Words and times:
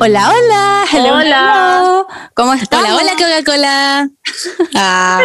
Hola, 0.00 0.30
hola. 0.30 0.84
Hello, 0.92 1.14
Hola. 1.14 1.22
hello. 1.82 2.06
¿Cómo 2.34 2.54
estás? 2.54 2.80
Hola, 2.80 2.96
hola, 2.96 3.12
Coca-Cola. 3.12 4.08
Ah. 4.74 5.20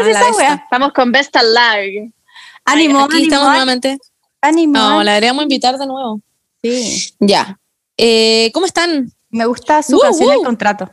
Estamos 0.64 0.94
con 0.94 1.12
Best 1.12 1.36
Alive. 1.36 2.12
Ánimo, 2.66 3.00
Aquí 3.04 3.16
ánimo, 3.18 3.24
estamos 3.26 3.48
nuevamente. 3.50 3.98
ánimo. 4.42 4.74
No, 4.78 5.04
la 5.04 5.14
deberíamos 5.14 5.44
invitar 5.44 5.78
de 5.78 5.86
nuevo. 5.86 6.22
Sí. 6.64 7.14
Ya. 7.20 7.60
Eh, 7.98 8.52
¿Cómo 8.54 8.66
están? 8.66 9.12
Me 9.30 9.46
gusta 9.46 9.84
su 9.84 9.98
Uh, 9.98 10.02
canción 10.02 10.30
uh. 10.30 10.32
El 10.34 10.46
Contrato. 10.46 10.90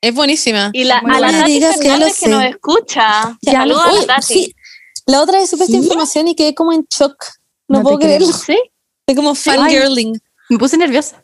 Es 0.00 0.14
buenísima. 0.14 0.70
Y 0.72 0.84
la, 0.84 0.98
a 0.98 1.20
la. 1.20 1.30
Tati 1.30 1.52
Digas 1.52 1.76
que 1.76 1.82
que 1.82 2.28
nos 2.28 2.44
escucha. 2.44 3.36
Ya, 3.42 3.52
Saludos 3.52 3.82
a 3.86 3.92
Uy, 3.92 4.00
la 4.00 4.06
Tati. 4.16 4.22
sí. 4.34 4.54
La 5.06 5.22
otra 5.22 5.38
vez 5.38 5.48
supe 5.48 5.64
esta 5.64 5.76
¿Sí? 5.76 5.82
información 5.82 6.28
y 6.28 6.34
quedé 6.34 6.54
como 6.54 6.72
en 6.72 6.84
shock. 6.90 7.16
No, 7.68 7.78
No 7.78 7.82
puedo 7.84 7.98
creerlo. 7.98 8.26
¿Sí? 8.32 8.58
Estoy 9.06 9.14
como 9.16 9.34
fangirling. 9.34 10.20
Me 10.50 10.58
puse 10.58 10.76
nerviosa. 10.76 11.22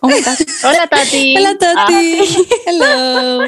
Oh 0.00 0.08
my 0.08 0.20
God. 0.20 0.38
Hola 0.64 0.86
Tati. 0.86 1.36
Hola, 1.36 1.58
Tati. 1.58 2.18
Ah, 2.20 2.44
Hello. 2.66 3.46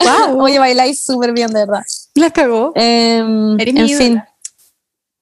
Wow. 0.00 0.42
Oye, 0.42 0.58
bailáis 0.58 1.02
súper 1.02 1.32
bien, 1.32 1.48
de 1.48 1.60
verdad. 1.60 1.82
La 2.14 2.30
cagó. 2.30 2.72
Em, 2.74 3.58
en 3.58 3.88
fin. 3.88 4.22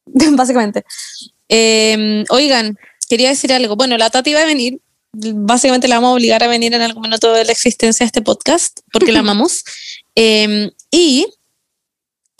Básicamente. 0.36 0.84
Em, 1.48 2.24
oigan, 2.28 2.78
quería 3.08 3.30
decir 3.30 3.52
algo. 3.52 3.76
Bueno, 3.76 3.96
la 3.96 4.10
Tati 4.10 4.32
va 4.34 4.42
a 4.42 4.46
venir. 4.46 4.80
Básicamente 5.12 5.88
la 5.88 5.96
vamos 5.96 6.10
a 6.10 6.14
obligar 6.14 6.42
a 6.42 6.48
venir 6.48 6.72
en 6.74 6.82
algún 6.82 7.02
minuto 7.02 7.32
de 7.32 7.44
la 7.44 7.52
existencia 7.52 8.04
de 8.04 8.08
este 8.08 8.22
podcast, 8.22 8.80
porque 8.92 9.12
la 9.12 9.18
amamos. 9.20 9.64
Em, 10.14 10.70
y 10.90 11.26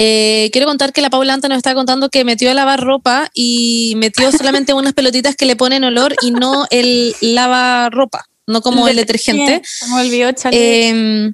eh, 0.03 0.49
quiero 0.51 0.67
contar 0.67 0.95
que 0.95 1.03
la 1.03 1.11
Paula 1.11 1.35
antes 1.35 1.51
nos 1.51 1.59
estaba 1.59 1.75
contando 1.75 2.09
que 2.09 2.25
metió 2.25 2.51
a 2.51 2.55
lavar 2.55 2.81
ropa 2.81 3.29
y 3.35 3.93
metió 3.99 4.33
solamente 4.33 4.73
unas 4.73 4.95
pelotitas 4.95 5.37
que 5.37 5.45
le 5.45 5.57
ponen 5.57 5.85
olor 5.85 6.15
y 6.23 6.31
no 6.31 6.67
el 6.71 7.15
lava 7.21 7.91
ropa, 7.91 8.25
no 8.47 8.63
como 8.63 8.89
el 8.89 8.97
detergente. 8.97 9.61
Olvidó 9.95 10.31
echarle. 10.31 10.89
Em, 10.89 11.33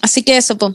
así 0.00 0.22
que 0.22 0.38
eso, 0.38 0.56
po. 0.56 0.74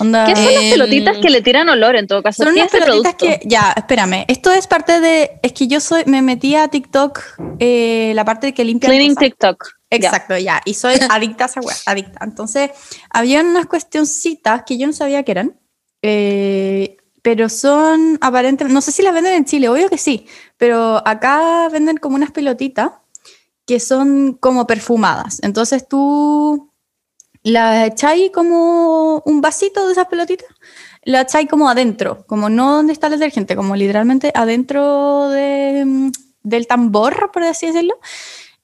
Onda. 0.00 0.26
¿Qué 0.26 0.34
son 0.34 0.46
las 0.46 0.62
Em, 0.64 0.70
pelotitas 0.70 1.18
que 1.18 1.30
le 1.30 1.42
tiran 1.42 1.68
olor 1.68 1.94
en 1.94 2.06
todo 2.08 2.22
caso? 2.22 2.42
Son 2.42 2.54
¿Qué 2.54 2.60
unas 2.60 2.72
pelotitas 2.72 3.14
producto? 3.14 3.40
que. 3.40 3.48
Ya, 3.48 3.72
espérame. 3.76 4.24
Esto 4.26 4.50
es 4.50 4.66
parte 4.66 5.00
de. 5.00 5.38
Es 5.42 5.52
que 5.52 5.68
yo 5.68 5.78
soy. 5.78 6.02
Me 6.06 6.22
metí 6.22 6.56
a 6.56 6.66
TikTok, 6.68 7.20
eh, 7.60 8.12
la 8.16 8.24
parte 8.24 8.48
de 8.48 8.54
que 8.54 8.64
limpia. 8.64 8.88
Cleaning 8.88 9.14
TikTok. 9.14 9.64
Exacto, 9.90 10.36
ya. 10.36 10.60
Y 10.64 10.74
soy 10.74 10.94
adicta 11.08 11.44
a 11.44 11.46
esa 11.46 11.60
wea, 11.60 11.76
adicta. 11.86 12.18
Entonces, 12.24 12.70
había 13.10 13.42
unas 13.42 13.66
cuestioncitas 13.66 14.62
que 14.66 14.76
yo 14.76 14.86
no 14.88 14.92
sabía 14.92 15.22
que 15.22 15.32
eran. 15.32 15.54
Eh, 16.02 16.96
pero 17.22 17.48
son 17.48 18.18
aparentemente, 18.20 18.72
no 18.72 18.80
sé 18.80 18.92
si 18.92 19.02
las 19.02 19.14
venden 19.14 19.34
en 19.34 19.44
Chile, 19.44 19.68
obvio 19.68 19.88
que 19.88 19.98
sí, 19.98 20.26
pero 20.56 21.06
acá 21.06 21.68
venden 21.70 21.96
como 21.98 22.16
unas 22.16 22.30
pelotitas 22.30 22.92
que 23.66 23.80
son 23.80 24.34
como 24.34 24.66
perfumadas. 24.66 25.40
Entonces 25.42 25.86
tú 25.86 26.72
las 27.42 27.88
echáis 27.88 28.30
como 28.30 29.22
un 29.24 29.40
vasito 29.40 29.86
de 29.86 29.92
esas 29.92 30.06
pelotitas, 30.06 30.48
la 31.04 31.22
echáis 31.22 31.48
como 31.48 31.68
adentro, 31.68 32.24
como 32.26 32.48
no 32.48 32.76
donde 32.76 32.92
está 32.92 33.08
el 33.08 33.14
detergente, 33.14 33.56
como 33.56 33.76
literalmente 33.76 34.32
adentro 34.34 35.28
de, 35.30 36.10
del 36.42 36.66
tambor, 36.66 37.30
por 37.32 37.42
así 37.42 37.66
decirlo. 37.66 37.98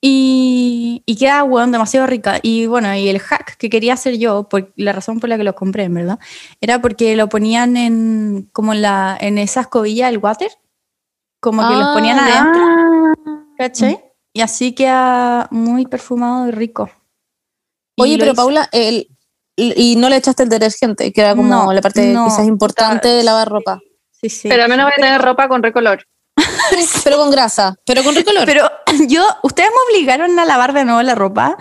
Y, 0.06 1.02
y 1.06 1.16
queda, 1.16 1.44
weón, 1.44 1.72
demasiado 1.72 2.06
rica. 2.06 2.38
Y 2.42 2.66
bueno, 2.66 2.94
y 2.94 3.08
el 3.08 3.18
hack 3.20 3.56
que 3.56 3.70
quería 3.70 3.94
hacer 3.94 4.18
yo, 4.18 4.50
por 4.50 4.70
la 4.76 4.92
razón 4.92 5.18
por 5.18 5.30
la 5.30 5.38
que 5.38 5.44
lo 5.44 5.54
compré, 5.54 5.84
en 5.84 5.94
verdad, 5.94 6.18
era 6.60 6.82
porque 6.82 7.16
lo 7.16 7.30
ponían 7.30 7.78
en, 7.78 8.50
como 8.52 8.74
en, 8.74 8.82
la, 8.82 9.16
en 9.18 9.38
esa 9.38 9.62
escobilla 9.62 10.08
del 10.08 10.18
water, 10.18 10.50
como 11.40 11.66
que 11.66 11.74
los 11.74 11.88
ponían 11.94 12.18
Ah, 12.18 12.26
adentro, 12.26 12.62
Ah, 13.26 13.44
¿cachai? 13.56 14.04
Y 14.34 14.42
así 14.42 14.74
queda 14.74 15.48
muy 15.50 15.86
perfumado 15.86 16.48
y 16.48 16.50
rico. 16.50 16.90
Y 17.96 18.02
Oye, 18.02 18.18
pero 18.18 18.32
hice- 18.32 18.36
Paula, 18.36 18.68
el, 18.72 19.08
y 19.56 19.96
no 19.96 20.10
le 20.10 20.16
echaste 20.16 20.42
el 20.42 20.50
detergente, 20.50 21.14
que 21.14 21.20
era 21.22 21.34
como 21.34 21.48
No, 21.48 21.72
la 21.72 21.80
parte 21.80 22.12
no. 22.12 22.26
quizás 22.26 22.46
importante 22.46 23.08
de 23.08 23.22
lavar 23.24 23.48
ropa. 23.48 23.80
Sí, 24.10 24.28
sí. 24.28 24.48
Pero 24.50 24.64
al 24.64 24.68
menos 24.68 24.84
voy 24.84 24.92
a 24.92 25.00
tener 25.00 25.22
ropa 25.22 25.48
con 25.48 25.62
recolor. 25.62 26.04
Pero 27.04 27.16
con 27.18 27.30
grasa, 27.30 27.74
pero 27.86 28.02
con 28.02 28.14
recolor. 28.14 28.44
Pero 28.46 28.70
yo, 29.08 29.24
ustedes 29.42 29.70
me 29.70 29.94
obligaron 29.94 30.38
a 30.38 30.44
lavar 30.44 30.72
de 30.72 30.84
nuevo 30.84 31.02
la 31.02 31.14
ropa. 31.14 31.56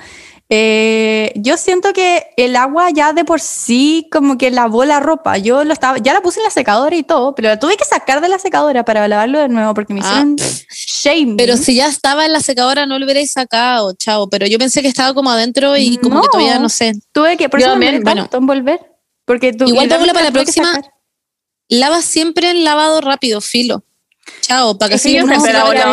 Eh, 0.49 1.31
yo 1.35 1.57
siento 1.57 1.93
que 1.93 2.27
el 2.37 2.55
agua 2.55 2.89
ya 2.91 3.13
de 3.13 3.25
por 3.25 3.39
sí 3.41 4.07
como 4.11 4.37
que 4.37 4.51
lavó 4.51 4.85
la 4.85 4.99
ropa. 4.99 5.37
Yo 5.37 5.63
lo 5.63 5.73
estaba, 5.73 5.97
ya 5.97 6.13
la 6.13 6.21
puse 6.21 6.39
en 6.41 6.43
la 6.43 6.49
secadora 6.51 6.95
y 6.95 7.01
todo, 7.03 7.33
pero 7.33 7.47
la 7.49 7.57
tuve 7.59 7.75
que 7.75 7.85
sacar 7.85 8.21
de 8.21 8.27
la 8.29 8.37
secadora 8.37 8.85
para 8.85 9.07
lavarlo 9.07 9.39
de 9.39 9.49
nuevo 9.49 9.73
porque 9.73 9.93
me 9.93 10.01
Ah. 10.03 10.03
hicieron 10.03 10.35
shame. 10.69 11.35
Pero 11.37 11.57
si 11.57 11.75
ya 11.75 11.87
estaba 11.87 12.25
en 12.25 12.33
la 12.33 12.39
secadora, 12.41 12.85
no 12.85 12.99
lo 12.99 13.05
hubierais 13.05 13.31
sacado, 13.31 13.93
chao. 13.93 14.29
Pero 14.29 14.45
yo 14.45 14.59
pensé 14.59 14.81
que 14.81 14.89
estaba 14.89 15.13
como 15.15 15.31
adentro 15.31 15.75
y 15.77 15.97
como 15.97 16.21
que 16.21 16.27
todavía 16.27 16.59
no 16.59 16.69
sé. 16.69 16.93
tuve 17.11 17.35
que, 17.37 17.49
por 17.49 17.59
Yo 17.59 17.67
eso 17.67 17.75
me 17.77 17.85
también, 17.87 18.03
bueno. 18.29 18.45
volver. 18.45 18.79
Porque 19.25 19.53
tu, 19.53 19.65
Igual, 19.65 19.87
para 19.87 20.23
la 20.23 20.31
próxima. 20.31 20.81
Lava 21.69 22.01
siempre 22.01 22.51
en 22.51 22.63
lavado 22.63 23.01
rápido, 23.01 23.41
filo. 23.41 23.83
Chao, 24.41 24.77
para 24.77 24.89
que 24.89 24.95
Es 24.95 25.03
que 25.03 25.19
no 25.19 25.27
menos 25.27 25.43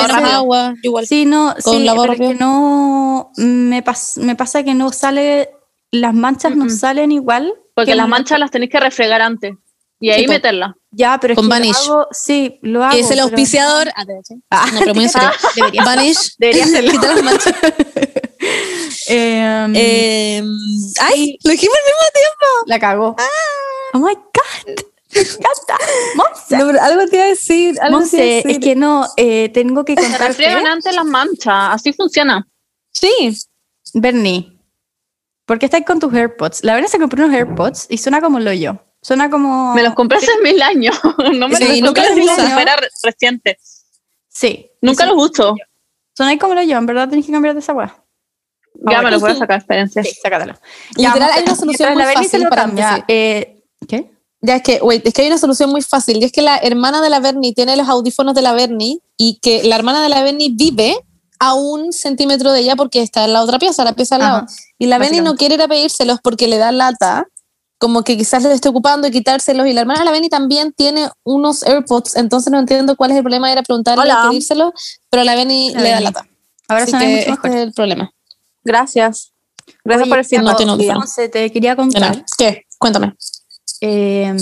rápido. 0.08 0.30
agua. 0.30 0.74
Igual. 0.82 1.06
Sí, 1.06 1.24
no, 1.24 1.54
Con 1.62 1.78
sí, 1.78 1.84
lavado 1.84 2.08
pero 2.08 2.12
es 2.24 2.28
que 2.30 2.34
no 2.36 3.30
me, 3.36 3.84
pas- 3.84 4.18
me 4.20 4.34
pasa 4.36 4.62
que 4.62 4.74
no 4.74 4.92
sale, 4.92 5.50
las 5.90 6.14
manchas 6.14 6.54
no 6.56 6.64
Mm-mm. 6.64 6.70
salen 6.78 7.12
igual. 7.12 7.52
Porque 7.74 7.92
que 7.92 7.96
las 7.96 8.08
manchas 8.08 8.38
las 8.38 8.50
tenéis 8.50 8.70
que 8.72 8.80
refregar 8.80 9.22
antes. 9.22 9.54
Y 10.02 10.10
ahí 10.10 10.22
Sí, 10.22 10.28
meterlas. 10.28 10.72
Ya, 10.92 11.18
pero 11.20 11.34
es 11.34 11.36
Con 11.36 11.44
que 11.44 11.48
lo 11.48 11.54
Vanish. 11.60 11.76
hago- 11.76 12.06
sí, 12.10 12.58
lo 12.62 12.82
hago. 12.82 12.94
Que 12.94 13.00
es 13.00 13.06
el 13.10 13.16
pero- 13.16 13.22
auspiciador. 13.24 13.88
Ah, 13.94 14.04
te 14.06 14.14
caché. 14.16 14.34
No, 14.72 14.80
pero 14.80 14.94
muy. 14.94 15.06
Debería 15.56 15.84
Vanish. 15.84 16.34
Debería 16.38 16.64
hacerlo. 16.64 16.90
Quita 16.92 17.14
las 17.14 17.22
manchas. 17.22 17.54
Em, 19.08 19.72
Eh, 19.76 20.42
ay, 21.00 21.38
lo 21.44 21.50
dijimos 21.50 21.76
al 21.76 21.84
mismo 21.84 22.06
tiempo. 22.12 22.46
la 22.66 22.78
cagó. 22.78 23.16
Oh 23.92 23.98
my 23.98 24.14
God. 24.14 24.74
Encanta. 25.12 25.78
Monse. 26.14 26.56
No, 26.58 26.80
algo 26.80 27.06
te 27.06 27.16
iba 27.16 27.24
a 27.24 27.28
decir. 27.28 27.78
Algo 27.80 27.80
te 27.80 27.80
iba 27.80 27.86
a 27.86 27.90
Monse, 27.90 28.16
decir. 28.16 28.50
es 28.50 28.58
que 28.60 28.76
no, 28.76 29.06
eh, 29.16 29.48
tengo 29.50 29.84
que 29.84 29.94
Se 29.94 30.02
contarte. 30.02 30.28
refriegan 30.28 30.66
antes 30.66 30.94
las 30.94 31.04
manchas. 31.04 31.74
Así 31.74 31.92
funciona. 31.92 32.46
Sí. 32.92 33.36
Bernie, 33.94 34.56
¿por 35.46 35.58
qué 35.58 35.66
estás 35.66 35.82
con 35.84 35.98
tus 35.98 36.12
AirPods? 36.14 36.62
La 36.62 36.74
verdad 36.74 36.88
se 36.88 36.98
compró 36.98 37.24
unos 37.24 37.34
AirPods 37.36 37.86
y 37.88 37.98
suena 37.98 38.20
como 38.20 38.38
lo 38.38 38.52
yo. 38.52 38.78
Suena 39.02 39.30
como. 39.30 39.74
Me 39.74 39.82
los 39.82 39.94
compré 39.94 40.18
hace 40.18 40.30
mil 40.42 40.60
años. 40.62 40.98
No 41.34 41.48
me 41.48 41.56
Sí, 41.56 41.80
los 41.80 41.80
nunca 41.80 42.02
los 42.08 42.52
fuera 42.52 42.76
re- 42.76 42.88
reciente. 43.02 43.58
Sí. 44.28 44.70
Nunca 44.80 45.06
los 45.06 45.30
uso. 45.30 45.56
Suena 46.14 46.38
como 46.38 46.54
lo 46.54 46.62
yo, 46.62 46.76
en 46.78 46.86
verdad 46.86 47.08
tenés 47.08 47.26
que 47.26 47.32
cambiar 47.32 47.54
de 47.54 47.60
esa 47.60 47.72
weá. 47.72 47.96
Ya 48.74 49.02
me 49.02 49.10
los 49.10 49.20
voy 49.20 49.32
a 49.32 49.34
sacar, 49.34 49.58
experiencia. 49.58 50.02
Sí, 50.02 50.12
sácatelo. 50.22 50.54
Literal, 50.96 51.30
hay 51.32 51.42
una 51.42 51.54
solución 51.56 51.94
muy 51.94 52.02
se 52.04 52.12
fácil 52.12 52.42
lo 52.44 52.50
para 52.50 53.04
eh, 53.08 53.62
¿Qué? 53.88 54.10
Ya 54.42 54.56
es 54.56 54.62
que, 54.62 54.80
wait, 54.80 55.06
es 55.06 55.12
que 55.12 55.22
hay 55.22 55.28
una 55.28 55.38
solución 55.38 55.70
muy 55.70 55.82
fácil, 55.82 56.16
y 56.16 56.24
es 56.24 56.32
que 56.32 56.42
la 56.42 56.56
hermana 56.56 57.02
de 57.02 57.10
la 57.10 57.20
Bernie 57.20 57.52
tiene 57.52 57.76
los 57.76 57.88
audífonos 57.88 58.34
de 58.34 58.42
la 58.42 58.52
Bernie 58.52 59.00
y 59.16 59.38
que 59.42 59.62
la 59.64 59.76
hermana 59.76 60.02
de 60.02 60.08
la 60.08 60.22
Bernie 60.22 60.50
vive 60.52 60.96
a 61.38 61.54
un 61.54 61.92
centímetro 61.92 62.52
de 62.52 62.60
ella 62.60 62.76
porque 62.76 63.02
está 63.02 63.24
en 63.24 63.32
la 63.32 63.42
otra 63.42 63.58
pieza, 63.58 63.84
la 63.84 63.94
pieza 63.94 64.16
al 64.16 64.20
lado. 64.22 64.36
Ajá, 64.38 64.46
Y 64.78 64.86
la 64.86 64.98
Bernie 64.98 65.22
no 65.22 65.36
quiere 65.36 65.54
ir 65.54 65.62
a 65.62 65.68
pedírselos 65.68 66.20
porque 66.22 66.48
le 66.48 66.58
da 66.58 66.72
lata, 66.72 67.26
como 67.78 68.02
que 68.02 68.16
quizás 68.16 68.42
le 68.42 68.52
esté 68.52 68.68
ocupando 68.68 69.08
y 69.08 69.10
quitárselos. 69.10 69.66
Y 69.66 69.72
la 69.72 69.80
hermana 69.82 70.00
de 70.00 70.04
la 70.04 70.10
Bernie 70.10 70.28
también 70.28 70.72
tiene 70.72 71.08
unos 71.24 71.62
AirPods, 71.62 72.16
entonces 72.16 72.52
no 72.52 72.58
entiendo 72.58 72.94
cuál 72.96 73.10
es 73.10 73.16
el 73.16 73.22
problema 73.22 73.46
de 73.46 73.54
ir 73.54 73.58
a 73.58 73.62
preguntarle 73.62 74.04
Hola. 74.04 74.22
y 74.24 74.28
pedírselos, 74.28 74.72
pero 75.08 75.24
la 75.24 75.34
Bernie 75.34 75.74
le 75.74 75.90
da 75.90 76.00
lata. 76.00 76.26
Ahora 76.68 76.84
Así 76.84 76.92
que 76.92 77.20
este 77.20 77.48
es 77.48 77.54
el 77.54 77.72
problema. 77.72 78.12
Gracias. 78.62 79.32
Gracias 79.84 80.02
Oye, 80.02 80.10
por 80.10 80.18
decirlo. 80.18 80.50
No 80.50 80.56
tiene 80.56 80.72
audífono. 80.72 81.00
Monse, 81.00 81.28
te 81.28 81.50
quería 81.50 81.74
contar. 81.74 82.24
¿Qué? 82.36 82.66
Cuéntame. 82.78 83.14
Eh, 83.80 84.34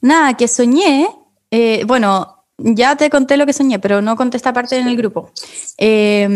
nada, 0.00 0.36
que 0.36 0.48
soñé, 0.48 1.08
eh, 1.50 1.84
bueno, 1.86 2.44
ya 2.58 2.96
te 2.96 3.10
conté 3.10 3.36
lo 3.36 3.46
que 3.46 3.52
soñé, 3.52 3.78
pero 3.78 4.02
no 4.02 4.16
conté 4.16 4.36
esta 4.36 4.52
parte 4.52 4.76
en 4.76 4.86
el 4.86 4.96
grupo. 4.96 5.30
Eh, 5.78 6.28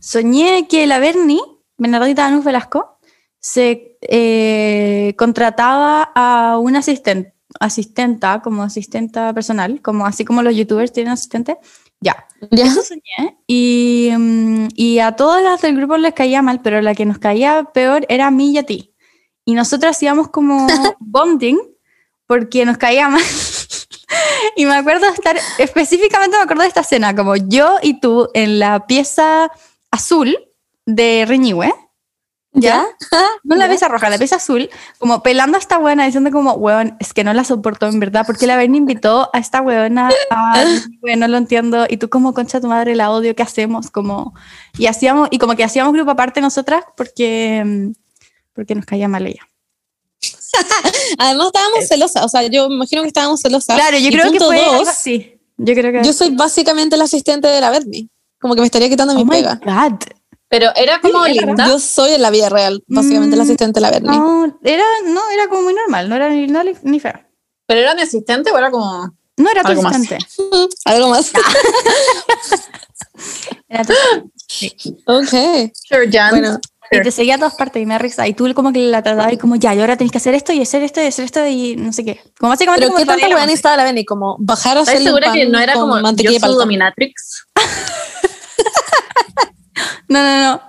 soñé 0.00 0.66
que 0.68 0.86
la 0.86 0.98
Bernie, 0.98 1.40
Bernardita 1.76 2.22
Danus 2.22 2.44
Velasco, 2.44 2.98
se 3.40 3.96
eh, 4.00 5.14
contrataba 5.16 6.10
a 6.14 6.58
una 6.58 6.80
asistente, 6.80 7.34
asistenta, 7.60 8.42
como 8.42 8.64
asistenta 8.64 9.32
personal, 9.32 9.80
como 9.82 10.04
así 10.06 10.24
como 10.24 10.42
los 10.42 10.56
youtubers 10.56 10.92
tienen 10.92 11.12
asistente. 11.12 11.56
Ya, 12.00 12.26
¿Ya? 12.50 12.64
eso 12.64 12.82
soñé. 12.82 13.38
Y, 13.46 14.10
mm, 14.16 14.68
y 14.74 14.98
a 14.98 15.12
todas 15.12 15.42
las 15.42 15.62
del 15.62 15.76
grupo 15.76 15.96
les 15.96 16.12
caía 16.12 16.42
mal, 16.42 16.60
pero 16.60 16.82
la 16.82 16.94
que 16.94 17.06
nos 17.06 17.18
caía 17.18 17.70
peor 17.72 18.04
era 18.08 18.26
a 18.26 18.30
mí 18.30 18.50
y 18.50 18.58
a 18.58 18.64
ti. 18.64 18.95
Y 19.46 19.54
nosotras 19.54 20.02
íbamos 20.02 20.28
como 20.28 20.66
bonding 21.00 21.56
porque 22.26 22.66
nos 22.66 22.76
caía 22.76 23.08
mal. 23.08 23.22
y 24.56 24.66
me 24.66 24.74
acuerdo 24.74 25.08
estar, 25.08 25.38
específicamente 25.56 26.36
me 26.36 26.42
acuerdo 26.42 26.62
de 26.62 26.68
esta 26.68 26.80
escena, 26.82 27.16
como 27.16 27.36
yo 27.36 27.76
y 27.80 28.00
tú 28.00 28.28
en 28.34 28.58
la 28.58 28.86
pieza 28.86 29.50
azul 29.90 30.36
de 30.84 31.24
Reñihue. 31.26 31.72
¿Ya? 32.58 32.86
No 33.44 33.54
la 33.54 33.68
pesa 33.68 33.86
roja, 33.86 34.08
la 34.08 34.18
pesa 34.18 34.36
azul, 34.36 34.70
como 34.98 35.22
pelando 35.22 35.58
a 35.58 35.60
esta 35.60 35.78
weona, 35.78 36.06
diciendo 36.06 36.30
como, 36.30 36.54
weón, 36.54 36.96
es 37.00 37.12
que 37.12 37.22
no 37.22 37.34
la 37.34 37.44
soporto 37.44 37.86
en 37.86 38.00
verdad, 38.00 38.24
porque 38.26 38.46
la 38.46 38.56
Berni 38.56 38.78
invitó 38.78 39.28
a 39.32 39.38
esta 39.38 39.60
weona 39.60 40.08
a, 40.30 40.64
weón, 41.02 41.20
no 41.20 41.28
lo 41.28 41.36
entiendo, 41.36 41.86
y 41.88 41.98
tú 41.98 42.08
como, 42.08 42.32
concha 42.32 42.60
tu 42.60 42.68
madre, 42.68 42.96
la 42.96 43.10
odio, 43.10 43.36
¿qué 43.36 43.42
hacemos? 43.42 43.90
Como, 43.90 44.34
y 44.78 44.86
hacíamos, 44.86 45.28
y 45.30 45.38
como 45.38 45.54
que 45.54 45.64
hacíamos 45.64 45.92
grupo 45.92 46.12
aparte 46.12 46.40
nosotras, 46.40 46.82
porque, 46.96 47.62
mm, 47.64 48.05
porque 48.56 48.74
nos 48.74 48.84
caía 48.86 49.06
mal 49.06 49.24
ella. 49.26 49.48
Además 51.18 51.46
estábamos 51.48 51.86
celosas, 51.86 52.24
o 52.24 52.28
sea, 52.28 52.42
yo 52.48 52.68
me 52.68 52.74
imagino 52.76 53.02
que 53.02 53.08
estábamos 53.08 53.40
celosas. 53.40 53.76
Claro, 53.76 53.98
yo 53.98 54.08
Y 54.08 54.12
creo 54.12 54.32
que 54.32 54.38
fue 54.40 54.58
algo 54.60 54.78
dos, 54.78 54.88
así. 54.88 55.38
Yo 55.58 55.74
creo 55.74 55.92
que... 55.92 56.02
Yo 56.06 56.12
soy 56.12 56.30
básicamente 56.30 56.96
la 56.96 57.04
asistente 57.04 57.46
de 57.48 57.60
la 57.60 57.70
Bernie. 57.70 58.08
Como 58.40 58.54
que 58.54 58.60
me 58.60 58.66
estaría 58.66 58.88
quitando 58.88 59.14
oh 59.14 59.18
mi 59.18 59.24
my 59.24 59.30
pega. 59.30 59.60
God. 59.64 59.98
Pero 60.48 60.70
era 60.76 61.00
como 61.00 61.24
Sí, 61.24 61.32
linda. 61.32 61.66
Yo 61.66 61.78
soy 61.78 62.12
en 62.12 62.22
la 62.22 62.30
vida 62.30 62.48
real, 62.48 62.82
básicamente 62.86 63.36
la 63.36 63.42
Mm, 63.42 63.46
asistente 63.46 63.78
de 63.78 63.82
la 63.82 63.90
Bernie. 63.90 64.16
No, 64.18 64.58
era, 64.62 64.84
no, 65.04 65.20
era 65.30 65.48
como 65.48 65.62
muy 65.62 65.74
normal, 65.74 66.08
no 66.08 66.14
era 66.16 66.28
ni, 66.28 66.46
no, 66.46 66.62
ni 66.82 67.00
feo. 67.00 67.14
Pero 67.66 67.80
era 67.80 67.94
mi 67.94 68.02
asistente 68.02 68.50
o 68.52 68.58
era 68.58 68.70
como. 68.70 69.12
No 69.38 69.50
era 69.50 69.62
tu 69.62 69.68
Algo 69.68 69.82
más. 69.82 69.96
asistente. 69.96 70.26
Algo 70.84 71.08
más. 71.08 71.32
Era 73.68 73.84
tu 73.84 73.92
asistente. 73.92 75.02
ok. 75.06 75.72
Sure, 75.74 76.10
Jan. 76.12 76.30
Bueno, 76.30 76.60
Y 76.90 77.00
te 77.02 77.10
seguía 77.10 77.34
a 77.34 77.38
todas 77.38 77.54
partes 77.54 77.82
y 77.82 77.86
me 77.86 77.94
da 77.94 77.98
risa. 77.98 78.26
Y 78.28 78.34
tú 78.34 78.52
como 78.54 78.72
que 78.72 78.78
la 78.80 79.02
tratabas 79.02 79.32
y 79.32 79.38
como, 79.38 79.56
ya, 79.56 79.74
y 79.74 79.80
ahora 79.80 79.96
tenés 79.96 80.12
que 80.12 80.18
hacer 80.18 80.34
esto 80.34 80.52
y 80.52 80.60
hacer 80.62 80.82
esto 80.82 81.00
y 81.02 81.06
hacer 81.06 81.24
esto 81.24 81.46
y 81.46 81.76
no 81.76 81.92
sé 81.92 82.04
qué. 82.04 82.20
Como 82.38 82.50
básicamente 82.50 82.82
pero 82.86 82.92
como 82.92 83.04
¿qué 83.04 83.06
tanta 83.06 83.34
weá 83.34 83.44
necesitaba 83.46 83.76
la 83.76 83.84
Bernie? 83.84 84.04
Como 84.04 84.36
bajar 84.38 84.76
a 84.76 84.80
¿Estás 84.80 84.94
hacerle 84.94 85.10
un 85.10 85.16
segura 85.16 85.32
que 85.32 85.42
pan 85.44 85.52
no 85.52 85.58
era 85.58 85.72
como 85.74 85.98
yo 86.12 86.38
soy 86.38 86.54
dominatrix? 86.54 87.46
No, 90.08 90.22
no, 90.22 90.42
no. 90.42 90.62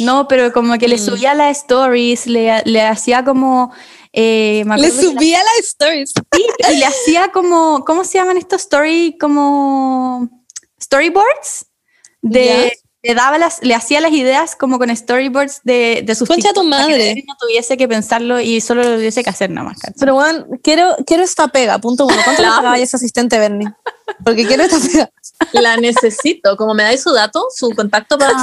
No, 0.00 0.28
pero 0.28 0.52
como 0.52 0.78
que 0.78 0.88
le 0.88 0.96
Mm. 0.96 0.98
subía 0.98 1.34
las 1.34 1.58
stories, 1.58 2.26
le, 2.26 2.62
le 2.64 2.82
hacía 2.82 3.24
como... 3.24 3.72
eh, 4.12 4.64
Le 4.66 4.82
que 4.82 4.90
subía 4.90 5.38
las 5.42 5.66
stories. 5.66 6.12
sí, 6.34 6.46
y 6.72 6.76
le 6.76 6.86
hacía 6.86 7.28
como, 7.30 7.84
¿cómo 7.84 8.04
se 8.04 8.18
llaman 8.18 8.36
estos 8.38 8.62
story? 8.62 9.16
Como 9.20 10.28
storyboards. 10.82 11.66
De, 12.22 12.72
le 13.08 13.14
daba 13.14 13.38
las, 13.38 13.62
le 13.62 13.74
hacía 13.74 14.02
las 14.02 14.12
ideas 14.12 14.54
como 14.54 14.78
con 14.78 14.94
storyboards 14.94 15.62
de, 15.64 16.02
de 16.04 16.14
sus 16.14 16.28
Concha 16.28 16.52
tu 16.52 16.60
que 16.60 16.66
madre. 16.68 17.10
Adri 17.12 17.24
no 17.26 17.34
tuviese 17.40 17.78
que 17.78 17.88
pensarlo 17.88 18.38
y 18.38 18.60
solo 18.60 18.82
lo 18.82 18.96
tuviese 18.96 19.24
que 19.24 19.30
hacer 19.30 19.48
nada 19.48 19.68
más. 19.68 19.78
¿cachai? 19.78 19.94
Pero 19.98 20.12
bueno, 20.12 20.44
quiero, 20.62 20.94
quiero 21.06 21.22
esta 21.22 21.48
pega, 21.48 21.78
punto 21.78 22.04
uno. 22.04 22.14
¿Cuánto 22.22 22.42
le 22.42 22.48
La 22.48 22.56
pagaba 22.56 22.74
a 22.74 22.78
ese 22.78 22.96
asistente 22.96 23.38
Bernie? 23.38 23.72
Porque 24.22 24.46
quiero 24.46 24.62
esta 24.64 24.76
pega. 24.78 25.10
La 25.52 25.78
necesito. 25.78 26.54
Como 26.58 26.74
me 26.74 26.82
dais 26.82 27.02
su 27.02 27.10
dato, 27.14 27.46
su 27.56 27.70
contacto 27.70 28.18
para. 28.18 28.34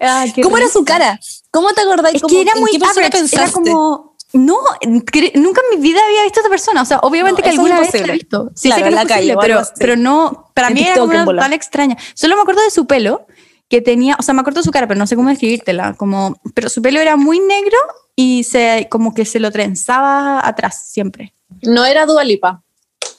Ah, 0.00 0.26
qué 0.34 0.42
¿Cómo 0.42 0.58
era 0.58 0.66
risa. 0.66 0.78
su 0.78 0.84
cara? 0.84 1.18
¿Cómo 1.50 1.72
te 1.72 1.80
acordáis? 1.80 2.16
Es 2.16 2.22
¿Cómo- 2.22 2.34
que 2.34 2.42
era 2.42 2.54
muy 2.56 2.70
qué 2.70 2.76
era 2.76 3.50
como 3.50 4.13
no, 4.34 4.56
nunca 4.86 5.20
en 5.20 5.78
mi 5.78 5.82
vida 5.82 6.00
había 6.06 6.22
visto 6.24 6.40
a 6.40 6.42
esta 6.42 6.50
persona, 6.50 6.82
o 6.82 6.84
sea, 6.84 6.98
obviamente 7.02 7.40
No, 7.40 7.44
que 7.44 7.50
alguna 7.50 7.80
vez 7.80 7.94
la 7.94 8.06
he 8.08 8.12
visto. 8.12 8.50
Sí, 8.54 8.68
Claro, 8.68 8.78
sé 8.78 8.82
que 8.82 8.88
en 8.88 8.94
la 8.94 9.06
calle 9.06 9.34
posible, 9.34 9.54
algo 9.54 9.68
pero, 9.74 9.78
pero 9.78 9.96
no, 9.96 10.50
para 10.54 10.68
En 10.68 10.74
mí 10.74 10.80
era 10.82 10.94
TikTok, 10.94 11.10
una 11.10 11.36
tan 11.40 11.52
extraña. 11.52 11.96
Solo 12.14 12.36
me 12.36 12.42
acuerdo 12.42 12.62
de 12.62 12.70
su 12.70 12.86
pelo, 12.86 13.26
que 13.68 13.80
tenía, 13.80 14.16
o 14.18 14.22
sea, 14.22 14.34
me 14.34 14.40
acuerdo 14.40 14.60
de 14.60 14.64
su 14.64 14.70
cara, 14.70 14.86
pero 14.86 14.98
no 14.98 15.06
sé 15.06 15.16
cómo 15.16 15.28
describírtela, 15.28 15.94
como, 15.94 16.36
pero 16.54 16.68
su 16.68 16.82
pelo 16.82 17.00
era 17.00 17.16
muy 17.16 17.40
negro 17.40 17.76
y 18.16 18.44
se, 18.44 18.88
como 18.90 19.14
que 19.14 19.24
se 19.24 19.40
lo 19.40 19.50
trenzaba 19.50 20.46
atrás 20.46 20.84
siempre. 20.88 21.34
No 21.62 21.84
era 21.84 22.04
Dualipa. 22.06 22.62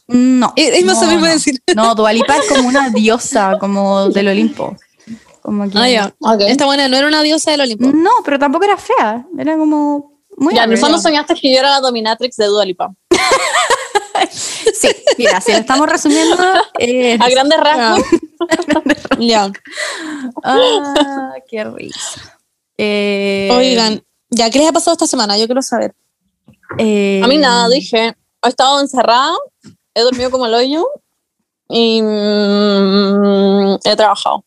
No. 0.07 0.53
Es 0.55 0.85
más 0.85 1.01
no, 1.01 1.07
o 1.07 1.11
mismo 1.11 1.25
no. 1.25 1.31
decir. 1.31 1.59
No, 1.75 1.95
Dualipa 1.95 2.37
es 2.37 2.45
como 2.47 2.67
una 2.67 2.89
diosa, 2.89 3.57
como 3.59 4.09
del 4.09 4.27
Olimpo. 4.27 4.75
Como 5.41 5.69
que- 5.69 5.77
Ah, 5.77 5.89
ya. 5.89 6.13
Esta 6.47 6.65
buena 6.65 6.87
no 6.87 6.97
era 6.97 7.07
una 7.07 7.21
diosa 7.23 7.51
del 7.51 7.61
Olimpo. 7.61 7.87
No, 7.91 8.11
pero 8.23 8.37
tampoco 8.37 8.65
era 8.65 8.77
fea, 8.77 9.25
era 9.37 9.57
como 9.57 10.14
muy 10.37 10.53
Ya, 10.55 10.63
en 10.65 10.71
el 10.71 10.77
fondo 10.77 10.97
soñaste 10.99 11.35
que 11.35 11.51
yo 11.51 11.59
era 11.59 11.69
la 11.71 11.81
dominatrix 11.81 12.35
de 12.37 12.45
Dualipa. 12.45 12.91
Sí, 14.73 14.89
mira, 15.17 15.39
si 15.41 15.51
lo 15.51 15.57
estamos 15.59 15.87
resumiendo, 15.87 16.35
eh, 16.79 17.17
A 17.21 17.29
grandes 17.29 17.59
rasgos. 17.59 18.05
Ya. 19.19 19.51
ah, 20.43 21.33
qué 21.47 21.63
risa. 21.65 22.37
Eh, 22.77 23.49
Oigan, 23.51 24.03
ya, 24.29 24.49
¿qué 24.49 24.59
les 24.59 24.69
ha 24.69 24.73
pasado 24.73 24.93
esta 24.93 25.07
semana? 25.07 25.37
Yo 25.37 25.45
quiero 25.45 25.61
saber. 25.61 25.93
eh, 26.77 27.21
A 27.23 27.27
mí 27.27 27.37
nada, 27.37 27.67
dije, 27.69 28.15
he 28.43 28.49
estado 28.49 28.79
encerrada, 28.81 29.33
he 29.93 30.01
dormido 30.01 30.31
como 30.31 30.45
el 30.47 30.53
hoyo 30.53 30.85
y 31.69 32.01
mm, 32.01 33.75
he 33.83 33.95
trabajado. 33.95 34.43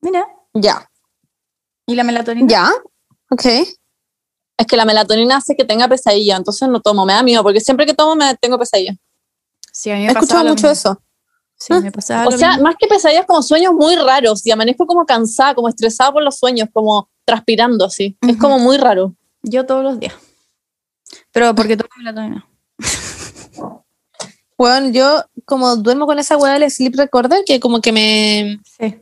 Mira, 0.00 0.26
Ya. 0.52 0.88
¿y 1.86 1.94
la 1.94 2.04
melatonina? 2.04 2.46
Ya. 2.48 2.70
Ok. 3.30 3.44
Es 4.56 4.66
que 4.66 4.76
la 4.76 4.84
melatonina 4.84 5.36
hace 5.38 5.56
que 5.56 5.64
tenga 5.64 5.88
pesadilla, 5.88 6.36
entonces 6.36 6.68
no 6.68 6.80
tomo, 6.80 7.04
me 7.04 7.12
da 7.12 7.22
miedo, 7.22 7.42
porque 7.42 7.60
siempre 7.60 7.86
que 7.86 7.94
tomo 7.94 8.14
me 8.14 8.34
tengo 8.36 8.58
pesadilla. 8.58 8.94
Sí, 9.72 9.90
a 9.90 9.94
mí 9.96 10.04
He 10.04 10.06
me 10.08 10.14
pasaba 10.14 10.24
escuchado 10.24 10.44
mucho 10.50 10.68
mismo. 10.68 10.70
eso. 10.92 11.02
Sí, 11.56 11.72
me 11.74 11.90
pasaba 11.92 12.28
O 12.28 12.32
sea, 12.32 12.50
mismo. 12.50 12.64
más 12.64 12.74
que 12.78 12.86
pesadillas, 12.86 13.26
como 13.26 13.42
sueños 13.42 13.72
muy 13.72 13.96
raros 13.96 14.46
y 14.46 14.50
amanezco 14.52 14.86
como 14.86 15.04
cansada, 15.06 15.54
como 15.54 15.68
estresada 15.68 16.12
por 16.12 16.22
los 16.22 16.36
sueños, 16.36 16.68
como 16.72 17.08
transpirando 17.24 17.84
así. 17.84 18.16
Es 18.22 18.30
Ujú. 18.30 18.38
como 18.38 18.58
muy 18.58 18.76
raro. 18.76 19.14
yo 19.42 19.66
todos 19.66 19.82
los 19.84 19.98
días. 20.00 20.14
Pero 21.32 21.54
porque 21.54 21.76
tomo 21.76 21.88
melatonina. 21.98 22.46
Bueno, 24.56 24.88
yo 24.90 25.24
como 25.44 25.74
duermo 25.76 26.06
con 26.06 26.18
esa 26.20 26.36
weá 26.36 26.56
del 26.58 26.70
sleep 26.70 26.94
recorder 26.96 27.42
que 27.44 27.58
como 27.58 27.80
que 27.80 27.90
me, 27.92 28.60
Sí. 28.78 29.00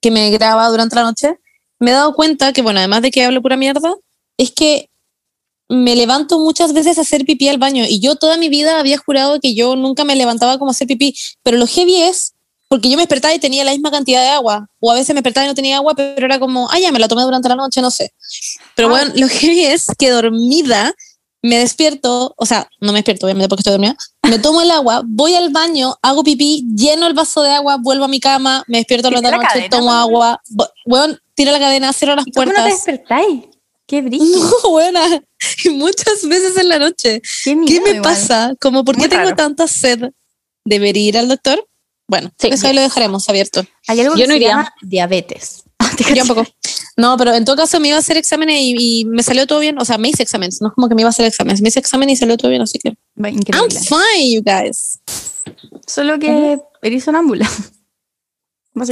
que 0.00 0.10
me 0.10 0.30
graba 0.30 0.66
durante 0.70 0.96
la 0.96 1.02
noche, 1.02 1.38
me 1.78 1.90
he 1.90 1.94
dado 1.94 2.14
cuenta 2.14 2.52
que, 2.54 2.62
bueno, 2.62 2.78
además 2.78 3.02
de 3.02 3.10
que 3.10 3.22
hablo 3.24 3.42
pura 3.42 3.56
mierda, 3.58 3.94
es 4.38 4.50
que 4.52 4.88
me 5.68 5.94
levanto 5.96 6.38
muchas 6.38 6.72
veces 6.72 6.96
a 6.96 7.02
hacer 7.02 7.26
pipí 7.26 7.46
al 7.48 7.58
baño 7.58 7.84
y 7.86 8.00
yo 8.00 8.16
toda 8.16 8.38
mi 8.38 8.48
vida 8.48 8.78
había 8.80 8.96
jurado 8.96 9.38
que 9.38 9.54
yo 9.54 9.76
nunca 9.76 10.04
me 10.04 10.16
levantaba 10.16 10.58
como 10.58 10.70
a 10.70 10.72
hacer 10.72 10.86
pipí, 10.86 11.14
pero 11.42 11.58
lo 11.58 11.66
heavy 11.66 11.96
es 11.96 12.32
porque 12.68 12.88
yo 12.90 12.96
me 12.96 13.02
despertaba 13.02 13.34
y 13.34 13.38
tenía 13.38 13.64
la 13.64 13.72
misma 13.72 13.90
cantidad 13.90 14.20
de 14.22 14.28
agua, 14.28 14.68
o 14.78 14.90
a 14.90 14.94
veces 14.94 15.08
me 15.10 15.14
despertaba 15.16 15.46
y 15.46 15.48
no 15.48 15.54
tenía 15.54 15.76
agua, 15.78 15.94
pero 15.96 16.26
era 16.26 16.38
como, 16.38 16.68
ah, 16.70 16.78
ya 16.78 16.92
me 16.92 16.98
la 16.98 17.08
tomé 17.08 17.22
durante 17.22 17.48
la 17.48 17.56
noche, 17.56 17.80
no 17.80 17.90
sé. 17.90 18.12
Pero 18.74 18.88
Ah. 18.88 18.90
bueno, 18.90 19.12
lo 19.16 19.26
heavy 19.26 19.64
es 19.64 19.86
que 19.98 20.10
dormida 20.10 20.92
me 21.40 21.56
despierto, 21.58 22.34
o 22.36 22.44
sea, 22.46 22.68
no 22.80 22.92
me 22.92 22.98
despierto 22.98 23.24
obviamente 23.24 23.48
porque 23.48 23.60
estoy 23.60 23.72
dormida, 23.72 23.96
me 24.28 24.38
tomo 24.38 24.60
el 24.60 24.70
agua, 24.70 25.02
voy 25.06 25.34
al 25.34 25.48
baño, 25.50 25.96
hago 26.02 26.22
pipí, 26.24 26.64
lleno 26.76 27.06
el 27.06 27.14
vaso 27.14 27.40
de 27.42 27.52
agua, 27.52 27.78
vuelvo 27.80 28.04
a 28.04 28.08
mi 28.08 28.20
cama, 28.20 28.64
me 28.68 28.78
despierto 28.78 29.08
a 29.08 29.12
la 29.12 29.20
noche, 29.22 29.46
cadena, 29.46 29.68
tomo 29.70 29.84
¿no? 29.90 29.92
agua, 29.92 30.42
weón, 30.84 31.18
tiro 31.34 31.52
la 31.52 31.58
cadena, 31.60 31.92
cierro 31.94 32.16
las 32.16 32.26
¿Y 32.26 32.32
cómo 32.32 32.46
no 32.46 32.52
te 32.52 32.60
puertas. 32.60 32.84
despertáis? 32.84 33.44
Qué 33.88 34.02
brillo. 34.02 34.24
No, 34.62 34.68
weona, 34.70 35.20
y 35.64 35.70
muchas 35.70 36.28
veces 36.28 36.56
en 36.56 36.68
la 36.68 36.78
noche. 36.78 37.20
Qué, 37.42 37.50
¿Qué 37.50 37.56
miedo 37.56 37.82
me 37.82 37.88
igual. 37.90 38.02
pasa? 38.02 38.54
Como, 38.60 38.84
¿por 38.84 38.94
qué 38.94 39.00
Muy 39.00 39.08
tengo 39.08 39.24
raro. 39.24 39.34
tanta 39.36 39.66
sed? 39.66 40.10
¿Debería 40.64 41.08
ir 41.08 41.18
al 41.18 41.26
doctor? 41.28 41.66
Bueno, 42.06 42.30
Sí. 42.38 42.48
eso 42.52 42.66
ahí 42.68 42.74
lo 42.74 42.80
dejaremos 42.82 43.28
abierto. 43.28 43.66
Hay 43.88 44.00
algo 44.00 44.14
Yo 44.14 44.22
que 44.22 44.26
no 44.28 44.32
se 44.32 44.36
iría. 44.36 44.48
llama 44.50 44.74
diabetes. 44.82 45.64
Yo 46.14 46.22
un 46.22 46.28
poco. 46.28 46.44
No, 46.96 47.16
pero 47.16 47.32
en 47.34 47.44
todo 47.44 47.56
caso 47.56 47.78
me 47.80 47.88
iba 47.88 47.96
a 47.96 48.00
hacer 48.00 48.16
exámenes 48.16 48.56
y, 48.60 49.00
y 49.00 49.04
me 49.04 49.22
salió 49.22 49.46
todo 49.46 49.60
bien. 49.60 49.78
O 49.80 49.84
sea, 49.84 49.98
me 49.98 50.08
hice 50.08 50.22
exámenes, 50.22 50.60
no 50.60 50.68
es 50.68 50.74
como 50.74 50.88
que 50.88 50.94
me 50.94 51.02
iba 51.02 51.08
a 51.08 51.10
hacer 51.10 51.26
exámenes. 51.26 51.60
Me 51.62 51.68
hice 51.68 51.78
exámenes 51.78 52.14
y 52.14 52.16
salió 52.16 52.36
todo 52.36 52.50
bien, 52.50 52.62
así 52.62 52.78
que. 52.78 52.90
Va, 53.22 53.28
I'm 53.30 53.38
Increíble. 53.38 53.78
fine, 53.80 54.32
you 54.34 54.42
guys. 54.44 54.98
Solo 55.86 56.18
que 56.18 56.58
eres 56.82 57.04
sonámbula. 57.04 57.48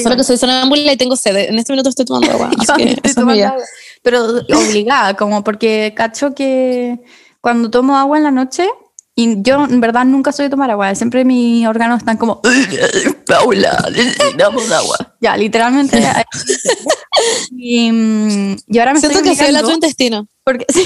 Solo 0.03 0.17
que 0.17 0.25
soy 0.25 0.37
sonámbula 0.37 0.93
y 0.93 0.97
tengo 0.97 1.17
sed. 1.17 1.37
En 1.37 1.59
este 1.59 1.73
minuto 1.73 1.89
estoy 1.91 2.05
tomando 2.05 2.31
agua. 2.33 2.51
Yo 2.67 2.73
Así 2.73 2.83
que 2.85 2.93
estoy 2.93 3.01
esa 3.05 3.09
es 3.09 3.09
mi 3.09 3.15
tomando 3.15 3.35
vida. 3.35 3.49
agua. 3.51 3.65
Pero 4.07 4.25
obligada, 4.57 5.15
como 5.15 5.43
porque 5.43 5.93
cacho 5.97 6.33
que 6.33 7.01
cuando 7.41 7.71
tomo 7.71 7.97
agua 7.99 8.17
en 8.19 8.23
la 8.23 8.31
noche, 8.31 8.69
y 9.17 9.43
yo 9.43 9.65
en 9.65 9.81
verdad 9.81 10.05
nunca 10.05 10.31
soy 10.31 10.45
de 10.45 10.51
tomar 10.51 10.71
agua, 10.71 10.95
siempre 10.95 11.25
mis 11.25 11.67
órganos 11.67 11.99
están 11.99 12.17
como, 12.17 12.41
Paula, 13.27 13.85
necesitamos 13.93 14.71
agua. 14.71 15.17
Ya, 15.21 15.37
literalmente. 15.37 16.01
y, 17.51 17.91
mm, 17.91 18.57
y 18.69 18.79
ahora 18.79 18.93
me 18.95 19.01
Siento 19.01 19.19
estoy 19.19 19.31
que 19.33 19.37
soy 19.37 19.49
el 19.49 19.57
otro 19.57 19.73
intestino. 19.75 20.29
porque 20.45 20.67
sí, 20.73 20.85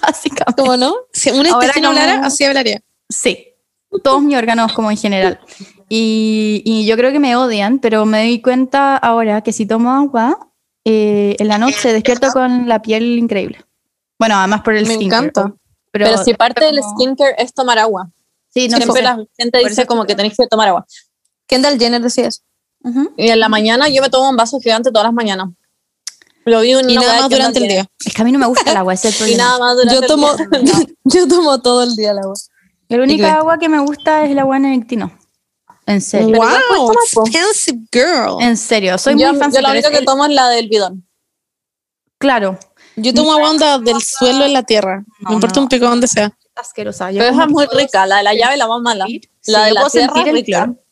básicamente. 0.00 0.62
¿Cómo 0.62 0.76
no? 0.76 0.94
Si 1.12 1.30
un 1.30 1.44
intestino 1.44 1.88
como- 1.88 2.00
hablara, 2.00 2.24
así 2.24 2.44
hablaría. 2.44 2.80
Sí, 3.08 3.48
todos 4.04 4.22
mis 4.22 4.36
órganos 4.36 4.72
como 4.74 4.92
en 4.92 4.96
general. 4.96 5.40
Y, 5.88 6.62
y 6.64 6.86
yo 6.86 6.96
creo 6.96 7.10
que 7.10 7.18
me 7.18 7.34
odian, 7.34 7.80
pero 7.80 8.04
me 8.06 8.18
doy 8.18 8.40
cuenta 8.42 8.96
ahora 8.96 9.40
que 9.40 9.52
si 9.52 9.66
tomo 9.66 9.90
agua, 9.90 10.47
eh, 10.90 11.36
en 11.38 11.48
la 11.48 11.58
noche 11.58 11.92
despierto 11.92 12.28
con 12.32 12.66
la 12.66 12.80
piel 12.80 13.18
increíble. 13.18 13.62
Bueno, 14.18 14.36
además 14.36 14.62
por 14.62 14.74
el 14.74 14.86
Me 14.86 14.94
skincare, 14.94 15.26
encanta. 15.26 15.54
Pero, 15.92 16.06
Pero, 16.06 16.24
si 16.24 16.34
parte 16.34 16.64
del 16.64 16.80
como- 16.80 16.96
skincare 16.96 17.34
es 17.38 17.52
tomar 17.52 17.78
agua. 17.78 18.10
Sí, 18.48 18.68
no 18.68 18.76
Siempre 18.78 18.96
sé. 18.98 19.02
la 19.02 19.16
gente 19.36 19.60
Por 19.60 19.68
dice 19.68 19.86
como 19.86 20.04
que 20.06 20.14
tenéis 20.14 20.34
que 20.36 20.46
tomar 20.46 20.68
agua. 20.68 20.86
Kendall 21.46 21.78
Jenner 21.78 22.00
decía 22.00 22.26
eso. 22.28 22.40
Ujú. 22.82 23.12
Y 23.16 23.28
en 23.28 23.38
la 23.40 23.48
mañana 23.48 23.88
yo 23.88 24.00
me 24.02 24.08
tomo 24.08 24.30
un 24.30 24.36
vaso 24.36 24.58
gigante 24.60 24.90
todas 24.90 25.04
las 25.04 25.12
mañanas. 25.14 25.48
Lo 26.44 26.60
vi 26.62 26.72
en 26.72 26.88
Y 26.88 26.94
nada 26.96 27.20
más 27.20 27.28
que 27.28 27.34
durante 27.36 27.58
el 27.58 27.68
día. 27.68 27.86
Es 28.04 28.14
que 28.14 28.22
a 28.22 28.24
mí 28.24 28.32
no 28.32 28.38
me 28.38 28.46
gusta 28.46 28.70
el 28.70 28.76
agua, 28.78 28.94
ese 28.94 29.08
es 29.08 29.20
el 29.20 29.26
bien. 29.26 29.38
Y 29.40 29.42
problema. 29.42 29.58
nada 29.58 29.58
más 29.58 29.76
durante 29.76 29.94
Yo 29.94 30.00
el 30.00 30.06
tomo, 30.06 30.34
día. 30.34 30.86
yo 31.04 31.28
tomo 31.28 31.60
todo 31.60 31.82
el 31.82 31.94
día 31.96 32.12
el 32.12 32.18
agua. 32.18 32.34
La 32.88 33.02
única 33.02 33.34
agua 33.34 33.58
que 33.58 33.68
me 33.68 33.80
gusta 33.80 34.24
es 34.24 34.30
el 34.30 34.38
agua 34.38 34.56
benedictino. 34.58 35.12
En 35.88 36.00
serio. 36.02 36.36
Wow, 36.36 36.92
expensive 36.92 37.78
girl. 37.90 38.40
En 38.42 38.56
serio, 38.56 38.98
soy 38.98 39.18
yo, 39.18 39.30
muy 39.30 39.38
fancy. 39.38 39.56
yo 39.56 39.62
la 39.62 39.68
pero 39.68 39.78
única 39.78 39.88
es 39.88 39.92
que 39.92 39.98
el- 40.00 40.04
tomo 40.04 40.24
es 40.26 40.32
la 40.32 40.48
del 40.50 40.68
bidón. 40.68 41.08
Claro. 42.18 42.58
Yo 42.96 43.14
tomo 43.14 43.32
agua 43.32 43.50
onda 43.50 43.78
del 43.78 44.02
suelo 44.02 44.44
en 44.44 44.52
la 44.52 44.64
tierra. 44.64 45.04
No, 45.20 45.30
me 45.30 45.34
importa 45.36 45.56
no. 45.56 45.62
un 45.62 45.68
pico 45.68 45.86
donde 45.88 46.06
sea. 46.08 46.36
Asquerosa. 46.56 47.10
Yo 47.12 47.20
Pero 47.20 47.30
esa 47.32 47.44
es 47.44 47.50
muy 47.50 47.66
rica, 47.72 48.04
la 48.06 48.16
de 48.18 48.22
la 48.24 48.34
llave 48.34 48.56
la 48.56 48.66
más 48.66 48.80
mala. 48.82 49.06
La 49.46 49.64
de 49.64 49.72
la 49.72 49.88
tierra 49.88 50.22
el 50.26 50.32
rica. 50.34 50.64
cloro. 50.64 50.84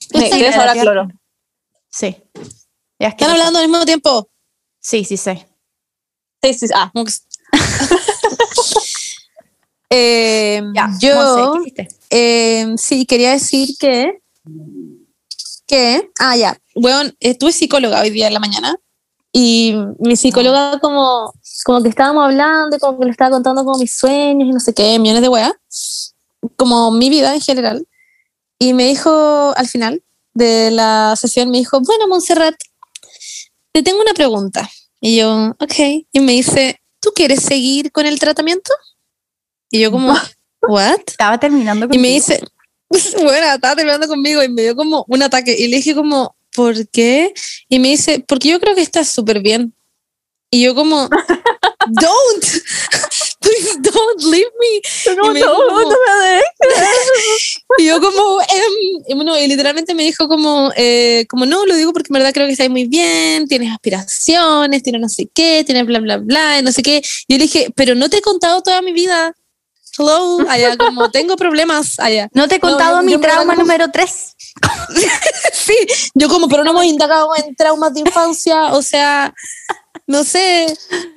Sí, 0.00 0.08
Sí, 0.20 0.38
que 0.38 0.48
es 0.48 0.56
la 0.56 0.62
ahora 0.62 0.72
cloro. 0.80 1.08
Sí. 1.88 2.16
Es 2.98 3.08
¿Están 3.08 3.30
hablando 3.30 3.60
al 3.60 3.68
mismo 3.68 3.84
tiempo? 3.86 4.28
Sí, 4.80 5.04
sí, 5.04 5.16
sí. 5.16 5.42
Sí, 6.42 6.54
sí, 6.54 6.66
ah. 6.74 6.90
Eh, 9.90 10.62
Ya, 10.74 10.90
yo 11.00 11.14
Monse, 11.14 11.42
¿qué 11.52 11.60
hiciste? 11.60 11.88
eh, 12.10 12.74
sí 12.76 13.06
quería 13.06 13.32
decir 13.32 13.70
que 13.78 14.20
que 15.66 16.10
ah 16.18 16.36
ya 16.36 16.58
bueno 16.74 17.10
estuve 17.20 17.52
psicóloga 17.52 18.00
hoy 18.00 18.10
día 18.10 18.26
en 18.28 18.34
la 18.34 18.40
mañana 18.40 18.76
y 19.32 19.74
mi 19.98 20.16
psicóloga 20.16 20.78
como 20.80 21.32
como 21.64 21.82
que 21.82 21.88
estábamos 21.90 22.24
hablando 22.24 22.76
y 22.76 22.78
como 22.80 22.98
que 22.98 23.04
le 23.04 23.10
estaba 23.10 23.30
contando 23.30 23.64
como 23.64 23.78
mis 23.78 23.94
sueños 23.96 24.48
y 24.48 24.52
no 24.52 24.60
sé 24.60 24.72
qué 24.72 24.98
millones 24.98 25.22
de 25.22 25.28
weas 25.28 26.14
como 26.56 26.90
mi 26.90 27.10
vida 27.10 27.34
en 27.34 27.40
general 27.40 27.86
y 28.58 28.72
me 28.72 28.84
dijo 28.88 29.52
al 29.56 29.68
final 29.68 30.02
de 30.34 30.70
la 30.70 31.14
sesión 31.16 31.50
me 31.50 31.58
dijo 31.58 31.80
bueno 31.80 32.08
Montserrat 32.08 32.56
te 33.72 33.82
tengo 33.82 34.00
una 34.00 34.14
pregunta 34.14 34.68
y 35.00 35.16
yo 35.18 35.54
ok 35.60 35.74
y 36.12 36.20
me 36.20 36.32
dice 36.32 36.80
¿tú 37.00 37.10
quieres 37.14 37.42
seguir 37.42 37.92
con 37.92 38.06
el 38.06 38.18
tratamiento? 38.18 38.72
Y 39.70 39.80
yo 39.80 39.90
como 39.90 40.14
¿what? 40.62 41.00
Estaba 41.06 41.38
terminando 41.38 41.88
Y 41.90 41.98
me 41.98 42.08
dice, 42.08 42.40
bueno, 42.90 43.54
estaba 43.54 43.76
terminando 43.76 44.06
conmigo 44.08 44.42
y 44.42 44.48
me 44.48 44.62
dio 44.62 44.76
como 44.76 45.04
un 45.08 45.22
ataque. 45.22 45.54
Y 45.58 45.68
le 45.68 45.76
dije 45.76 45.94
como, 45.94 46.34
¿por 46.54 46.88
qué? 46.88 47.32
Y 47.68 47.78
me 47.78 47.88
dice, 47.88 48.24
porque 48.26 48.48
yo 48.48 48.60
creo 48.60 48.74
que 48.74 48.82
estás 48.82 49.08
súper 49.08 49.40
bien. 49.40 49.74
Y 50.50 50.62
yo 50.62 50.74
como, 50.74 51.08
don't, 51.86 52.44
please 53.40 53.78
don't 53.80 54.22
leave 54.22 54.50
me. 54.58 55.14
No, 55.16 55.30
Y 55.30 55.34
me 55.34 55.40
no, 55.40 55.54
como- 55.54 55.80
no 55.82 55.88
me. 55.90 56.42
Y 57.78 57.84
yo 57.86 58.00
como, 58.00 58.40
em, 58.40 59.02
y 59.08 59.14
bueno, 59.14 59.38
y 59.38 59.46
literalmente 59.46 59.94
me 59.94 60.04
dijo 60.04 60.26
como, 60.26 60.72
eh, 60.76 61.26
como 61.28 61.44
no, 61.46 61.66
lo 61.66 61.76
digo 61.76 61.92
porque 61.92 62.08
en 62.10 62.14
verdad 62.14 62.32
creo 62.32 62.46
que 62.46 62.52
estás 62.52 62.70
muy 62.70 62.86
bien, 62.86 63.46
tienes 63.46 63.70
aspiraciones, 63.70 64.82
tienes 64.82 65.00
no 65.02 65.08
sé 65.08 65.28
qué, 65.34 65.62
tienes 65.64 65.84
bla, 65.86 66.00
bla, 66.00 66.16
bla, 66.16 66.62
no 66.62 66.72
sé 66.72 66.82
qué. 66.82 67.02
Y 67.26 67.34
yo 67.34 67.38
le 67.38 67.44
dije, 67.44 67.68
pero 67.76 67.94
no 67.94 68.08
te 68.08 68.16
he 68.18 68.22
contado 68.22 68.62
toda 68.62 68.80
mi 68.82 68.92
vida. 68.92 69.34
Hello, 69.98 70.38
allá, 70.48 70.76
como 70.76 71.10
tengo 71.10 71.36
problemas, 71.36 71.98
allá. 71.98 72.28
No 72.32 72.46
te 72.48 72.56
he 72.56 72.58
No, 72.58 72.68
contado 72.68 73.02
mi 73.02 73.16
trauma 73.18 73.54
como- 73.54 73.62
número 73.66 73.90
3. 73.90 74.36
Sí, 75.52 75.74
yo 76.14 76.28
como, 76.28 76.48
pero 76.48 76.64
no 76.64 76.70
hemos 76.70 76.84
indagado 76.84 77.28
en 77.36 77.54
traumas 77.54 77.92
de 77.94 78.00
infancia, 78.00 78.72
o 78.72 78.80
sea, 78.82 79.34
no 80.06 80.24
sé, 80.24 80.66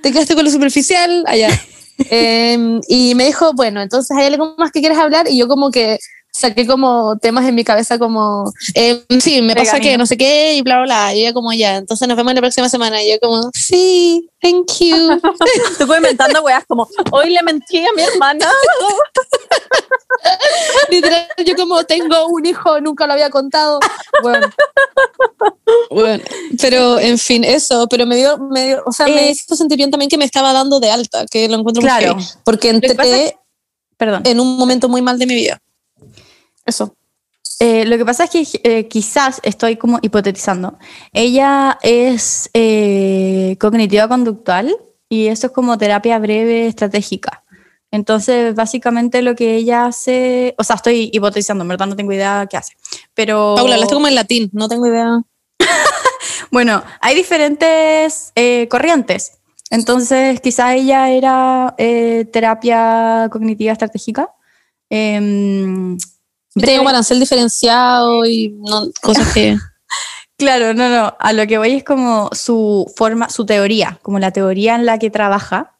te 0.02 0.12
quedaste 0.12 0.36
con 0.36 0.44
lo 0.44 0.52
superficial, 0.52 1.24
allá. 1.28 1.50
Em, 2.10 2.82
y 2.88 3.14
me 3.16 3.26
dijo, 3.26 3.54
bueno, 3.54 3.80
entonces 3.82 4.18
hay 4.18 4.26
algo 4.26 4.56
más 4.58 4.72
que 4.72 4.80
quieres 4.82 4.98
hablar, 4.98 5.28
y 5.30 5.38
yo 5.38 5.48
como 5.48 5.70
que 5.70 6.00
saqué 6.32 6.66
como 6.66 7.18
temas 7.18 7.46
en 7.48 7.56
mi 7.56 7.64
cabeza 7.64 8.00
como, 8.00 8.52
em, 8.74 9.02
sí, 9.20 9.42
me 9.42 9.56
pasa 9.56 9.80
que 9.80 9.98
no 9.98 10.06
sé 10.06 10.18
qué, 10.18 10.56
y 10.56 10.62
bla, 10.62 10.78
bla, 10.78 10.86
bla, 10.86 11.16
y 11.16 11.22
ella 11.22 11.34
como, 11.34 11.52
ya, 11.54 11.76
entonces 11.78 12.08
nos 12.08 12.18
vemos 12.18 12.34
la 12.34 12.42
próxima 12.42 12.70
semana, 12.70 13.02
y 13.04 13.12
yo 13.12 13.20
como, 13.20 13.50
sí, 13.54 14.30
thank 14.42 14.68
you. 14.80 15.20
Como 15.78 15.96
inventando 15.96 16.42
weas 16.42 16.64
como, 16.68 16.88
hoy 17.12 17.30
le 17.32 17.42
mentí 17.44 17.80
a 17.86 17.92
mi 17.96 18.02
hermana. 18.04 18.48
Literal, 20.90 21.26
yo 21.46 21.56
como 21.56 21.84
tengo 21.84 22.28
un 22.28 22.46
hijo, 22.46 22.80
nunca 22.82 23.08
lo 23.08 23.14
había 23.14 23.30
contado. 23.30 23.80
Bueno. 24.22 24.48
Bueno, 25.90 26.24
pero 26.60 27.00
en 27.00 27.18
fin, 27.18 27.44
eso, 27.44 27.88
pero 27.90 28.06
me 28.06 28.16
dio, 28.16 28.38
me 28.38 28.68
dio- 28.68 28.84
o 28.86 28.92
sea, 28.92 29.08
me 29.08 29.28
Eh, 29.28 29.32
hizo 29.32 29.56
sentir 29.56 29.78
bien 29.78 29.92
también 29.92 30.10
que 30.10 30.18
me 30.18 30.26
estaba 30.26 30.54
dando 30.54 30.80
de 30.80 30.92
alta, 30.92 31.26
que 31.30 31.48
lo 31.50 31.58
encuentro 31.58 31.82
Claro. 31.82 32.16
muy 32.16 32.26
porque 32.44 32.70
que 32.70 32.76
entré 32.76 32.96
pasa 32.96 33.16
Perdón. 33.98 34.22
en 34.26 34.40
un 34.40 34.58
momento 34.58 34.90
muy 34.90 35.02
mal 35.02 35.18
de 35.20 35.26
mi 35.26 35.36
vida. 35.36 35.60
Eso. 36.66 36.96
Eh, 37.62 37.86
lo 37.86 37.96
que 37.96 38.06
pasa 38.06 38.24
es 38.24 38.32
que 38.32 38.48
eh, 38.64 38.88
quizás 38.88 39.40
estoy 39.44 39.76
como 39.76 40.00
hipotetizando. 40.02 40.80
Ella 41.14 41.78
es 41.84 42.50
eh, 42.56 43.56
cognitiva 43.60 44.08
conductual 44.08 44.76
y 45.08 45.28
eso 45.28 45.46
es 45.46 45.54
como 45.54 45.78
terapia 45.78 46.18
breve 46.18 46.66
estratégica. 46.66 47.44
Entonces, 47.92 48.56
básicamente 48.56 49.22
lo 49.22 49.36
que 49.36 49.58
ella 49.58 49.86
hace, 49.86 50.56
o 50.58 50.64
sea, 50.64 50.78
estoy 50.78 51.12
hipotetizando, 51.14 51.64
en 51.64 51.68
verdad 51.68 51.86
no 51.86 51.96
tengo 51.96 52.12
idea 52.14 52.48
qué 52.50 52.58
hace. 52.58 52.74
Pero 53.14 53.54
Paula, 53.56 53.76
hablaste 53.76 53.94
como 53.94 54.08
en 54.08 54.16
latín, 54.16 54.50
no 54.54 54.68
tengo 54.68 54.88
idea. 54.88 55.22
bueno, 56.52 56.82
hay 57.00 57.14
diferentes 57.14 58.34
corrientes. 58.72 59.34
Entonces, 59.70 60.42
quizás 60.42 60.74
ella 60.74 61.12
era 61.12 61.76
terapia 61.78 63.30
cognitiva 63.32 63.74
estratégica. 63.74 64.34
Yo 66.56 66.66
tengo 66.66 66.84
balancel 66.84 67.20
diferenciado 67.20 68.26
y 68.26 68.50
no- 68.60 68.90
cosas 69.02 69.34
que... 69.34 69.58
Claro, 70.38 70.74
no, 70.74 70.90
no. 70.90 71.16
A 71.20 71.34
lo 71.34 71.46
que 71.46 71.60
voy 71.60 71.74
es 71.74 71.84
como 71.84 72.28
su 72.34 72.92
forma, 72.98 73.30
su 73.30 73.46
teoría, 73.46 74.00
como 74.02 74.18
la 74.18 74.32
teoría 74.32 74.74
en 74.74 74.88
la 74.88 74.98
que 74.98 75.12
trabaja. 75.12 75.76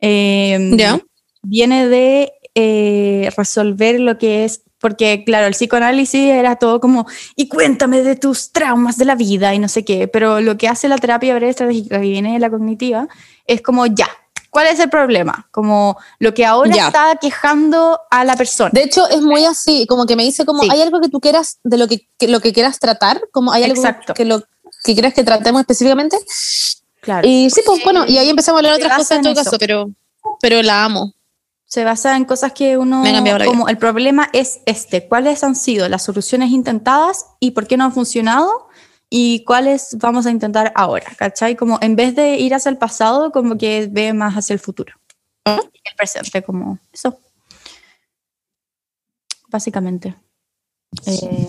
eh, 0.00 0.70
¿Ya? 0.76 1.00
Viene 1.42 1.88
de 1.88 2.30
eh, 2.54 3.30
resolver 3.34 3.98
lo 4.00 4.18
que 4.18 4.44
es, 4.44 4.64
porque 4.78 5.24
claro, 5.24 5.46
el 5.46 5.54
psicoanálisis 5.54 6.26
era 6.28 6.56
todo 6.56 6.78
como, 6.78 7.06
y 7.36 7.48
cuéntame 7.48 8.02
de 8.02 8.14
tus 8.16 8.52
traumas 8.52 8.98
de 8.98 9.06
la 9.06 9.14
vida 9.14 9.54
y 9.54 9.58
no 9.58 9.68
sé 9.68 9.82
qué, 9.82 10.08
pero 10.08 10.42
lo 10.42 10.58
que 10.58 10.68
hace 10.68 10.88
la 10.90 10.98
terapia 10.98 11.34
breve 11.34 11.48
estratégica 11.50 11.98
que 11.98 12.02
viene 12.08 12.34
de 12.34 12.38
la 12.38 12.50
cognitiva 12.50 13.08
es 13.46 13.62
como, 13.62 13.86
ya, 13.86 14.08
¿cuál 14.52 14.66
es 14.66 14.78
el 14.78 14.90
problema? 14.90 15.48
Como 15.50 15.96
lo 16.20 16.34
que 16.34 16.44
ahora 16.44 16.70
Ya. 16.76 16.86
está 16.88 17.16
quejando 17.20 17.98
a 18.10 18.22
la 18.24 18.36
persona. 18.36 18.70
De 18.72 18.82
hecho, 18.84 19.08
es 19.08 19.22
muy 19.22 19.44
así, 19.46 19.86
como 19.88 20.04
que 20.06 20.14
me 20.14 20.22
dice 20.24 20.44
como, 20.44 20.62
Sí. 20.62 20.68
¿hay 20.70 20.82
algo 20.82 21.00
que 21.00 21.08
tú 21.08 21.20
quieras, 21.20 21.58
de 21.64 21.78
lo 21.78 21.88
que, 21.88 22.06
que- 22.18 22.28
lo 22.28 22.40
que 22.40 22.52
quieras 22.52 22.78
tratar? 22.78 23.22
Como, 23.32 23.50
¿hay 23.50 23.64
algo 23.64 23.76
Exacto. 23.76 24.12
que, 24.14 24.26
lo, 24.26 24.42
que 24.84 24.92
quieras 24.92 25.14
que 25.14 25.24
tratemos 25.24 25.60
específicamente? 25.62 26.18
claro. 27.00 27.26
Y 27.26 27.48
sí, 27.50 27.62
pues 27.64 27.82
bueno, 27.82 28.04
y 28.06 28.18
ahí 28.18 28.28
empezamos 28.28 28.58
a 28.58 28.60
hablar 28.60 28.74
otras 28.74 28.96
cosas 28.98 29.16
en 29.16 29.22
todo 29.24 29.34
caso, 29.34 29.56
pero, 29.58 29.90
pero 30.40 30.62
la 30.62 30.84
amo. 30.84 31.14
se 31.64 31.84
basa 31.84 32.14
en 32.18 32.26
cosas 32.26 32.52
que 32.52 32.76
uno, 32.76 33.00
Me 33.02 33.44
como 33.46 33.66
el 33.70 33.78
problema 33.78 34.28
es 34.34 34.60
este, 34.66 35.08
cuáles 35.08 35.42
han 35.42 35.56
sido 35.56 35.88
las 35.88 36.02
soluciones 36.04 36.50
intentadas 36.50 37.24
y 37.40 37.52
por 37.52 37.66
qué 37.66 37.78
no 37.78 37.84
han 37.84 37.92
funcionado 37.94 38.68
y 39.14 39.44
cuáles 39.44 39.98
vamos 39.98 40.24
a 40.24 40.30
intentar 40.30 40.72
ahora, 40.74 41.12
¿cachai? 41.18 41.54
Como 41.54 41.76
en 41.82 41.96
vez 41.96 42.16
de 42.16 42.38
ir 42.38 42.54
hacia 42.54 42.70
el 42.70 42.78
pasado, 42.78 43.30
como 43.30 43.58
que 43.58 43.86
ve 43.90 44.14
más 44.14 44.34
hacia 44.34 44.54
el 44.54 44.58
futuro. 44.58 44.94
El 45.44 45.60
presente, 45.98 46.42
como 46.42 46.78
eso. 46.90 47.20
Básicamente. 49.48 50.16
Eh, 51.04 51.48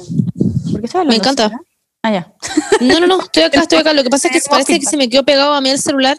¿Por 0.74 0.82
qué 0.82 1.06
Me 1.06 1.16
encanta. 1.16 1.58
Ah, 2.02 2.12
ya. 2.12 2.34
No, 2.82 3.00
no, 3.00 3.08
no, 3.08 3.22
estoy 3.22 3.44
acá, 3.44 3.62
estoy 3.62 3.78
acá. 3.78 3.94
Lo 3.94 4.04
que 4.04 4.10
pasa 4.10 4.28
es 4.28 4.44
que 4.44 4.50
parece 4.50 4.78
que 4.78 4.86
se 4.86 4.98
me 4.98 5.08
quedó 5.08 5.24
pegado 5.24 5.54
a 5.54 5.62
mí 5.62 5.70
el 5.70 5.80
celular. 5.80 6.18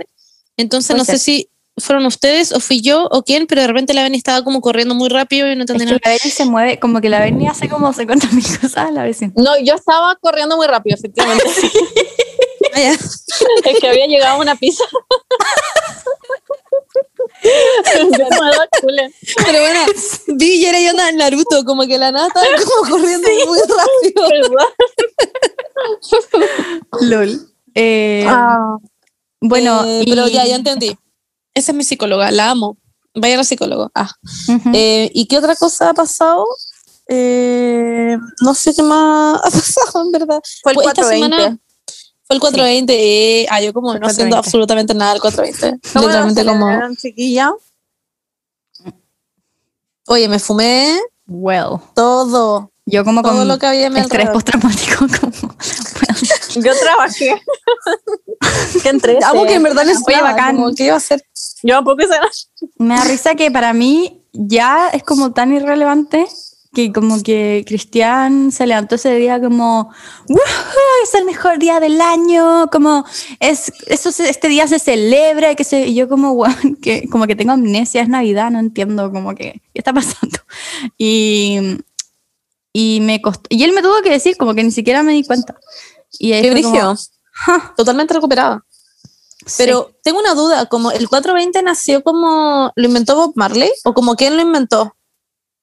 Entonces 0.56 0.96
no 0.96 1.04
sé 1.04 1.18
si 1.18 1.50
fueron 1.76 2.06
ustedes 2.06 2.52
o 2.52 2.60
fui 2.60 2.80
yo 2.80 3.08
o 3.10 3.22
quién, 3.24 3.46
pero 3.46 3.60
de 3.62 3.66
repente 3.66 3.94
la 3.94 4.02
Beni 4.04 4.16
estaba 4.16 4.44
como 4.44 4.60
corriendo 4.60 4.94
muy 4.94 5.08
rápido 5.08 5.50
y 5.50 5.56
no 5.56 5.64
Es 5.64 5.70
entendí 5.70 5.84
que 5.86 5.90
nada. 5.92 6.00
la 6.04 6.10
Berni 6.12 6.30
se 6.30 6.44
mueve, 6.44 6.78
como 6.78 7.00
que 7.00 7.08
la 7.08 7.18
Berni 7.20 7.48
hace 7.48 7.68
como 7.68 7.92
50 7.92 8.28
mil 8.28 8.44
cosas 8.44 8.76
a 8.76 8.90
la 8.90 9.02
vez. 9.02 9.20
No, 9.36 9.58
yo 9.58 9.74
estaba 9.74 10.16
corriendo 10.20 10.56
muy 10.56 10.66
rápido, 10.66 10.96
efectivamente. 10.96 11.44
Ah, 12.76 12.80
es 13.66 13.78
que 13.80 13.88
había 13.88 14.06
llegado 14.06 14.40
una 14.40 14.56
pizza. 14.56 14.82
Pero 19.46 19.60
bueno, 19.60 19.80
vi 20.28 20.54
y 20.56 20.64
era 20.64 20.80
yo 20.80 20.90
en 21.08 21.16
Naruto, 21.16 21.64
como 21.64 21.86
que 21.86 21.98
la 21.98 22.10
nada 22.10 22.26
estaba 22.28 22.46
como 22.64 22.90
corriendo 22.90 23.28
muy 23.46 23.58
rápido. 23.60 24.58
LOL. 27.02 27.48
Eh, 27.74 28.26
Bueno, 29.40 29.84
Eh, 29.84 30.02
y- 30.06 30.10
pero 30.10 30.26
ya, 30.28 30.46
ya 30.46 30.56
entendí. 30.56 30.96
Esa 31.54 31.72
es 31.72 31.76
mi 31.76 31.84
psicóloga, 31.84 32.30
la 32.30 32.50
amo. 32.50 32.76
Vaya 33.14 33.34
a 33.34 33.38
la 33.38 33.44
psicóloga. 33.44 33.90
Ah. 33.94 34.10
Ujú. 34.48 34.70
Eh, 34.74 35.10
¿Y 35.14 35.26
qué 35.26 35.38
otra 35.38 35.54
cosa 35.56 35.90
ha 35.90 35.94
pasado? 35.94 36.44
Eh, 37.08 38.16
no 38.40 38.54
sé 38.54 38.74
qué 38.74 38.82
más 38.82 39.38
ha 39.38 39.50
pasado, 39.50 40.04
en 40.04 40.10
verdad. 40.12 40.40
Fue 40.62 40.72
el 40.72 40.76
Pues 40.76 40.88
esta 40.88 41.02
420. 41.02 41.36
semana 41.36 41.58
fue 42.26 42.36
el 42.36 42.40
420. 42.40 42.94
eh, 43.42 43.46
ah, 43.50 43.60
yo 43.60 43.72
como 43.72 43.88
no 43.94 44.06
haciendo 44.06 44.34
420. 44.34 44.36
absolutamente 44.36 44.94
nada 44.94 45.12
el 45.14 45.20
420. 45.20 45.80
¿Cómo 45.92 46.06
Literalmente 46.06 46.44
como, 46.44 46.96
chiquilla? 46.96 47.52
oye, 50.06 50.28
me 50.28 50.38
fumé 50.38 50.98
well. 51.26 51.78
todo. 51.94 52.70
Yo 52.86 53.04
como 53.04 53.22
Todo 53.22 53.32
con 53.38 53.48
lo 53.48 53.58
que 53.58 53.66
había 53.66 53.86
a 53.86 53.90
mi 53.90 54.00
estrés 54.00 54.28
postraumático 54.30 55.06
como. 55.20 55.54
Yo 56.54 56.72
trabajé. 56.80 57.42
Qué 58.82 58.88
entre 58.88 59.18
Amo 59.24 59.44
que 59.44 59.54
en 59.54 59.62
verdad 59.62 59.84
les 59.84 59.98
Oye, 60.06 60.20
bacán. 60.20 60.56
como, 60.56 60.74
¿Qué 60.74 60.84
iba 60.86 60.94
a 60.94 60.98
hacer? 60.98 61.22
Yo 61.62 61.76
tampoco 61.76 62.02
nada. 62.02 62.28
Me 62.78 62.96
da 62.96 63.04
risa 63.04 63.34
que 63.34 63.50
para 63.50 63.72
mí 63.72 64.22
ya 64.32 64.88
es 64.90 65.02
como 65.02 65.32
tan 65.32 65.52
irrelevante 65.54 66.26
que 66.74 66.92
como 66.92 67.22
que 67.22 67.62
Cristian 67.68 68.50
se 68.50 68.66
levantó 68.66 68.96
ese 68.96 69.14
día 69.14 69.40
como, 69.40 69.92
"¡Woohoo! 70.28 71.04
es 71.04 71.14
el 71.14 71.24
mejor 71.24 71.60
día 71.60 71.78
del 71.78 72.00
año, 72.00 72.66
como 72.72 73.04
es, 73.38 73.72
eso 73.86 74.10
se- 74.10 74.28
este 74.28 74.48
día 74.48 74.66
se 74.66 74.80
celebra, 74.80 75.52
y 75.52 75.54
que 75.54 75.62
se, 75.62 75.86
y 75.86 75.94
yo 75.94 76.08
como, 76.08 76.32
"Weón, 76.32 76.74
que 76.82 77.08
como 77.08 77.28
que 77.28 77.36
tengo 77.36 77.52
amnesia, 77.52 78.02
es 78.02 78.08
Navidad, 78.08 78.50
no 78.50 78.58
entiendo 78.58 79.12
como 79.12 79.36
que, 79.36 79.62
¿qué 79.72 79.78
está 79.78 79.92
pasando? 79.92 80.36
Y, 80.98 81.78
y 82.72 82.98
me 83.02 83.22
costó, 83.22 83.44
y 83.50 83.62
él 83.62 83.72
me 83.72 83.80
tuvo 83.82 84.02
que 84.02 84.10
decir 84.10 84.36
como 84.36 84.52
que 84.54 84.64
ni 84.64 84.72
siquiera 84.72 85.04
me 85.04 85.12
di 85.12 85.22
cuenta. 85.24 85.54
Y 86.18 86.32
ahí 86.32 86.42
Qué 86.42 86.52
fue 86.52 86.62
como. 86.62 86.96
"Ja, 87.32 87.74
Totalmente 87.76 88.14
recuperada. 88.14 88.64
Pero 89.58 89.94
tengo 90.02 90.20
una 90.20 90.34
duda, 90.34 90.66
como 90.66 90.90
el 90.90 91.08
420 91.08 91.62
nació 91.62 92.02
como, 92.02 92.72
¿lo 92.76 92.86
inventó 92.86 93.14
Bob 93.14 93.32
Marley? 93.36 93.70
¿O 93.84 93.92
como 93.92 94.14
quién 94.16 94.36
lo 94.36 94.42
inventó? 94.42 94.96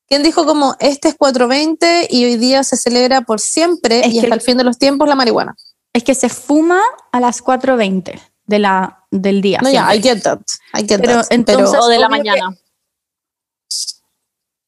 ¿Quién 0.07 0.21
dijo 0.23 0.45
como, 0.45 0.75
este 0.79 1.07
es 1.07 1.15
420 1.15 2.07
y 2.09 2.25
hoy 2.25 2.35
día 2.37 2.63
se 2.63 2.75
celebra 2.77 3.21
por 3.21 3.39
siempre 3.39 4.01
Es 4.05 4.13
y 4.13 4.19
hasta 4.19 4.35
el 4.35 4.41
fin 4.41 4.57
de 4.57 4.63
los 4.65 4.77
tiempos 4.77 5.07
la 5.07 5.15
marihuana? 5.15 5.55
es 5.93 6.03
que 6.03 6.15
se 6.15 6.29
fuma 6.29 6.79
a 7.11 7.19
las 7.19 7.41
4.20 7.43 8.21
de 8.45 8.59
la, 8.59 9.03
del 9.09 9.41
día. 9.41 9.59
No, 9.63 9.69
ya, 9.71 9.89
siempre. 9.89 9.97
I 9.97 10.01
get 10.13 10.23
that. 10.23 10.39
I 10.73 10.81
get 10.87 11.01
Pero 11.01 11.13
that. 11.21 11.27
entonces- 11.31 11.79
O 11.81 11.87
de 11.87 11.97
la 11.99 12.07
obvio 12.07 12.21
que- 12.23 12.29
mañana. 12.29 12.57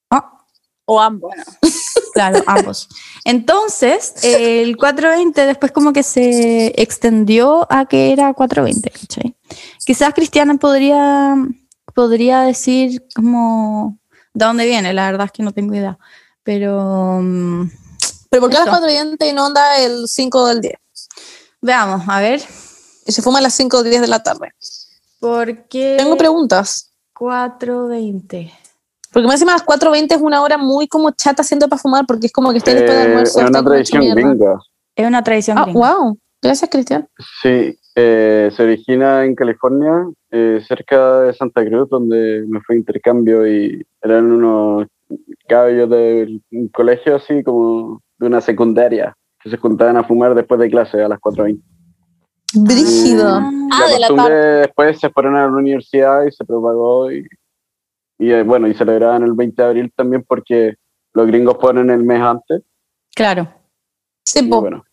Ah, 0.09 0.37
O 0.85 0.99
ambos. 0.99 1.31
Claro, 2.13 2.43
ambos. 2.45 2.89
Entonces, 3.25 4.23
el 4.23 4.77
420 4.77 5.45
después 5.45 5.71
como 5.71 5.93
que 5.93 6.03
se 6.03 6.67
extendió 6.81 7.65
a 7.71 7.85
que 7.85 8.11
era 8.11 8.33
420, 8.33 8.89
¿cachai? 8.91 9.35
Quizás 9.85 10.13
Cristiana 10.13 10.55
podría, 10.55 11.35
podría 11.93 12.41
decir 12.41 13.03
como 13.15 13.97
de 14.33 14.45
dónde 14.45 14.65
viene, 14.65 14.93
la 14.93 15.09
verdad 15.09 15.25
es 15.25 15.31
que 15.31 15.43
no 15.43 15.51
tengo 15.51 15.73
idea. 15.73 15.97
Pero 16.43 17.19
mm, 17.21 17.69
Pero 18.29 18.41
¿por 18.41 18.49
qué 18.49 18.57
a 18.57 18.65
las 18.65 18.67
Eso. 18.67 18.79
420 18.79 19.29
y 19.29 19.33
no 19.33 19.45
onda 19.47 19.77
el 19.79 20.07
5 20.07 20.47
del 20.47 20.61
10? 20.61 20.73
veamos, 21.61 22.03
a 22.07 22.19
ver, 22.19 22.41
Y 23.05 23.11
se 23.11 23.21
fuma 23.21 23.39
a 23.39 23.41
las 23.41 23.53
5 23.53 23.77
o 23.77 23.83
10 23.83 24.01
de 24.01 24.07
la 24.07 24.21
tarde. 24.21 24.53
¿por 25.19 25.67
qué 25.67 25.95
Tengo 25.97 26.17
preguntas. 26.17 26.91
420? 27.13 28.51
Porque 29.13 29.27
más 29.27 29.35
encima 29.35 29.53
las 29.53 29.65
4.20 29.65 30.15
es 30.15 30.21
una 30.21 30.41
hora 30.41 30.57
muy 30.57 30.87
como 30.87 31.11
chata 31.11 31.43
haciendo 31.43 31.69
para 31.69 31.79
fumar 31.81 32.05
porque 32.07 32.25
es 32.25 32.33
como 32.33 32.51
que 32.51 32.57
estáis 32.57 32.77
después 32.77 32.97
de 32.97 33.03
Eh, 33.03 33.07
almuerzo. 33.07 33.41
es 33.41 33.49
una 33.49 33.63
tradición 33.63 34.03
gringa. 34.15 34.59
Es 34.95 35.07
una 35.07 35.23
tradición 35.23 35.57
Ah, 35.59 35.63
gringa. 35.65 35.79
wow. 35.95 36.17
Gracias, 36.41 36.69
Cristian. 36.69 37.07
Sí, 37.41 37.77
eh, 37.95 38.49
se 38.53 38.63
origina 38.63 39.23
en 39.23 39.35
California, 39.35 40.07
eh, 40.31 40.61
cerca 40.67 41.21
de 41.21 41.33
Santa 41.33 41.63
Cruz, 41.65 41.87
donde 41.89 42.43
me 42.47 42.59
fue 42.61 42.75
a 42.75 42.79
intercambio 42.79 43.47
y 43.47 43.85
eran 44.01 44.29
unos 44.31 44.87
caballos 45.47 45.89
de 45.89 46.39
un 46.51 46.67
colegio 46.69 47.15
así 47.15 47.43
como 47.43 48.01
de 48.17 48.27
una 48.27 48.41
secundaria 48.41 49.15
que 49.41 49.49
se 49.51 49.57
juntaban 49.57 49.95
a 49.97 50.03
fumar 50.03 50.33
después 50.33 50.59
de 50.59 50.69
clase 50.69 51.01
a 51.01 51.07
las 51.07 51.19
4.20. 51.19 51.61
Brígido. 52.55 53.27
Ah, 53.71 53.87
de 53.91 53.99
la 53.99 54.07
costumbre 54.07 54.35
después 54.35 54.99
se 54.99 55.09
fueron 55.09 55.35
a 55.35 55.45
la 55.47 55.51
universidad 55.51 56.23
y 56.25 56.31
se 56.31 56.43
propagó 56.45 57.11
y, 57.11 57.25
y, 58.23 58.31
eh, 58.31 58.43
bueno, 58.43 58.67
y 58.67 58.73
celebraban 58.73 59.23
el 59.23 59.33
20 59.33 59.61
de 59.61 59.67
abril 59.67 59.93
también 59.95 60.23
porque 60.27 60.75
los 61.13 61.27
gringos 61.27 61.57
ponen 61.57 61.89
el 61.89 62.03
mes 62.03 62.21
antes. 62.21 62.61
Claro. 63.13 63.53
Sí, 64.23 64.41
bueno, 64.47 64.83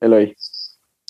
Eloy. 0.00 0.34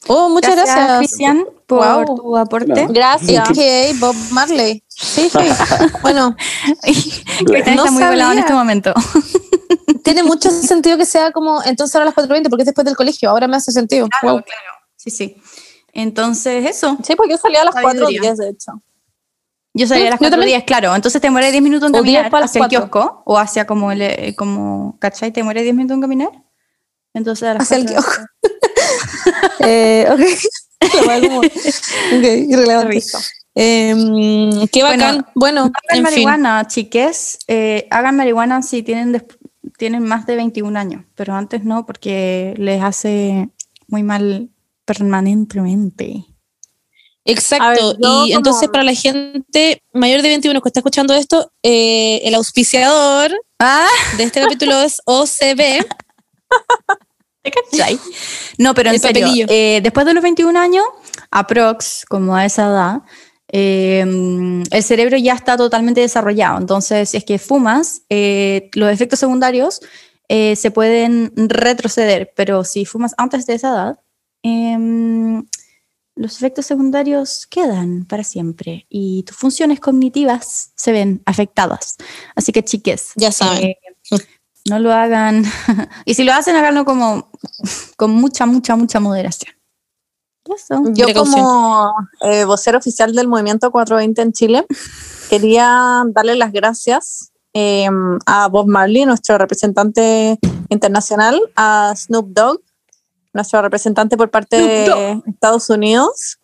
Oh, 0.08 0.28
muchas 0.28 0.54
gracias. 0.56 0.98
Cristian, 0.98 1.46
por 1.66 2.06
Wow. 2.06 2.16
tu 2.16 2.36
aporte. 2.36 2.72
Claro. 2.72 2.92
Gracias. 2.92 4.00
Bob 4.00 4.14
Marley. 4.32 4.82
Sí, 4.88 5.30
sí. 5.30 5.38
bueno, 6.02 6.36
Cristian 6.82 7.76
No 7.76 7.84
está 7.84 7.90
muy 7.90 8.04
volado 8.04 8.32
en 8.32 8.38
este 8.40 8.52
momento. 8.52 8.92
tiene 10.04 10.22
mucho 10.22 10.50
sentido 10.50 10.98
que 10.98 11.06
sea 11.06 11.30
como 11.32 11.62
entonces 11.64 11.94
ahora 11.94 12.10
a 12.10 12.20
las 12.20 12.28
4.20 12.28 12.50
porque 12.50 12.62
es 12.62 12.66
después 12.66 12.84
del 12.84 12.96
colegio. 12.96 13.30
Ahora 13.30 13.46
me 13.46 13.56
hace 13.56 13.72
sentido. 13.72 14.08
Wow. 14.22 14.42
Sí, 14.96 15.10
sí. 15.10 15.36
Entonces, 15.94 16.68
eso. 16.68 16.98
Sí, 17.02 17.14
pues 17.16 17.30
yo 17.30 17.36
salí 17.38 17.56
a 17.56 17.64
las 17.64 17.74
Sabiduría. 17.74 18.20
4.10, 18.20 18.36
de 18.36 18.48
hecho. 18.50 18.72
Yo 19.74 19.86
salí 19.86 20.02
Sí, 20.02 20.06
a 20.06 20.10
las 20.10 20.18
yo 20.18 20.24
4 20.24 20.30
también. 20.38 20.48
días, 20.48 20.64
claro. 20.64 20.94
Entonces 20.94 21.20
te 21.22 21.30
muere 21.30 21.50
10 21.50 21.62
minutos 21.62 21.88
en 21.88 21.94
O 21.96 22.02
10 22.02 22.14
caminar 22.16 22.30
para 22.30 22.44
hacia 22.44 22.58
el 22.58 22.68
4. 22.68 22.78
kiosco 22.90 23.22
o 23.24 23.38
hacia 23.38 23.66
como, 23.66 23.90
el, 23.92 24.02
eh, 24.02 24.34
como 24.36 24.98
¿cachai? 24.98 25.32
Te 25.32 25.42
muere 25.42 25.62
10 25.62 25.74
minutos 25.74 25.94
en 25.96 26.00
caminar. 26.02 26.30
Entonces 27.14 27.48
a 27.48 27.54
las 27.54 27.62
Hacia 27.62 27.76
el 27.78 27.86
4 27.86 28.02
kiosco. 28.02 28.22
Eh, 29.60 30.06
ok. 30.10 30.20
Ok, 30.82 32.24
irrelevante. 32.48 33.00
Em, 33.54 34.66
qué 34.68 34.82
Bueno, 34.82 35.04
bacán. 35.04 35.26
Bueno, 35.34 35.60
No 35.66 35.66
hagan 35.66 35.72
en 35.90 35.94
fin. 35.96 36.02
marihuana, 36.02 36.66
chiques. 36.66 37.38
Eh, 37.48 37.86
hagan 37.90 38.16
marihuana 38.16 38.62
si 38.62 38.82
tienen, 38.82 39.24
tienen 39.78 40.02
más 40.04 40.26
de 40.26 40.36
21 40.36 40.76
años, 40.76 41.04
pero 41.14 41.34
antes 41.34 41.64
no, 41.64 41.86
porque 41.86 42.54
les 42.58 42.82
hace 42.82 43.50
muy 43.88 44.02
mal 44.02 44.50
permanentemente. 44.84 46.24
Exacto. 47.24 47.88
Ver, 47.88 47.96
y 47.98 48.02
como- 48.02 48.26
entonces 48.26 48.68
para 48.68 48.84
la 48.84 48.94
gente 48.94 49.82
mayor 49.92 50.22
de 50.22 50.28
21 50.28 50.60
que 50.60 50.68
está 50.68 50.80
escuchando 50.80 51.14
esto, 51.14 51.52
eh, 51.62 52.20
el 52.24 52.34
auspiciador 52.34 53.32
Ah, 53.58 53.86
de 54.16 54.24
este 54.24 54.40
capítulo 54.40 54.80
es 54.82 55.00
OCB. 55.04 55.84
¿te 57.42 57.50
cachai? 57.50 57.98
No, 58.58 58.74
pero 58.74 58.88
en 58.90 58.94
El 58.96 59.00
serio, 59.00 59.26
eh, 59.48 59.80
después 59.82 60.06
de 60.06 60.14
los 60.14 60.22
21 60.22 60.56
años, 60.56 60.84
aprox, 61.30 62.04
como 62.08 62.36
a 62.36 62.44
esa 62.44 62.66
edad, 62.68 63.02
eh, 63.52 64.00
el 64.70 64.82
cerebro 64.82 65.16
ya 65.16 65.34
está 65.34 65.56
totalmente 65.56 66.00
desarrollado. 66.00 66.58
Entonces, 66.58 67.10
si 67.10 67.16
es 67.16 67.24
que 67.24 67.38
fumas, 67.38 68.02
eh, 68.10 68.68
los 68.74 68.90
efectos 68.90 69.18
secundarios 69.20 69.80
se 70.28 70.70
pueden 70.70 71.30
retroceder, 71.36 72.32
pero 72.34 72.64
si 72.64 72.86
fumas 72.86 73.12
antes 73.18 73.44
de 73.44 73.54
esa 73.54 73.68
edad, 73.68 74.00
em, 74.42 75.44
los 76.14 76.36
efectos 76.36 76.66
secundarios 76.66 77.46
quedan 77.46 78.04
para 78.04 78.22
siempre 78.24 78.86
y 78.88 79.22
tus 79.24 79.36
funciones 79.36 79.80
cognitivas 79.80 80.72
se 80.76 80.92
ven 80.92 81.22
afectadas. 81.26 81.96
Así 82.36 82.52
que, 82.52 82.62
chiques, 82.62 83.12
Ya 83.16 83.32
saben. 83.32 83.62
eh, 83.64 83.78
no 84.68 84.78
lo 84.78 84.92
hagan. 84.92 85.44
y 86.04 86.14
si 86.14 86.24
lo 86.24 86.32
hacen, 86.32 86.54
háganlo 86.56 86.84
como 86.84 87.30
con 87.96 88.12
mucha, 88.12 88.46
mucha, 88.46 88.76
mucha 88.76 89.00
moderación. 89.00 89.54
Eso. 90.44 90.82
Yo 90.92 91.04
Precaución. 91.06 91.40
como 91.44 91.92
eh, 92.22 92.44
vocero 92.44 92.78
oficial 92.78 93.14
del 93.14 93.28
movimiento 93.28 93.70
420 93.70 94.22
en 94.22 94.32
Chile, 94.32 94.66
quería 95.30 96.02
darle 96.08 96.34
las 96.36 96.52
gracias 96.52 97.32
eh, 97.54 97.88
a 98.26 98.48
Bob 98.48 98.66
Marley, 98.66 99.04
nuestro 99.04 99.38
representante 99.38 100.38
internacional, 100.68 101.40
a 101.56 101.92
Snoop 101.96 102.28
Dogg, 102.30 102.60
nuestro 103.32 103.62
representante 103.62 104.16
por 104.16 104.30
parte 104.30 104.56
de 104.60 105.22
Estados 105.26 105.70
Unidos. 105.70 106.38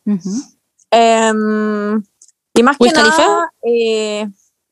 Em, 0.91 2.03
y 2.55 2.63
más 2.63 2.77
que 2.79 2.91
nada, 2.91 3.53
eh, 3.63 4.29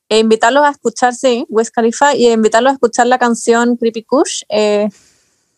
e 0.09 0.19
invitarlos 0.19 0.65
a 0.65 0.71
escuchar, 0.71 1.15
sí, 1.15 1.47
Wiz 1.49 1.71
Khalifa, 1.71 2.15
y 2.15 2.29
invitarlos 2.29 2.71
a 2.71 2.75
escuchar 2.75 3.07
la 3.07 3.19
canción 3.19 3.77
Creepy 3.77 4.05
Kush, 4.05 4.43
eh, 4.49 4.89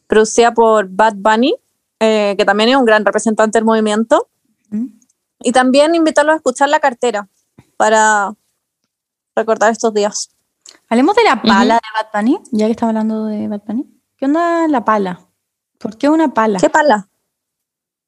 producida 0.06 0.52
por 0.52 0.88
Bad 0.88 1.14
Bunny, 1.16 1.54
eh, 2.00 2.34
que 2.36 2.44
también 2.44 2.70
es 2.70 2.76
un 2.76 2.84
gran 2.84 3.04
representante 3.04 3.58
del 3.58 3.64
movimiento. 3.64 4.28
Y 5.40 5.52
también 5.52 5.94
invitarlos 5.94 6.34
a 6.34 6.36
escuchar 6.36 6.68
La 6.68 6.80
Cartera 6.80 7.28
para 7.76 8.34
recordar 9.36 9.70
estos 9.70 9.94
días. 9.94 10.30
Hablemos 10.88 11.14
de 11.14 11.24
la 11.24 11.40
pala 11.40 11.74
de 11.74 11.80
Bad 12.02 12.08
Bunny, 12.12 12.40
ya 12.50 12.66
que 12.66 12.72
estamos 12.72 12.90
hablando 12.90 13.26
de 13.26 13.46
Bad 13.46 13.62
Bunny. 13.66 13.86
¿Qué 14.16 14.24
onda 14.24 14.66
la 14.66 14.84
pala? 14.84 15.27
¿Por 15.78 15.96
qué 15.96 16.08
una 16.08 16.32
pala? 16.34 16.58
¿Qué 16.58 16.68
pala? 16.70 17.08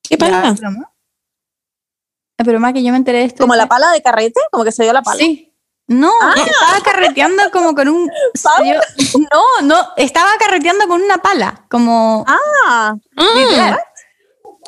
¿Qué. 0.02 0.14
Eh, 0.14 0.54
Pero 2.44 2.58
más 2.60 2.72
que 2.72 2.82
yo 2.82 2.90
me 2.90 2.96
enteré 2.98 3.18
de 3.18 3.24
esto. 3.24 3.42
¿Como 3.44 3.54
la 3.54 3.66
pala 3.66 3.90
de 3.92 4.02
carrete? 4.02 4.40
¿Como 4.50 4.64
que 4.64 4.72
se 4.72 4.82
dio 4.82 4.92
la 4.92 5.02
pala? 5.02 5.18
Sí. 5.18 5.46
No, 5.86 6.12
estaba 6.36 6.80
carreteando 6.84 7.42
como 7.52 7.74
con 7.74 7.88
un. 7.88 8.08
¿Pala? 8.42 8.80
no, 9.32 9.66
no, 9.66 9.88
estaba 9.96 10.30
carreteando 10.38 10.86
con 10.86 11.02
una 11.02 11.18
pala. 11.18 11.64
Como. 11.68 12.24
Ah, 12.28 12.94
literal. 13.16 13.80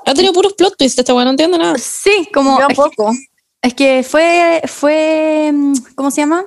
Ha 0.04 0.14
tenido 0.14 0.32
puros 0.32 0.54
plot 0.54 0.76
twists 0.76 0.98
esta 0.98 1.14
weá, 1.14 1.24
no 1.24 1.30
entiendo 1.30 1.58
nada. 1.58 1.76
Sí, 1.78 2.28
como. 2.34 2.58
yo 2.58 2.66
un 2.66 2.72
Es 2.72 2.76
que, 2.76 2.82
poco. 2.82 3.12
es 3.62 3.74
que 3.74 4.02
fue. 4.08 4.62
fue 4.66 5.50
mm, 5.52 5.74
¿Cómo 5.94 6.10
se 6.10 6.22
llama? 6.22 6.44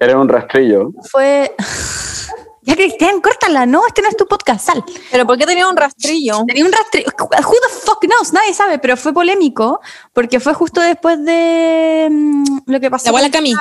Era 0.00 0.18
un 0.18 0.28
rastrillo. 0.28 0.90
Fue. 1.10 1.54
Ya, 2.68 2.76
Cristian, 2.76 3.22
córtala, 3.22 3.64
no, 3.64 3.86
este 3.86 4.02
no 4.02 4.08
es 4.08 4.16
tu 4.18 4.26
podcast, 4.26 4.66
sal. 4.66 4.84
¿Pero 5.10 5.26
por 5.26 5.38
qué 5.38 5.46
tenía 5.46 5.66
un 5.66 5.74
rastrillo? 5.74 6.44
Tenía 6.46 6.66
un 6.66 6.70
rastrillo. 6.72 7.06
Who 7.18 7.28
the 7.30 7.86
fuck 7.86 8.00
knows? 8.04 8.34
Nadie 8.34 8.52
sabe, 8.52 8.78
pero 8.78 8.94
fue 8.98 9.14
polémico 9.14 9.80
porque 10.12 10.38
fue 10.38 10.52
justo 10.52 10.82
después 10.82 11.24
de 11.24 12.08
mm, 12.10 12.58
lo 12.66 12.78
que 12.78 12.90
pasó. 12.90 13.04
La 13.06 13.10
abuela 13.10 13.30
Cami. 13.30 13.54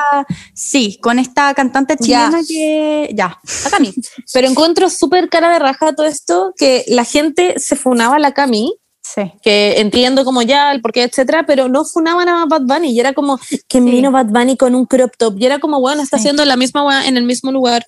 sí, 0.53 0.99
con 1.01 1.19
esta 1.19 1.53
cantante 1.53 1.95
chilena 1.95 2.39
que. 2.45 3.09
Ya. 3.13 3.39
La 3.63 3.69
Cami. 3.69 3.93
Pero 4.33 4.47
encuentro 4.49 4.89
súper 4.89 5.29
cara 5.29 5.53
de 5.53 5.59
raja 5.59 5.93
todo 5.95 6.05
esto, 6.05 6.53
que 6.57 6.83
la 6.89 7.05
gente 7.05 7.59
se 7.59 7.77
funaba 7.77 8.17
a 8.17 8.19
la 8.19 8.33
Cami, 8.33 8.73
Sí. 9.01 9.21
que 9.41 9.79
entiendo 9.79 10.25
como 10.25 10.41
ya 10.41 10.69
el 10.73 10.81
porqué, 10.81 11.03
etcétera, 11.03 11.45
pero 11.47 11.69
no 11.69 11.85
funaban 11.85 12.27
a 12.27 12.45
Bad 12.45 12.63
Bunny. 12.63 12.91
Y 12.91 12.99
era 12.99 13.13
como 13.13 13.39
que 13.69 13.79
vino 13.79 14.11
Bad 14.11 14.25
Bunny 14.25 14.57
con 14.57 14.75
un 14.75 14.85
crop 14.85 15.13
top. 15.17 15.35
Y 15.39 15.45
era 15.45 15.59
como, 15.59 15.79
bueno, 15.79 16.01
está 16.03 16.17
Sí. 16.17 16.23
haciendo 16.23 16.43
la 16.43 16.57
misma 16.57 17.07
en 17.07 17.15
el 17.15 17.23
mismo 17.23 17.53
lugar. 17.53 17.85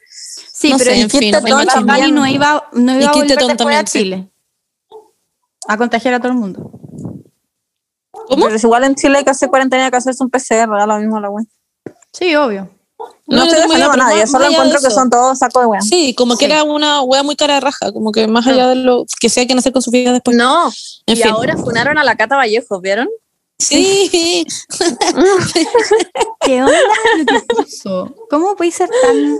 Sí, 0.52 0.70
No 0.72 0.78
pero 0.78 0.92
sé, 0.92 1.02
en 1.02 1.10
fin, 1.10 1.32
también 1.32 2.16
no 2.16 2.28
iba, 2.28 2.68
no 2.74 2.94
Y 2.94 3.02
iba 3.02 3.10
a 3.10 3.14
volver 3.14 3.38
después 3.38 3.76
a. 3.76 3.84
Chile. 3.84 4.28
A 5.68 5.78
contagiar 5.78 6.14
a 6.16 6.20
todo 6.20 6.32
el 6.32 6.38
mundo. 6.38 6.72
¿Cómo? 8.12 8.46
Pero 8.46 8.56
es 8.56 8.64
igual 8.64 8.84
en 8.84 8.96
Chile 8.96 9.20
hay 9.20 9.24
que 9.24 9.30
hacer 9.30 9.50
cuarentena, 9.50 9.86
hay 9.86 9.92
que 9.92 9.98
hacerse 9.98 10.24
un 10.24 10.30
PCR, 10.30 10.68
da 10.78 10.86
lo 10.86 10.98
mismo 10.98 11.20
la 11.20 11.30
wea. 11.30 11.46
Sí, 12.12 12.36
obvio. 12.36 12.70
No, 13.28 13.44
estoy 13.44 13.62
defendiendo 13.62 13.94
a 13.94 13.98
nadie, 13.98 14.28
solo 14.28 14.46
encuentro 14.50 14.80
que 14.82 14.90
son 14.90 15.10
todos 15.10 15.38
sacos 15.40 15.62
de 15.64 15.68
wea. 15.68 15.82
Sí, 15.82 16.14
como 16.16 16.36
que 16.36 16.46
Sí. 16.48 16.52
era 16.52 16.64
una 16.64 17.02
wea 17.02 17.24
muy 17.24 17.36
cara 17.36 17.56
de 17.56 17.60
raja, 17.62 17.92
como 17.94 18.12
que 18.12 18.28
más 18.28 18.46
allá 18.48 18.68
de 18.68 18.76
lo 18.76 19.06
que 19.22 19.30
sea 19.30 19.46
que 19.48 19.54
hacer 19.54 19.72
con 19.72 19.82
su 19.82 19.92
vida 19.92 20.12
después. 20.12 20.36
No, 20.36 20.68
En 21.06 21.18
y 21.18 21.22
fin. 21.22 21.32
ahora 21.32 21.56
funaron 21.56 21.98
a 21.98 22.04
la 22.04 22.16
Cata 22.18 22.36
Vallejo, 22.36 22.82
¿vieron? 22.82 23.08
Sí, 23.58 24.46
¿Qué 26.42 26.62
onda 26.64 26.78
lo 27.18 27.26
que 27.26 27.42
puso? 27.56 28.16
¿Cómo 28.30 28.56
puede 28.56 28.72
ser 28.72 28.90
tan...? 29.02 29.38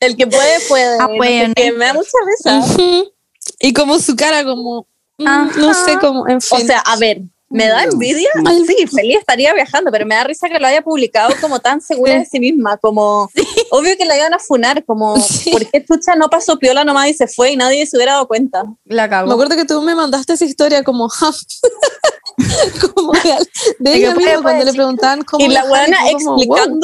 El 0.00 0.16
que 0.16 0.26
puede, 0.26 0.60
puede. 0.68 0.96
Ah, 1.00 1.08
no 1.08 1.52
sé 1.56 1.72
me 1.72 1.84
da 1.86 1.94
mucha 1.94 2.10
risa. 2.26 2.58
Ujú. 2.60 3.12
y 3.60 3.72
como 3.72 3.98
su 3.98 4.14
cara, 4.16 4.44
como, 4.44 4.86
mm, 5.18 5.24
no 5.24 5.70
Ajá. 5.70 5.84
sé 5.84 5.98
cómo, 6.00 6.28
en 6.28 6.40
fin. 6.40 6.58
O 6.62 6.64
sea, 6.66 6.78
a 6.80 6.96
ver, 6.96 7.22
¿me 7.50 7.66
da 7.66 7.82
envidia? 7.84 8.28
Ay. 8.46 8.64
Sí, 8.66 8.86
feliz 8.86 9.18
estaría 9.18 9.52
viajando, 9.54 9.90
pero 9.90 10.06
me 10.06 10.14
da 10.14 10.22
risa 10.24 10.48
que 10.48 10.58
lo 10.60 10.66
haya 10.66 10.82
publicado 10.82 11.30
como 11.40 11.58
tan 11.58 11.80
segura 11.80 12.14
de 12.14 12.26
sí 12.26 12.38
misma, 12.38 12.76
como 12.76 13.28
obvio 13.70 13.96
que 13.96 14.04
la 14.04 14.16
iban 14.16 14.34
a 14.34 14.38
funar, 14.38 14.84
como 14.84 15.18
Sí. 15.18 15.50
¿por 15.50 15.66
qué 15.68 15.84
chucha 15.84 16.14
no 16.14 16.28
pasó 16.30 16.58
piola 16.58 16.84
nomás 16.84 17.08
y 17.08 17.14
se 17.14 17.26
fue 17.26 17.52
y 17.52 17.56
nadie 17.56 17.84
se 17.86 17.96
hubiera 17.96 18.12
dado 18.12 18.28
cuenta? 18.28 18.62
La 18.84 19.04
me 19.04 19.08
cagó. 19.08 19.32
acuerdo 19.32 19.56
que 19.56 19.64
tú 19.64 19.80
me 19.82 19.94
mandaste 19.94 20.34
esa 20.34 20.44
historia 20.44 20.84
como, 20.84 21.08
como 22.94 23.12
de, 23.12 23.34
de 23.78 23.94
ella 23.96 24.14
misma, 24.14 24.42
cuando 24.42 24.64
le 24.64 24.70
sí. 24.70 24.76
preguntaban 24.76 25.22
cómo 25.24 25.44
Y 25.44 25.48
la 25.48 25.64
buena 25.64 25.98
como, 26.12 26.36
wow. 26.36 26.80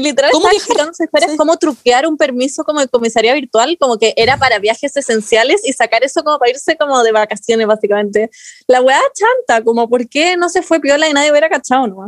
Literal 0.00 0.30
¿Cómo 0.32 0.48
estaba 0.50 0.92
explicando 0.96 1.32
Sí. 1.32 1.36
cómo 1.36 1.56
truquear 1.58 2.06
un 2.06 2.16
permiso 2.16 2.64
como 2.64 2.80
de 2.80 2.88
comisaría 2.88 3.34
virtual, 3.34 3.76
como 3.78 3.98
que 3.98 4.14
era 4.16 4.38
para 4.38 4.58
viajes 4.58 4.96
esenciales 4.96 5.60
y 5.64 5.72
sacar 5.74 6.02
eso 6.02 6.22
como 6.24 6.38
para 6.38 6.50
irse 6.50 6.76
como 6.78 7.02
de 7.02 7.12
vacaciones, 7.12 7.66
básicamente. 7.66 8.30
La 8.66 8.80
weá 8.80 9.00
chanta, 9.14 9.62
como 9.64 9.88
¿por 9.88 10.08
qué 10.08 10.36
no 10.36 10.48
se 10.48 10.62
fue 10.62 10.80
piola 10.80 11.08
y 11.08 11.12
nadie 11.12 11.30
hubiera 11.30 11.48
cachado, 11.50 11.86
no? 11.88 12.06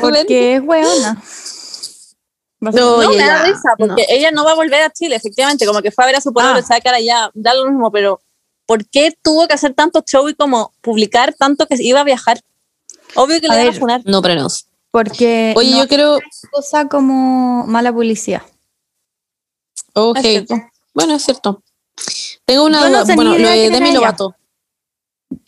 Porque 0.00 0.56
es 0.56 0.62
hueona. 0.62 1.22
No, 2.60 2.96
Oye, 2.96 3.18
me 3.18 3.26
da 3.26 3.42
risa, 3.44 3.74
porque 3.76 4.06
ella 4.08 4.30
no 4.30 4.44
va 4.44 4.52
a 4.52 4.54
volver 4.54 4.82
a 4.82 4.90
Chile, 4.90 5.16
efectivamente, 5.16 5.66
como 5.66 5.82
que 5.82 5.90
fue 5.90 6.04
a 6.04 6.06
ver 6.06 6.16
a 6.16 6.20
su 6.20 6.32
pueblo, 6.32 6.52
Ah. 6.54 6.62
sabe 6.62 6.80
que 6.80 6.88
ahora 6.88 7.00
ya 7.00 7.30
da 7.34 7.52
lo 7.54 7.66
mismo, 7.66 7.90
pero 7.92 8.20
¿por 8.64 8.88
qué 8.88 9.12
tuvo 9.22 9.46
que 9.46 9.52
hacer 9.54 9.74
tanto 9.74 10.00
show 10.06 10.28
y 10.30 10.34
como 10.34 10.72
publicar 10.80 11.34
tanto 11.34 11.66
que 11.66 11.76
iba 11.80 12.00
a 12.00 12.04
viajar? 12.04 12.40
Obvio 13.16 13.38
que 13.40 13.48
A 13.48 13.54
le 13.56 13.62
iban 13.64 13.74
a 13.76 13.78
funar. 13.78 14.00
No, 14.06 14.22
pero 14.22 14.36
no. 14.36 14.48
Porque 14.94 15.52
Oye, 15.56 15.72
no 15.72 15.78
yo 15.78 15.88
quiero, 15.88 16.18
es 16.18 16.46
cosa 16.52 16.86
como 16.86 17.66
mala 17.66 17.92
publicidad. 17.92 18.42
ok, 19.92 20.18
Es 20.22 20.44
bueno, 20.94 21.16
es 21.16 21.24
cierto. 21.24 21.64
Tengo 22.44 22.64
una 22.64 22.78
no 22.78 23.02
duda, 23.02 23.14
bueno, 23.16 23.36
lo 23.36 23.48
de 23.48 23.66
era 23.66 23.74
Demi. 23.76 23.90
Lovato. 23.90 24.36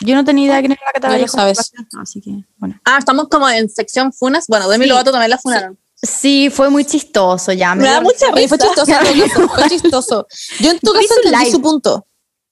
Yo 0.00 0.16
no 0.16 0.24
tenía 0.24 0.46
idea 0.46 0.58
quién 0.58 0.72
era 0.72 0.80
la 0.84 0.92
Cata 0.92 1.06
Ya 1.06 1.12
lo 1.12 1.18
Vallejo, 1.20 1.36
sabes. 1.36 1.72
Así 1.96 2.20
que, 2.20 2.32
bueno. 2.56 2.80
Ah, 2.84 2.96
estamos 2.98 3.28
como 3.28 3.48
en 3.48 3.70
sección 3.70 4.12
funas. 4.12 4.46
Bueno, 4.48 4.68
Demi 4.68 4.86
Sí. 4.86 4.88
Lovato 4.90 5.12
también 5.12 5.30
la 5.30 5.38
funaron. 5.38 5.78
Sí, 5.94 6.50
fue 6.50 6.68
muy 6.68 6.84
chistoso 6.84 7.52
ya. 7.52 7.76
Me 7.76 7.84
da 7.84 8.00
dio 8.00 8.02
mucha 8.02 8.26
Oye, 8.32 8.48
fue 8.48 8.58
risa. 8.58 8.74
chistoso, 8.74 9.48
fue 9.54 9.68
chistoso. 9.68 10.26
Yo 10.58 10.72
en 10.72 10.80
tu 10.80 10.92
caso 10.92 11.14
entendí 11.22 11.50
su 11.52 11.62
punto. 11.62 12.04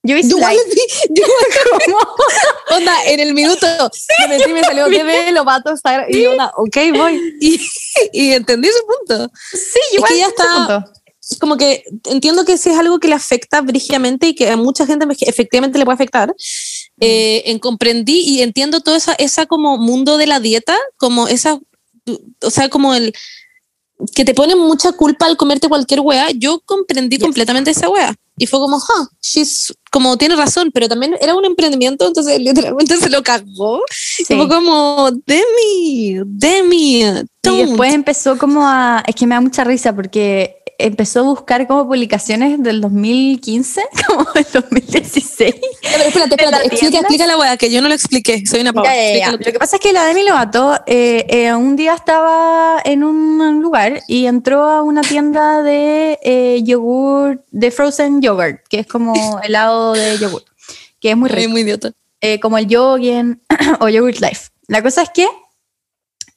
Yo 0.07 0.15
Yo 0.17 0.37
live. 0.37 0.61
vi- 0.73 1.13
yo 1.15 1.23
igual- 1.87 2.05
onda, 2.77 2.93
en 3.07 3.19
el 3.19 3.33
minuto 3.33 3.65
metí, 4.29 4.53
me 4.53 4.63
salió 4.63 4.87
TV, 4.87 5.31
Lovato, 5.31 5.73
está- 5.73 6.05
y 6.09 6.21
yo, 6.23 6.31
onda, 6.31 6.51
ok, 6.57 6.77
voy. 6.95 7.35
Y, 7.41 7.59
y 8.13 8.31
entendí 8.33 8.67
su 8.69 8.85
punto. 8.85 9.31
Sí, 9.51 9.79
Es 9.87 9.93
igual 9.95 10.11
que 10.11 10.17
ya 10.19 10.27
está-. 10.27 10.85
Como 11.39 11.57
que 11.57 11.83
entiendo 12.03 12.45
que 12.45 12.55
sí 12.57 12.69
es 12.69 12.77
algo 12.77 12.99
que 12.99 13.07
le 13.07 13.15
afecta 13.15 13.61
brígidamente 13.61 14.27
y 14.27 14.35
que 14.35 14.47
a 14.51 14.57
mucha 14.57 14.85
gente 14.85 15.07
efectivamente 15.21 15.79
le 15.79 15.85
puede 15.85 15.95
afectar. 15.95 16.35
Eh, 16.99 17.41
en 17.47 17.57
comprendí 17.57 18.19
y 18.21 18.41
entiendo 18.43 18.81
todo 18.81 18.95
esa, 18.95 19.13
esa 19.13 19.47
como 19.47 19.77
mundo 19.79 20.17
de 20.17 20.27
la 20.27 20.39
dieta, 20.39 20.77
como 20.97 21.27
esa, 21.27 21.59
o 22.43 22.49
sea, 22.51 22.69
como 22.69 22.93
el 22.93 23.11
que 24.13 24.25
te 24.25 24.33
pone 24.33 24.55
mucha 24.55 24.91
culpa 24.91 25.25
al 25.25 25.37
comerte 25.37 25.69
cualquier 25.69 26.01
wea. 26.01 26.29
Yo 26.31 26.59
comprendí 26.65 27.17
completamente 27.17 27.71
esa 27.71 27.89
wea 27.89 28.13
y 28.37 28.45
fue 28.47 28.59
como, 28.59 28.77
ah, 28.77 29.07
she's 29.21 29.73
como 29.91 30.17
tiene 30.17 30.35
razón, 30.35 30.69
pero 30.73 30.89
también 30.89 31.15
era 31.21 31.33
un 31.35 31.45
emprendimiento, 31.45 32.05
entonces 32.07 32.37
literalmente 32.39 32.97
se 32.97 33.09
lo 33.09 33.23
cagó. 33.23 33.79
Y 34.19 34.25
Sí. 34.25 34.35
fue 34.35 34.47
como, 34.49 35.09
Demi, 35.25 36.19
Demi, 36.25 37.01
Y 37.03 37.03
don't". 37.43 37.67
después 37.69 37.93
empezó 37.93 38.37
como 38.37 38.67
a. 38.67 39.03
Es 39.07 39.15
que 39.15 39.25
me 39.27 39.35
da 39.35 39.41
mucha 39.41 39.63
risa 39.63 39.95
porque 39.95 40.57
empezó 40.77 41.19
a 41.19 41.23
buscar 41.23 41.67
como 41.67 41.85
publicaciones 41.87 42.61
del 42.61 42.81
2015, 42.81 43.81
como 44.07 44.25
del 44.33 44.45
2016. 44.53 45.55
Pero 45.81 46.03
espérate, 46.03 46.11
¿En 46.43 46.51
la 46.51 46.57
espérate, 46.57 46.67
explica, 46.67 46.99
explica 46.99 47.27
la 47.27 47.37
wea, 47.37 47.57
que 47.57 47.71
yo 47.71 47.81
no 47.81 47.87
lo 47.87 47.93
expliqué, 47.93 48.45
soy 48.45 48.61
una 48.61 48.73
pava. 48.73 48.87
Ya, 48.87 49.17
ya, 49.17 49.31
Lo 49.31 49.37
que 49.39 49.53
pasa 49.53 49.77
es 49.77 49.81
que 49.81 49.93
la 49.93 50.05
Demi 50.05 50.23
Lovato 50.27 50.75
eh, 50.85 51.25
eh, 51.29 51.53
un 51.53 51.75
día 51.75 51.93
estaba 51.95 52.81
en 52.83 53.03
un 53.03 53.61
lugar 53.61 54.01
y 54.07 54.25
entró 54.25 54.63
a 54.69 54.81
una 54.81 55.01
tienda 55.01 55.61
de 55.63 56.19
eh, 56.23 56.61
yogur, 56.63 57.43
de 57.51 57.71
frozen 57.71 58.21
yogurt, 58.21 58.61
que 58.69 58.79
es 58.79 58.87
como 58.87 59.13
helado 59.43 59.93
de 59.93 60.17
yogur, 60.17 60.43
que 60.99 61.11
es 61.11 61.17
muy 61.17 61.29
Ay, 61.29 61.35
rico. 61.37 61.51
muy 61.51 61.61
idiota. 61.61 61.91
eh, 62.21 62.39
como 62.39 62.57
el 62.57 62.67
Yogen 62.67 63.41
o 63.79 63.89
Yogurt 63.89 64.19
Life. 64.19 64.49
La 64.67 64.81
cosa 64.81 65.03
es 65.03 65.09
que 65.11 65.27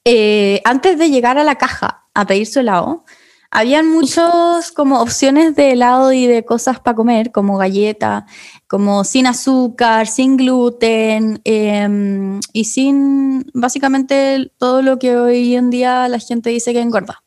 eh, 0.04 0.60
antes 0.64 0.98
de 0.98 1.10
llegar 1.10 1.38
a 1.38 1.44
la 1.44 1.56
caja 1.56 2.04
a 2.14 2.26
pedir 2.26 2.46
su 2.46 2.60
helado, 2.60 3.04
habían 3.50 3.88
muchas 3.88 4.72
como 4.72 5.00
opciones 5.00 5.56
de 5.56 5.72
helado 5.72 6.12
y 6.12 6.26
de 6.26 6.44
cosas 6.44 6.80
para 6.80 6.96
comer, 6.96 7.32
como 7.32 7.56
galleta, 7.56 8.26
como 8.66 9.04
sin 9.04 9.26
azúcar, 9.26 10.06
sin 10.06 10.36
gluten 10.36 11.40
em, 11.44 12.40
y 12.52 12.64
sin 12.64 13.50
básicamente 13.54 14.52
todo 14.58 14.82
lo 14.82 14.98
que 14.98 15.16
hoy 15.16 15.54
en 15.54 15.70
día 15.70 16.08
la 16.08 16.18
gente 16.18 16.50
dice 16.50 16.72
que 16.72 16.80
engorda. 16.80 17.22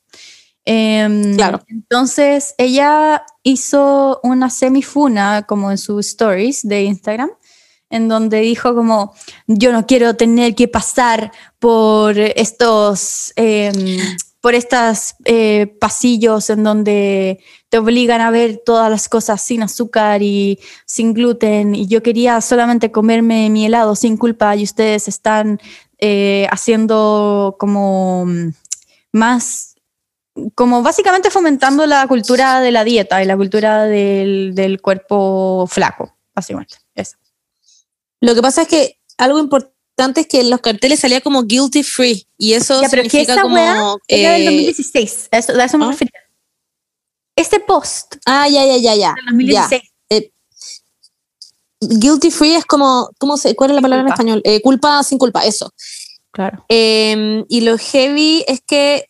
Em, 0.63 1.35
Claro. 1.35 1.61
Entonces 1.67 2.53
ella 2.57 3.23
hizo 3.41 4.19
una 4.23 4.49
semifuna 4.51 5.45
como 5.47 5.71
en 5.71 5.79
sus 5.79 6.07
stories 6.07 6.61
de 6.67 6.83
Instagram 6.83 7.31
en 7.89 8.07
donde 8.07 8.39
dijo 8.39 8.73
como, 8.73 9.13
yo 9.47 9.71
no 9.71 9.85
quiero 9.85 10.15
tener 10.15 10.55
que 10.55 10.67
pasar 10.67 11.31
por 11.59 12.17
estos, 12.17 13.33
em, 13.35 13.99
por 14.41 14.55
estos 14.55 15.15
pasillos 15.79 16.49
en 16.49 16.63
donde 16.63 17.39
te 17.69 17.77
obligan 17.77 18.19
a 18.19 18.31
ver 18.31 18.61
todas 18.65 18.91
las 18.91 19.07
cosas 19.07 19.41
sin 19.41 19.63
azúcar 19.63 20.21
y 20.21 20.59
sin 20.85 21.13
gluten, 21.13 21.73
y 21.73 21.87
yo 21.87 22.03
quería 22.03 22.41
solamente 22.41 22.91
comerme 22.91 23.49
mi 23.49 23.65
helado 23.65 23.95
sin 23.95 24.17
culpa, 24.17 24.55
y 24.57 24.63
ustedes 24.63 25.07
están 25.07 25.61
eh, 25.99 26.47
haciendo 26.51 27.55
como 27.59 28.25
mm, 28.25 28.49
más, 29.13 29.75
como 30.55 30.81
básicamente 30.81 31.29
fomentando 31.29 31.85
la 31.85 32.07
cultura 32.07 32.59
de 32.59 32.71
la 32.71 32.83
dieta 32.83 33.23
y 33.23 33.25
la 33.25 33.37
cultura 33.37 33.85
del, 33.85 34.53
del 34.55 34.81
cuerpo 34.81 35.67
flaco, 35.67 36.17
básicamente. 36.35 36.75
Eso. 36.95 37.17
Lo 38.19 38.35
que 38.35 38.41
pasa 38.41 38.63
es 38.63 38.67
que 38.67 38.99
algo 39.17 39.39
importante 39.39 39.80
es 40.21 40.27
que 40.27 40.41
en 40.41 40.49
los 40.49 40.59
carteles 40.61 40.99
salía 40.99 41.21
como 41.21 41.43
guilty 41.43 41.83
free 41.83 42.27
y 42.37 42.53
eso 42.53 42.81
Ya, 42.81 42.89
pero 42.89 43.03
que 43.03 43.09
significa 43.09 43.33
esa 43.33 43.41
como 43.43 43.55
weá 43.55 43.95
era 44.07 44.31
del 44.33 44.41
eh, 44.41 44.45
2016. 44.45 45.29
A 45.31 45.37
eso, 45.37 45.53
a 45.53 45.63
eso 45.63 45.77
me 45.77 45.85
¿ah? 45.85 45.91
refería. 45.91 46.11
Este 47.35 47.59
post 47.59 48.15
ah 48.25 48.47
ya 48.49 48.65
ya 48.65 48.77
ya 48.77 48.95
ya 48.95 49.15
del 49.15 49.25
2016. 49.25 49.81
guilty 51.81 52.31
free 52.31 52.55
es 52.55 52.65
como 52.65 53.09
cómo 53.19 53.37
se 53.37 53.55
cuál 53.55 53.71
es 53.71 53.75
la 53.75 53.81
palabra 53.81 54.03
en 54.03 54.09
español 54.09 54.41
Eh, 54.43 54.61
culpa 54.61 55.01
sin 55.03 55.17
culpa 55.17 55.45
eso 55.45 55.71
Claro. 56.31 56.63
Eh, 56.69 57.43
y 57.49 57.61
lo 57.61 57.77
heavy 57.77 58.45
es 58.47 58.61
que 58.65 59.09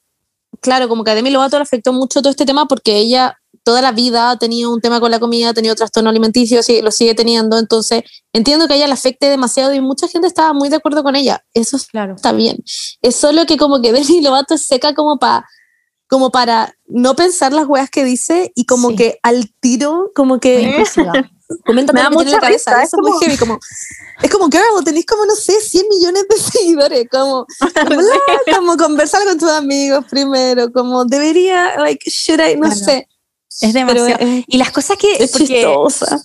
claro 0.60 0.88
como 0.88 1.04
que 1.04 1.12
a 1.12 1.15
Demi 1.15 1.30
Lovato 1.30 1.58
le 1.58 1.63
afectó 1.63 1.93
mucho 1.93 2.21
todo 2.21 2.32
este 2.32 2.45
tema 2.45 2.67
porque 2.67 2.97
ella 2.97 3.40
toda 3.63 3.82
la 3.82 3.91
vida 3.91 4.32
ha 4.32 4.38
tenido 4.38 4.74
un 4.74 4.82
tema 4.82 5.00
con 5.00 5.12
la 5.12 5.19
comida 5.19 5.50
ha 5.50 5.54
tenido 5.54 5.76
trastorno 5.76 6.10
alimenticio 6.10 6.63
sí, 6.63 6.82
lo 6.82 6.91
sigue 6.91 7.13
teniendo 7.15 7.58
entonces 7.60 8.04
entiendo 8.34 8.67
que 8.67 8.74
a 8.74 8.76
ella 8.78 8.88
le 8.88 8.93
afecte 8.93 9.28
demasiado 9.28 9.74
y 9.74 9.82
mucha 9.82 10.08
gente 10.08 10.28
estaba 10.28 10.54
muy 10.54 10.69
de 10.69 10.78
acuerdo 10.78 11.04
con 11.04 11.15
ella 11.15 11.43
eso 11.54 11.78
es 11.78 11.86
Claro. 11.88 12.15
está 12.15 12.32
bien. 12.32 12.58
Es 13.02 13.15
solo 13.15 13.45
que 13.45 13.58
como 13.58 13.82
que 13.82 13.91
Demi 13.93 14.21
Lovato 14.21 14.56
es 14.56 14.65
seca 14.65 14.93
como 14.95 15.19
para 15.19 15.45
como 16.08 16.30
para 16.30 16.76
no 16.88 17.15
pensar 17.15 17.54
las 17.54 17.67
weas 17.67 17.89
que 17.89 18.04
dice 18.04 18.52
y 18.56 18.65
como 18.65 18.89
Sí. 18.89 18.95
que 18.97 19.19
al 19.24 19.50
tiro 19.62 20.12
como 20.13 20.39
que 20.41 20.84
comenta 21.65 21.93
Me 21.93 22.02
da 22.02 22.08
en 22.08 22.13
la 22.13 22.17
mucha 22.24 22.39
cabeza. 22.39 22.71
risa, 22.71 22.84
Eso 22.84 22.97
es 22.97 23.02
muy 23.02 23.12
como- 23.12 23.19
heavy. 23.21 23.38
Como, 23.38 23.60
es 24.24 24.30
como, 24.32 24.45
girl, 24.50 24.84
tenés 24.86 25.06
como, 25.06 25.26
no 25.26 25.36
sé, 25.36 25.54
100 25.62 25.86
millones 25.89 26.26
de 26.30 26.38
seguidores. 26.52 27.08
Como, 27.12 27.45
como, 27.88 28.02
como 28.58 28.78
conversar 28.78 29.24
con 29.26 29.38
tus 29.38 29.50
amigos 29.50 30.06
primero. 30.10 30.71
Como 30.71 31.04
debería, 31.06 31.76
like, 31.78 32.10
should 32.10 32.39
I, 32.39 32.56
no 32.56 32.67
Claro. 32.67 32.76
sé. 32.76 33.08
Es 33.62 33.74
demasiado. 33.74 34.17
es, 34.19 34.43
y 34.47 34.58
las 34.58 34.71
cosas 34.71 34.97
que. 34.97 35.15
es 35.24 35.32
porque 35.32 35.45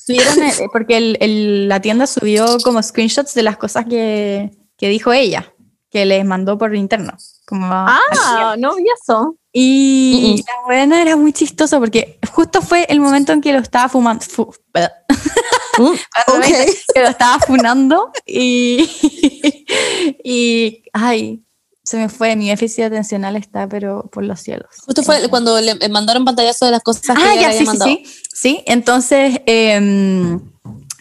subieron, 0.07 0.43
eh, 0.43 0.53
porque 0.73 0.97
el- 0.97 1.17
el- 1.21 1.69
la 1.69 1.81
tienda 1.81 2.07
subió 2.07 2.59
como 2.65 2.83
screenshots 2.83 3.35
de 3.35 3.43
las 3.43 3.57
cosas 3.57 3.85
que, 3.87 4.51
que 4.77 4.89
dijo 4.89 5.13
ella, 5.13 5.53
que 5.91 6.05
les 6.07 6.25
mandó 6.25 6.59
por 6.59 6.75
interno. 6.75 7.13
Como 7.47 7.67
Ah, 7.71 8.57
no 8.59 8.75
vi 8.77 8.85
eso. 9.03 9.37
Y 9.53 10.43
la 10.47 10.65
buena 10.67 11.01
era 11.01 11.17
muy 11.17 11.33
chistosa 11.33 11.79
porque 11.79 12.19
justo 12.35 12.61
fue 12.61 12.85
el 12.89 13.01
momento 13.01 13.33
en 13.33 13.41
que 13.41 13.53
lo 13.53 13.61
estaba 13.61 13.89
fumando. 13.89 14.25
fu- 14.25 14.53
Mm, 15.79 15.93
cuando 16.25 16.47
ok. 16.47 16.51
me- 16.51 16.67
que 16.95 17.01
lo 17.03 17.09
estaba 17.09 17.39
funando 17.41 18.11
y, 18.25 18.89
y 20.25 20.83
ay, 20.93 21.43
se 21.87 21.97
me 21.99 22.09
fue, 22.09 22.35
mi 22.35 22.49
déficit 22.49 22.85
atencional 22.87 23.37
está 23.37 23.69
pero 23.69 24.11
por 24.11 24.25
los 24.25 24.41
cielos. 24.41 24.67
Justo 24.85 25.05
fue 25.05 25.29
cuando 25.29 25.61
le 25.61 25.89
mandaron 25.89 26.25
pantallazo 26.25 26.67
de 26.67 26.73
las 26.73 26.83
cosas 26.83 27.03
que 27.03 27.13
Ah, 27.13 27.33
ella 27.35 27.35
ya, 27.35 27.41
le 27.41 27.47
había 27.47 27.53
sí, 27.53 27.59
sí, 27.59 27.67
mandado. 27.67 27.91
sí, 27.91 28.05
sí. 28.33 28.65
Entonces, 28.67 29.41
em, 29.47 30.41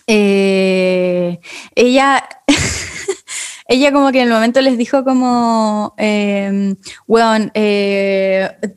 eh, 0.06 1.40
ella, 1.74 2.30
ella 3.68 3.92
como 3.92 4.12
que 4.12 4.22
en 4.22 4.28
el 4.28 4.34
momento 4.34 4.62
les 4.62 4.78
dijo 4.78 5.04
como, 5.04 5.96
eh, 5.98 6.76
weón, 7.08 7.52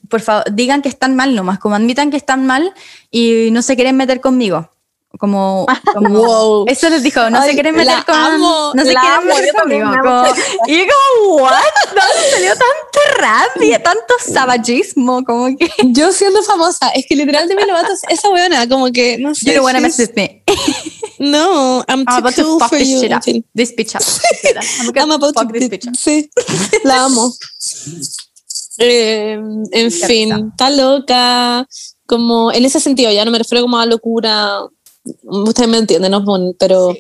por 0.09 0.21
favor, 0.23 0.45
digan 0.51 0.81
que 0.81 0.89
están 0.89 1.15
mal 1.15 1.35
nomás, 1.35 1.59
como 1.59 1.75
admitan 1.75 2.11
que 2.11 2.17
están 2.17 2.47
mal 2.47 2.73
y 3.11 3.51
no 3.53 3.61
se 3.61 3.77
quieren 3.77 3.99
meter 3.99 4.23
conmigo. 4.23 4.73
Como, 5.19 5.67
como- 5.95 6.09
Wow. 6.11 6.65
eso 6.69 6.89
les 6.91 7.03
dijo, 7.03 7.29
no 7.31 7.41
se 7.43 7.49
Ay, 7.49 7.55
quieren 7.55 7.77
la 7.77 7.85
meter 7.85 8.05
con, 8.05 8.15
amo, 8.15 8.73
no 8.75 8.85
se 8.85 8.95
quieren 8.95 9.27
meter 9.27 9.55
conmigo. 9.55 9.91
como- 10.03 10.25
y 10.67 10.77
yo 10.79 10.85
como, 10.85 11.37
what? 11.37 11.53
¿De 11.53 12.01
dónde 12.01 12.31
salió 12.31 12.51
tanta 12.51 13.17
rabia, 13.57 13.83
tanto 13.83 14.15
savagismo? 14.33 15.25
Como 15.25 15.57
que, 15.57 15.71
Yo 15.87 16.13
siendo 16.13 16.43
famosa, 16.43 16.91
es 16.91 17.07
que 17.09 17.17
literal 17.17 17.49
de 17.49 17.57
mi 17.57 17.65
Lovato, 17.65 17.93
esa 18.09 18.29
weona, 18.31 18.69
como 18.69 18.93
que, 18.93 19.17
no 19.19 19.35
sé. 19.35 19.47
you 19.47 19.53
don't 19.55 19.65
wanna 19.65 19.81
mess 19.81 19.99
with 19.99 20.11
me. 20.15 20.43
No, 21.21 21.81
I'm 21.89 22.05
I'm 22.07 22.07
too 22.07 22.15
about 22.15 22.35
to 22.37 22.45
cool 22.45 22.61
fuck 22.61 22.69
for 22.69 22.79
this 22.79 22.89
you. 22.91 23.01
shit 23.01 23.13
up. 23.13 23.23
This 23.53 23.75
bitch 23.75 23.97
up. 23.97 24.03
I'm 24.87 24.97
I'm 24.97 25.11
about 25.11 25.35
fuck 25.35 25.49
to 25.53 25.59
this 25.59 25.69
bitch 25.69 25.89
up. 25.89 25.95
Sí, 25.97 26.31
la 26.85 27.07
amo. 27.07 27.35
Eh, 28.79 29.33
en 29.73 29.91
fin, 29.91 30.51
está 30.53 30.71
loca. 30.71 31.67
Como 32.07 32.53
en 32.53 32.65
ese 32.65 32.79
sentido, 32.79 33.11
ya 33.11 33.25
no 33.25 33.33
me 33.33 33.39
refiero 33.39 33.63
como 33.63 33.79
a 33.79 33.87
locura. 33.87 34.61
Ustedes 35.23 35.69
me 35.69 35.79
entienden, 35.79 36.11
¿no? 36.11 36.25
Pero 36.59 36.95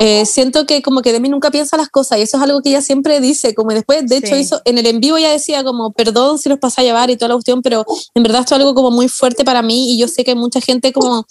eh, 0.00 0.26
siento 0.26 0.66
que 0.66 0.82
como 0.82 1.02
que 1.02 1.12
Demi 1.12 1.28
nunca 1.28 1.50
piensa 1.50 1.76
las 1.76 1.88
cosas 1.88 2.18
y 2.18 2.22
eso 2.22 2.36
es 2.36 2.42
algo 2.42 2.60
que 2.62 2.70
ella 2.70 2.82
siempre 2.82 3.20
dice. 3.20 3.54
Como 3.54 3.70
después, 3.70 4.06
de 4.06 4.18
hecho, 4.18 4.34
Sí. 4.34 4.40
hizo, 4.40 4.60
en 4.64 4.78
el 4.78 4.86
en 4.86 5.00
vivo 5.00 5.16
ella 5.16 5.30
decía 5.30 5.64
como, 5.64 5.92
perdón 5.92 6.38
si 6.38 6.48
los 6.48 6.58
pasa 6.58 6.80
a 6.82 6.84
llevar 6.84 7.10
y 7.10 7.16
toda 7.16 7.28
la 7.28 7.34
cuestión, 7.34 7.62
pero 7.62 7.84
en 8.14 8.22
verdad 8.22 8.40
esto 8.42 8.54
es 8.54 8.60
algo 8.60 8.74
como 8.74 8.90
muy 8.90 9.08
fuerte 9.08 9.44
para 9.44 9.62
mí 9.62 9.94
y 9.94 9.98
yo 9.98 10.08
sé 10.08 10.24
que 10.24 10.32
hay 10.32 10.36
mucha 10.36 10.60
gente 10.60 10.92
como 10.92 11.26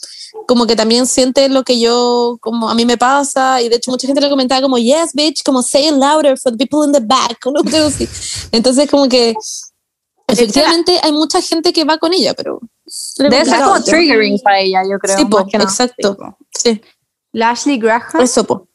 como 0.47 0.67
que 0.67 0.75
también 0.75 1.08
siente 1.08 1.49
lo 1.49 1.63
que 1.63 1.79
yo, 1.79 2.38
como 2.41 2.69
a 2.69 2.75
mí 2.75 2.86
me 2.86 2.97
pasa, 2.97 3.62
y 3.62 3.69
de 3.69 3.77
hecho 3.77 3.91
mucha 3.91 4.08
gente 4.08 4.21
le 4.21 4.29
comentaba 4.29 4.62
como, 4.62 4.77
yes, 4.77 5.13
bitch, 5.13 5.43
como 5.43 5.62
say 5.62 5.88
it 5.88 5.93
louder 5.93 6.38
for 6.38 6.51
the 6.55 6.58
people 6.58 6.86
in 6.86 6.91
the 6.91 6.99
back. 6.99 7.39
Entonces 8.51 8.89
como 8.89 9.08
que 9.08 9.34
efectivamente 10.27 10.99
hay 11.01 11.12
mucha 11.12 11.41
gente 11.41 11.73
que 11.73 11.84
va 11.84 11.97
con 11.97 12.13
ella, 12.13 12.34
pero... 12.34 12.60
Debe 13.17 13.45
ser 13.45 13.63
como 13.63 13.84
triggering 13.84 14.39
para 14.43 14.60
ella, 14.60 14.81
yo 14.89 14.99
creo. 14.99 15.17
Sí, 15.17 15.25
po, 15.25 15.45
que 15.45 15.58
exacto. 15.58 16.38
Sí, 16.51 16.81
La 17.31 17.49
Ashley 17.51 17.77
Graham, 17.77 18.21
eso, 18.21 18.43
po. 18.45 18.67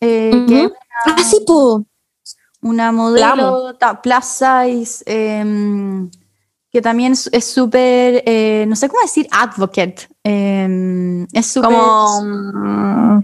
eh, 0.00 0.44
que 0.48 0.64
es 0.64 0.72
Ah, 1.04 1.22
sí, 1.22 1.40
po. 1.46 1.84
una 2.62 2.90
modelo 2.92 3.74
ta- 3.76 4.00
plus 4.00 4.24
size, 4.24 5.02
em, 5.06 6.10
que 6.72 6.80
también 6.82 7.12
es 7.12 7.28
es 7.32 7.44
súper, 7.44 8.22
eh, 8.26 8.64
no 8.66 8.74
sé 8.76 8.88
cómo 8.88 9.00
decir, 9.02 9.26
advocate. 9.30 10.08
em, 10.24 11.24
es 11.32 11.46
súper 11.46 11.70
Como. 11.70 13.22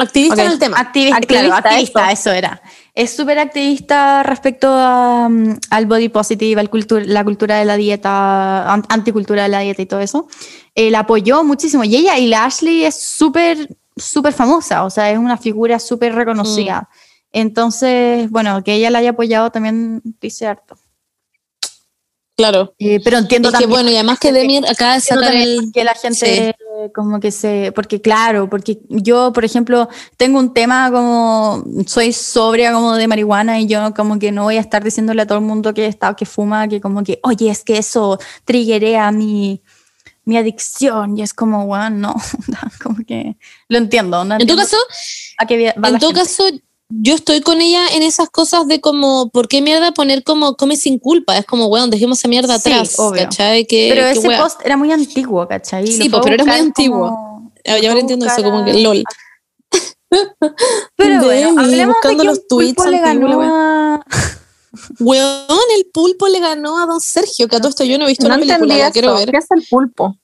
Activista 0.00 0.34
Ok. 0.34 0.40
en 0.46 0.52
el 0.52 0.58
tema. 0.58 0.78
activista, 0.78 1.16
Activista, 1.16 1.48
claro, 1.48 1.68
activista, 1.68 2.12
eso. 2.12 2.20
eso 2.30 2.32
era. 2.32 2.62
Es 2.94 3.14
súper 3.14 3.38
activista 3.38 4.22
respecto 4.22 4.68
a, 4.70 5.28
mm, 5.28 5.56
al 5.70 5.86
body 5.86 6.08
positive, 6.08 6.60
al 6.60 6.70
cultu- 6.70 7.04
la 7.04 7.24
cultura 7.24 7.56
de 7.58 7.64
la 7.64 7.76
dieta, 7.76 8.72
an- 8.72 8.84
anticultura 8.88 9.42
de 9.42 9.48
la 9.48 9.60
dieta 9.60 9.82
y 9.82 9.86
todo 9.86 10.00
eso. 10.00 10.28
Eh, 10.74 10.90
la 10.90 11.00
apoyó 11.00 11.42
muchísimo. 11.44 11.82
Y 11.84 11.96
ella, 11.96 12.16
y 12.18 12.28
la 12.28 12.44
Ashley 12.44 12.84
es 12.84 13.00
súper, 13.00 13.76
súper 13.96 14.32
famosa, 14.32 14.84
o 14.84 14.90
sea, 14.90 15.10
es 15.10 15.18
una 15.18 15.36
figura 15.36 15.78
súper 15.80 16.14
reconocida. 16.14 16.88
Entonces, 17.32 18.30
bueno, 18.30 18.62
que 18.64 18.74
ella 18.74 18.90
la 18.90 19.00
haya 19.00 19.10
apoyado 19.10 19.50
también 19.50 20.00
dice 20.20 20.46
harto. 20.46 20.78
Claro. 22.36 22.72
Eh, 22.78 23.00
pero 23.02 23.18
entiendo 23.18 23.48
Es 23.48 23.56
que 23.56 23.66
bueno, 23.66 23.90
y 23.90 23.94
además 23.94 24.20
que 24.20 24.30
Demi 24.30 24.58
acaba 24.58 24.92
de 24.92 24.98
Entiendo 24.98 25.22
sacar 25.24 25.24
también 25.24 25.58
el... 25.64 25.72
que 25.72 25.84
la 25.84 25.94
gente 25.94 26.54
como 26.94 27.20
que 27.20 27.30
se, 27.30 27.72
porque 27.72 28.00
claro, 28.00 28.48
porque 28.48 28.80
yo, 28.88 29.32
por 29.32 29.44
ejemplo, 29.44 29.88
tengo 30.16 30.38
un 30.38 30.52
tema 30.52 30.90
como, 30.90 31.64
soy 31.86 32.12
sobria 32.12 32.72
como 32.72 32.94
de 32.94 33.08
marihuana 33.08 33.60
y 33.60 33.66
yo 33.66 33.92
como 33.94 34.18
que 34.18 34.32
no 34.32 34.44
voy 34.44 34.56
a 34.56 34.60
estar 34.60 34.82
diciéndole 34.82 35.22
a 35.22 35.26
todo 35.26 35.38
el 35.38 35.44
mundo 35.44 35.74
que 35.74 35.86
está, 35.86 36.14
que 36.14 36.26
fuma, 36.26 36.68
que 36.68 36.80
como 36.80 37.02
que, 37.02 37.20
oye, 37.22 37.50
es 37.50 37.64
que 37.64 37.78
eso 37.78 38.18
triggerea 38.44 39.10
mi, 39.12 39.62
mi 40.24 40.36
adicción 40.36 41.16
y 41.16 41.22
es 41.22 41.32
como, 41.32 41.66
bueno, 41.66 42.14
no, 42.46 42.58
como 42.82 43.04
que 43.06 43.36
lo 43.68 43.78
entiendo. 43.78 44.24
no 44.24 44.36
En 44.36 44.46
todo 44.46 44.60
entiendo 44.60 44.62
caso, 44.62 44.76
a 45.38 45.44
va 45.80 45.88
en 45.88 45.98
todo 45.98 46.10
gente. 46.10 46.20
caso, 46.20 46.44
yo 46.90 47.14
estoy 47.14 47.40
con 47.42 47.60
ella 47.60 47.86
en 47.94 48.02
esas 48.02 48.30
cosas 48.30 48.66
de 48.66 48.80
como, 48.80 49.30
¿por 49.30 49.46
qué 49.48 49.60
mierda 49.60 49.92
poner 49.92 50.24
como 50.24 50.56
come 50.56 50.76
sin 50.76 50.98
culpa? 50.98 51.36
Es 51.36 51.44
como, 51.44 51.66
weón, 51.66 51.90
dejemos 51.90 52.18
esa 52.18 52.28
mierda 52.28 52.58
Sí, 52.58 52.70
atrás, 52.70 52.98
obvio. 52.98 53.22
¿cachai? 53.24 53.66
Que, 53.66 53.88
pero 53.90 54.02
que 54.06 54.18
ese 54.18 54.28
wea. 54.28 54.42
post 54.42 54.60
era 54.64 54.76
muy 54.76 54.90
antiguo, 54.92 55.46
¿cachai? 55.46 55.86
Sí, 55.86 56.08
a 56.12 56.20
pero 56.20 56.34
era 56.34 56.44
muy 56.44 56.54
antiguo. 56.56 57.08
como- 57.08 57.52
Ah, 57.66 57.78
ya 57.78 57.88
ahora 57.90 58.00
entiendo 58.00 58.24
eso, 58.24 58.42
como 58.42 58.64
que 58.64 58.74
lol. 58.82 59.04
Pero 60.96 61.22
bueno, 61.24 61.48
hablemos 61.60 61.76
de 61.76 61.86
buscando 61.86 62.22
que 62.22 62.28
los 62.28 62.46
tweets 62.48 62.74
pulpo 62.76 62.90
le 62.90 62.98
ganó 63.00 63.42
a... 63.42 64.04
Weón, 65.00 65.58
el 65.76 65.86
pulpo 65.92 66.28
le 66.28 66.40
ganó 66.40 66.78
a 66.78 66.86
Don 66.86 67.00
Sergio, 67.00 67.48
que 67.48 67.56
a 67.56 67.58
todo 67.58 67.68
esto 67.68 67.84
yo 67.84 67.98
no 67.98 68.04
he 68.04 68.08
visto 68.08 68.26
No 68.28 68.36
la 68.36 68.40
película, 68.40 68.76
la 68.76 68.90
quiero 68.90 69.14
ver. 69.14 69.30
¿Qué 69.30 69.36
es 69.38 69.50
el 69.50 69.66
pulpo? 69.68 70.16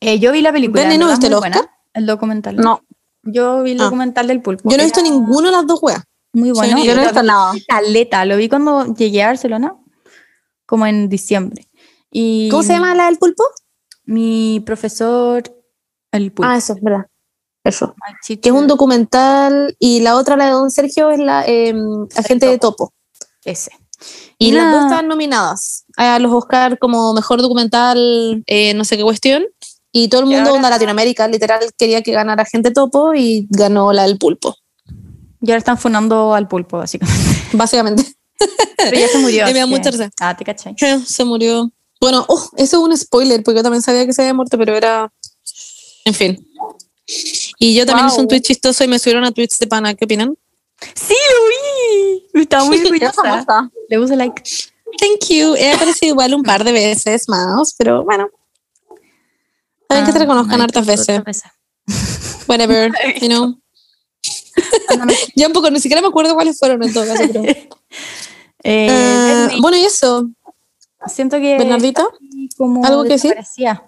Eh, 0.00 0.18
yo 0.18 0.32
vi 0.32 0.40
la 0.40 0.52
película. 0.52 0.82
En 0.82 0.98
¿no 1.00 1.06
muy 1.06 1.14
el 1.14 1.34
buena, 1.34 1.56
Oscar? 1.58 1.70
El 1.94 2.06
documental. 2.06 2.56
No, 2.56 2.82
Yo 3.22 3.62
vi 3.62 3.72
el 3.72 3.80
Ah. 3.80 3.84
documental 3.84 4.26
del 4.26 4.42
pulpo. 4.42 4.68
Yo 4.70 4.76
no 4.76 4.82
he 4.82 4.86
visto 4.86 5.00
Era 5.00 5.10
ninguna 5.10 5.50
de 5.50 5.56
las 5.56 5.66
dos 5.66 5.80
weas. 5.82 6.02
Muy 6.32 6.50
bueno. 6.50 6.78
Sí, 6.78 6.86
yo 6.86 6.94
no 6.94 7.00
he 7.02 7.04
visto 7.04 7.20
vi 7.20 7.26
nada. 7.26 7.52
Caleta, 7.68 8.24
lo 8.24 8.36
vi 8.36 8.48
cuando 8.48 8.94
llegué 8.94 9.22
a 9.22 9.28
Barcelona, 9.28 9.76
como 10.66 10.86
en 10.86 11.08
diciembre. 11.08 11.68
Y 12.10 12.48
¿Cómo 12.50 12.62
se 12.62 12.72
llama 12.72 12.94
la 12.94 13.06
del 13.06 13.18
pulpo? 13.18 13.44
Mi 14.04 14.60
profesor, 14.66 15.42
el 16.10 16.32
pulpo. 16.32 16.50
Ah, 16.50 16.56
eso, 16.56 16.72
es 16.74 16.82
verdad. 16.82 17.06
Eso. 17.64 17.94
Que 18.26 18.48
es 18.48 18.54
un 18.54 18.66
documental 18.66 19.76
y 19.78 20.00
la 20.00 20.16
otra, 20.16 20.36
la 20.36 20.46
de 20.46 20.50
Don 20.52 20.70
Sergio, 20.70 21.10
es 21.10 21.20
la 21.20 21.44
eh, 21.46 21.74
Agente 22.16 22.46
de 22.46 22.58
Topo. 22.58 22.92
Ese. 23.44 23.70
Y 24.38 24.50
las 24.50 24.72
dos 24.72 24.84
están 24.84 25.06
nominadas 25.06 25.84
a 25.96 26.18
los 26.18 26.32
Oscar 26.32 26.78
como 26.80 27.14
mejor 27.14 27.40
documental, 27.40 28.42
eh, 28.46 28.74
no 28.74 28.84
sé 28.84 28.96
qué 28.96 29.04
cuestión. 29.04 29.44
Y 29.92 30.08
todo 30.08 30.22
el 30.22 30.26
mundo, 30.26 30.40
ahora- 30.40 30.52
onda 30.54 30.70
Latinoamérica, 30.70 31.28
literal, 31.28 31.60
quería 31.76 32.02
que 32.02 32.12
ganara 32.12 32.42
Agente 32.42 32.70
Topo 32.70 33.14
y 33.14 33.46
ganó 33.50 33.92
la 33.92 34.04
del 34.04 34.18
pulpo, 34.18 34.56
Y 35.40 35.50
ahora 35.50 35.58
están 35.58 35.76
funando 35.78 36.34
al 36.34 36.48
pulpo, 36.48 36.78
básicamente. 36.78 37.20
básicamente. 37.52 38.04
Pero 38.78 38.98
ya 38.98 39.08
se 39.08 39.18
murió. 39.18 39.44
Me 39.52 39.52
da 39.58 39.66
mucha 39.66 39.90
risa. 39.90 40.10
Ah, 40.20 40.36
te 40.36 40.44
cachai. 40.44 40.74
Se 41.04 41.24
murió. 41.24 41.70
Bueno, 42.00 42.24
oh, 42.28 42.50
eso 42.56 42.78
es 42.78 42.82
un 42.82 42.96
spoiler, 42.96 43.42
porque 43.42 43.58
yo 43.58 43.62
también 43.62 43.82
sabía 43.82 44.04
que 44.06 44.12
se 44.12 44.22
había 44.22 44.34
muerto, 44.34 44.56
pero 44.58 44.74
era. 44.76 45.12
En 46.04 46.14
fin. 46.14 46.48
Y 47.58 47.74
yo 47.74 47.84
también 47.86 48.06
Wow. 48.06 48.12
hice 48.14 48.20
un 48.22 48.28
tweet 48.28 48.40
chistoso 48.40 48.82
y 48.82 48.88
me 48.88 48.98
subieron 48.98 49.24
a 49.24 49.30
tweets 49.32 49.58
de 49.58 49.66
pana. 49.66 49.94
¿Qué 49.94 50.04
opinan? 50.04 50.34
Sí, 50.94 51.14
lo 51.14 51.48
vi. 52.34 52.42
Estaba 52.42 52.64
muy 52.64 52.78
¿Qué 52.82 52.86
orgullosa. 52.88 53.70
Le 53.88 53.98
puse 53.98 54.16
like. 54.16 54.42
Thank 54.98 55.28
you. 55.30 55.54
He 55.54 55.72
aparecido 55.72 56.10
igual 56.12 56.34
un 56.34 56.42
par 56.42 56.64
de 56.64 56.72
veces 56.72 57.28
más, 57.28 57.74
pero 57.78 58.04
bueno. 58.04 58.28
Saben 59.92 60.06
que 60.06 60.12
te 60.12 60.18
Ah, 60.18 60.22
reconozcan 60.22 60.58
no, 60.58 60.64
hartas 60.64 60.86
veces. 60.86 61.24
veces. 61.24 61.50
Whatever, 62.48 62.92
you 63.20 63.28
know. 63.28 63.58
ya 65.36 65.46
un 65.46 65.52
poco, 65.52 65.70
ni 65.70 65.80
siquiera 65.80 66.00
me 66.02 66.08
acuerdo 66.08 66.34
cuáles 66.34 66.58
fueron 66.58 66.82
en 66.82 66.92
todo 66.92 67.06
caso, 67.06 67.22
pero. 67.32 67.44
Eh, 68.64 69.38
Disney, 69.46 69.60
bueno, 69.60 69.76
y 69.76 69.84
eso. 69.84 70.28
siento 71.08 71.38
que 71.38 71.58
Bernardita, 71.58 72.06
como 72.56 72.84
¿algo 72.84 73.02
que 73.02 73.10
decir? 73.10 73.30
desaparecía. 73.30 73.84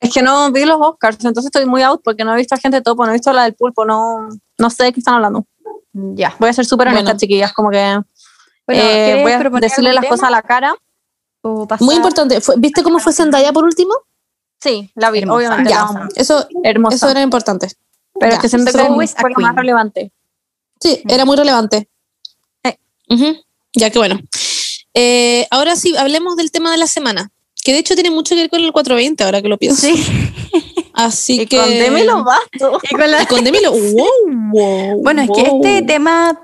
Es 0.00 0.12
que 0.12 0.22
no 0.22 0.50
vi 0.52 0.64
los 0.64 0.78
Oscars, 0.80 1.16
entonces 1.24 1.46
estoy 1.46 1.64
muy 1.66 1.82
out 1.82 2.00
porque 2.04 2.24
no 2.24 2.34
he 2.34 2.36
visto 2.36 2.54
a 2.54 2.58
gente 2.58 2.80
topo, 2.80 3.04
no 3.04 3.10
he 3.10 3.14
visto 3.14 3.32
la 3.32 3.44
del 3.44 3.54
pulpo, 3.54 3.84
no, 3.84 4.28
no 4.58 4.70
sé 4.70 4.84
de 4.84 4.92
qué 4.92 5.00
están 5.00 5.14
hablando. 5.14 5.46
Ya. 5.92 6.34
Voy 6.40 6.48
a 6.48 6.52
ser 6.52 6.64
súper 6.64 6.88
honesta, 6.88 7.04
Bueno. 7.04 7.18
chiquillas, 7.18 7.52
como 7.52 7.70
que 7.70 7.76
Bueno, 8.66 8.82
eh, 8.82 9.22
¿quieres 9.24 9.50
voy 9.50 9.58
a 9.58 9.60
decirle 9.60 9.92
las 9.92 10.02
tema 10.02 10.10
cosas 10.10 10.28
a 10.28 10.30
la 10.30 10.42
cara. 10.42 10.74
muy 11.80 11.94
importante. 11.96 12.38
¿Viste 12.58 12.82
cómo 12.82 12.98
fue 12.98 13.12
Zendaya 13.12 13.52
por 13.52 13.64
último? 13.64 13.94
Sí, 14.62 14.90
la 14.94 15.10
vi, 15.10 15.20
Hermosa. 15.20 15.36
obviamente. 15.38 15.70
Ya, 15.70 15.86
la 15.92 16.08
eso, 16.16 16.46
Hermosa. 16.62 16.96
eso 16.96 17.08
era 17.10 17.22
importante. 17.22 17.68
Pero 18.18 18.32
ya, 18.36 18.40
es 18.40 18.50
que 18.52 18.80
always 18.80 19.14
fue 19.18 19.30
lo 19.30 19.40
más 19.40 19.56
relevante. 19.56 20.12
Sí, 20.80 21.02
era 21.08 21.24
muy 21.24 21.36
relevante. 21.36 21.88
Sí. 22.64 22.76
Ujú, 23.10 23.36
Ya 23.74 23.90
que 23.90 23.98
bueno. 23.98 24.20
Eh, 24.94 25.46
ahora 25.50 25.74
sí, 25.76 25.96
hablemos 25.96 26.36
del 26.36 26.50
tema 26.52 26.70
de 26.70 26.76
la 26.76 26.86
semana, 26.86 27.30
que 27.64 27.72
de 27.72 27.78
hecho 27.78 27.94
tiene 27.94 28.10
mucho 28.10 28.34
que 28.34 28.42
ver 28.42 28.50
con 28.50 28.60
el 28.60 28.70
420, 28.72 29.24
ahora 29.24 29.42
que 29.42 29.48
lo 29.48 29.58
pienso. 29.58 29.80
Sí. 29.86 30.04
Así 30.94 31.40
Y 31.40 31.46
que. 31.46 31.56
con 31.58 31.68
Demi 31.68 32.04
Lovato. 32.04 32.78
Y 32.90 32.94
con 32.94 33.10
la- 33.10 33.22
Y 33.22 33.26
con 33.26 33.42
Demi 33.42 33.60
lo- 33.60 33.72
wow, 33.72 34.06
wow, 34.52 35.02
Bueno, 35.02 35.22
es 35.22 35.30
que 35.34 35.42
wow. 35.50 35.60
este 35.64 35.82
tema 35.82 36.38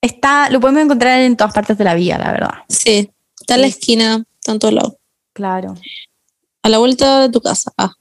está, 0.00 0.48
lo 0.50 0.60
podemos 0.60 0.82
encontrar 0.84 1.20
en 1.20 1.36
todas 1.36 1.52
partes 1.52 1.76
de 1.76 1.84
la 1.84 1.94
vida, 1.94 2.16
la 2.18 2.32
verdad. 2.32 2.54
Sí, 2.68 3.10
está 3.40 3.56
en 3.56 3.60
la 3.62 3.66
Sí. 3.68 3.72
esquina, 3.78 4.24
está 4.40 4.52
en 4.52 4.58
todos 4.58 4.74
lados. 4.74 4.92
Claro. 5.32 5.74
A 6.62 6.68
la 6.68 6.78
vuelta 6.78 7.22
de 7.22 7.28
tu 7.28 7.40
casa. 7.40 7.72
Ah. 7.76 7.92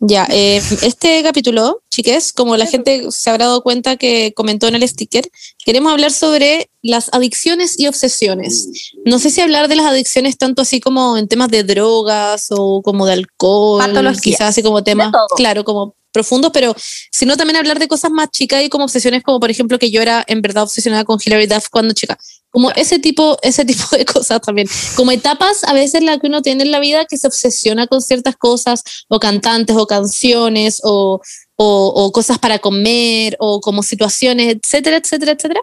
Ya, 0.00 0.28
eh, 0.30 0.62
este 0.82 1.24
capítulo, 1.24 1.82
chiques, 1.90 2.32
como 2.32 2.56
la 2.56 2.66
gente 2.66 3.10
se 3.10 3.30
habrá 3.30 3.46
dado 3.46 3.62
cuenta 3.62 3.96
que 3.96 4.32
comentó 4.36 4.68
en 4.68 4.76
el 4.76 4.88
sticker, 4.88 5.28
queremos 5.64 5.90
hablar 5.90 6.12
sobre 6.12 6.70
las 6.82 7.08
adicciones 7.12 7.80
y 7.80 7.88
obsesiones. 7.88 8.92
No 9.04 9.18
sé 9.18 9.30
si 9.30 9.40
hablar 9.40 9.66
de 9.66 9.74
las 9.74 9.86
adicciones 9.86 10.38
tanto 10.38 10.62
así 10.62 10.78
como 10.78 11.16
en 11.16 11.26
temas 11.26 11.48
de 11.48 11.64
drogas 11.64 12.46
o 12.50 12.80
como 12.82 13.06
de 13.06 13.14
alcohol, 13.14 13.82
quizás 14.22 14.50
así 14.50 14.62
como 14.62 14.84
temas, 14.84 15.12
claro, 15.36 15.64
como 15.64 15.96
profundos, 16.12 16.52
pero 16.52 16.76
sino 17.10 17.36
también 17.36 17.56
hablar 17.56 17.80
de 17.80 17.88
cosas 17.88 18.12
más 18.12 18.30
chicas 18.30 18.62
y 18.62 18.68
como 18.68 18.84
obsesiones 18.84 19.24
como 19.24 19.40
por 19.40 19.50
ejemplo 19.50 19.80
que 19.80 19.90
yo 19.90 20.00
era 20.00 20.24
en 20.28 20.42
verdad 20.42 20.62
obsesionada 20.62 21.04
con 21.04 21.18
Hilary 21.24 21.46
Duff 21.46 21.68
cuando 21.70 21.92
chica. 21.92 22.16
Como 22.58 22.72
ese 22.72 22.98
tipo, 22.98 23.38
ese 23.42 23.64
tipo 23.72 23.84
de 23.96 24.04
cosas 24.04 24.40
también. 24.40 24.66
Como 24.96 25.12
etapas 25.12 25.62
a 25.62 25.72
veces 25.72 26.02
la 26.02 26.18
que 26.18 26.26
uno 26.26 26.42
tiene 26.42 26.64
en 26.64 26.72
la 26.72 26.80
vida 26.80 27.04
que 27.04 27.16
se 27.16 27.28
obsesiona 27.28 27.86
con 27.86 28.02
ciertas 28.02 28.36
cosas, 28.36 28.82
o 29.06 29.20
cantantes, 29.20 29.76
o 29.76 29.86
canciones, 29.86 30.80
o, 30.82 31.20
o, 31.54 31.92
o 31.94 32.10
cosas 32.10 32.40
para 32.40 32.58
comer, 32.58 33.36
o 33.38 33.60
como 33.60 33.84
situaciones, 33.84 34.56
etcétera, 34.56 34.96
etcétera, 34.96 35.30
etcétera, 35.30 35.60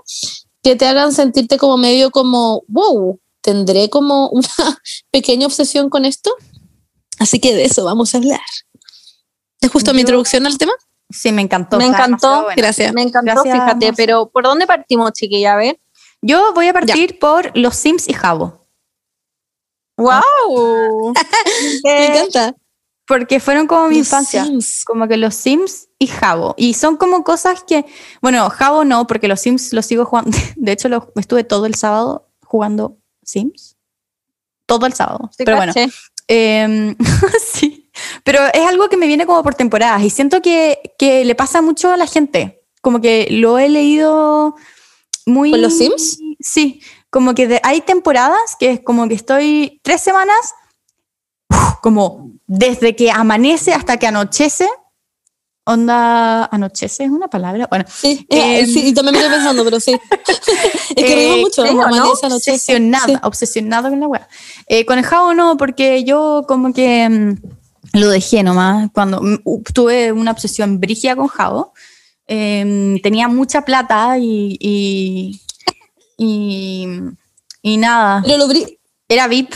que 0.63 0.77
te 0.77 0.87
hagan 0.87 1.11
sentirte 1.11 1.57
como 1.57 1.75
medio 1.75 2.11
como, 2.11 2.63
wow, 2.69 3.19
tendré 3.41 3.89
como 3.89 4.29
una 4.29 4.47
pequeña 5.11 5.47
obsesión 5.47 5.89
con 5.89 6.05
esto. 6.05 6.33
Así 7.19 7.39
que 7.41 7.53
de 7.53 7.65
eso 7.65 7.83
vamos 7.83 8.15
a 8.15 8.19
hablar. 8.19 8.39
¿Es 9.59 9.69
justo 9.69 9.91
mi 9.91 9.97
Yo- 9.97 10.01
introducción 10.03 10.47
al 10.47 10.57
tema? 10.57 10.71
Sí, 11.09 11.33
me 11.33 11.41
encantó. 11.41 11.75
Me 11.75 11.87
encantó. 11.87 12.47
Gracias. 12.55 12.93
Me 12.93 13.01
encantó, 13.01 13.33
Gracias, 13.33 13.53
fíjate, 13.53 13.91
pero 13.97 14.29
¿por 14.29 14.45
dónde 14.45 14.65
partimos, 14.65 15.11
chiquilla? 15.11 15.55
A 15.55 15.57
ver. 15.57 15.77
Yo 16.25 16.53
voy 16.53 16.67
a 16.67 16.73
partir 16.73 17.19
por 17.19 17.55
los 17.55 17.75
Sims 17.75 18.09
y 18.09 18.13
Jabo. 18.13 18.65
¡Wow! 19.95 21.13
Me 21.83 22.07
encanta. 22.07 22.55
Porque 23.05 23.39
fueron 23.39 23.67
como 23.67 23.89
mi 23.89 23.99
Los 23.99 24.07
infancia. 24.07 24.43
Sims. 24.43 24.83
Como 24.85 25.07
que 25.07 25.17
los 25.17 25.35
Sims 25.35 25.87
y 25.99 26.07
Jabo. 26.07 26.55
Y 26.57 26.73
son 26.73 26.97
como 26.97 27.23
cosas 27.23 27.63
que, 27.63 27.85
bueno, 28.23 28.49
Jabo 28.49 28.83
no, 28.83 29.05
porque 29.05 29.27
los 29.27 29.39
Sims 29.39 29.71
los 29.71 29.85
sigo 29.85 30.03
jugando. 30.05 30.31
De 30.55 30.71
hecho, 30.71 30.89
los, 30.89 31.03
estuve 31.15 31.43
todo 31.43 31.67
el 31.67 31.75
sábado 31.75 32.27
jugando 32.43 32.97
Sims. 33.21 33.77
Todo 34.65 34.87
el 34.87 34.93
sábado. 34.93 35.29
Sí, 35.31 35.43
Pero 35.45 35.57
bueno. 35.57 35.73
Eh, 36.27 36.95
sí, 37.45 37.91
pero 38.23 38.39
es 38.51 38.65
algo 38.67 38.89
que 38.89 38.97
me 38.97 39.05
viene 39.05 39.27
como 39.27 39.43
por 39.43 39.53
temporadas 39.53 40.01
y 40.01 40.09
siento 40.09 40.41
que, 40.41 40.95
que 40.97 41.23
le 41.23 41.35
pasa 41.35 41.61
mucho 41.61 41.93
a 41.93 41.97
la 41.97 42.07
gente. 42.07 42.63
Como 42.81 42.99
que 42.99 43.27
lo 43.29 43.59
he 43.59 43.69
leído 43.69 44.55
muy... 45.25 45.51
¿Con 45.51 45.61
los 45.61 45.77
Sims? 45.77 46.19
Sí, 46.39 46.81
como 47.09 47.33
que 47.33 47.47
de- 47.47 47.61
hay 47.63 47.81
temporadas 47.81 48.55
que 48.59 48.71
es 48.71 48.79
como 48.81 49.07
que 49.07 49.15
estoy 49.15 49.79
tres 49.83 50.01
semanas, 50.01 50.53
como 51.81 52.31
desde 52.47 52.95
que 52.95 53.11
amanece 53.11 53.73
hasta 53.73 53.97
que 53.97 54.07
anochece. 54.07 54.67
Onda, 55.67 56.45
anochece 56.45 57.05
es 57.05 57.09
una 57.09 57.27
palabra. 57.27 57.65
Bueno, 57.67 57.85
Sí, 57.91 58.25
eh, 58.29 58.59
Em, 58.59 58.65
sí, 58.71 58.93
también 58.93 59.15
me 59.15 59.19
quedé 59.21 59.31
pensando, 59.31 59.63
pero 59.63 59.79
sí. 59.79 59.93
es 60.95 60.95
que 60.95 61.13
Eh, 61.13 61.15
rimos 61.15 61.39
mucho. 61.39 61.63
sí, 61.63 61.69
como 61.69 61.81
¿o 61.81 61.87
no? 61.89 61.95
amanece, 61.95 62.25
anochece. 62.27 62.51
obsesionada, 62.51 63.05
Sí. 63.07 63.15
obsesionada 63.23 63.89
con 63.89 63.99
la 63.99 64.07
wea. 64.07 64.27
Eh, 64.67 64.85
con 64.85 64.99
el 64.99 65.05
jabo 65.05 65.33
no, 65.33 65.57
porque 65.57 66.03
yo 66.03 66.43
como 66.47 66.71
que 66.71 67.09
mm, 67.09 67.97
lo 67.97 68.09
dejé 68.09 68.43
nomás. 68.43 68.89
Cuando 68.93 69.21
mm, 69.23 69.63
tuve 69.73 70.11
una 70.11 70.31
obsesión 70.31 70.79
brígida 70.79 71.15
con 71.15 71.27
jabo, 71.29 71.73
eh, 72.27 72.99
tenía 73.03 73.27
mucha 73.27 73.63
plata 73.63 74.17
y, 74.17 74.57
y, 74.59 75.41
y, 76.17 76.87
y 77.61 77.77
nada, 77.77 78.23
Pero 78.25 78.47
lo 78.47 78.53
era 79.07 79.27
VIP, 79.27 79.53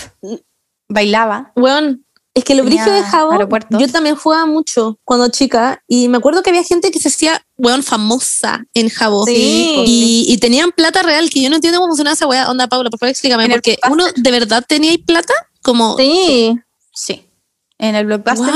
bailaba. 0.88 1.52
Weón, 1.56 2.06
es 2.34 2.44
que 2.44 2.56
lo 2.56 2.64
brillo 2.64 2.92
de 2.92 3.02
Jabo, 3.04 3.32
yo 3.72 3.88
también 3.92 4.16
jugaba 4.16 4.46
mucho 4.46 5.00
cuando 5.04 5.30
chica 5.30 5.84
y 5.88 6.08
me 6.08 6.18
acuerdo 6.18 6.44
que 6.44 6.52
había 6.52 6.64
gente 6.64 6.92
que 6.92 7.00
se 7.00 7.10
hacía, 7.10 7.44
weón, 7.58 7.84
famosa 7.84 8.66
en 8.74 8.90
Jabo. 8.90 9.26
Sí. 9.26 9.84
Y, 9.86 10.26
y 10.28 10.38
tenían 10.38 10.72
plata 10.72 11.02
real, 11.02 11.30
que 11.30 11.42
yo 11.42 11.50
no 11.50 11.56
entiendo 11.56 11.80
cómo 11.80 11.90
funcionaba 11.90 12.14
esa 12.14 12.28
weá. 12.28 12.50
Onda, 12.50 12.68
Paula, 12.68 12.90
por 12.90 13.00
favor, 13.00 13.10
explícame, 13.12 13.46
En 13.46 13.52
porque 13.52 13.78
uno 13.90 14.06
de 14.16 14.32
verdad 14.32 14.64
tenía 14.68 14.92
ahí 14.92 15.00
plata, 15.00 15.34
como... 15.62 15.98
Sí. 15.98 16.56
Sí, 16.94 17.26
en 17.78 17.96
el 17.96 18.06
Blockbuster 18.06 18.54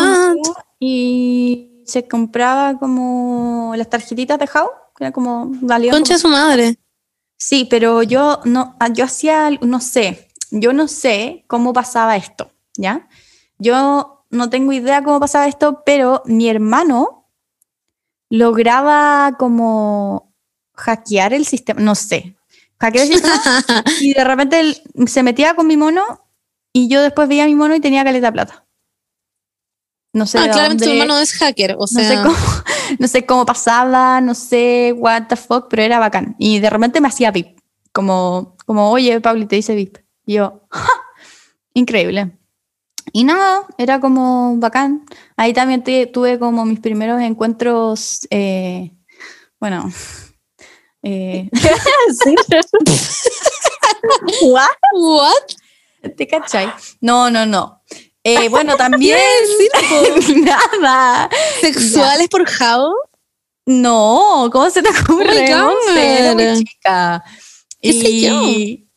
y 0.79 1.72
se 1.85 2.07
compraba 2.07 2.77
como 2.77 3.73
las 3.75 3.89
tarjetitas 3.89 4.39
de 4.39 4.47
jabo, 4.47 4.71
que 4.95 5.05
era 5.05 5.11
como 5.11 5.47
valían 5.61 5.91
como 5.91 6.01
Concha 6.01 6.13
de 6.13 6.19
su 6.19 6.27
madre. 6.29 6.77
Sí, 7.37 7.67
pero 7.69 8.03
yo 8.03 8.39
no, 8.45 8.75
ah, 8.79 8.89
yo 8.89 9.05
hacía, 9.05 9.49
no 9.61 9.81
sé, 9.81 10.29
yo 10.51 10.71
no 10.71 10.87
sé 10.87 11.43
cómo 11.47 11.73
pasaba 11.73 12.15
esto, 12.15 12.51
¿ya? 12.77 13.07
Yo 13.57 14.25
no 14.29 14.49
tengo 14.49 14.71
idea 14.71 15.03
cómo 15.03 15.19
pasaba 15.19 15.47
esto, 15.47 15.83
pero 15.85 16.21
mi 16.25 16.49
hermano 16.49 17.29
lograba 18.29 19.35
como 19.37 20.33
hackear 20.73 21.33
el 21.33 21.45
sistema, 21.45 21.81
no 21.81 21.95
sé, 21.95 22.35
hackear 22.79 23.05
el 23.07 23.13
sistema 23.13 23.41
y 24.01 24.13
de 24.13 24.23
repente 24.23 24.59
él 24.59 24.81
se 25.07 25.23
metía 25.23 25.55
con 25.55 25.67
mi 25.67 25.77
mono 25.77 26.29
y 26.71 26.87
yo 26.87 27.01
después 27.01 27.27
veía 27.27 27.43
a 27.43 27.47
mi 27.47 27.55
mono 27.55 27.75
y 27.75 27.79
tenía 27.79 28.03
caleta 28.03 28.31
plata. 28.31 28.65
No 30.13 30.27
sé, 30.27 30.37
ah, 30.37 30.49
claramente 30.51 30.85
dónde- 30.85 31.01
hermano 31.01 31.19
es 31.19 31.33
hacker, 31.33 31.73
o 31.73 31.79
no 31.81 31.87
sea... 31.87 32.07
sé, 32.07 32.15
cómo, 32.21 32.35
no 32.99 33.07
sé 33.07 33.25
cómo 33.25 33.45
pasaba, 33.45 34.21
no 34.21 34.35
sé 34.35 34.93
what 34.95 35.23
the 35.27 35.35
fuck, 35.35 35.67
pero 35.69 35.81
era 35.81 35.97
bacán. 35.99 36.35
Y 36.37 36.59
de 36.59 36.69
repente 36.69 37.01
me 37.01 37.07
hacía 37.07 37.31
VIP. 37.31 37.59
Como, 37.91 38.55
como 38.65 38.91
oye, 38.91 39.19
Pauli, 39.21 39.45
te 39.47 39.55
dice 39.55 39.75
VIP. 39.75 39.97
Y 40.25 40.33
yo, 40.35 40.61
¡ja! 40.69 40.87
increíble. 41.73 42.37
Y 43.11 43.23
nada, 43.23 43.65
era 43.77 43.99
como 43.99 44.55
bacán. 44.57 45.03
Ahí 45.35 45.53
también 45.53 45.83
te- 45.83 46.05
tuve 46.07 46.39
como 46.39 46.63
mis 46.65 46.79
primeros 46.79 47.21
encuentros, 47.21 48.27
eh, 48.29 48.91
bueno, 49.59 49.91
eh, 51.03 51.49
¿What? 54.43 54.67
¿What? 54.93 56.13
¿te 56.17 56.27
cachai? 56.27 56.71
No, 57.01 57.29
no, 57.31 57.45
no. 57.45 57.81
Eh, 58.23 58.49
bueno, 58.49 58.75
también... 58.77 59.19
nada. 60.81 61.29
¿Sexuales 61.61 62.27
por 62.29 62.45
Jabo? 62.45 62.93
No, 63.65 64.49
¿cómo 64.51 64.69
se 64.69 64.81
te 64.81 64.89
ocurre? 64.89 65.45
Era 65.45 66.33
muy 66.33 66.63
chica. 66.63 67.23
¿Qué 67.81 67.93
sé 67.93 68.21
yo? 68.21 68.41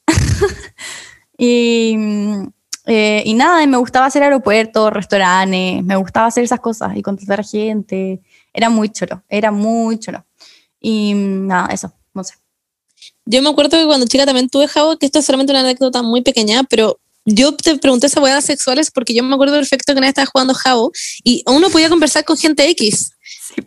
y, 1.38 1.96
mm, 1.96 2.48
eh, 2.86 3.22
y 3.24 3.34
nada, 3.34 3.62
y 3.62 3.66
me 3.66 3.76
gustaba 3.76 4.06
hacer 4.06 4.22
aeropuertos, 4.22 4.92
restaurantes, 4.92 5.82
me 5.82 5.96
gustaba 5.96 6.26
hacer 6.26 6.44
esas 6.44 6.60
cosas 6.60 6.96
y 6.96 7.02
contratar 7.02 7.44
gente. 7.44 8.22
Era 8.52 8.70
muy 8.70 8.88
choro, 8.88 9.22
era 9.28 9.50
muy 9.50 9.98
choro. 9.98 10.24
Y 10.80 11.14
mm, 11.14 11.46
nada, 11.46 11.68
eso, 11.72 11.92
no 12.14 12.24
sé. 12.24 12.34
Yo 13.24 13.42
me 13.42 13.50
acuerdo 13.50 13.76
que 13.76 13.86
cuando 13.86 14.06
chica 14.06 14.24
también 14.24 14.48
tuve 14.48 14.68
Jabo, 14.68 14.98
que 14.98 15.06
esto 15.06 15.18
es 15.18 15.24
solamente 15.24 15.52
una 15.52 15.60
anécdota 15.60 16.02
muy 16.02 16.22
pequeña, 16.22 16.62
pero 16.62 17.00
yo 17.26 17.52
te 17.52 17.76
pregunté 17.76 18.06
esa 18.06 18.20
hueá 18.20 18.40
sexuales 18.40 18.90
porque 18.90 19.12
yo 19.12 19.22
me 19.22 19.34
acuerdo 19.34 19.54
perfecto 19.54 19.92
que 19.92 19.98
una 19.98 20.06
vez 20.06 20.10
estaba 20.10 20.26
jugando 20.26 20.54
Jabo 20.54 20.92
y 21.24 21.42
uno 21.46 21.68
podía 21.70 21.88
conversar 21.88 22.24
con 22.24 22.38
gente 22.38 22.68
X. 22.70 23.12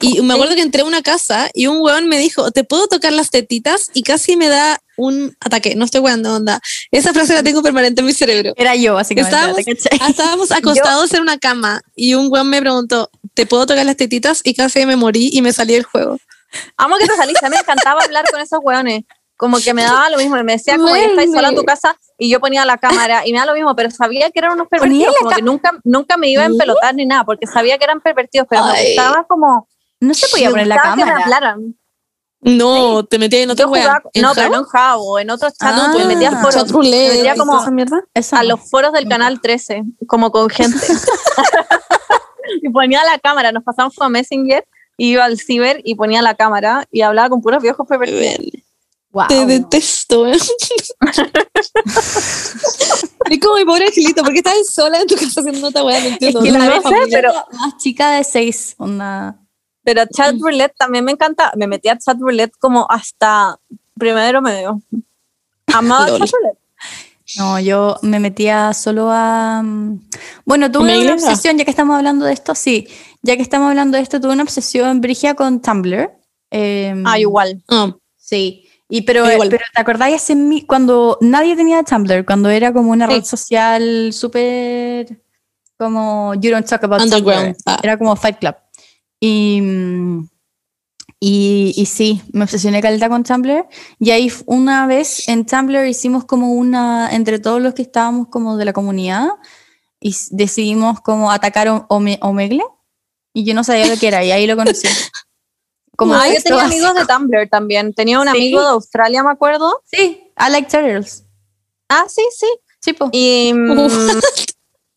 Y 0.02 0.22
me 0.22 0.34
acuerdo 0.34 0.56
que 0.56 0.62
entré 0.62 0.82
a 0.82 0.86
una 0.86 1.02
casa 1.02 1.50
y 1.54 1.68
un 1.68 1.78
huevón 1.82 2.08
me 2.08 2.18
dijo, 2.18 2.52
¿te 2.52 2.64
puedo 2.64 2.88
tocar 2.88 3.12
las 3.12 3.30
tetitas? 3.30 3.90
Y 3.94 4.04
casi 4.04 4.36
me 4.38 4.48
da 4.48 4.82
un 4.98 5.36
ataque. 5.40 5.76
No 5.76 5.86
estoy 5.86 6.00
jugando, 6.00 6.36
onda. 6.36 6.62
Esa 6.92 7.14
frase 7.14 7.34
la 7.34 7.44
tengo 7.44 7.62
permanente 7.62 8.02
en 8.02 8.06
mi 8.06 8.14
cerebro. 8.14 8.54
Era 8.56 8.76
yo, 8.76 8.94
básicamente. 8.94 9.36
Estábamos, 9.36 10.10
estábamos 10.10 10.52
acostados 10.54 11.14
en 11.14 11.22
una 11.22 11.38
cama 11.38 11.82
y 11.96 12.14
un 12.14 12.32
huevón 12.32 12.50
me 12.50 12.62
preguntó, 12.62 13.10
¿te 13.34 13.46
puedo 13.46 13.66
tocar 13.66 13.86
las 13.86 13.98
tetitas? 13.98 14.42
Y 14.44 14.54
casi 14.54 14.86
me 14.86 14.96
morí 14.96 15.30
y 15.34 15.42
me 15.42 15.52
salí 15.52 15.74
del 15.74 15.84
juego. 15.84 16.18
Amo 16.78 16.98
que 16.98 17.06
te 17.06 17.16
saliste. 17.16 17.46
A 17.46 17.50
mí 17.50 17.56
me 17.56 17.62
encantaba 17.62 18.02
hablar 18.04 18.26
con 18.32 18.40
esos 18.40 18.60
hueones. 18.62 19.04
Como 19.40 19.58
que 19.62 19.74
me 19.74 19.84
daba 19.84 20.10
lo 20.10 20.18
mismo. 20.18 20.36
y 20.38 20.44
Me 20.44 20.52
decía 20.52 20.76
como 20.76 20.94
que 20.94 21.06
estáis 21.06 21.32
sola 21.32 21.48
en 21.48 21.56
tu 21.56 21.64
casa 21.64 21.98
y 22.18 22.30
yo 22.30 22.42
ponía 22.42 22.66
la 22.66 22.78
cámara 22.78 23.26
y 23.26 23.32
me 23.32 23.40
da 23.40 23.46
lo 23.46 23.54
mismo, 23.54 23.74
pero 23.74 23.90
sabía 23.90 24.30
que 24.32 24.40
eran 24.40 24.52
unos 24.52 24.68
pervertidos. 24.68 25.16
Como 25.18 25.32
que 25.32 25.42
nunca, 25.42 25.72
nunca 25.86 26.18
me 26.18 26.28
iba 26.28 26.44
a 26.44 26.48
empelotar 26.48 26.94
ni 26.94 27.06
nada, 27.06 27.24
porque 27.24 27.48
sabía 27.48 27.78
que 27.78 27.86
eran 27.86 28.02
pervertidos, 28.02 28.48
pero 28.50 28.66
me 28.66 28.72
Ay. 28.72 28.96
gustaba 28.98 29.26
como. 29.30 29.66
No 30.02 30.14
se 30.14 30.28
podía 30.28 30.48
me 30.48 30.52
poner 30.52 30.68
la 30.68 30.76
me 30.76 30.82
cámara. 30.82 31.56
No, 32.42 33.06
te 33.06 33.18
metí 33.18 33.38
en 33.38 33.52
otra 33.52 33.66
¿En 34.14 34.22
no, 34.22 34.32
pero 34.36 34.50
no 34.50 34.58
en 34.58 34.64
Jabo, 34.66 35.20
en 35.20 35.30
otros 35.30 35.54
chats, 35.58 35.78
Ah. 35.84 35.94
me 35.98 36.06
metía 36.06 36.30
a 36.30 36.42
foros, 36.42 36.56
Chat 36.56 36.70
roulette, 36.72 37.10
me 37.12 37.16
metía 37.16 37.36
como 37.36 37.54
a 37.58 38.44
los 38.44 38.70
foros 38.70 38.92
del 38.92 39.08
canal 39.08 39.40
13, 39.40 39.84
como 40.06 40.32
con 40.32 40.50
gente. 40.50 40.86
y 42.62 42.70
ponía 42.70 43.06
la 43.06 43.20
cámara, 43.20 43.54
nos 43.54 43.64
pasamos 43.64 43.96
con 43.96 44.12
Messenger, 44.12 44.66
y 44.98 45.12
iba 45.12 45.24
al 45.24 45.38
ciber 45.40 45.82
y 45.86 45.96
ponía 45.96 46.22
la 46.22 46.36
cámara 46.36 46.86
y 46.92 47.02
hablaba 47.02 47.30
con 47.30 47.42
puros 47.42 47.62
viejos 47.64 47.88
pervertidos. 47.88 48.59
Wow. 49.12 49.28
Te 49.28 49.46
detesto, 49.48 50.28
¿eh? 50.28 50.38
es 53.30 53.40
como 53.42 53.56
mi 53.58 53.66
pobre 53.66 53.86
angelito, 53.88 54.24
porque 54.24 54.38
estás 54.40 54.56
sola 54.72 55.00
en 55.02 55.08
tu 55.08 55.16
casa 55.16 55.42
haciendo 55.42 55.68
otra 55.68 55.84
weá, 55.84 56.00
no 56.00 56.06
Es 56.06 56.12
entiendo. 56.14 56.42
que 56.42 56.52
la 56.52 56.60
No 56.60 56.70
vez 56.72 56.84
sé, 56.84 56.96
pero- 57.12 57.34
más 57.54 57.78
chica 57.78 58.12
de 58.12 58.24
seis, 58.24 58.76
onda. 58.78 59.40
Pero 59.84 60.04
chat 60.14 60.36
roulette 60.40 60.76
también 60.78 61.04
me 61.06 61.12
encanta. 61.14 61.52
Me 61.56 61.66
metía 61.66 61.94
a 61.94 61.98
chat 61.98 62.18
roulette 62.20 62.54
como 62.60 62.86
hasta 62.90 63.60
primero 63.98 64.42
medio. 64.42 64.82
Amaba 65.74 66.08
Lol. 66.10 66.20
chocolate. 66.26 66.58
No, 67.38 67.60
yo 67.60 67.98
me 68.02 68.20
metía 68.20 68.74
solo 68.74 69.10
a... 69.12 69.62
mm, 69.64 70.10
Bueno, 70.46 70.72
tuve 70.72 71.00
una 71.00 71.14
obsesión, 71.14 71.58
ya 71.58 71.64
que 71.66 71.70
estamos 71.72 71.96
hablando 71.96 72.26
de 72.26 72.34
esto, 72.34 72.56
sí, 72.56 72.88
ya 73.22 73.36
que 73.36 73.42
estamos 73.44 73.70
hablando 73.70 73.98
de 73.98 74.04
esto, 74.04 74.20
tuve 74.20 74.34
una 74.34 74.44
obsesión 74.44 75.00
brigia 75.02 75.36
con 75.36 75.62
Tumblr. 75.62 76.12
Em, 76.52 77.06
Ah, 77.08 77.20
igual. 77.20 77.64
Ah, 77.70 77.96
Sí, 78.18 78.69
y 78.90 79.02
pero, 79.04 79.24
pero 79.26 79.64
¿te 79.74 79.82
acordáis 79.82 80.16
ese 80.24 80.36
cuando 80.68 81.18
nadie 81.22 81.56
tenía 81.56 81.84
Tumblr, 81.84 82.26
cuando 82.26 82.50
era 82.50 82.74
como 82.74 82.92
una 82.92 83.08
Sí. 83.08 83.14
red 83.14 83.24
social 83.24 84.10
súper 84.12 85.22
como 85.78 86.34
You 86.36 86.52
don't 86.52 86.68
talk 86.68 86.84
about 86.84 87.02
Underground. 87.02 87.56
Tumblr. 87.56 87.62
Ah. 87.66 87.80
Era 87.84 87.98
como 87.98 88.16
Fight 88.16 88.40
Club. 88.40 88.56
Y, 89.22 89.62
mm, 89.62 90.28
y, 91.22 91.74
y 91.76 91.86
sí, 91.86 92.22
me 92.34 92.44
obsesioné 92.44 92.82
caleta 92.82 93.08
con 93.10 93.24
Tumblr. 93.24 93.66
Y 94.00 94.12
ahí 94.12 94.32
una 94.46 94.88
vez 94.88 95.28
en 95.30 95.46
Tumblr 95.46 95.86
hicimos 95.88 96.26
como 96.26 96.52
una, 96.54 97.10
entre 97.14 97.40
todos 97.40 97.62
los 97.62 97.74
que 97.74 97.82
estábamos 97.84 98.28
como 98.30 98.58
de 98.58 98.66
la 98.66 98.74
comunidad, 98.74 99.28
y 100.02 100.16
decidimos 100.32 101.02
como 101.02 101.32
atacar 101.32 101.68
Ome- 101.90 102.20
Omegle. 102.22 102.64
Y 103.34 103.44
yo 103.44 103.54
no 103.54 103.64
sabía 103.64 103.86
lo 103.88 103.98
que 103.98 104.08
era, 104.08 104.24
y 104.24 104.32
ahí 104.32 104.48
lo 104.48 104.56
conocí. 104.58 104.88
Como 106.00 106.14
ah, 106.16 106.28
yo 106.28 106.42
tenía 106.42 106.64
básico. 106.64 106.88
amigos 106.88 106.96
de 106.96 107.14
Tumblr 107.14 107.50
también. 107.50 107.94
Tenía 107.94 108.20
un 108.20 108.26
Sí. 108.26 108.30
amigo 108.30 108.62
de 108.62 108.68
Australia, 108.70 109.22
me 109.24 109.32
acuerdo. 109.32 109.82
Sí, 109.86 110.32
I 110.38 110.50
like 110.52 110.70
turtles. 110.70 111.26
Ah, 111.90 112.06
sí, 112.08 112.22
sí. 112.36 112.48
Sí, 112.80 112.94
po. 112.94 113.10
Y, 113.12 113.52
mm, 113.54 113.90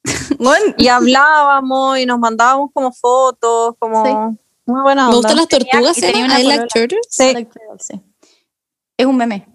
Bueno, 0.38 0.74
y 0.78 0.88
hablábamos 0.88 1.98
y 1.98 2.06
nos 2.06 2.18
mandábamos 2.18 2.70
como 2.72 2.92
fotos, 2.92 3.74
como 3.78 4.04
Sí. 4.04 4.12
muy 4.66 4.82
buena 4.82 5.02
me 5.08 5.14
onda. 5.14 5.16
gustan 5.16 5.36
las 5.36 5.48
Tenía- 5.48 5.70
tortugas, 5.72 5.96
tenía 5.96 6.24
una 6.24 6.40
I 6.40 6.44
like 6.44 6.66
turtles. 6.72 7.06
Sí. 7.10 7.24
I 7.24 7.32
like 7.34 7.50
turtles, 7.52 7.86
sí. 7.86 8.00
Es 8.96 9.06
un 9.06 9.16
meme. 9.16 9.46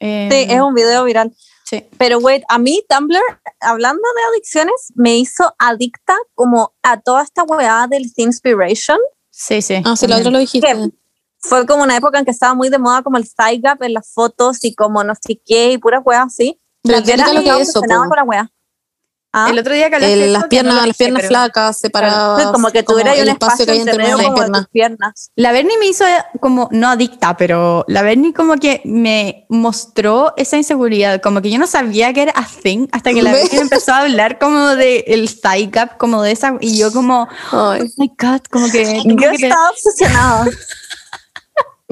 Eh, 0.00 0.28
Sí, 0.30 0.52
es 0.54 0.60
un 0.60 0.74
video 0.74 1.04
viral. 1.04 1.34
sí. 1.64 1.86
Pero, 1.98 2.18
wait, 2.18 2.42
a 2.48 2.58
mí 2.58 2.82
Tumblr, 2.88 3.20
hablando 3.60 4.02
de 4.16 4.22
adicciones, 4.32 4.92
me 4.94 5.16
hizo 5.18 5.54
adicta 5.58 6.16
como 6.34 6.72
a 6.82 7.00
toda 7.00 7.22
esta 7.22 7.42
weá 7.44 7.86
del 7.88 8.10
Inspiration. 8.16 8.98
Sí, 9.40 9.62
sí. 9.62 9.80
Ah, 9.86 9.96
sí, 9.96 10.06
la 10.06 10.18
otra 10.18 10.30
lo 10.30 10.38
dijiste. 10.38 10.68
Fue 11.38 11.64
como 11.66 11.82
una 11.82 11.96
época 11.96 12.18
en 12.18 12.26
que 12.26 12.30
estaba 12.30 12.52
muy 12.52 12.68
de 12.68 12.78
moda 12.78 13.02
como 13.02 13.16
el 13.16 13.24
side 13.24 13.60
gap 13.62 13.82
en 13.82 13.94
las 13.94 14.12
fotos 14.12 14.62
y 14.62 14.74
como 14.74 15.02
no 15.02 15.14
sé 15.14 15.40
qué 15.42 15.72
y 15.72 15.78
puras 15.78 16.02
weas 16.04 16.26
así. 16.26 16.60
Pero 16.82 16.98
Yo 17.00 17.14
era 17.14 17.32
lo 17.32 17.40
que 17.40 17.48
es 17.48 17.70
eso, 17.70 17.80
con 17.80 17.88
la 17.88 18.22
wea. 18.22 18.52
Ah, 19.32 19.48
El 19.50 19.60
otro 19.60 19.72
día 19.74 19.88
que 19.90 19.94
hablaste 19.94 20.24
El- 20.24 20.32
las 20.32 20.44
piernas, 20.48 20.74
no 20.74 20.86
las 20.86 20.96
piernas 20.96 21.26
flacas, 21.26 21.78
separadas. 21.78 22.42
sí, 22.42 22.48
como 22.52 22.70
que 22.70 22.82
tuviera 22.82 23.14
el 23.14 23.22
un 23.22 23.28
espacio 23.28 23.64
que 23.64 23.70
hay 23.72 23.78
entre 23.78 23.96
medio 23.98 24.16
las 24.16 24.26
como 24.26 24.32
de 24.32 24.40
piernas. 24.40 24.60
tus 24.62 24.68
piernas. 24.70 25.30
La 25.36 25.52
Bernie 25.52 25.78
me 25.78 25.86
hizo 25.86 26.04
como, 26.40 26.68
no 26.72 26.88
adicta, 26.88 27.36
pero 27.36 27.84
la 27.86 28.02
Bernie 28.02 28.32
como 28.34 28.56
que 28.56 28.80
me 28.84 29.46
mostró 29.48 30.34
esa 30.36 30.56
inseguridad, 30.56 31.20
como 31.22 31.40
que 31.42 31.50
yo 31.50 31.58
no 31.60 31.68
sabía 31.68 32.12
que 32.12 32.22
era 32.22 32.32
a 32.34 32.44
thing 32.44 32.88
hasta 32.90 33.12
que 33.12 33.22
la. 33.22 33.30
Bernie 33.32 33.60
empezó 33.60 33.92
a 33.92 33.98
hablar 34.00 34.38
como 34.40 34.66
de 34.70 35.04
el 35.06 35.40
thigh 35.40 35.68
gap, 35.70 35.96
como 35.96 36.22
de 36.22 36.32
esa, 36.32 36.56
y 36.60 36.76
yo 36.76 36.92
como, 36.92 37.28
oh 37.52 37.70
Ay. 37.70 37.88
my 37.98 38.10
god, 38.18 38.40
como 38.50 38.68
que... 38.70 39.00
Yo 39.04 39.16
que 39.30 39.46
estaba 39.46 39.70
obsesionada. 39.70 40.46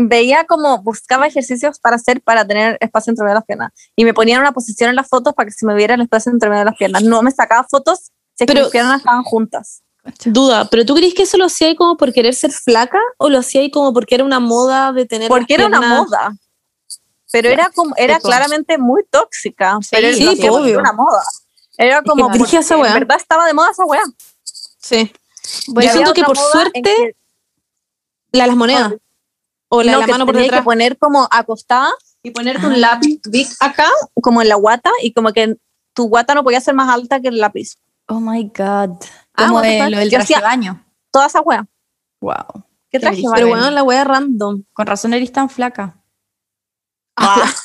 Veía 0.00 0.44
como 0.44 0.80
buscaba 0.82 1.26
ejercicios 1.26 1.80
para 1.80 1.96
hacer 1.96 2.22
para 2.22 2.46
tener 2.46 2.78
espacio 2.80 3.10
entre 3.10 3.24
medio 3.24 3.34
de 3.34 3.40
las 3.40 3.44
piernas. 3.46 3.72
Y 3.96 4.04
me 4.04 4.14
ponía 4.14 4.36
en 4.36 4.42
una 4.42 4.52
posición 4.52 4.90
en 4.90 4.96
las 4.96 5.08
fotos 5.08 5.34
para 5.34 5.46
que 5.48 5.52
se 5.52 5.66
me 5.66 5.74
viera 5.74 5.94
el 5.94 6.00
espacio 6.02 6.30
entre 6.30 6.48
medio 6.48 6.60
de 6.60 6.64
las 6.66 6.76
piernas. 6.76 7.02
No 7.02 7.20
me 7.22 7.32
sacaba 7.32 7.66
fotos 7.68 8.12
si 8.36 8.44
es 8.44 8.46
que 8.46 8.46
Pero- 8.46 8.60
mis 8.66 8.70
piernas 8.70 8.98
estaban 8.98 9.24
juntas. 9.24 9.82
Duda, 10.24 10.66
¿pero 10.70 10.86
tú 10.86 10.94
crees 10.94 11.12
que 11.14 11.24
eso 11.24 11.36
lo 11.36 11.46
hacía 11.46 11.66
ahí 11.68 11.76
como 11.76 11.96
por 11.96 12.12
querer 12.12 12.32
ser 12.34 12.52
flaca 12.52 12.98
o 13.18 13.28
lo 13.28 13.38
hacía 13.40 13.60
ahí 13.60 13.70
como 13.70 13.92
porque 13.92 14.14
era 14.14 14.24
una 14.24 14.38
moda 14.40 14.92
de 14.92 15.04
tener 15.04 15.28
Porque 15.28 15.58
las 15.58 15.66
era 15.66 15.78
una 15.78 15.86
moda. 16.02 16.32
Pero 17.30 17.50
era 17.50 17.68
como, 17.74 17.94
era 17.96 18.14
Sí, 18.16 18.22
claramente 18.22 18.78
muy 18.78 19.02
tóxica. 19.10 19.78
pero 19.90 20.08
sí, 20.14 20.26
hacía 20.26 20.48
po, 20.48 20.54
porque 20.56 20.62
obvio. 20.62 20.70
era 20.74 20.80
una 20.80 20.92
moda. 20.92 21.22
Era 21.76 22.02
como 22.02 22.28
brígida 22.28 22.38
porque 22.38 22.56
esa 22.58 22.74
en 22.76 22.94
verdad 22.94 23.16
estaba 23.18 23.46
de 23.46 23.52
moda 23.52 23.70
esa 23.72 23.84
weá. 23.84 24.02
Sí. 24.44 25.12
Bueno, 25.66 25.88
Yo 25.88 25.92
siento 25.92 26.14
que 26.14 26.22
por 26.24 26.38
suerte 26.38 26.80
que- 26.82 27.16
la 28.32 28.44
de 28.44 28.48
las 28.48 28.56
monedas. 28.56 28.94
O 29.70 29.82
la 29.82 29.92
no, 29.92 29.98
de 29.98 30.00
la 30.02 30.06
que 30.06 30.12
mano 30.12 30.26
por 30.26 30.36
detrás. 30.36 30.60
que 30.60 30.64
poner 30.64 30.96
como 30.98 31.28
acostada 31.30 31.90
y 32.22 32.30
ponerte 32.30 32.64
Ah. 32.64 32.68
un 32.68 32.80
lápiz 32.80 33.20
big 33.30 33.46
acá, 33.60 33.86
como 34.20 34.40
en 34.42 34.48
la 34.48 34.54
guata, 34.56 34.90
y 35.02 35.12
como 35.12 35.32
que 35.32 35.56
tu 35.94 36.08
guata 36.08 36.34
no 36.34 36.42
podía 36.44 36.60
ser 36.60 36.74
más 36.74 36.88
alta 36.88 37.20
que 37.20 37.28
el 37.28 37.38
lápiz. 37.38 37.74
Oh 38.06 38.20
my 38.20 38.44
god. 38.44 38.96
Ah, 39.34 39.46
Como 39.48 39.60
de 39.60 39.80
fuck. 39.82 39.90
lo 39.90 39.98
del 39.98 40.10
traje 40.10 40.34
de 40.34 40.40
baño. 40.40 40.84
Toda 41.10 41.26
esa 41.26 41.40
wea. 41.42 41.66
Wow. 42.20 42.64
¿Qué 42.90 42.98
traje? 42.98 43.22
Pero 43.34 43.48
bueno, 43.48 43.70
la 43.70 43.82
wea 43.82 44.04
random. 44.04 44.62
Con 44.72 44.86
razón 44.86 45.12
eres 45.12 45.30
tan 45.32 45.50
flaca. 45.50 45.96
Ah. 47.16 47.52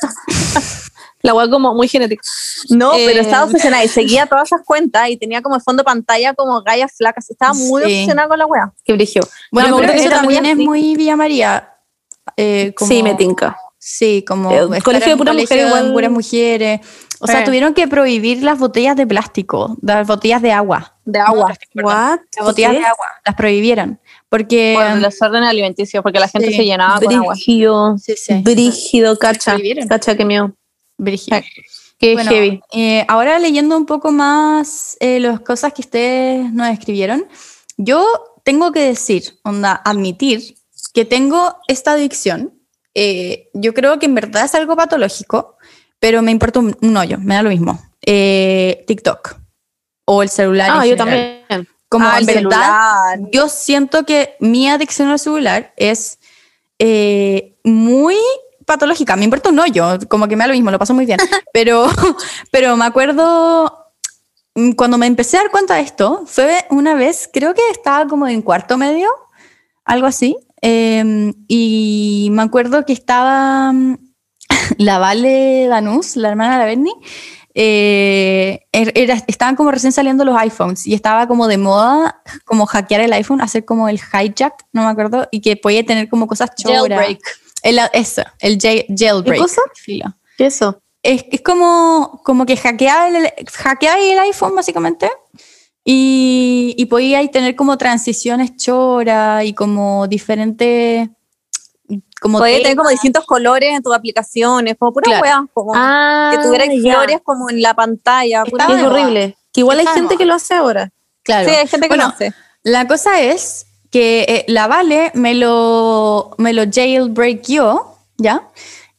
La 1.21 1.33
wea 1.33 1.49
como 1.49 1.73
muy 1.73 1.87
genética. 1.87 2.21
No, 2.69 2.93
Eh, 2.95 3.05
pero 3.07 3.21
estaba 3.21 3.45
obsesionada 3.45 3.81
y 3.81 3.87
seguía 3.87 4.25
todas 4.25 4.49
esas 4.49 4.59
cuentas 4.65 5.09
y 5.09 5.15
tenía 5.15 5.41
como 5.41 5.55
de 5.55 5.61
fondo 5.63 5.79
de 5.81 5.85
pantalla 5.85 6.33
como 6.33 6.61
gallas 6.63 6.91
flacas. 6.97 7.29
Estaba 7.29 7.53
muy 7.53 7.81
Sí. 7.83 7.85
obsesionada 7.93 8.27
con 8.27 8.39
la 8.39 8.45
wea. 8.45 8.73
Qué 8.83 8.91
brillo. 8.91 9.21
Bueno, 9.49 9.69
me 9.69 9.75
pero 9.75 9.85
acuerdo 9.85 9.93
que 9.93 9.99
eso 10.09 10.09
también 10.19 10.45
es 10.45 10.57
muy 10.57 10.97
Villa 10.97 11.15
María. 11.15 11.72
Eh, 12.37 12.73
como- 12.75 12.89
Sí, 12.91 13.03
me 13.03 13.15
tinca. 13.15 13.57
Sí, 13.77 14.23
como 14.25 14.49
Eh, 14.51 14.63
estar 14.63 14.81
colegio 14.83 15.11
de 15.11 15.17
puras 15.17 15.35
mujeres 15.35 15.67
igual- 15.67 15.91
puras 15.91 16.11
mujeres. 16.11 16.79
O 17.19 17.27
sea, 17.27 17.41
Eh. 17.41 17.45
tuvieron 17.45 17.73
que 17.73 17.87
prohibir 17.87 18.41
las 18.43 18.57
botellas 18.59 18.95
de 18.95 19.05
plástico, 19.05 19.77
las 19.81 20.07
botellas 20.07 20.41
de 20.41 20.51
agua. 20.53 20.97
De 21.05 21.19
No, 21.19 21.25
agua. 21.25 21.53
perdón. 21.73 21.85
What? 21.93 22.19
Las 22.37 22.45
botellas 22.45 22.71
¿Qué? 22.71 22.79
de 22.79 22.85
agua, 22.85 23.05
las 23.25 23.35
prohibieron. 23.35 23.99
Porque... 24.29 24.73
Por 24.77 24.85
el 24.87 25.01
desorden 25.01 25.43
alimenticio, 25.43 26.01
porque 26.01 26.19
la 26.19 26.27
gente 26.29 26.49
Sí. 26.49 26.55
se 26.57 26.65
llenaba 26.65 26.99
con 26.99 27.13
agua. 27.13 27.33
Brígido. 27.33 27.97
sí, 27.97 28.13
sí, 28.17 28.33
Brígido, 28.41 29.17
cacha. 29.19 29.57
Cacha, 29.89 30.15
que 30.17 30.25
mío. 30.25 30.53
brígido. 30.97 31.39
Qué 31.99 32.13
Bueno, 32.15 32.31
heavy. 32.31 32.61
eh, 32.73 33.05
ahora 33.07 33.37
leyendo 33.39 33.77
un 33.77 33.85
poco 33.85 34.11
más 34.11 34.95
eh, 34.99 35.19
las 35.19 35.39
cosas 35.41 35.73
que 35.73 35.81
ustedes 35.81 36.51
nos 36.53 36.69
escribieron, 36.69 37.25
yo 37.77 38.05
tengo 38.43 38.71
que 38.71 38.81
decir, 38.81 39.39
onda, 39.43 39.73
admitir 39.85 40.55
que 40.93 41.05
tengo 41.05 41.57
esta 41.67 41.93
adicción. 41.93 42.53
Eh, 42.93 43.49
yo 43.53 43.73
creo 43.73 43.97
que 43.99 44.05
en 44.05 44.15
verdad 44.15 44.45
es 44.45 44.53
algo 44.55 44.75
patológico, 44.75 45.57
pero 45.99 46.21
me 46.21 46.31
importa 46.31 46.59
un, 46.59 46.77
un 46.81 46.97
hoyo, 46.97 47.17
me 47.19 47.35
da 47.35 47.43
lo 47.43 47.49
mismo. 47.49 47.79
Eh, 48.05 48.83
TikTok 48.87 49.35
o 50.05 50.21
el 50.23 50.29
celular. 50.29 50.69
Ah, 50.71 50.85
en 50.85 50.91
yo 50.91 50.97
general. 51.03 51.45
también. 51.47 51.67
Como 51.89 52.07
Ah, 52.07 52.19
en 52.19 52.29
el 52.29 52.35
verdad, 52.45 53.11
celular. 53.13 53.29
yo 53.31 53.47
siento 53.49 54.03
que 54.05 54.35
mi 54.39 54.67
adicción 54.69 55.09
al 55.09 55.19
celular 55.19 55.73
es 55.77 56.19
eh, 56.79 57.55
muy 57.63 58.17
patológica. 58.65 59.15
Me 59.15 59.25
importa 59.25 59.49
un 59.49 59.59
hoyo, 59.59 59.99
como 60.09 60.27
que 60.27 60.35
me 60.35 60.43
da 60.43 60.47
lo 60.47 60.53
mismo, 60.53 60.71
lo 60.71 60.79
paso 60.79 60.93
muy 60.93 61.05
bien. 61.05 61.19
Pero, 61.53 61.87
pero 62.51 62.75
me 62.75 62.85
acuerdo 62.85 63.91
mm, 64.55 64.71
cuando 64.71 64.97
me 64.97 65.05
empecé 65.05 65.37
a 65.37 65.41
dar 65.41 65.51
cuenta 65.51 65.75
de 65.75 65.81
esto, 65.81 66.23
fue 66.25 66.65
una 66.71 66.95
vez, 66.95 67.29
creo 67.31 67.53
que 67.53 67.61
estaba 67.71 68.07
como 68.07 68.27
en 68.27 68.41
cuarto 68.41 68.77
medio, 68.77 69.07
algo 69.85 70.07
así. 70.07 70.35
Eh, 70.63 71.33
y 71.47 72.29
me 72.31 72.41
acuerdo 72.41 72.85
que 72.85 72.93
estaba 72.93 73.71
mm, 73.71 73.97
la 74.79 74.97
Vale 74.97 75.67
Danús, 75.67 76.15
la 76.15 76.29
hermana 76.29 76.53
de 76.53 76.59
la 76.59 76.65
Bernie, 76.65 76.93
eh, 77.55 78.61
er- 78.71 78.91
era- 78.95 79.23
estaban 79.27 79.55
como 79.55 79.69
recién 79.71 79.91
saliendo 79.93 80.25
los 80.25 80.35
iPhones 80.37 80.87
y 80.87 80.93
estaba 80.93 81.27
como 81.27 81.47
de 81.47 81.57
moda 81.57 82.21
como 82.45 82.65
hackear 82.65 83.01
el 83.01 83.13
iPhone, 83.13 83.41
hacer 83.41 83.63
como 83.65 83.87
el 83.89 83.97
hijack, 83.99 84.65
no 84.71 84.83
me 84.83 84.89
acuerdo, 84.89 85.27
y 85.31 85.41
que 85.41 85.55
podía 85.55 85.85
tener 85.85 86.09
como 86.09 86.25
cosas 86.27 86.49
choras. 86.55 86.79
Jailbreak. 86.89 87.19
El, 87.61 87.79
eso, 87.93 88.23
el 88.39 88.57
jail- 88.57 88.85
jailbreak. 88.89 89.35
¿Qué 89.35 89.41
cosa? 89.41 89.61
filo. 89.75 90.05
¿Qué 90.37 90.47
es 90.47 90.55
eso? 90.55 90.79
Es, 91.03 91.25
es 91.31 91.41
como, 91.41 92.21
como 92.23 92.45
que 92.45 92.57
hackeaba 92.57 93.09
el, 93.09 93.29
hackeaba 93.53 93.99
el 93.99 94.17
iPhone 94.19 94.55
básicamente 94.55 95.09
y, 95.85 96.75
y 96.77 96.85
podía 96.85 97.19
ahí 97.19 97.29
tener 97.29 97.55
como 97.55 97.77
transiciones 97.77 98.55
choras 98.57 99.43
y 99.45 99.53
como 99.53 100.07
diferentes... 100.07 101.09
Como 102.21 102.39
Podía 102.39 102.59
tener 102.61 102.77
como 102.77 102.89
distintos 102.89 103.25
colores 103.25 103.73
en 103.75 103.83
tus 103.83 103.93
aplicaciones, 103.93 104.75
como 104.79 104.93
pura 104.93 105.19
Claro. 105.19 105.49
como 105.53 105.73
Ah, 105.75 106.31
que 106.33 106.41
tuviera 106.41 106.65
ya. 106.67 106.93
flores 106.93 107.19
como 107.23 107.49
en 107.49 107.61
la 107.61 107.73
pantalla. 107.73 108.45
pura 108.45 108.65
Es 108.69 108.81
horrible. 108.83 109.37
Que 109.51 109.59
igual 109.59 109.79
hay 109.79 109.85
Está 109.85 109.95
gente 109.99 110.15
que 110.15 110.25
lo 110.25 110.33
hace 110.33 110.53
ahora. 110.53 110.89
Claro. 111.23 111.49
Sí, 111.49 111.53
hay 111.55 111.67
gente 111.67 111.87
que 111.87 111.95
Bueno, 111.95 112.05
lo 112.05 112.09
hace. 112.13 112.33
La 112.63 112.87
cosa 112.87 113.19
es 113.21 113.65
que 113.91 114.21
eh, 114.27 114.45
la 114.47 114.67
Vale 114.67 115.11
me 115.13 115.35
lo, 115.35 116.33
me 116.37 116.53
lo 116.53 116.63
jailbreakió, 116.71 117.85
¿ya? 118.17 118.47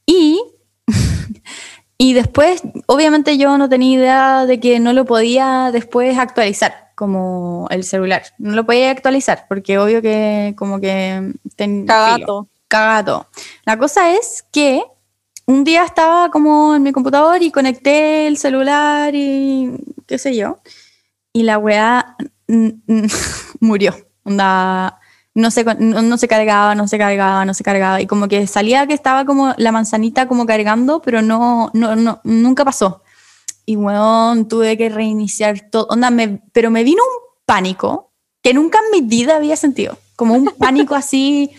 Y, 0.07 0.41
y 1.99 2.13
después, 2.15 2.63
obviamente 2.87 3.37
yo 3.39 3.57
no 3.59 3.69
tenía 3.69 3.97
idea 3.99 4.47
de 4.47 4.61
que 4.61 4.81
no 4.81 4.93
lo 4.93 5.05
podía 5.05 5.71
después 5.73 6.19
actualizar, 6.19 6.91
como 6.95 7.67
el 7.71 7.85
celular. 7.85 8.23
No 8.39 8.53
lo 8.55 8.65
podía 8.67 8.91
actualizar, 8.91 9.47
porque 9.49 9.79
obvio 9.79 10.03
que 10.03 10.55
como 10.57 10.81
que... 10.81 11.33
ten- 11.57 11.87
filo, 12.17 12.49
Cagato. 12.69 13.27
La 13.65 13.77
cosa 13.79 14.13
es 14.13 14.45
que 14.51 14.83
un 15.47 15.63
día 15.65 15.85
estaba 15.85 16.31
como 16.31 16.75
en 16.75 16.83
mi 16.83 16.93
computador 16.93 17.43
y 17.43 17.51
conecté 17.51 18.27
el 18.27 18.39
celular 18.39 19.15
y 19.15 19.73
qué 20.07 20.19
sé 20.19 20.35
yo. 20.35 20.59
Y 21.33 21.43
la 21.45 21.59
weá 21.59 22.17
murió. 23.61 23.95
Onda, 24.25 24.99
no 25.35 25.51
se, 25.51 25.65
no, 25.65 26.03
no 26.03 26.17
se 26.19 26.29
cargaba, 26.29 26.75
no 26.75 26.87
se 26.89 26.97
cargaba, 26.99 27.45
no 27.45 27.55
se 27.55 27.65
cargaba. 27.65 28.01
Y 28.01 28.07
como 28.07 28.29
que 28.29 28.47
salía 28.47 28.87
que 28.87 28.95
estaba 28.95 29.25
como 29.25 29.53
la 29.57 29.73
manzanita 29.73 30.29
como 30.29 30.47
cargando, 30.47 31.01
pero 31.03 31.23
no, 31.23 31.71
no, 31.75 31.97
no 31.97 32.21
nunca 32.25 32.65
pasó. 32.65 33.03
Y 33.67 33.77
weón, 33.77 34.47
tuve 34.49 34.77
que 34.77 34.89
reiniciar 34.89 35.71
todo. 35.71 35.87
Onda, 35.91 36.11
me- 36.11 36.41
pero 36.53 36.71
me 36.71 36.85
vino 36.85 37.03
un 37.03 37.35
pánico 37.47 38.13
que 38.43 38.55
nunca 38.55 38.79
en 38.85 39.01
mi 39.01 39.07
vida 39.09 39.37
había 39.37 39.57
sentido. 39.57 39.99
Como 40.17 40.35
un 40.35 40.45
pánico 40.59 40.95
así, 40.97 41.51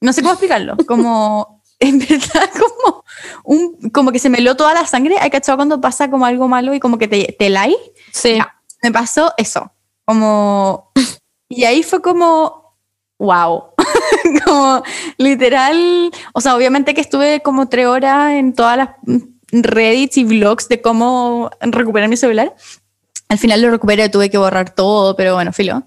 no 0.00 0.12
sé 0.12 0.22
cómo 0.22 0.32
explicarlo. 0.32 0.76
Como, 0.86 1.62
en 1.78 1.98
verdad, 1.98 2.50
como, 2.58 3.04
un, 3.44 3.90
como 3.90 4.10
que 4.10 4.18
se 4.18 4.28
me 4.30 4.38
heló 4.38 4.56
toda 4.56 4.74
la 4.74 4.86
sangre. 4.86 5.18
¿Hay 5.20 5.30
cachado 5.30 5.56
cuando 5.58 5.80
pasa 5.80 6.10
como 6.10 6.26
algo 6.26 6.48
malo 6.48 6.74
y 6.74 6.80
como 6.80 6.98
que 6.98 7.06
te, 7.08 7.36
te 7.38 7.46
helai? 7.46 7.76
Sí. 8.12 8.36
Ya, 8.36 8.54
me 8.82 8.90
pasó 8.90 9.32
eso. 9.36 9.70
Como, 10.04 10.90
y 11.48 11.64
ahí 11.64 11.82
fue 11.84 12.00
como, 12.02 12.59
wow. 13.20 13.64
como 14.44 14.82
literal, 15.18 16.10
o 16.32 16.40
sea, 16.40 16.56
obviamente 16.56 16.94
que 16.94 17.00
estuve 17.00 17.40
como 17.40 17.68
tres 17.68 17.86
horas 17.86 18.32
en 18.32 18.52
todas 18.54 18.76
las 18.76 18.88
Reddits 19.52 20.16
y 20.18 20.24
blogs 20.24 20.68
de 20.68 20.80
cómo 20.80 21.50
recuperar 21.60 22.08
mi 22.08 22.16
celular. 22.16 22.54
Al 23.28 23.38
final 23.38 23.60
lo 23.62 23.70
recuperé, 23.70 24.08
tuve 24.08 24.30
que 24.30 24.38
borrar 24.38 24.74
todo, 24.74 25.14
pero 25.16 25.34
bueno, 25.34 25.52
filo. 25.52 25.82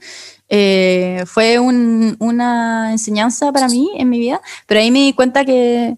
Eh, 0.49 1.23
fue 1.25 1.59
un- 1.59 2.15
una 2.19 2.91
enseñanza 2.91 3.51
para 3.51 3.67
mí 3.67 3.89
en 3.95 4.09
mi 4.09 4.19
vida, 4.19 4.41
pero 4.67 4.79
ahí 4.81 4.91
me 4.91 4.99
di 4.99 5.13
cuenta 5.13 5.45
que, 5.45 5.95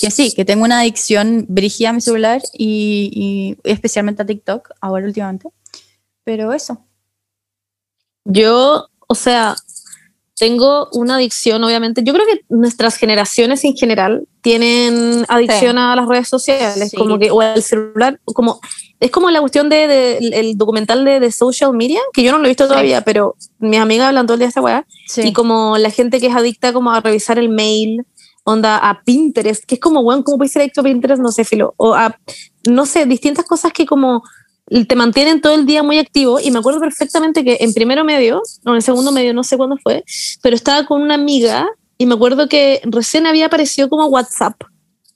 que 0.00 0.10
sí, 0.10 0.32
que 0.34 0.44
tengo 0.44 0.64
una 0.64 0.80
adicción 0.80 1.46
brígida 1.48 1.90
a 1.90 1.92
mi 1.92 2.00
celular 2.00 2.42
y, 2.52 3.56
y 3.64 3.70
especialmente 3.70 4.22
a 4.22 4.26
TikTok, 4.26 4.70
ahora 4.80 5.06
últimamente. 5.06 5.48
Pero 6.24 6.52
eso. 6.52 6.84
Yo, 8.24 8.88
o 9.06 9.14
sea, 9.14 9.54
tengo 10.36 10.88
una 10.92 11.16
adicción, 11.16 11.62
obviamente. 11.62 12.02
Yo 12.04 12.12
creo 12.12 12.26
que 12.26 12.40
nuestras 12.48 12.96
generaciones 12.96 13.62
en 13.64 13.74
general 13.76 14.26
tienen 14.40 15.24
adicción 15.28 15.72
Sí. 15.76 15.78
a 15.82 15.94
las 15.96 16.08
redes 16.08 16.28
sociales, 16.28 16.90
Sí. 16.90 16.96
como 16.96 17.18
que, 17.18 17.30
o 17.30 17.40
al 17.40 17.62
celular, 17.62 18.20
como, 18.24 18.60
es 19.00 19.10
como 19.10 19.30
la 19.30 19.40
cuestión 19.40 19.68
de, 19.68 19.86
de- 19.86 20.18
el- 20.18 20.58
documental 20.58 21.04
de, 21.04 21.20
de 21.20 21.30
social 21.30 21.72
media, 21.72 22.00
que 22.12 22.22
yo 22.22 22.32
no 22.32 22.38
lo 22.38 22.44
he 22.46 22.48
visto 22.48 22.66
todavía, 22.66 23.02
pero 23.02 23.36
mis 23.58 23.78
amigas 23.78 24.08
hablan 24.08 24.26
todo 24.26 24.34
el 24.34 24.40
día 24.40 24.46
de 24.46 24.50
esta 24.50 24.60
weá, 24.62 24.86
y 25.16 25.32
como 25.32 25.78
la 25.78 25.90
gente 25.90 26.20
que 26.20 26.26
es 26.26 26.34
adicta 26.36 26.72
como 26.72 26.90
a 26.92 27.00
revisar 27.00 27.38
el 27.38 27.48
mail, 27.48 28.04
onda 28.46 28.76
a 28.76 29.02
Pinterest, 29.04 29.64
que 29.64 29.76
es 29.76 29.80
como, 29.80 30.00
weón, 30.00 30.22
¿cómo 30.22 30.36
puedes 30.38 30.52
ser 30.52 30.62
adicto 30.62 30.80
a 30.80 30.84
Pinterest? 30.84 31.22
No 31.22 31.30
sé, 31.32 31.44
filo, 31.44 31.72
o 31.78 31.94
a, 31.94 32.18
no 32.68 32.84
sé, 32.86 33.06
distintas 33.06 33.46
cosas 33.46 33.72
que 33.72 33.86
como 33.86 34.22
te 34.88 34.96
mantienen 34.96 35.40
todo 35.40 35.54
el 35.54 35.66
día 35.66 35.82
muy 35.82 35.98
activo 35.98 36.40
y 36.40 36.50
me 36.50 36.58
acuerdo 36.58 36.80
perfectamente 36.80 37.44
que 37.44 37.58
en 37.60 37.74
primero 37.74 38.02
medio, 38.04 38.42
o 38.64 38.74
en 38.74 38.82
segundo 38.82 39.12
medio, 39.12 39.34
no 39.34 39.44
sé 39.44 39.56
cuándo 39.56 39.76
fue, 39.82 40.04
pero 40.42 40.56
estaba 40.56 40.86
con 40.86 41.02
una 41.02 41.14
amiga 41.14 41.66
y 41.98 42.06
me 42.06 42.14
acuerdo 42.14 42.48
que 42.48 42.80
recién 42.84 43.26
había 43.26 43.46
aparecido 43.46 43.88
como 43.88 44.06
WhatsApp. 44.06 44.54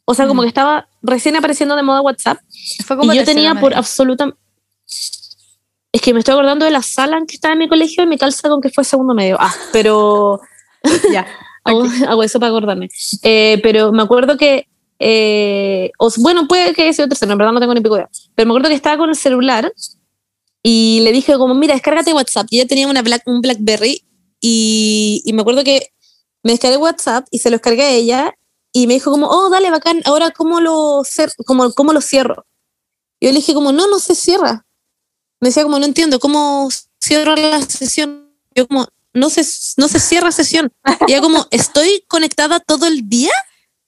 O 0.05 0.15
sea, 0.15 0.27
como 0.27 0.43
Mm. 0.43 0.45
que 0.45 0.49
estaba 0.49 0.89
recién 1.03 1.37
apareciendo 1.37 1.77
de 1.77 1.83
moda 1.83 2.01
WhatsApp 2.01 2.39
Fue 2.87 2.97
como 2.97 3.13
y 3.13 3.17
yo 3.17 3.25
tenía 3.25 3.55
por 3.55 3.71
medio. 3.71 3.79
absoluta... 3.79 4.35
Es 5.91 6.03
que 6.03 6.13
me 6.13 6.19
estoy 6.21 6.33
acordando 6.33 6.65
de 6.67 6.71
la 6.71 6.83
sala 6.83 7.17
en 7.19 7.27
que 7.27 7.35
estaba 7.37 7.53
en 7.55 7.59
mi 7.61 7.69
colegio 7.69 8.05
y 8.05 8.07
me 8.07 8.19
calza 8.19 8.49
con 8.49 8.61
que 8.61 8.69
fue 8.71 8.85
segundo 8.85 9.15
medio. 9.15 9.37
Ah, 9.41 9.55
pero 9.73 10.41
Ya. 11.13 11.27
hago, 11.65 11.85
hago 12.07 12.23
eso 12.23 12.39
para 12.39 12.51
acordarme. 12.51 12.89
Eh, 13.23 13.59
pero 13.63 13.93
me 13.93 14.03
acuerdo 14.03 14.37
que, 14.37 14.69
eh, 14.99 15.91
o 15.99 16.11
bueno, 16.19 16.49
puede 16.49 16.75
que 16.75 16.83
haya 16.83 16.93
sido 16.93 17.09
tercero, 17.09 17.33
en 17.33 17.39
verdad 17.39 17.53
no 17.53 17.61
tengo 17.61 17.75
ni 17.75 17.81
pico 17.81 17.95
de 17.95 18.03
idea. 18.03 18.11
Pero 18.35 18.47
me 18.47 18.53
acuerdo 18.53 18.69
que 18.69 18.75
estaba 18.75 18.99
con 18.99 19.11
el 19.11 19.17
celular 19.17 19.73
y 20.63 21.01
le 21.03 21.13
dije 21.13 21.35
como, 21.39 21.55
mira, 21.55 21.75
descárgate 21.75 22.13
WhatsApp. 22.13 22.47
Y 22.51 22.61
ella 22.61 22.69
tenía 22.69 22.89
una 22.89 23.03
Black, 23.03 23.23
un 23.27 23.41
BlackBerry 23.41 24.05
y, 24.41 25.23
y 25.25 25.33
me 25.33 25.43
acuerdo 25.43 25.65
que 25.65 25.93
me 26.43 26.53
descargué 26.53 26.77
WhatsApp 26.77 27.27
y 27.31 27.39
se 27.39 27.51
lo 27.51 27.57
descargué 27.57 27.83
a 27.83 27.91
ella 27.91 28.35
y 28.73 28.87
me 28.87 28.95
dijo 28.95 29.11
como, 29.11 29.29
oh, 29.29 29.51
dale, 29.51 29.71
bacán, 29.71 30.03
ahora 30.05 30.31
cómo 30.31 30.61
lo, 30.61 31.03
cómo, 31.47 31.73
cómo 31.73 31.93
lo 31.93 32.01
cierro. 32.01 32.47
Y 33.21 33.27
yo 33.27 33.33
le 33.33 33.39
dije 33.39 33.55
como, 33.55 33.73
no, 33.73 33.89
no 33.89 33.99
se 33.99 34.15
cierra. 34.15 34.67
Me 35.41 35.49
decía 35.49 35.63
como, 35.63 35.79
no 35.79 35.85
entiendo, 35.85 36.19
¿cómo 36.19 36.69
cierro 37.03 37.35
la 37.35 37.61
sesión? 37.63 38.33
Yo 38.55 38.69
como, 38.69 38.87
no 39.15 39.31
se, 39.31 39.45
no 39.77 39.89
se 39.89 40.01
cierra 40.01 40.33
sesión. 40.33 40.73
Y 41.07 41.13
ella 41.13 41.21
como, 41.21 41.47
¿estoy 41.51 42.05
conectada 42.09 42.61
todo 42.61 42.87
el 42.87 43.09
día? 43.09 43.33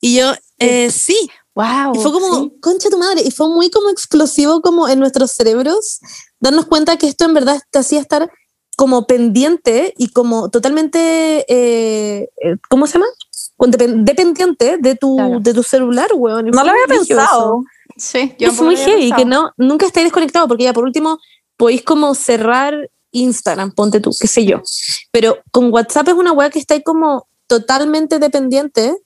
Y 0.01 0.17
yo, 0.17 0.33
eh, 0.61 0.91
sí. 0.91 1.29
Wow. 1.55 1.95
Y 1.95 1.99
fue 1.99 2.13
como, 2.13 2.45
sí. 2.45 2.53
concha 2.61 2.89
tu 2.89 2.99
madre. 2.99 3.23
Y 3.25 3.31
fue 3.31 3.49
muy 3.49 3.71
como 3.71 3.91
explosivo 3.91 4.61
como 4.63 4.89
en 4.89 5.01
nuestros 5.01 5.33
cerebros 5.33 6.01
darnos 6.39 6.67
cuenta 6.67 6.97
que 6.97 7.09
esto 7.09 7.25
en 7.25 7.35
verdad 7.35 7.61
te 7.71 7.79
hacía 7.81 8.01
estar 8.01 8.31
como 8.77 9.07
pendiente 9.07 9.93
y 9.99 10.09
como 10.09 10.49
totalmente, 10.49 11.45
eh, 11.49 12.31
eh, 12.43 12.57
¿cómo 12.71 12.87
se 12.87 12.95
llama? 12.95 13.07
Dependiente 13.59 14.79
de 14.79 14.95
tu, 14.95 15.17
Claro. 15.17 15.41
de 15.41 15.53
tu 15.53 15.63
celular, 15.63 16.09
weón. 16.15 16.47
No 16.47 16.65
lo 16.65 16.71
había 16.71 16.87
pensado. 16.87 17.63
Sí, 17.97 18.35
yo 18.39 18.49
es 18.49 18.61
muy 18.61 18.77
heavy, 18.77 19.13
que 19.13 19.27
no, 19.27 19.53
nunca 19.59 19.85
estáis 19.85 20.05
desconectado, 20.07 20.49
porque 20.49 20.65
ya 20.65 20.73
por 20.73 20.85
último 20.85 21.19
podéis 21.59 21.83
como 21.83 22.15
cerrar 22.15 22.89
Instagram, 23.11 23.73
ponte 23.73 24.01
tú, 24.01 24.13
qué 24.19 24.27
sé 24.27 24.47
yo. 24.47 24.63
Pero 25.13 25.39
con 25.51 25.71
WhatsApp 25.71 26.09
es 26.09 26.15
una 26.15 26.33
weá 26.33 26.49
que 26.49 26.59
estáis 26.59 26.83
como 26.83 27.29
totalmente 27.49 28.19
dependiente 28.19 28.97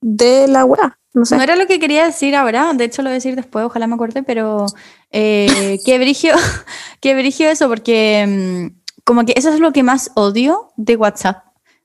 de 0.00 0.46
la 0.48 0.64
weá. 0.64 0.98
No 1.14 1.24
sé. 1.24 1.36
No 1.36 1.42
era 1.42 1.56
lo 1.56 1.66
que 1.66 1.78
quería 1.80 2.04
decir 2.04 2.36
ahora, 2.36 2.72
de 2.74 2.84
hecho 2.84 3.02
lo 3.02 3.08
voy 3.08 3.12
a 3.12 3.14
decir 3.14 3.34
después, 3.34 3.64
ojalá 3.64 3.86
me 3.86 3.94
acuerde, 3.94 4.22
pero 4.22 4.66
eh, 5.10 5.78
qué 5.84 5.98
brigio, 5.98 6.34
qué 7.00 7.14
brigio 7.14 7.48
eso, 7.48 7.68
porque 7.68 8.70
mm, 8.72 9.02
como 9.04 9.24
que 9.24 9.32
eso 9.36 9.48
es 9.52 9.58
lo 9.60 9.72
que 9.72 9.82
más 9.82 10.10
odio 10.14 10.70
de 10.76 10.96
WhatsApp. 10.96 11.44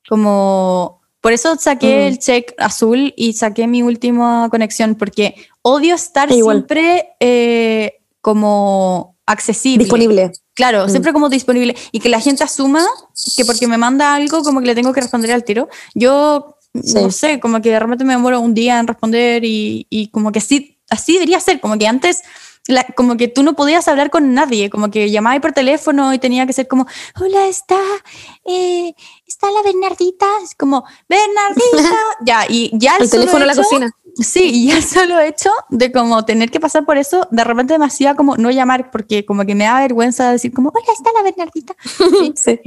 Como 0.09 1.01
por 1.22 1.32
eso 1.32 1.55
saqué 1.55 1.88
Mm. 2.03 2.07
el 2.07 2.20
check 2.20 2.53
azul 2.57 3.14
y 3.16 3.34
saqué 3.34 3.66
mi 3.68 3.82
última 3.82 4.49
conexión, 4.51 4.95
porque 4.95 5.36
odio 5.61 5.95
estar 5.95 6.30
siempre 6.32 7.16
eh, 7.22 7.93
como 8.22 9.16
accesible. 9.26 9.86
Disponible. 9.86 10.32
Claro, 10.53 10.86
Mm. 10.86 10.89
siempre 10.89 11.14
como 11.14 11.30
disponible. 11.30 11.76
Y 11.93 12.01
que 12.01 12.09
la 12.09 12.20
gente 12.20 12.43
asuma 12.43 12.86
que 13.38 13.45
porque 13.45 13.68
me 13.68 13.78
manda 13.78 14.14
algo, 14.16 14.43
como 14.43 14.59
que 14.59 14.68
le 14.68 14.76
tengo 14.76 14.91
que 14.91 14.99
responder 15.01 15.32
al 15.32 15.45
tiro. 15.45 15.70
Yo, 15.95 16.57
Sí. 16.82 16.95
no 16.95 17.11
sé, 17.11 17.39
como 17.39 17.61
que 17.61 17.69
de 17.69 17.80
repente 17.80 18.03
me 18.03 18.13
demoro 18.13 18.39
un 18.39 18.53
día 18.53 18.80
en 18.80 18.88
responder 18.88 19.43
y, 19.45 19.86
y 19.89 20.07
como 20.07 20.32
que 20.32 20.39
así, 20.39 20.80
así 20.89 21.13
debería 21.13 21.39
ser. 21.39 21.59
Como 21.59 21.78
que 21.78 21.88
antes, 21.88 22.21
la- 22.67 22.86
como 22.95 23.15
que 23.17 23.28
tú 23.28 23.43
no 23.43 23.53
podías 23.53 23.88
hablar 23.88 24.09
con 24.09 24.34
nadie. 24.34 24.69
Como 24.71 24.89
que 24.89 25.11
llamabas 25.11 25.39
por 25.41 25.51
teléfono 25.51 26.13
y 26.13 26.19
tenía 26.19 26.47
que 26.47 26.53
ser 26.53 26.67
como, 26.67 26.88
hola, 27.21 27.47
está, 27.47 27.78
eh, 28.45 28.93
está 29.28 29.51
la 29.51 29.61
Bernardita. 29.63 30.26
Es 30.43 30.55
como, 30.55 30.84
Bernardita. 31.07 31.95
ya, 32.26 32.45
y 32.49 32.71
ya 32.74 32.97
El 32.97 33.07
solo 33.07 33.21
teléfono 33.24 33.45
la 33.45 33.55
cocina. 33.55 33.91
Sí, 34.15 34.43
y 34.53 34.67
ya 34.67 34.80
solo 34.82 35.19
hecho 35.19 35.49
de 35.69 35.91
como 35.91 36.24
tener 36.24 36.51
que 36.51 36.59
pasar 36.59 36.86
por 36.86 36.97
eso, 36.99 37.28
de 37.32 37.43
repente 37.43 37.78
me 37.80 37.86
hacía 37.86 38.13
como 38.15 38.38
no 38.38 38.51
llamar 38.51 38.91
porque 38.91 39.26
como 39.26 39.43
que 39.45 39.55
me 39.55 39.63
da 39.63 39.80
vergüenza 39.80 40.32
decir 40.32 40.53
como, 40.53 40.69
hola, 40.69 40.93
está 40.95 41.09
la 41.15 41.24
Bernardita. 41.24 41.76
Sí. 42.36 42.59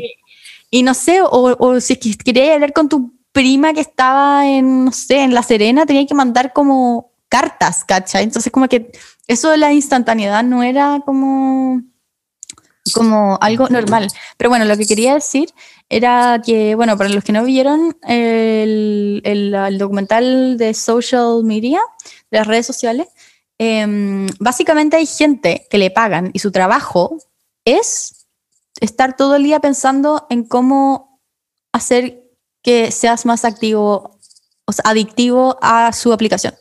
Y 0.71 0.83
no 0.83 0.95
sé, 0.95 1.23
o, 1.23 1.57
o 1.59 1.81
si 1.81 1.93
es 1.93 1.99
que 2.01 2.17
quería 2.17 2.55
hablar 2.55 2.73
con 2.73 2.89
tu 2.89 3.16
prima 3.37 3.75
que 3.75 3.81
estaba 3.83 4.47
en, 4.49 4.87
no 4.87 4.93
sé, 4.93 5.19
en 5.23 5.35
La 5.35 5.43
Serena, 5.43 5.85
tenía 5.85 6.07
que 6.07 6.15
mandar 6.15 6.55
como 6.55 7.13
cartas, 7.29 7.85
¿cachai? 7.85 8.25
Entonces 8.25 8.51
como 8.51 8.67
que 8.67 8.91
eso 9.29 9.51
de 9.51 9.59
la 9.59 9.75
instantaneidad 9.75 10.43
no 10.43 10.63
era 10.63 11.03
como 11.05 11.83
como 12.95 13.37
algo 13.43 13.69
normal. 13.69 14.09
Pero 14.39 14.49
bueno, 14.49 14.65
lo 14.65 14.75
que 14.79 14.87
quería 14.87 15.13
decir 15.13 15.51
era 15.91 16.41
que, 16.43 16.75
bueno, 16.77 16.97
para 16.97 17.11
los 17.11 17.23
que 17.25 17.33
no 17.33 17.45
vieron 17.45 17.95
el, 18.09 19.21
el- 19.25 19.77
documental 19.79 20.57
de 20.57 20.73
social 20.73 21.45
media, 21.45 21.81
de 22.31 22.39
las 22.39 22.47
redes 22.47 22.65
sociales, 22.65 23.09
em, 23.59 24.29
básicamente 24.41 24.97
hay 24.97 25.05
gente 25.07 25.67
que 25.69 25.77
le 25.77 25.91
pagan 25.91 26.31
y 26.33 26.39
su 26.39 26.51
trabajo 26.53 27.19
es 27.67 28.27
estar 28.81 29.15
todo 29.15 29.37
el 29.37 29.43
día 29.43 29.61
pensando 29.61 30.27
en 30.31 30.45
cómo 30.45 31.21
hacer 31.73 32.26
que 32.67 32.91
seas 32.91 33.25
más 33.25 33.45
activo, 33.45 34.19
o 34.67 34.73
sea, 34.73 34.83
adictivo 34.91 35.57
a 35.63 35.93
su 35.93 36.13
aplicación. 36.13 36.53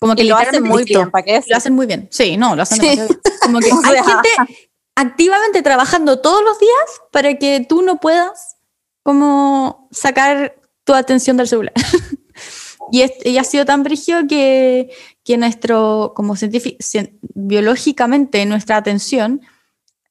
Como 0.00 0.16
que 0.16 0.24
Y 0.24 0.26
lo 0.28 0.36
hacen 0.36 0.64
muy 0.64 0.82
bien, 0.82 1.08
¿para 1.08 1.24
qué? 1.24 1.40
Lo 1.46 1.56
hacen 1.56 1.72
muy 1.72 1.86
bien. 1.86 2.08
Sí, 2.10 2.36
no, 2.36 2.56
lo 2.56 2.62
hacen 2.62 2.80
Sí. 2.80 2.88
bien. 2.88 3.06
Como 3.40 3.60
que 3.60 3.70
hay 3.84 4.02
gente 4.02 4.28
activamente 4.96 5.62
trabajando 5.62 6.18
todos 6.18 6.42
los 6.42 6.58
días 6.58 7.00
para 7.12 7.34
que 7.38 7.64
tú 7.68 7.82
no 7.82 7.98
puedas 7.98 8.56
como 9.04 9.88
sacar 9.92 10.56
tu 10.82 10.94
atención 10.94 11.36
del 11.36 11.46
celular. 11.46 11.74
y, 12.90 13.02
es- 13.02 13.24
y 13.24 13.38
ha 13.38 13.44
sido 13.44 13.64
tan 13.64 13.84
brígido 13.84 14.26
que, 14.28 14.90
que 15.22 15.36
nuestro, 15.38 16.12
como 16.16 16.34
científico, 16.34 16.76
biológicamente, 17.34 18.44
nuestra 18.46 18.78
atención 18.78 19.42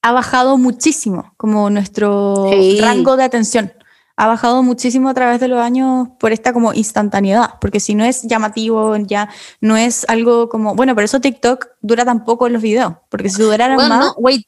ha 0.01 0.13
bajado 0.13 0.57
muchísimo, 0.57 1.33
como 1.35 1.69
nuestro 1.69 2.47
Sí. 2.51 2.79
rango 2.79 3.17
de 3.17 3.25
atención 3.25 3.73
ha 4.19 4.27
bajado 4.27 4.63
muchísimo 4.63 5.07
a 5.07 5.13
través 5.13 5.39
de 5.39 5.47
los 5.47 5.61
años 5.61 6.09
por 6.19 6.33
esta 6.33 6.51
como 6.51 6.73
instantaneidad, 6.73 7.51
porque 7.61 7.79
si 7.79 7.95
no 7.95 8.03
es 8.03 8.23
llamativo, 8.23 8.97
ya 8.97 9.29
no 9.61 9.77
es 9.77 10.05
algo 10.09 10.49
como, 10.49 10.75
bueno, 10.75 10.93
por 10.93 11.05
eso 11.05 11.21
TikTok 11.21 11.67
dura 11.79 12.03
tan 12.03 12.25
poco 12.25 12.45
en 12.45 12.51
los 12.51 12.61
videos, 12.61 12.95
porque 13.07 13.29
si 13.29 13.41
duraran 13.41 13.77
Bueno, 13.77 13.95
más, 13.95 14.05
no, 14.07 14.13
wait. 14.17 14.45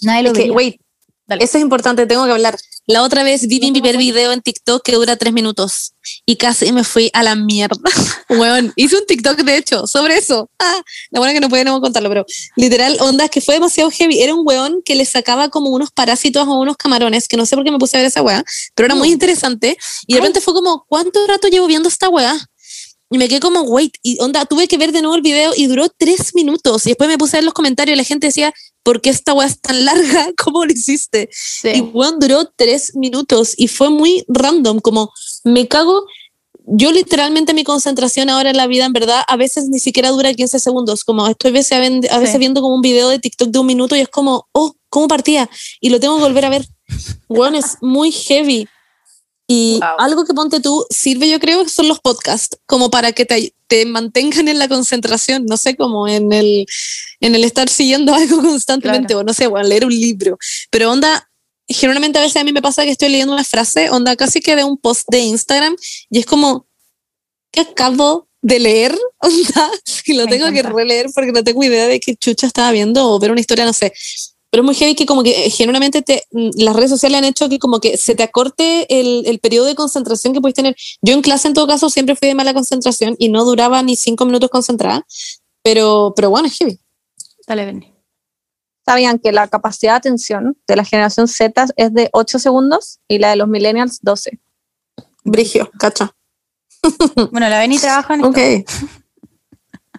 nadie 0.00 0.22
lo 0.22 0.30
Es 0.30 0.38
que, 0.38 0.50
wait. 0.50 0.80
Dale. 1.26 1.44
Eso 1.44 1.58
es 1.58 1.62
importante, 1.62 2.06
tengo 2.06 2.24
que 2.24 2.32
hablar. 2.32 2.56
La 2.86 3.02
otra 3.02 3.22
vez 3.22 3.46
vi 3.46 3.60
mi 3.60 3.72
primer 3.72 3.96
video 3.96 4.30
en 4.32 4.42
TikTok 4.42 4.82
que 4.82 4.92
dura 4.92 5.16
tres 5.16 5.32
minutos 5.32 5.94
y 6.26 6.36
casi 6.36 6.70
me 6.70 6.84
fui 6.84 7.10
a 7.14 7.22
la 7.22 7.34
mierda. 7.34 7.90
Weón, 8.28 8.74
hice 8.76 8.96
un 8.96 9.06
TikTok 9.06 9.38
de 9.38 9.56
hecho 9.56 9.86
sobre 9.86 10.18
eso. 10.18 10.50
Ah, 10.58 10.82
la 11.10 11.18
buena 11.18 11.32
que 11.32 11.40
no 11.40 11.48
podemos 11.48 11.80
contarlo, 11.80 12.10
pero 12.10 12.26
literal, 12.56 12.98
onda 13.00 13.30
que 13.30 13.40
fue 13.40 13.54
demasiado 13.54 13.90
heavy. 13.90 14.20
Era 14.20 14.34
un 14.34 14.46
weón 14.46 14.82
que 14.84 14.94
le 14.96 15.06
sacaba 15.06 15.48
como 15.48 15.70
unos 15.70 15.92
parásitos 15.92 16.46
a 16.46 16.50
unos 16.50 16.76
camarones, 16.76 17.26
que 17.26 17.38
no 17.38 17.46
sé 17.46 17.56
por 17.56 17.64
qué 17.64 17.70
me 17.70 17.78
puse 17.78 17.96
a 17.96 18.00
ver 18.00 18.08
esa 18.08 18.20
weá, 18.20 18.44
pero 18.74 18.86
era 18.86 18.94
muy 18.94 19.10
interesante. 19.10 19.78
Y 20.06 20.14
de 20.14 20.20
repente 20.20 20.42
fue 20.42 20.52
como, 20.52 20.84
¿cuánto 20.86 21.26
rato 21.26 21.48
llevo 21.48 21.66
viendo 21.66 21.88
esta 21.88 22.10
weá? 22.10 22.36
Y 23.10 23.18
me 23.18 23.28
quedé 23.28 23.40
como, 23.40 23.62
wait, 23.62 23.94
y 24.02 24.20
onda, 24.20 24.44
tuve 24.46 24.66
que 24.66 24.78
ver 24.78 24.90
de 24.90 25.00
nuevo 25.02 25.14
el 25.14 25.22
video 25.22 25.52
y 25.56 25.66
duró 25.66 25.88
tres 25.88 26.34
minutos. 26.34 26.86
Y 26.86 26.90
después 26.90 27.08
me 27.08 27.18
puse 27.18 27.36
a 27.36 27.38
ver 27.38 27.44
los 27.44 27.54
comentarios 27.54 27.94
y 27.94 27.98
la 27.98 28.04
gente 28.04 28.28
decía, 28.28 28.52
¿por 28.82 29.00
qué 29.00 29.10
esta 29.10 29.34
weá 29.34 29.46
es 29.46 29.60
tan 29.60 29.84
larga? 29.84 30.28
¿Cómo 30.42 30.64
lo 30.64 30.72
hiciste? 30.72 31.28
Sí. 31.32 31.68
Y 31.74 31.80
weón, 31.80 32.18
duró 32.18 32.50
tres 32.56 32.96
minutos 32.96 33.54
y 33.56 33.68
fue 33.68 33.90
muy 33.90 34.24
random, 34.28 34.80
como 34.80 35.12
me 35.44 35.68
cago. 35.68 36.04
Yo 36.66 36.92
literalmente 36.92 37.52
mi 37.52 37.62
concentración 37.62 38.30
ahora 38.30 38.50
en 38.50 38.56
la 38.56 38.66
vida, 38.66 38.86
en 38.86 38.94
verdad, 38.94 39.22
a 39.28 39.36
veces 39.36 39.68
ni 39.68 39.78
siquiera 39.78 40.08
dura 40.08 40.32
15 40.32 40.58
segundos. 40.58 41.04
Como 41.04 41.28
estoy 41.28 41.50
a 41.50 41.52
veces, 41.52 41.72
a 42.10 42.18
veces 42.18 42.32
Sí. 42.32 42.38
viendo 42.38 42.62
como 42.62 42.74
un 42.74 42.80
video 42.80 43.10
de 43.10 43.18
TikTok 43.18 43.50
de 43.50 43.58
un 43.58 43.66
minuto 43.66 43.94
y 43.94 44.00
es 44.00 44.08
como, 44.08 44.48
oh, 44.52 44.74
¿cómo 44.88 45.06
partía? 45.06 45.48
Y 45.80 45.90
lo 45.90 46.00
tengo 46.00 46.16
que 46.16 46.22
volver 46.22 46.46
a 46.46 46.48
ver. 46.48 46.66
Weón, 47.28 47.54
es 47.54 47.76
muy 47.82 48.10
heavy. 48.10 48.66
Y 49.46 49.78
Wow. 49.80 49.88
algo 49.98 50.24
que 50.24 50.32
ponte 50.32 50.60
tú 50.60 50.86
sirve, 50.90 51.28
yo 51.28 51.38
creo, 51.38 51.68
son 51.68 51.86
los 51.88 52.00
podcasts, 52.00 52.56
como 52.66 52.90
para 52.90 53.12
que 53.12 53.26
te, 53.26 53.54
te 53.66 53.84
mantengan 53.84 54.48
en 54.48 54.58
la 54.58 54.68
concentración, 54.68 55.44
no 55.46 55.56
sé, 55.58 55.76
como 55.76 56.08
en 56.08 56.32
el, 56.32 56.64
en 57.20 57.34
el 57.34 57.44
estar 57.44 57.68
siguiendo 57.68 58.14
algo 58.14 58.38
constantemente, 58.40 59.08
Claro. 59.08 59.20
o 59.20 59.24
no 59.24 59.34
sé, 59.34 59.46
o 59.46 59.60
leer 59.62 59.84
un 59.84 59.92
libro. 59.92 60.38
Pero 60.70 60.90
onda, 60.90 61.30
generalmente 61.68 62.18
a 62.18 62.22
veces 62.22 62.36
a 62.40 62.44
mí 62.44 62.52
me 62.52 62.62
pasa 62.62 62.84
que 62.84 62.90
estoy 62.90 63.10
leyendo 63.10 63.34
una 63.34 63.44
frase, 63.44 63.90
onda 63.90 64.16
casi 64.16 64.40
que 64.40 64.56
de 64.56 64.64
un 64.64 64.78
post 64.78 65.06
de 65.10 65.18
Instagram, 65.20 65.76
y 66.10 66.18
es 66.20 66.26
como, 66.26 66.66
¿qué 67.52 67.60
acabo 67.60 68.28
de 68.42 68.58
leer? 68.60 68.98
Onda, 69.20 69.70
y 70.06 70.12
lo 70.14 70.24
Me 70.26 70.32
tengo 70.32 70.50
que 70.52 70.62
releer 70.62 71.06
porque 71.14 71.32
no 71.32 71.42
tengo 71.44 71.62
idea 71.64 71.86
de 71.86 71.98
qué 72.00 72.14
chucha 72.16 72.46
estaba 72.46 72.72
viendo 72.72 73.10
o 73.10 73.18
ver 73.18 73.30
una 73.30 73.40
historia, 73.40 73.64
no 73.64 73.72
sé. 73.72 73.92
Pero 74.54 74.62
es 74.62 74.66
muy 74.66 74.76
heavy 74.76 74.94
que 74.94 75.04
como 75.04 75.24
que 75.24 75.46
eh, 75.46 75.50
generalmente 75.50 76.00
te, 76.00 76.22
mm, 76.30 76.50
las 76.58 76.76
redes 76.76 76.88
sociales 76.88 77.18
han 77.18 77.24
hecho 77.24 77.48
que 77.48 77.58
como 77.58 77.80
que 77.80 77.96
se 77.96 78.14
te 78.14 78.22
acorte 78.22 78.86
el, 79.00 79.26
el 79.26 79.40
periodo 79.40 79.66
de 79.66 79.74
concentración 79.74 80.32
que 80.32 80.40
puedes 80.40 80.54
tener. 80.54 80.76
Yo 81.02 81.12
en 81.12 81.22
clase 81.22 81.48
en 81.48 81.54
todo 81.54 81.66
caso 81.66 81.90
siempre 81.90 82.14
fui 82.14 82.28
de 82.28 82.36
mala 82.36 82.54
concentración 82.54 83.16
y 83.18 83.30
no 83.30 83.44
duraba 83.44 83.82
ni 83.82 83.96
cinco 83.96 84.26
minutos 84.26 84.50
concentrada, 84.50 85.04
pero, 85.64 86.12
pero 86.14 86.30
bueno, 86.30 86.46
es 86.46 86.56
heavy. 86.56 86.78
Dale, 87.48 87.64
Benny. 87.64 87.92
¿Sabían 88.86 89.18
que 89.18 89.32
la 89.32 89.48
capacidad 89.48 89.94
de 89.94 89.96
atención 89.96 90.56
de 90.68 90.76
la 90.76 90.84
generación 90.84 91.26
Z 91.26 91.66
es 91.74 91.92
de 91.92 92.10
8 92.12 92.38
segundos 92.38 93.00
y 93.08 93.18
la 93.18 93.30
de 93.30 93.36
los 93.36 93.48
millennials 93.48 93.98
12? 94.02 94.38
Brigio, 95.24 95.68
cacha. 95.80 96.14
Bueno, 97.32 97.48
la 97.48 97.58
Benny 97.58 97.80
trabaja 97.80 98.14
en 98.14 98.24
esto. 98.24 98.72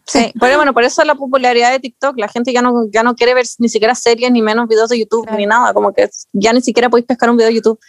Sí, 0.08 0.32
pero 0.39 0.58
bueno, 0.58 0.74
por 0.74 0.84
eso 0.84 1.03
la 1.03 1.16
popularidad 1.16 1.72
de 1.72 1.80
TikTok, 1.80 2.18
la 2.20 2.28
gente 2.28 2.53
ya 2.53 2.62
no, 2.62 2.86
ya 2.91 3.01
no 3.01 3.16
quiere 3.16 3.34
ver 3.34 3.45
ni 3.58 3.70
siquiera 3.70 3.95
series, 3.95 4.32
ni 4.32 4.41
menos 4.41 4.68
videos 4.68 4.89
de 4.89 4.99
YouTube, 4.99 5.24
Claro. 5.24 5.38
ni 5.39 5.45
nada, 5.47 5.74
como 5.74 5.93
que 5.93 6.10
ya 6.32 6.53
ni 6.53 6.62
siquiera 6.62 6.89
podéis 6.89 7.08
pescar 7.08 7.30
un 7.30 7.38
video 7.38 7.49
de 7.49 7.56
YouTube. 7.56 7.80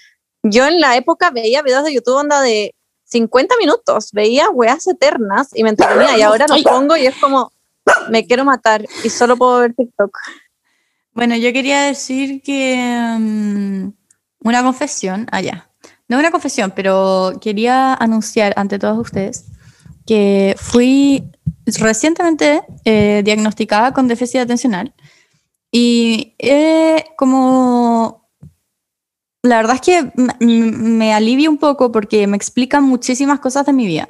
Yo 0.42 0.66
en 0.66 0.80
la 0.80 0.96
época 0.96 1.30
veía 1.30 1.60
videos 1.62 1.84
de 1.84 1.92
YouTube 1.92 2.14
onda 2.16 2.40
de 2.40 2.74
50 3.04 3.54
minutos, 3.58 4.10
veía 4.12 4.48
weas 4.50 4.86
eternas 4.86 5.48
y 5.54 5.62
me 5.62 5.70
entretenía 5.70 6.16
y 6.16 6.22
ahora 6.22 6.46
los 6.48 6.62
pongo 6.62 6.96
y 6.96 7.06
es 7.06 7.14
como, 7.16 7.52
me 8.10 8.26
quiero 8.26 8.44
matar 8.44 8.86
y 9.04 9.10
solo 9.10 9.36
puedo 9.36 9.58
ver 9.60 9.74
TikTok. 9.74 10.16
Bueno, 11.12 11.36
yo 11.36 11.52
quería 11.52 11.82
decir 11.82 12.42
que 12.42 12.76
mm, 13.18 13.88
una 14.40 14.62
confesión, 14.62 15.26
allá. 15.32 15.68
no 16.08 16.18
una 16.18 16.30
confesión, 16.30 16.72
pero 16.74 17.34
quería 17.40 17.94
anunciar 17.94 18.54
ante 18.56 18.78
todos 18.78 18.98
ustedes 18.98 19.44
que 20.06 20.54
fui 20.58 21.24
recientemente 21.66 22.62
eh, 22.84 23.22
diagnosticada 23.24 23.92
con 23.92 24.08
déficit 24.08 24.40
atencional 24.40 24.94
y 25.70 26.34
eh, 26.38 27.04
como 27.16 28.26
la 29.42 29.56
verdad 29.56 29.76
es 29.76 29.80
que 29.80 30.12
me 30.40 31.12
alivia 31.12 31.50
un 31.50 31.58
poco 31.58 31.92
porque 31.92 32.26
me 32.26 32.36
explican 32.36 32.84
muchísimas 32.84 33.40
cosas 33.40 33.64
de 33.66 33.72
mi 33.72 33.86
vida. 33.86 34.08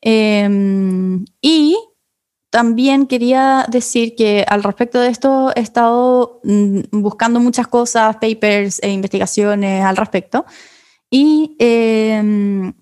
Em, 0.00 1.24
y 1.40 1.76
también 2.50 3.06
quería 3.06 3.66
decir 3.68 4.14
que 4.16 4.44
al 4.48 4.62
respecto 4.62 5.00
de 5.00 5.08
esto 5.08 5.52
he 5.54 5.60
estado 5.60 6.40
mm, 6.44 6.80
buscando 6.92 7.40
muchas 7.40 7.68
cosas, 7.68 8.16
papers 8.16 8.80
e 8.82 8.90
investigaciones 8.90 9.84
al 9.84 9.96
respecto. 9.96 10.44
Y 11.10 11.56
em, 11.58 12.72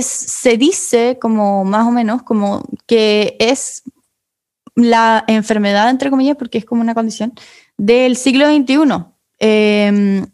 se 0.00 0.56
dice 0.56 1.18
como 1.20 1.64
más 1.64 1.86
o 1.86 1.90
menos 1.90 2.22
como 2.22 2.62
que 2.86 3.36
es 3.38 3.82
la 4.74 5.24
enfermedad, 5.26 5.90
entre 5.90 6.08
comillas, 6.08 6.36
porque 6.36 6.58
es 6.58 6.64
como 6.64 6.80
una 6.80 6.94
condición, 6.94 7.34
del 7.76 8.16
siglo 8.16 8.46
XXI. 8.46 9.04
Em, 9.38 10.26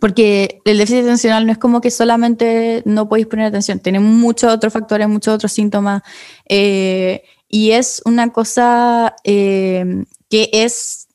porque 0.00 0.60
el 0.64 0.78
déficit 0.78 1.04
atencional 1.04 1.46
no 1.46 1.52
es 1.52 1.58
como 1.58 1.80
que 1.80 1.90
solamente 1.90 2.82
no 2.86 3.08
podéis 3.08 3.26
poner 3.26 3.46
atención, 3.46 3.78
tiene 3.80 4.00
muchos 4.00 4.52
otros 4.52 4.72
factores, 4.72 5.08
muchos 5.08 5.34
otros 5.34 5.52
síntomas. 5.52 6.02
eh, 6.48 7.22
y 7.48 7.70
es 7.70 8.02
una 8.04 8.32
cosa 8.32 9.14
eh, 9.22 10.04
que 10.28 10.50
es 10.52 11.06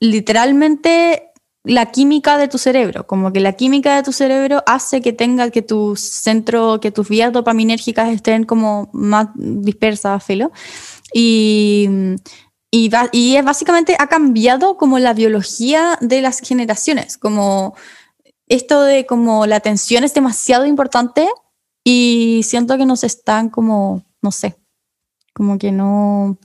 literalmente 0.00 1.29
la 1.64 1.86
química 1.86 2.38
de 2.38 2.48
tu 2.48 2.58
cerebro, 2.58 3.06
como 3.06 3.32
que 3.32 3.40
la 3.40 3.52
química 3.52 3.96
de 3.96 4.02
tu 4.02 4.12
cerebro 4.12 4.62
hace 4.66 5.02
que 5.02 5.12
tenga 5.12 5.50
que 5.50 5.62
tu 5.62 5.94
centro, 5.96 6.80
que 6.80 6.90
tus 6.90 7.08
vías 7.08 7.32
dopaminérgicas 7.32 8.08
estén 8.08 8.44
como 8.44 8.88
más 8.92 9.28
dispersas, 9.34 10.24
filo. 10.24 10.52
Y, 11.12 11.88
y, 12.70 12.90
y 13.12 13.36
es 13.36 13.44
básicamente 13.44 13.96
ha 13.98 14.06
cambiado 14.06 14.76
como 14.76 14.98
la 14.98 15.12
biología 15.12 15.98
de 16.00 16.22
las 16.22 16.40
generaciones, 16.40 17.18
como 17.18 17.74
esto 18.48 18.82
de 18.82 19.06
como 19.06 19.46
la 19.46 19.56
atención 19.56 20.02
es 20.02 20.14
demasiado 20.14 20.66
importante 20.66 21.28
y 21.84 22.42
siento 22.44 22.76
que 22.78 22.86
nos 22.86 23.04
están 23.04 23.50
como, 23.50 24.02
no 24.22 24.32
sé, 24.32 24.56
como 25.34 25.58
que 25.58 25.72
no, 25.72 26.38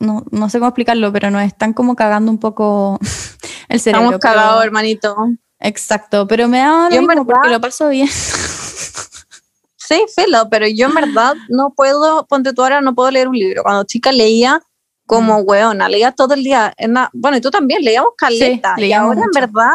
no, 0.00 0.24
no 0.30 0.50
sé 0.50 0.58
cómo 0.58 0.68
explicarlo, 0.68 1.12
pero 1.12 1.30
nos 1.30 1.42
están 1.42 1.72
como 1.72 1.96
cagando 1.96 2.30
un 2.30 2.38
poco 2.38 2.98
el 3.74 3.80
cerebro. 3.80 4.06
Estamos 4.06 4.20
pero- 4.22 4.34
cagados, 4.34 4.64
hermanito. 4.64 5.16
Exacto, 5.60 6.26
pero 6.26 6.48
me 6.48 6.58
da 6.58 6.84
lo 6.84 6.90
Yo 6.90 6.96
en 7.00 7.06
mismo 7.06 7.24
porque 7.26 7.38
verdad- 7.40 7.52
lo 7.52 7.60
paso 7.60 7.88
bien. 7.88 8.08
Sí, 9.86 10.02
filo, 10.16 10.48
pero 10.50 10.66
yo 10.66 10.86
en 10.86 10.94
verdad 10.94 11.34
no 11.50 11.70
puedo, 11.76 12.24
ponte 12.26 12.54
tú 12.54 12.62
ahora, 12.62 12.80
no 12.80 12.94
puedo 12.94 13.10
leer 13.10 13.28
un 13.28 13.36
libro. 13.36 13.62
Cuando 13.62 13.84
chica 13.84 14.12
leía 14.12 14.62
como 15.06 15.36
weona, 15.40 15.90
leía 15.90 16.10
todo 16.12 16.32
el 16.32 16.42
día. 16.42 16.72
En 16.78 16.94
la- 16.94 17.10
bueno, 17.12 17.36
y 17.36 17.42
tú 17.42 17.50
también, 17.50 17.82
leíamos 17.84 18.12
caleta. 18.16 18.74
y 18.78 18.80
leíamos 18.80 19.08
ahora 19.08 19.20
mucho. 19.26 19.38
en 19.38 19.40
verdad 19.52 19.74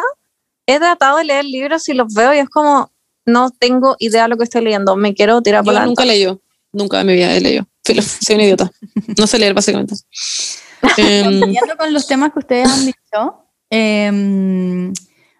he 0.65 0.79
tratado 0.79 1.17
de 1.19 1.25
leer 1.25 1.45
libros 1.45 1.87
y 1.89 1.93
los 1.93 2.11
veo 2.11 2.33
y 2.33 2.39
es 2.39 2.49
como, 2.49 2.91
no 3.27 3.51
tengo 3.51 3.95
idea 3.99 4.23
de 4.23 4.29
lo 4.29 4.37
que 4.37 4.45
estoy 4.45 4.63
leyendo, 4.63 4.95
me 4.95 5.13
quiero 5.13 5.41
tirar 5.43 5.63
por 5.63 5.73
Yo 5.75 5.79
la 5.79 5.85
nunca 5.85 6.03
leí 6.05 6.27
Nunca 6.71 7.01
en 7.01 7.07
mi 7.07 7.13
vida 7.13 7.31
he 7.35 7.41
leído. 7.41 7.67
Filo, 7.85 8.01
soy 8.01 8.35
un 8.35 8.41
idiota. 8.41 8.71
No 9.15 9.27
sé 9.27 9.37
leer, 9.37 9.53
básicamente. 9.53 9.93
Siguiendo 10.95 11.77
con 11.77 11.93
los 11.93 12.07
temas 12.07 12.31
que 12.33 12.39
ustedes 12.39 12.67
han 12.67 12.85
dicho, 12.85 13.45
em, 13.69 14.93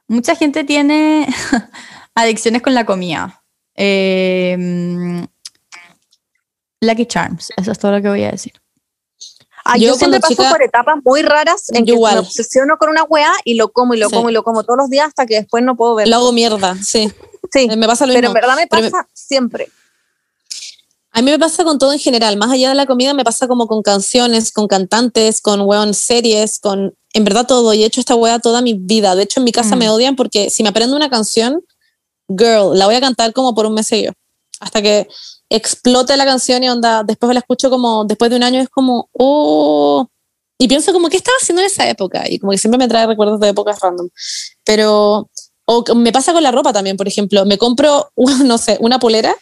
mucha 0.08 0.36
gente 0.36 0.64
tiene 0.64 1.28
adicciones 2.16 2.62
con 2.62 2.74
la 2.74 2.86
comida. 2.86 3.44
Em, 3.76 5.26
Lucky 6.82 7.06
Charms, 7.06 7.52
eso 7.58 7.72
es 7.72 7.80
todo 7.80 7.92
lo 7.94 8.02
que 8.02 8.10
voy 8.10 8.24
a 8.24 8.32
decir. 8.32 8.54
Ah, 9.66 9.78
Yo 9.78 9.90
yo, 9.90 9.96
siempre 9.96 10.20
paso 10.20 10.34
chica- 10.34 10.50
por 10.50 10.64
etapas 10.64 10.96
muy 11.04 11.22
raras 11.22 11.70
en 11.74 11.86
que 11.86 11.92
igual. 11.92 12.16
me 12.16 12.20
obsesiono 12.22 12.78
con 12.78 12.90
una 12.90 13.04
weá 13.04 13.32
y 13.44 13.56
lo 13.56 13.72
como 13.72 13.94
y 13.94 14.00
lo 14.00 14.10
Sí. 14.10 14.16
como 14.16 14.30
y 14.30 14.34
lo 14.34 14.44
como 14.44 14.64
todos 14.64 14.78
los 14.78 14.90
días 14.90 15.08
hasta 15.10 15.26
que 15.26 15.36
después 15.36 15.64
no 15.64 15.76
puedo 15.76 15.96
ver. 15.96 16.08
lo 16.08 16.16
hago 16.16 16.32
mierda, 16.32 16.76
sí. 16.82 17.12
sí, 17.52 17.68
Me 17.78 17.86
pasa 17.86 18.06
lo 18.06 18.14
pero 18.14 18.30
mismo. 18.30 18.38
en 18.38 18.42
verdad 18.42 18.56
me 18.56 18.68
Pero 18.68 18.82
me- 18.84 18.90
pasa 18.92 19.08
siempre. 19.14 19.70
A 21.20 21.22
mí 21.22 21.32
me 21.32 21.38
pasa 21.38 21.66
con 21.66 21.78
todo 21.78 21.92
en 21.92 22.00
general, 22.00 22.38
más 22.38 22.50
allá 22.50 22.70
de 22.70 22.76
la 22.76 22.86
comida, 22.86 23.14
me 23.14 23.26
pasa 23.26 23.46
como 23.46 23.68
con 23.68 23.82
canciones, 23.82 24.54
con 24.54 24.70
cantantes, 24.70 25.42
con 25.42 25.60
weón, 25.60 25.94
series, 25.94 26.60
con 26.60 26.96
en 27.14 27.24
verdad 27.26 27.46
todo. 27.46 27.74
Y 27.74 27.84
he 27.84 27.86
hecho 27.86 28.00
esta 28.00 28.16
wea 28.16 28.40
toda 28.40 28.62
mi 28.62 28.74
vida. 28.74 29.16
De 29.16 29.24
hecho, 29.24 29.42
en 29.42 29.44
mi 29.44 29.52
casa 29.52 29.76
Mm. 29.76 29.80
me 29.80 29.90
odian 29.90 30.16
porque 30.16 30.50
si 30.50 30.64
me 30.64 30.70
aprendo 30.70 30.96
una 30.96 31.10
canción, 31.10 31.62
girl, 32.30 32.72
la 32.80 32.86
voy 32.86 32.96
a 32.96 33.02
cantar 33.02 33.34
como 33.34 33.54
por 33.54 33.66
un 33.66 33.74
mes 33.74 33.88
seguido. 33.88 34.14
Hasta 34.62 34.82
que 34.82 35.10
explote 35.50 36.16
la 36.16 36.24
canción 36.24 36.64
y 36.64 36.70
onda, 36.70 37.04
después 37.04 37.34
la 37.34 37.40
escucho 37.42 37.70
como, 37.70 38.06
después 38.06 38.32
de 38.32 38.38
un 38.38 38.44
año 38.44 38.62
es 38.62 38.70
como, 38.70 39.10
oh. 39.12 40.08
Y 40.58 40.70
pienso 40.70 40.94
como, 40.94 41.10
¿qué 41.10 41.18
estaba 41.18 41.36
haciendo 41.42 41.62
en 41.62 41.66
esa 41.66 41.90
época? 41.90 42.30
Y 42.30 42.40
como 42.40 42.54
que 42.54 42.58
siempre 42.58 42.78
me 42.78 42.88
trae 42.88 43.06
recuerdos 43.06 43.42
de 43.42 43.50
épocas 43.50 43.78
random. 43.82 44.08
Pero, 44.64 45.30
o 45.66 45.96
me 45.96 46.14
pasa 46.14 46.32
con 46.32 46.44
la 46.44 46.52
ropa 46.52 46.72
también, 46.72 46.96
por 46.96 47.10
ejemplo. 47.10 47.46
Me 47.46 47.58
compro, 47.58 48.10
no 48.46 48.58
sé, 48.58 48.78
una 48.80 49.00
polera 49.00 49.36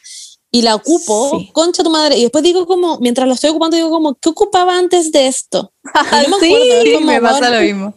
y 0.51 0.61
la 0.61 0.75
ocupo, 0.75 1.31
Sí. 1.37 1.49
concha 1.53 1.83
tu 1.83 1.89
madre, 1.89 2.17
y 2.17 2.21
después 2.23 2.43
digo 2.43 2.65
como, 2.65 2.97
mientras 2.99 3.27
lo 3.27 3.33
estoy 3.33 3.49
ocupando, 3.49 3.75
digo 3.75 3.89
como, 3.89 4.15
¿qué 4.15 4.29
ocupaba 4.29 4.77
antes 4.77 5.11
de 5.11 5.27
esto? 5.27 5.73
Y 6.27 6.29
no 6.29 6.37
me 6.39 6.47
Sí, 6.47 6.53
acuerdo, 6.53 6.73
es 6.73 6.83
Sí, 6.83 6.93
como, 6.93 7.05
me 7.07 7.21
pasa 7.21 7.39
"Bueno, 7.39 7.55
lo 7.55 7.61
mismo. 7.61 7.93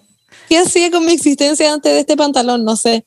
¿Qué 0.48 0.58
hacía 0.58 0.90
con 0.90 1.04
mi 1.06 1.12
existencia 1.12 1.72
antes 1.72 1.92
de 1.92 2.00
este 2.00 2.16
pantalón? 2.16 2.64
No 2.64 2.74
sé. 2.74 3.06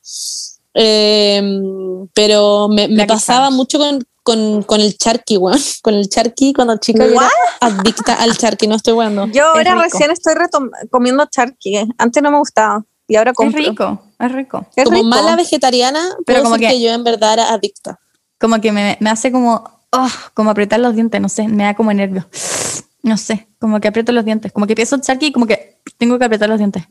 Em, 0.73 2.07
pero 2.13 2.67
me, 2.69 2.87
me 2.87 3.05
pasaba 3.05 3.49
mucho 3.49 3.77
con, 3.77 4.03
con, 4.23 4.63
con 4.63 4.81
el 4.81 4.97
charqui, 4.97 5.37
weón. 5.37 5.59
Con 5.81 5.93
el 5.93 6.07
charqui 6.09 6.53
cuando 6.53 6.77
chica 6.77 7.05
yo 7.05 7.11
era 7.13 7.29
adicta 7.59 8.15
al 8.15 8.37
charqui, 8.37 8.67
no 8.67 8.75
estoy 8.75 8.93
jugando. 8.93 9.25
Yo 9.27 9.31
Es 9.33 9.41
ahora 9.41 9.73
rico. 9.75 9.83
recién 9.83 10.11
estoy 10.11 10.33
comiendo 10.89 11.25
charqui. 11.29 11.75
Antes 11.97 12.23
no 12.23 12.31
me 12.31 12.39
gustaba 12.39 12.83
y 13.07 13.15
ahora 13.17 13.31
Es 13.31 13.37
compro. 13.37 13.59
rico, 13.61 14.01
es 14.19 14.31
rico. 14.31 14.65
Es 14.75 14.85
Como 14.85 14.97
rico. 14.97 15.07
mala 15.09 15.35
vegetariana, 15.35 16.01
Pero 16.11 16.23
pero 16.25 16.39
como 16.43 16.55
como 16.55 16.61
que- 16.61 16.67
que 16.75 16.81
yo 16.81 16.91
en 16.91 17.03
verdad 17.03 17.33
era 17.33 17.53
adicta. 17.53 17.99
Como 18.43 18.59
que 18.59 18.73
me, 18.73 18.97
me 18.99 19.09
hace 19.09 19.31
como, 19.31 19.63
oh, 19.91 20.09
como 20.33 20.49
apretar 20.49 20.77
los 20.77 20.93
dientes, 20.95 21.21
no 21.21 21.29
sé, 21.29 21.47
me 21.47 21.63
da 21.63 21.75
como 21.75 21.93
nervio. 21.93 22.27
No 23.01 23.15
sé, 23.15 23.47
como 23.57 23.79
que 23.79 23.87
aprieto 23.87 24.11
los 24.11 24.25
dientes. 24.25 24.51
Como 24.51 24.67
que 24.67 24.75
pienso 24.75 24.95
en 24.95 25.01
charqui 25.01 25.27
y 25.27 25.31
como 25.31 25.47
que 25.47 25.79
tengo 25.97 26.19
que 26.19 26.25
apretar 26.25 26.49
los 26.49 26.57
dientes. 26.57 26.83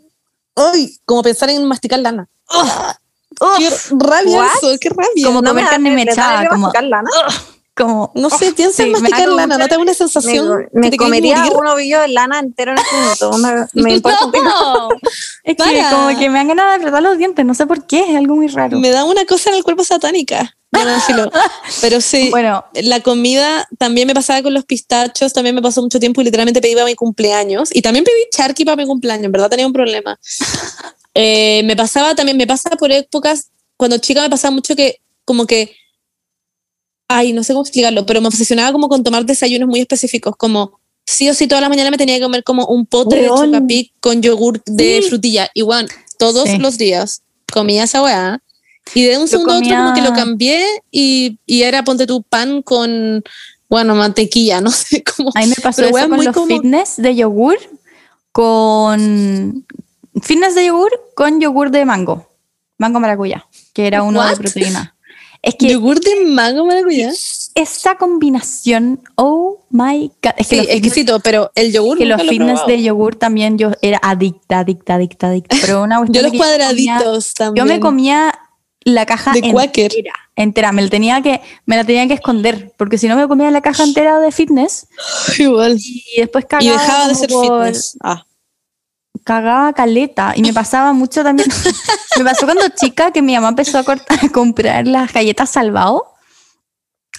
Ay, 0.57 0.97
como 1.05 1.23
pensar 1.23 1.51
en 1.51 1.63
masticar 1.67 1.99
lana. 1.99 2.27
Uf, 2.49 3.59
Qué 3.59 3.69
rabia 3.91 4.39
What? 4.39 4.47
eso, 4.63 4.79
qué 4.81 4.89
rabia. 4.89 5.27
Como 5.27 5.43
No 5.43 5.51
comer 5.51 5.65
me 5.65 5.71
carne 5.71 5.91
me 5.91 6.05
da 6.07 6.11
mechada, 6.13 6.49
como, 6.49 6.63
masticar 6.63 6.85
lana. 6.85 7.11
como, 7.77 8.13
no 8.15 8.31
sé, 8.31 8.49
oh, 8.49 8.55
piensa 8.55 8.77
sí, 8.79 8.83
en 8.85 8.93
masticar 8.93 9.29
lana, 9.29 9.59
¿no 9.59 9.69
te 9.69 9.75
da 9.75 9.79
una 9.79 9.93
sensación? 9.93 10.69
Me, 10.73 10.81
que 10.85 10.91
te 10.93 10.97
comería 10.97 11.45
un 11.55 11.67
ovillo 11.67 12.01
de 12.01 12.09
lana 12.09 12.39
entero 12.39 12.73
en 12.73 12.79
este 12.79 12.97
minuto. 12.97 13.37
Me, 13.37 13.67
me 13.83 13.95
importa. 13.97 14.27
No, 14.43 14.89
es 15.45 15.55
que 15.55 15.55
Para. 15.55 15.91
como 15.91 16.19
que 16.19 16.31
me 16.31 16.39
dan 16.39 16.49
ganas 16.49 16.71
de 16.71 16.77
apretar 16.77 17.03
los 17.03 17.19
dientes, 17.19 17.45
no 17.45 17.53
sé 17.53 17.67
por 17.67 17.87
qué, 17.87 18.11
es 18.11 18.17
algo 18.17 18.37
muy 18.37 18.49
raro. 18.49 18.79
Me 18.79 18.89
da 18.89 19.05
una 19.05 19.27
cosa 19.27 19.51
en 19.51 19.57
el 19.57 19.65
cuerpo 19.65 19.85
satánica. 19.85 20.57
Bueno, 20.73 21.01
filo. 21.03 21.31
Pero 21.81 22.01
sí, 22.01 22.29
Bueno, 22.31 22.65
la 22.75 23.01
comida 23.01 23.69
también 23.79 24.07
me 24.07 24.15
pasaba 24.15 24.43
con 24.43 24.55
los 24.55 24.65
pistachos, 24.65 25.33
también 25.33 25.55
me 25.55 25.63
pasó 25.63 25.83
mucho 25.83 26.01
tiempo 26.01 26.21
y 26.21 26.25
literalmente 26.25 26.61
pedí 26.61 26.73
para 26.75 26.87
mi 26.87 26.95
cumpleaños. 26.95 27.69
Y 27.75 27.83
también 27.83 28.05
pedí 28.05 28.17
charqui 28.35 28.65
para 28.65 28.77
mi 28.77 28.87
cumpleaños, 28.87 29.27
en 29.27 29.33
verdad 29.33 29.51
tenía 29.51 29.67
un 29.67 29.73
problema. 29.73 30.19
Eh, 31.15 31.61
me 31.65 31.77
pasaba 31.77 32.15
también, 32.15 32.39
me 32.39 32.47
pasa 32.47 32.71
por 32.71 32.91
épocas, 32.91 33.51
cuando 33.77 33.99
chica 33.99 34.23
me 34.23 34.31
pasaba 34.31 34.51
mucho 34.51 34.75
que 34.75 35.03
como 35.27 35.47
que, 35.47 35.77
ay, 37.07 37.35
no 37.35 37.45
sé 37.45 37.53
cómo 37.53 37.61
explicarlo, 37.67 38.07
pero 38.07 38.23
me 38.23 38.29
obsesionaba 38.29 38.73
como 38.73 38.89
con 38.89 39.05
tomar 39.05 39.27
desayunos 39.27 39.69
muy 39.69 39.81
específicos, 39.81 40.35
como 40.39 40.81
sí 41.05 41.29
o 41.29 41.35
sí 41.35 41.47
toda 41.47 41.61
la 41.61 41.69
mañana 41.69 41.91
me 41.91 41.99
tenía 41.99 42.17
que 42.17 42.23
comer 42.23 42.43
como 42.45 42.65
un 42.65 42.87
pote 42.87 43.17
Weón. 43.21 43.51
de 43.51 43.59
chocapic 43.59 43.93
con 44.01 44.23
yogur 44.23 44.63
de 44.65 45.03
Sí. 45.03 45.09
frutilla. 45.11 45.51
Igual, 45.53 45.87
todos 46.19 46.49
Sí. 46.49 46.57
los 46.57 46.79
días 46.79 47.21
comía 47.53 47.85
esa 47.85 48.03
weá. 48.03 48.43
Y 48.95 49.05
de 49.05 49.17
un 49.17 49.23
Yo 49.25 49.39
segundo 49.39 49.53
a 49.55 49.59
otro 49.59 49.77
como 49.77 49.95
que 49.95 50.01
lo 50.03 50.09
comía- 50.09 50.25
cambié 50.25 50.67
y, 50.91 51.39
y 51.47 51.63
era 51.63 51.83
ponte 51.85 52.07
tu 52.07 52.23
pan 52.23 52.63
con, 52.63 53.23
bueno, 53.69 53.95
mantequilla, 53.95 54.61
no 54.63 54.71
sé 54.71 55.03
cómo. 55.05 55.31
a 55.35 55.41
mí 55.41 55.47
me 55.47 55.55
pasó 55.57 55.83
eso 55.85 55.93
con 55.93 56.11
muy 56.11 56.27
los 56.27 56.35
como- 56.35 56.47
fitness 56.49 56.97
de 56.97 57.15
yogur, 57.15 57.57
con 58.47 59.65
fitness 60.23 60.55
de 60.55 60.67
yogur 60.67 60.91
con 61.15 61.41
yogur 61.41 61.71
de 61.71 61.85
mango, 61.85 62.29
mango 62.79 63.01
maracuyá, 63.01 63.47
que 63.73 63.87
era 63.87 64.03
uno 64.03 64.23
de 64.23 64.31
What? 64.33 64.39
proteína. 64.39 64.97
Es 65.43 65.57
que 65.57 65.71
yogur 65.73 65.99
de 66.01 66.25
mango 66.27 66.65
maracuyá. 66.67 67.11
esa 67.55 67.97
combinación, 67.97 69.01
oh 69.17 69.59
my 69.71 70.09
god, 70.23 70.33
es 70.37 70.47
que 70.49 70.61
Sí, 70.65 70.67
exquisito, 70.71 71.19
pero 71.21 71.51
el 71.55 71.73
yogur 71.73 71.99
que 71.99 72.05
los 72.07 72.23
lo 72.23 72.29
fitness 72.31 72.61
de 72.67 72.83
yogur 72.83 73.17
también 73.17 73.59
yo 73.59 73.73
era 73.83 73.99
adicta, 74.03 74.61
adicta, 74.61 74.95
adicta, 74.95 75.29
adicta. 75.29 75.57
Pero 75.61 75.83
una 75.83 75.97
Yo 76.09 76.23
los 76.23 76.31
que 76.33 76.39
comía- 76.39 76.57
cuadraditos 76.59 77.35
también. 77.35 77.67
Yo 77.67 77.73
me 77.73 77.81
comía 77.81 78.33
la 78.85 79.07
caja 79.07 79.33
De 79.33 79.41
Quaker. 79.53 79.93
entera, 79.93 80.13
entera. 80.37 80.73
Me 80.73 80.83
la 80.83 80.89
tenía 80.91 81.21
que, 81.23 81.41
me 81.67 81.77
la 81.77 81.85
tenía 81.85 82.07
que 82.09 82.15
esconder, 82.15 82.73
porque 82.77 82.99
si 82.99 83.09
no 83.09 83.17
me 83.17 83.29
comía 83.29 83.51
la 83.51 83.61
caja 83.63 83.85
entera 83.85 84.19
de 84.21 84.33
fitness 84.33 84.87
Igual. 85.39 85.79
y 85.79 86.05
después 86.21 86.45
cagaba 86.47 86.65
Y 86.65 86.71
dejaba 86.71 87.09
de 87.09 87.15
ser 87.15 87.31
por- 87.31 87.65
fitness. 87.67 87.97
Ah. 88.03 88.25
cagaba 89.25 89.73
caleta 89.73 90.33
y 90.35 90.43
me 90.43 90.53
pasaba 90.53 90.93
mucho 90.93 91.23
también. 91.23 91.49
me 92.19 92.25
pasó 92.25 92.45
cuando 92.47 92.69
chica 92.71 93.11
que 93.13 93.23
mi 93.23 93.35
mamá 93.35 93.51
empezó 93.51 93.79
a, 93.79 93.85
cortar- 93.85 94.19
a 94.25 94.29
comprar 94.31 94.87
las 94.87 95.13
galletas 95.13 95.51
salvado. 95.51 96.09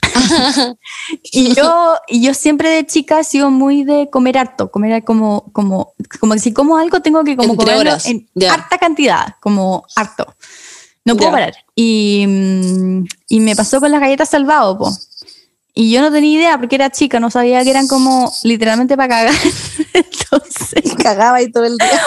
y 1.24 1.53
yo 1.55 1.95
y 2.07 2.22
yo 2.26 2.34
siempre 2.34 2.70
de 2.70 2.86
chica 2.86 3.20
he 3.20 3.24
sido 3.24 3.49
muy 3.51 3.84
de 3.84 4.09
comer 4.09 4.38
harto, 4.38 4.70
comer 4.72 5.03
como 5.03 5.51
como 5.53 5.93
como 6.20 6.34
que 6.34 6.39
si 6.39 6.53
como 6.53 6.78
algo 6.78 7.01
tengo 7.01 7.24
que 7.24 7.36
como 7.36 7.53
Entre 7.53 7.66
comerlo 7.66 7.91
horas, 7.91 8.05
en 8.05 8.28
ya. 8.34 8.53
harta 8.53 8.78
cantidad, 8.78 9.36
como 9.39 9.86
harto. 9.95 10.36
No 11.06 11.18
puedo 11.18 11.32
parar. 11.32 11.54
Y, 11.76 12.26
mm, 12.28 13.06
y 13.30 13.39
me 13.39 13.56
pasó 13.56 13.80
con 13.80 13.91
las 13.91 13.99
galletas 13.99 14.30
salvado, 14.30 14.78
po. 14.78 14.91
Y 15.76 15.91
yo 15.91 16.01
no 16.01 16.12
tenía 16.12 16.39
idea 16.39 16.58
porque 16.60 16.76
era 16.76 16.91
chica, 16.91 17.20
no 17.20 17.32
sabía 17.32 17.64
que 17.64 17.72
eran 17.72 17.88
como 17.88 18.32
literalmente 18.43 18.95
para 18.95 19.10
cagar. 19.10 19.34
Entonces, 19.93 20.93
Cagaba 21.04 21.38
ahí 21.38 21.51
todo 21.51 21.66
el 21.66 21.78
día. 21.78 22.01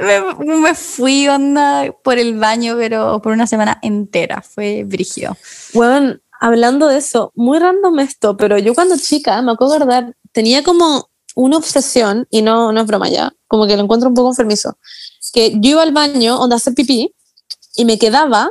me, 0.44 0.56
me 0.56 0.74
fui 0.74 1.28
onda 1.28 1.92
por 2.02 2.18
el 2.18 2.38
baño, 2.38 2.74
pero 2.76 3.20
por 3.20 3.32
una 3.32 3.46
semana 3.46 3.78
entera. 3.82 4.42
Fue 4.42 4.84
brígido. 4.84 5.36
Bueno, 5.74 6.16
hablando 6.40 6.88
de 6.88 6.98
eso, 6.98 7.32
muy 7.34 7.58
random 7.58 8.00
esto, 8.00 8.36
pero 8.36 8.58
yo 8.58 8.74
cuando 8.74 8.96
chica, 8.96 9.40
me 9.42 9.52
acuerdo 9.52 9.86
tenía 10.32 10.62
como 10.62 11.08
una 11.34 11.56
obsesión, 11.56 12.26
y 12.30 12.42
no, 12.42 12.72
no 12.72 12.80
es 12.80 12.86
broma 12.86 13.08
ya, 13.08 13.32
como 13.46 13.66
que 13.66 13.76
lo 13.76 13.82
encuentro 13.84 14.08
un 14.08 14.14
poco 14.14 14.30
enfermizo, 14.30 14.76
que 15.32 15.52
yo 15.60 15.70
iba 15.70 15.82
al 15.82 15.92
baño 15.92 16.36
donde 16.36 16.56
hacer 16.56 16.74
pipí 16.74 17.14
y 17.76 17.84
me 17.84 17.98
quedaba, 17.98 18.50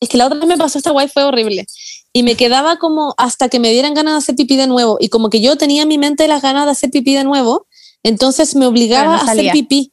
es 0.00 0.08
que 0.08 0.18
la 0.18 0.26
otra 0.26 0.38
vez 0.38 0.48
me 0.48 0.56
pasó 0.56 0.78
esta 0.78 0.90
guay, 0.90 1.08
fue 1.08 1.24
horrible, 1.24 1.66
y 2.12 2.22
me 2.22 2.36
quedaba 2.36 2.78
como 2.78 3.14
hasta 3.16 3.48
que 3.48 3.58
me 3.58 3.70
dieran 3.70 3.94
ganas 3.94 4.14
de 4.14 4.18
hacer 4.18 4.36
pipí 4.36 4.56
de 4.56 4.66
nuevo, 4.66 4.98
y 5.00 5.08
como 5.08 5.30
que 5.30 5.40
yo 5.40 5.56
tenía 5.56 5.82
en 5.82 5.88
mi 5.88 5.98
mente 5.98 6.28
las 6.28 6.42
ganas 6.42 6.66
de 6.66 6.72
hacer 6.72 6.90
pipí 6.90 7.14
de 7.14 7.24
nuevo, 7.24 7.66
entonces 8.02 8.54
me 8.54 8.66
obligaba 8.66 9.16
no 9.16 9.28
a 9.28 9.32
hacer 9.32 9.52
pipí. 9.52 9.90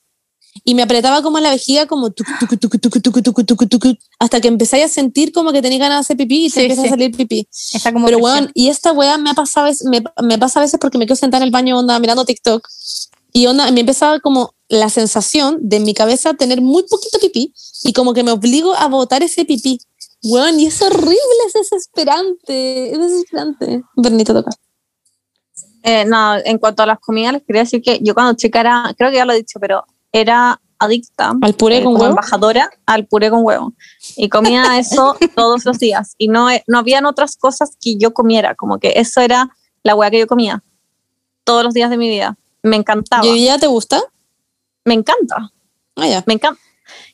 Y 0.66 0.76
me 0.76 0.82
apretaba 0.82 1.22
como 1.22 1.38
en 1.38 1.46
la 1.46 1.52
vejiga, 1.52 1.88
como 1.88 2.14
hasta 4.20 4.42
que 4.42 4.48
empecé 4.50 4.84
a 4.84 4.90
sentir 4.90 5.32
como 5.32 5.54
que 5.54 5.62
tenía 5.62 5.80
ganas 5.80 6.00
de 6.00 6.02
hacer 6.02 6.18
pipí 6.18 6.46
y 6.46 6.50
se 6.50 6.60
sí, 6.60 6.62
empieza 6.64 6.82
sí. 6.82 6.88
a 6.90 6.92
salir 6.92 7.16
pipí. 7.16 7.48
Está 7.74 7.94
como 7.94 8.06
Pero 8.06 8.18
weón, 8.18 8.52
y 8.54 8.68
esta 8.68 8.92
weá 8.92 9.18
me 9.18 9.34
pasa, 9.34 9.62
a 9.62 9.64
veces, 9.64 9.88
me, 9.88 10.04
me 10.22 10.38
pasa 10.38 10.60
a 10.60 10.64
veces 10.64 10.78
porque 10.78 10.98
me 10.98 11.06
quedo 11.06 11.16
sentada 11.16 11.42
en 11.42 11.48
el 11.48 11.52
baño 11.52 11.80
onda 11.80 11.98
mirando 12.00 12.26
TikTok 12.26 12.68
y 13.34 13.46
onda, 13.46 13.72
me 13.72 13.80
empieza 13.80 14.20
como 14.20 14.54
la 14.72 14.90
sensación 14.90 15.58
de 15.60 15.76
en 15.78 15.84
mi 15.84 15.94
cabeza 15.94 16.34
tener 16.34 16.62
muy 16.62 16.84
poquito 16.84 17.20
pipí 17.20 17.54
y 17.84 17.92
como 17.92 18.14
que 18.14 18.24
me 18.24 18.32
obligo 18.32 18.74
a 18.74 18.88
botar 18.88 19.22
ese 19.22 19.44
pipí. 19.44 19.80
Weón, 20.24 20.60
y 20.60 20.68
es 20.68 20.82
horrible, 20.82 21.16
es 21.48 21.54
desesperante, 21.54 22.94
es 22.94 22.98
desesperante. 22.98 23.84
Bernito 23.98 24.34
toca. 24.34 24.52
Eh, 25.84 26.06
no, 26.06 26.38
en 26.38 26.58
cuanto 26.58 26.84
a 26.84 26.86
las 26.86 27.00
comidas, 27.00 27.34
les 27.34 27.44
quería 27.44 27.64
decir 27.64 27.82
que 27.82 28.00
yo 28.02 28.14
cuando 28.14 28.34
chica 28.36 28.62
era, 28.62 28.94
creo 28.98 29.10
que 29.10 29.18
ya 29.18 29.26
lo 29.26 29.34
he 29.34 29.38
dicho, 29.38 29.60
pero 29.60 29.84
era 30.12 30.62
adicta 30.80 31.34
¿Al 31.42 31.54
puré 31.54 31.80
eh, 31.80 31.84
con 31.84 31.94
huevo? 31.94 32.08
embajadora 32.08 32.72
al 32.86 33.06
puré 33.08 33.30
con 33.30 33.44
huevo. 33.44 33.74
Y 34.16 34.30
comía 34.30 34.64
eso 34.80 35.18
todos 35.36 35.66
los 35.66 35.80
días. 35.80 36.16
Y 36.18 36.30
no, 36.30 36.48
no 36.68 36.80
habían 36.80 37.06
otras 37.06 37.36
cosas 37.36 37.76
que 37.82 37.98
yo 37.98 38.14
comiera, 38.14 38.56
como 38.56 38.80
que 38.80 38.94
eso 38.96 39.20
era 39.20 39.50
la 39.84 39.96
hueá 39.96 40.12
que 40.12 40.20
yo 40.20 40.28
comía 40.28 40.64
todos 41.44 41.66
los 41.66 41.74
días 41.74 41.90
de 41.90 41.98
mi 41.98 42.08
vida. 42.08 42.38
Me 42.64 42.78
encantaba, 42.78 43.26
¿Y 43.26 43.30
hoy 43.30 43.40
día 43.40 43.58
te 43.58 43.68
gusta? 43.68 44.02
Me 44.86 44.94
encanta, 44.94 45.52
Ah, 45.96 46.24
me 46.26 46.34
encanta. 46.34 46.60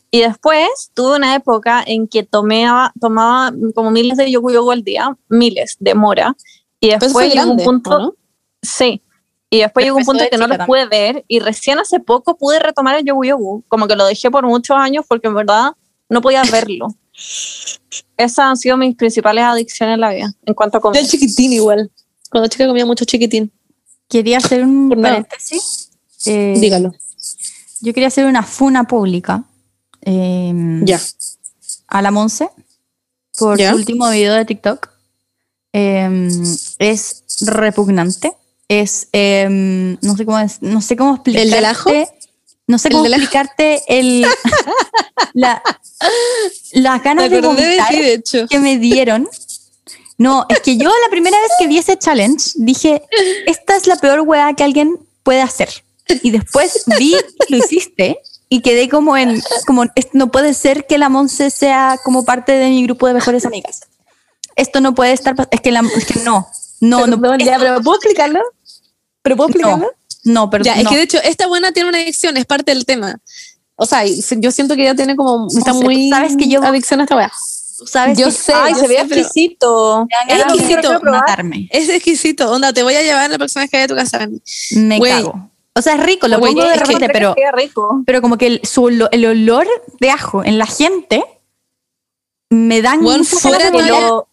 Y 0.09 0.21
después 0.21 0.91
tuve 0.93 1.17
una 1.17 1.35
época 1.35 1.83
en 1.85 2.07
que 2.07 2.23
tomaba, 2.23 2.93
tomaba 2.99 3.51
como 3.75 3.91
miles 3.91 4.17
de 4.17 4.31
yogur 4.31 4.53
yogur 4.53 4.73
al 4.73 4.83
día, 4.83 5.17
miles 5.27 5.75
de 5.79 5.93
mora. 5.95 6.35
Y 6.79 6.89
después 6.89 7.11
fue 7.11 7.29
llegó 7.29 7.51
un 7.51 7.57
punto, 7.57 7.89
¿o 7.89 7.99
no? 7.99 8.13
Sí. 8.61 9.01
Y 9.49 9.59
después 9.59 9.85
llegó 9.85 9.97
un 9.97 10.05
punto 10.05 10.23
de 10.23 10.29
que 10.29 10.37
no 10.37 10.47
lo 10.47 10.57
pude 10.65 10.85
ver 10.85 11.25
y 11.27 11.39
recién 11.39 11.79
hace 11.79 11.99
poco 11.99 12.37
pude 12.37 12.59
retomar 12.59 12.95
el 12.97 13.05
yogu 13.05 13.25
yogu. 13.25 13.63
Como 13.67 13.87
que 13.87 13.95
lo 13.95 14.05
dejé 14.05 14.31
por 14.31 14.45
muchos 14.45 14.77
años 14.77 15.05
porque 15.07 15.27
en 15.27 15.35
verdad 15.35 15.71
no 16.09 16.21
podía 16.21 16.43
verlo. 16.43 16.87
Esas 18.17 18.39
han 18.39 18.57
sido 18.57 18.77
mis 18.77 18.95
principales 18.95 19.43
adicciones 19.43 19.95
en 19.95 20.01
la 20.01 20.11
vida 20.11 20.33
en 20.45 20.53
cuanto 20.53 20.77
a 20.77 20.79
Yo 20.79 20.83
comer. 20.83 21.01
el 21.01 21.07
chiquitín 21.07 21.53
igual. 21.53 21.91
Cuando 22.29 22.47
chica 22.49 22.67
comía 22.67 22.85
mucho 22.85 23.05
chiquitín. 23.05 23.51
Quería 24.07 24.37
hacer 24.37 24.63
un 24.63 24.89
paréntesis. 25.01 25.91
Eh, 26.25 26.55
Dígalo. 26.57 26.93
Yo 27.81 27.93
quería 27.93 28.07
hacer 28.07 28.25
una 28.25 28.43
funa 28.43 28.85
pública 28.85 29.43
eh, 30.01 30.53
Ya. 30.83 30.99
a 31.87 32.01
la 32.01 32.11
Monse 32.11 32.49
por 33.37 33.59
su 33.61 33.75
último 33.75 34.09
video 34.09 34.33
de 34.33 34.45
TikTok. 34.45 34.89
Eh, 35.73 36.29
es 36.79 37.23
repugnante. 37.41 38.33
Es, 38.67 39.07
eh, 39.13 39.47
no 40.01 40.17
sé 40.17 40.25
cómo 40.25 40.39
es, 40.39 40.61
no 40.61 40.81
sé 40.81 40.95
cómo 40.97 41.15
explicarte. 41.15 41.47
¿El 41.47 41.51
del 41.51 41.65
ajo? 41.65 41.89
No 42.67 42.77
sé 42.77 42.89
¿El 42.89 42.93
cómo 42.95 43.05
explicarte 43.05 43.81
el, 43.87 44.25
la, 45.33 45.61
las 46.73 47.03
ganas 47.03 47.29
de 47.29 47.39
vomitar 47.41 47.87
ti, 47.89 47.95
de 48.01 48.13
hecho. 48.15 48.47
que 48.47 48.59
me 48.59 48.77
dieron. 48.77 49.29
No, 50.17 50.45
es 50.49 50.59
que 50.61 50.77
yo 50.77 50.89
la 50.89 51.09
primera 51.11 51.39
vez 51.39 51.51
que 51.59 51.67
vi 51.67 51.77
ese 51.77 51.97
challenge 51.97 52.51
dije, 52.55 53.03
esta 53.45 53.77
es 53.77 53.87
la 53.87 53.95
peor 53.97 54.21
weá 54.21 54.53
que 54.53 54.63
alguien 54.63 54.99
puede 55.23 55.41
hacer. 55.41 55.69
Y 56.23 56.31
después 56.31 56.83
vi 56.97 57.15
que 57.47 57.55
lo 57.55 57.57
hiciste 57.57 58.19
y 58.49 58.61
quedé 58.61 58.87
como 58.89 59.17
en, 59.17 59.41
como, 59.65 59.83
"Es- 59.95 60.09
no 60.13 60.31
puede 60.31 60.53
ser 60.53 60.85
que 60.87 60.97
la 60.97 61.09
Monse 61.09 61.49
sea 61.49 61.99
como 62.03 62.23
parte 62.25 62.53
de 62.53 62.69
mi 62.69 62.83
grupo 62.83 63.07
de 63.07 63.13
mejores 63.13 63.45
amigas. 63.45 63.81
Esto 64.55 64.81
no 64.81 64.95
puede 64.95 65.11
estar, 65.13 65.35
es 65.51 65.61
que, 65.61 65.71
la, 65.71 65.81
es 65.95 66.05
que 66.05 66.19
no, 66.21 66.47
no, 66.79 67.05
no, 67.07 67.19
Perdón, 67.21 67.39
ya, 67.39 67.57
pero 67.59 67.81
¿puedo 67.81 67.97
explicarlo? 67.97 68.39
¿Pero 69.21 69.35
puedo 69.35 69.49
explicarlo? 69.49 69.91
no, 70.23 70.33
no, 70.33 70.49
pero 70.49 70.63
Ya, 70.63 70.75
es 70.75 70.83
no. 70.83 70.89
que 70.89 70.95
de 70.97 71.03
hecho, 71.03 71.19
esta 71.23 71.47
buena 71.47 71.71
tiene 71.71 71.89
una 71.89 71.99
adicción, 71.99 72.37
es 72.37 72.45
parte 72.45 72.73
del 72.73 72.85
tema. 72.85 73.19
O 73.75 73.85
sea, 73.85 74.03
yo 74.05 74.51
siento 74.51 74.75
que 74.75 74.81
ella 74.83 74.95
tiene 74.95 75.15
como. 75.15 75.47
Está 75.55 75.73
muy. 75.73 76.09
sabes 76.09 76.35
que 76.35 76.47
yo- 76.47 76.63
Adicción 76.63 76.99
a 77.01 77.03
esta 77.03 77.15
weá. 77.15 77.31
Sabes 77.85 78.17
Yo 78.17 78.25
que 78.25 78.31
sé, 78.31 78.53
Ay, 78.55 78.73
yo 78.73 78.79
se 78.79 78.87
ve 78.87 78.95
exquisito. 79.01 80.07
Es 80.27 80.39
exquisito. 80.39 80.99
matarme. 81.03 81.67
Es 81.71 81.87
exquisito. 81.89 82.51
Onda, 82.51 82.73
te 82.73 82.81
voy 82.81 82.95
a 82.95 83.03
llevar 83.03 83.29
la 83.29 83.37
próxima 83.37 83.61
vez 83.61 83.69
que 83.69 83.77
vaya 83.77 83.85
a 83.85 83.87
tu 83.87 83.95
casa. 83.95 84.27
Me 84.71 84.97
Güey. 84.97 85.11
cago. 85.11 85.51
O 85.77 85.81
sea, 85.81 85.93
es 85.95 86.03
rico, 86.03 86.27
lo 86.27 86.39
Güey, 86.39 86.53
pongo 86.55 86.65
de 86.67 86.73
que- 86.73 86.79
repente, 86.79 87.09
pero, 87.09 87.35
rico. 87.53 88.01
pero 88.05 88.21
como 88.21 88.37
que 88.37 88.47
el, 88.47 88.61
su 88.63 88.87
el 88.89 89.25
olor 89.25 89.67
de 89.99 90.09
ajo 90.09 90.43
en 90.43 90.57
la 90.57 90.65
gente 90.65 91.23
me 92.49 92.81
dan 92.81 93.01
Bueno, 93.03 93.23
fuera 93.23 93.69
de. 93.71 93.83
Lo- 93.83 94.27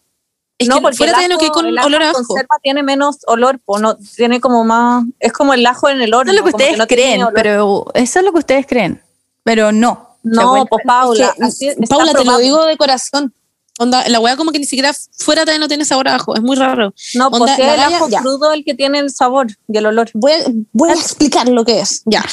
Es 0.57 0.69
no, 0.69 0.75
que 0.77 0.81
porque 0.83 0.97
fuera 0.97 1.17
el 1.17 1.23
de 1.27 1.33
lo 1.33 1.37
que 1.37 1.45
ajo- 1.47 1.53
con 1.53 1.65
el 1.65 1.77
ajo 1.77 1.87
olor 1.87 2.01
a 2.01 2.05
en 2.05 2.09
ajo. 2.11 2.23
conserva 2.25 2.57
tiene 2.63 2.81
menos 2.81 3.17
olor, 3.27 3.59
po, 3.59 3.77
no, 3.77 3.97
tiene 4.15 4.39
como 4.39 4.63
más, 4.63 5.03
es 5.19 5.33
como 5.33 5.53
el 5.53 5.65
ajo 5.65 5.89
en 5.89 6.01
el 6.01 6.13
horno. 6.13 6.31
Eso 6.31 6.39
es 6.39 6.45
lo 6.45 6.49
que 6.49 6.55
ustedes 6.63 6.77
no 6.77 6.87
creen, 6.87 7.21
olor. 7.23 7.33
pero 7.33 7.85
eso 7.93 8.19
es 8.19 8.25
lo 8.25 8.31
que 8.31 8.39
ustedes 8.39 8.65
creen, 8.65 9.01
pero 9.43 9.71
no. 9.73 10.15
No, 10.23 10.65
pues 10.65 10.83
Paula, 10.85 11.27
Es 11.27 11.33
que, 11.35 11.43
así 11.43 11.67
está 11.67 11.83
Paula, 11.97 12.13
te 12.13 12.23
lo 12.23 12.37
digo 12.39 12.65
de 12.65 12.77
corazón. 12.77 13.33
Onda, 13.77 14.07
la 14.07 14.19
weá 14.19 14.37
como 14.37 14.51
que 14.51 14.59
ni 14.59 14.65
siquiera 14.65 14.93
fuera 15.17 15.41
todavía 15.41 15.59
no 15.59 15.67
tiene 15.67 15.83
sabor 15.83 16.07
a 16.07 16.15
ajo. 16.15 16.35
Es 16.35 16.41
muy 16.41 16.55
raro. 16.55 16.93
No, 17.13 17.29
pues 17.29 17.41
onda, 17.41 17.53
es 17.53 17.59
la 17.59 17.73
el 17.73 17.93
ajo 17.93 18.09
ya. 18.09 18.21
crudo 18.21 18.53
el 18.53 18.63
que 18.63 18.73
tiene 18.73 18.99
el 18.99 19.11
sabor 19.11 19.47
y 19.67 19.77
el 19.77 19.85
olor. 19.85 20.09
Voy 20.13 20.31
a, 20.31 20.45
voy 20.71 20.89
a 20.91 20.93
explicar 20.93 21.49
lo 21.49 21.65
que 21.65 21.81
es. 21.81 22.01
Ya. 22.05 22.25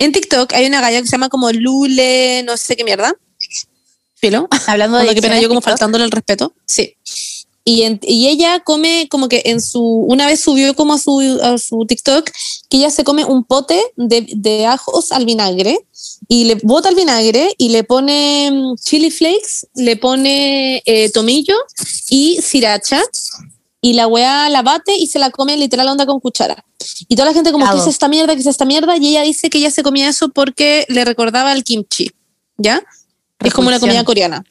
En 0.00 0.10
TikTok 0.10 0.52
hay 0.52 0.66
una 0.66 0.80
galla 0.80 1.00
que 1.00 1.06
se 1.06 1.12
llama 1.12 1.28
como 1.28 1.52
Lule, 1.52 2.42
no 2.42 2.56
sé 2.56 2.76
qué 2.76 2.82
mierda. 2.82 3.14
Filo. 4.14 4.48
Hablando 4.66 4.96
de 4.96 5.02
Onda, 5.02 5.14
qué 5.14 5.22
pena 5.22 5.40
yo 5.40 5.48
como 5.48 5.60
faltándole 5.60 6.04
el 6.04 6.10
respeto. 6.10 6.54
Sí. 6.66 6.96
Y, 7.72 7.82
en- 7.82 8.00
y 8.02 8.26
ella 8.26 8.60
come 8.64 9.06
como 9.08 9.28
que 9.28 9.42
en 9.44 9.60
su, 9.60 9.80
una 9.80 10.26
vez 10.26 10.40
subió 10.40 10.74
como 10.74 10.94
a 10.94 10.98
su, 10.98 11.20
a 11.42 11.56
su 11.58 11.84
TikTok 11.86 12.28
que 12.68 12.76
ella 12.78 12.90
se 12.90 13.04
come 13.04 13.24
un 13.24 13.44
pote 13.44 13.80
de, 13.96 14.26
de 14.34 14.66
ajos 14.66 15.12
al 15.12 15.24
vinagre 15.24 15.78
y 16.26 16.44
le 16.46 16.56
bota 16.62 16.88
el 16.88 16.96
vinagre 16.96 17.54
y 17.58 17.68
le 17.68 17.84
pone 17.84 18.50
mm, 18.50 18.74
chili 18.82 19.10
flakes, 19.12 19.68
le 19.76 19.94
pone 19.96 20.82
eh, 20.84 21.10
tomillo 21.10 21.54
y 22.08 22.40
sriracha 22.42 23.00
y 23.80 23.92
la 23.92 24.08
weá 24.08 24.48
la 24.48 24.62
bate 24.62 24.96
y 24.96 25.06
se 25.06 25.18
la 25.20 25.30
come 25.30 25.56
literal 25.56 25.86
onda 25.88 26.06
con 26.06 26.18
cuchara. 26.18 26.64
Y 27.08 27.14
toda 27.14 27.26
la 27.28 27.34
gente 27.34 27.52
como, 27.52 27.64
¿qué 27.66 27.70
Claro. 27.72 27.82
es 27.84 27.88
esta 27.94 28.08
mierda? 28.08 28.34
¿Qué 28.34 28.40
es 28.40 28.46
esta 28.46 28.64
mierda? 28.64 28.96
Y 28.96 29.06
ella 29.10 29.22
dice 29.22 29.48
que 29.48 29.58
ella 29.58 29.70
se 29.70 29.82
comía 29.84 30.08
eso 30.08 30.28
porque 30.30 30.86
le 30.88 31.04
recordaba 31.04 31.52
al 31.52 31.62
kimchi, 31.62 32.10
¿ya? 32.58 32.82
Es 33.38 33.54
como 33.54 33.68
una 33.68 33.78
comida 33.78 34.02
coreana. 34.04 34.44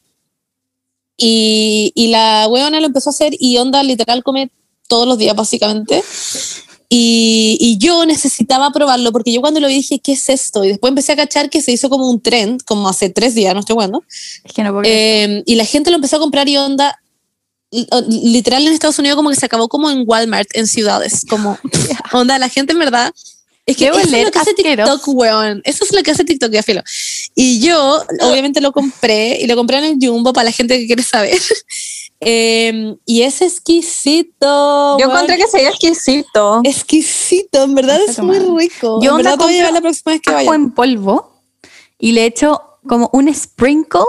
Y, 1.19 1.91
y 1.95 2.07
la 2.07 2.47
weona 2.49 2.79
lo 2.79 2.85
empezó 2.87 3.09
a 3.09 3.13
hacer 3.13 3.33
y 3.37 3.57
onda 3.57 3.83
literal 3.83 4.23
come 4.23 4.49
todos 4.87 5.05
los 5.07 5.17
días 5.17 5.35
básicamente. 5.35 6.01
Y, 6.91 7.57
y 7.59 7.77
yo 7.77 8.05
necesitaba 8.05 8.71
probarlo 8.71 9.11
porque 9.11 9.31
yo 9.31 9.41
cuando 9.41 9.59
lo 9.59 9.67
vi 9.67 9.75
dije, 9.75 9.99
¿qué 9.99 10.13
es 10.13 10.27
esto? 10.29 10.63
Y 10.63 10.69
después 10.69 10.89
empecé 10.89 11.11
a 11.11 11.15
cachar 11.17 11.49
que 11.51 11.61
se 11.61 11.71
hizo 11.71 11.87
como 11.89 12.09
un 12.09 12.19
trend, 12.19 12.63
como 12.63 12.89
hace 12.89 13.09
tres 13.11 13.35
días, 13.35 13.53
no 13.53 13.59
estoy 13.59 13.75
jugando. 13.75 14.03
Es 14.43 14.53
que 14.53 14.63
no. 14.63 14.81
Eh, 14.83 15.43
y 15.45 15.55
la 15.55 15.65
gente 15.65 15.91
lo 15.91 15.97
empezó 15.97 16.15
a 16.15 16.19
comprar 16.19 16.49
y 16.49 16.57
onda, 16.57 16.99
li- 17.69 17.85
literal 18.23 18.65
en 18.65 18.73
Estados 18.73 18.97
Unidos 18.97 19.17
como 19.17 19.29
que 19.29 19.35
se 19.35 19.45
acabó 19.45 19.67
como 19.67 19.91
en 19.91 20.03
Walmart, 20.07 20.49
en 20.53 20.65
ciudades, 20.65 21.25
como 21.29 21.59
onda, 22.13 22.39
la 22.39 22.49
gente 22.49 22.73
en 22.73 22.79
verdad... 22.79 23.13
Es 23.69 23.77
que 23.77 23.87
eso 23.87 23.99
es 23.99 24.11
lo 24.11 24.31
que 24.31 24.39
hace. 24.39 24.53
TikTok, 24.53 25.07
weón. 25.07 25.61
Eso 25.63 25.83
es 25.83 25.93
lo 25.93 26.01
que 26.01 26.11
hace 26.11 26.23
TikTok, 26.23 26.51
ya 26.51 26.63
filo. 26.63 26.81
Y 27.35 27.59
yo, 27.59 28.03
obviamente, 28.21 28.61
lo 28.61 28.71
compré 28.71 29.39
y 29.39 29.47
lo 29.47 29.55
compré 29.55 29.77
en 29.77 29.83
el 29.83 29.97
Jumbo 29.99 30.33
para 30.33 30.45
la 30.45 30.51
gente 30.51 30.77
que 30.79 30.87
quiere 30.87 31.03
saber. 31.03 31.39
Eh, 32.21 32.97
y 33.05 33.21
es 33.21 33.41
exquisito. 33.41 34.97
Yo 34.99 35.07
weón. 35.07 35.11
encontré 35.11 35.37
que 35.37 35.47
sería 35.47 35.69
exquisito. 35.69 36.59
Exquisito, 36.65 37.63
en 37.63 37.75
verdad 37.75 38.01
es 38.05 38.19
muy 38.19 38.39
rico. 38.39 38.99
Yo 39.01 39.11
en 39.11 39.17
verdad 39.17 39.37
voy 39.37 39.53
a 39.53 39.55
llevar 39.55 39.71
la 39.71 39.79
próxima 39.79 40.11
vez 40.11 40.21
que 40.21 40.29
vaya. 40.29 40.53
en 40.53 40.71
polvo 40.71 41.41
y 41.97 42.11
le 42.11 42.25
echo 42.25 42.61
como 42.85 43.09
un 43.13 43.33
sprinkle 43.33 44.01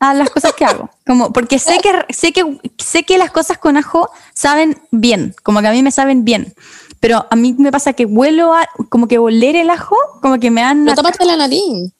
a 0.00 0.14
las 0.14 0.30
cosas 0.30 0.52
que 0.54 0.64
hago. 0.64 0.90
Como, 1.06 1.32
porque 1.32 1.58
sé 1.58 1.78
que, 1.78 1.92
sé, 2.14 2.32
que, 2.32 2.44
sé 2.78 3.02
que 3.02 3.18
las 3.18 3.30
cosas 3.30 3.58
con 3.58 3.76
ajo 3.76 4.10
saben 4.32 4.80
bien, 4.90 5.34
como 5.42 5.60
que 5.60 5.66
a 5.66 5.72
mí 5.72 5.82
me 5.82 5.90
saben 5.90 6.24
bien. 6.24 6.54
Pero 7.00 7.26
a 7.30 7.34
mí 7.36 7.54
me 7.58 7.72
pasa 7.72 7.94
que 7.94 8.04
huelo 8.04 8.54
a, 8.54 8.68
como 8.90 9.08
que 9.08 9.18
oler 9.18 9.56
el 9.56 9.70
ajo, 9.70 9.96
como 10.20 10.38
que 10.38 10.50
me 10.50 10.60
dan... 10.60 10.84
No 10.84 10.94
tapate 10.94 11.24
la 11.24 11.36
nariz. 11.36 11.92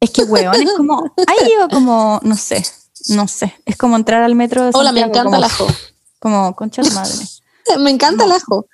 es 0.00 0.10
que 0.10 0.22
hueón, 0.22 0.54
es 0.54 0.72
como... 0.76 1.12
Ahí 1.26 1.50
yo 1.58 1.68
como, 1.68 2.20
no 2.22 2.36
sé, 2.36 2.64
no 3.08 3.26
sé. 3.26 3.54
Es 3.64 3.76
como 3.76 3.96
entrar 3.96 4.22
al 4.22 4.36
metro 4.36 4.64
de 4.64 4.70
Hola, 4.72 4.92
me 4.92 5.00
encanta 5.00 5.24
como, 5.24 5.36
el 5.36 5.44
ajo. 5.44 5.66
Como, 6.20 6.54
concha 6.54 6.82
de 6.82 6.90
madre. 6.92 7.14
Me 7.80 7.90
encanta 7.90 8.24
el 8.24 8.30
ajo. 8.30 8.66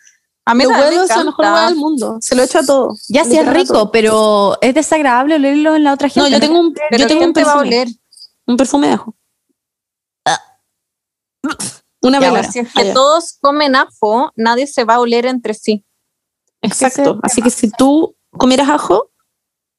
A 0.45 0.55
mí 0.55 0.65
Lo 0.65 0.71
también 0.71 0.91
me 0.91 0.97
huelo 0.97 1.05
es 1.05 1.09
la 1.09 1.25
mejor 1.25 1.45
encanta. 1.47 1.53
hueá 1.61 1.69
del 1.71 1.77
mundo. 1.79 2.19
Se 2.21 2.35
lo 2.35 2.43
echo 2.43 2.59
a 2.59 2.67
todo. 2.67 2.95
Ya 3.09 3.25
sí 3.25 3.39
es 3.39 3.47
rico, 3.49 3.91
pero 3.91 4.59
es 4.61 4.75
desagradable 4.75 5.37
olerlo 5.37 5.77
en 5.77 5.85
la 5.85 5.95
otra 5.95 6.11
gente. 6.11 6.29
No, 6.29 6.37
yo 6.37 6.41
tengo 6.41 6.61
un, 6.61 6.75
yo 6.75 7.07
tengo 7.07 7.09
¿quién 7.09 7.29
un 7.29 7.33
te 7.33 7.43
va 7.45 7.53
a 7.53 7.55
perfume. 7.61 7.77
oler? 7.77 7.89
Un 8.47 8.57
perfume 8.59 8.87
de 8.89 8.93
ajo. 8.93 9.17
Una 12.03 12.19
vela. 12.19 12.33
bueno. 12.33 12.53
Si 12.53 12.59
es 12.59 12.73
que 12.73 12.93
todos 12.93 13.39
comen 13.41 13.77
ajo, 13.77 14.33
nadie 14.37 14.67
se 14.67 14.85
va 14.85 14.95
a 14.95 15.01
oler 15.01 15.27
entre 15.27 15.55
sí. 15.55 15.85
Exacto. 16.61 17.21
Así 17.23 17.43
que 17.43 17.51
si 17.51 17.71
tú 17.71 18.17
comieras 18.31 18.69
ajo, 18.69 19.11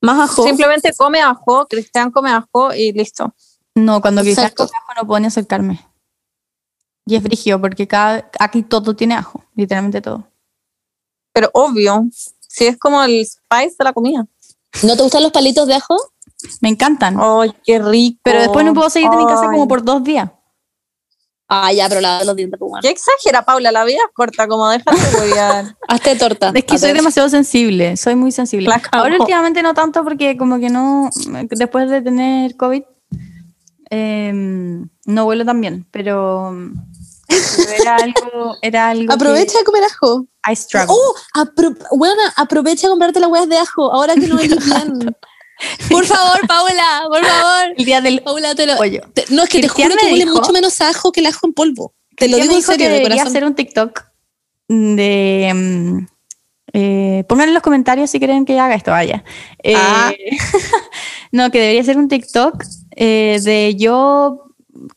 más 0.01 0.31
ajo. 0.31 0.43
Simplemente 0.43 0.91
come 0.97 1.21
ajo, 1.21 1.67
Cristian 1.67 2.11
come 2.11 2.31
ajo 2.31 2.73
y 2.73 2.91
listo. 2.91 3.33
No, 3.75 4.01
cuando 4.01 4.21
Cristian 4.21 4.51
come 4.55 4.69
ajo 4.69 5.01
no 5.01 5.07
puedo 5.07 5.19
ni 5.19 5.27
acercarme. 5.27 5.85
Y 7.05 7.15
es 7.15 7.23
frigio 7.23 7.59
porque 7.59 7.87
cada, 7.87 8.29
aquí 8.39 8.63
todo 8.63 8.95
tiene 8.95 9.15
ajo, 9.15 9.43
literalmente 9.55 10.01
todo. 10.01 10.27
Pero 11.33 11.49
obvio, 11.53 12.05
si 12.39 12.67
es 12.67 12.77
como 12.77 13.03
el 13.03 13.25
spice 13.25 13.75
de 13.77 13.83
la 13.83 13.93
comida. 13.93 14.25
¿No 14.83 14.95
te 14.95 15.03
gustan 15.03 15.23
los 15.23 15.31
palitos 15.31 15.67
de 15.67 15.75
ajo? 15.75 15.97
Me 16.61 16.69
encantan. 16.69 17.17
¡Ay, 17.19 17.53
qué 17.63 17.79
rico! 17.79 18.19
pero 18.23 18.39
después 18.39 18.65
no 18.65 18.73
puedo 18.73 18.89
salir 18.89 19.09
de 19.09 19.17
mi 19.17 19.25
casa 19.25 19.45
como 19.45 19.67
por 19.67 19.83
dos 19.83 20.03
días. 20.03 20.29
Ah, 21.55 21.71
ya, 21.71 21.87
pero 21.87 22.01
la 22.01 22.17
de 22.17 22.25
los 22.25 22.35
dientes, 22.35 22.57
pues, 22.57 22.67
bueno. 22.67 22.81
Qué 22.81 22.89
exagera, 22.89 23.45
Paula, 23.45 23.71
la 23.71 23.83
vida 23.83 23.99
es 23.99 24.13
corta, 24.15 24.47
como 24.47 24.69
déjate 24.69 24.97
huevear. 25.19 25.77
Hazte 25.87 26.15
torta. 26.15 26.51
Es 26.55 26.63
que 26.63 26.79
soy 26.79 26.93
demasiado 26.93 27.29
sensible, 27.29 27.95
soy 27.95 28.15
muy 28.15 28.31
sensible. 28.31 28.73
Ahora 28.91 29.17
últimamente 29.19 29.61
no 29.61 29.75
tanto 29.75 30.03
porque 30.03 30.35
como 30.35 30.59
que 30.59 30.69
no, 30.69 31.11
después 31.51 31.91
de 31.91 32.01
tener 32.01 32.57
COVID, 32.57 32.81
em, 33.91 34.89
no 35.05 35.25
vuelo 35.25 35.45
tan 35.45 35.61
bien, 35.61 35.85
pero, 35.91 36.57
pero 37.27 37.71
era 37.79 37.95
algo, 37.97 38.57
era 38.63 38.89
algo 38.89 39.13
Aprovecha 39.13 39.59
de 39.59 39.63
comer 39.63 39.83
ajo. 39.83 40.25
I 40.49 40.55
struggle. 40.55 40.95
Oh, 40.97 41.13
apro 41.35 41.75
buena, 41.91 42.33
aprovecha 42.35 42.87
de 42.87 42.91
comprarte 42.91 43.19
las 43.19 43.29
huevas 43.29 43.47
de 43.47 43.57
ajo 43.57 43.93
ahora 43.93 44.15
que 44.15 44.27
no 44.27 44.39
es 44.39 44.49
bien. 44.65 45.15
Por 45.89 46.05
favor, 46.05 46.47
Paula, 46.47 47.03
por 47.07 47.25
favor. 47.25 47.73
El 47.77 47.85
día 47.85 48.01
del 48.01 48.21
Paula, 48.21 48.55
te 48.55 48.65
lo. 48.65 48.77
pollo. 48.77 49.01
te- 49.13 49.25
no, 49.29 49.43
es 49.43 49.49
que 49.49 49.61
te 49.61 49.67
juro 49.67 49.89
que 49.95 50.05
huele 50.07 50.25
dijo- 50.25 50.35
mucho 50.35 50.51
menos 50.53 50.79
a 50.81 50.89
ajo 50.89 51.11
que 51.11 51.19
el 51.21 51.27
ajo 51.27 51.47
en 51.47 51.53
polvo. 51.53 51.93
Te 52.15 52.27
lo 52.27 52.37
digo 52.37 52.55
en 52.55 52.61
serio, 52.61 52.87
de 52.87 52.93
debería 52.93 53.09
corazón. 53.17 53.27
hacer 53.27 53.45
un 53.45 53.55
TikTok 53.55 54.03
de... 54.67 55.51
mm, 55.53 56.07
eh, 56.75 57.23
pongan 57.27 57.49
en 57.49 57.53
los 57.53 57.61
comentarios 57.63 58.09
si 58.09 58.17
quieren 58.19 58.45
que 58.45 58.59
haga 58.59 58.75
esto, 58.75 58.91
vaya. 58.91 59.23
Eh, 59.61 59.73
Ah. 59.75 60.11
no, 61.31 61.51
que 61.51 61.59
debería 61.59 61.83
ser 61.83 61.97
un 61.97 62.07
TikTok 62.07 62.63
eh, 62.95 63.39
de 63.43 63.75
yo, 63.77 64.45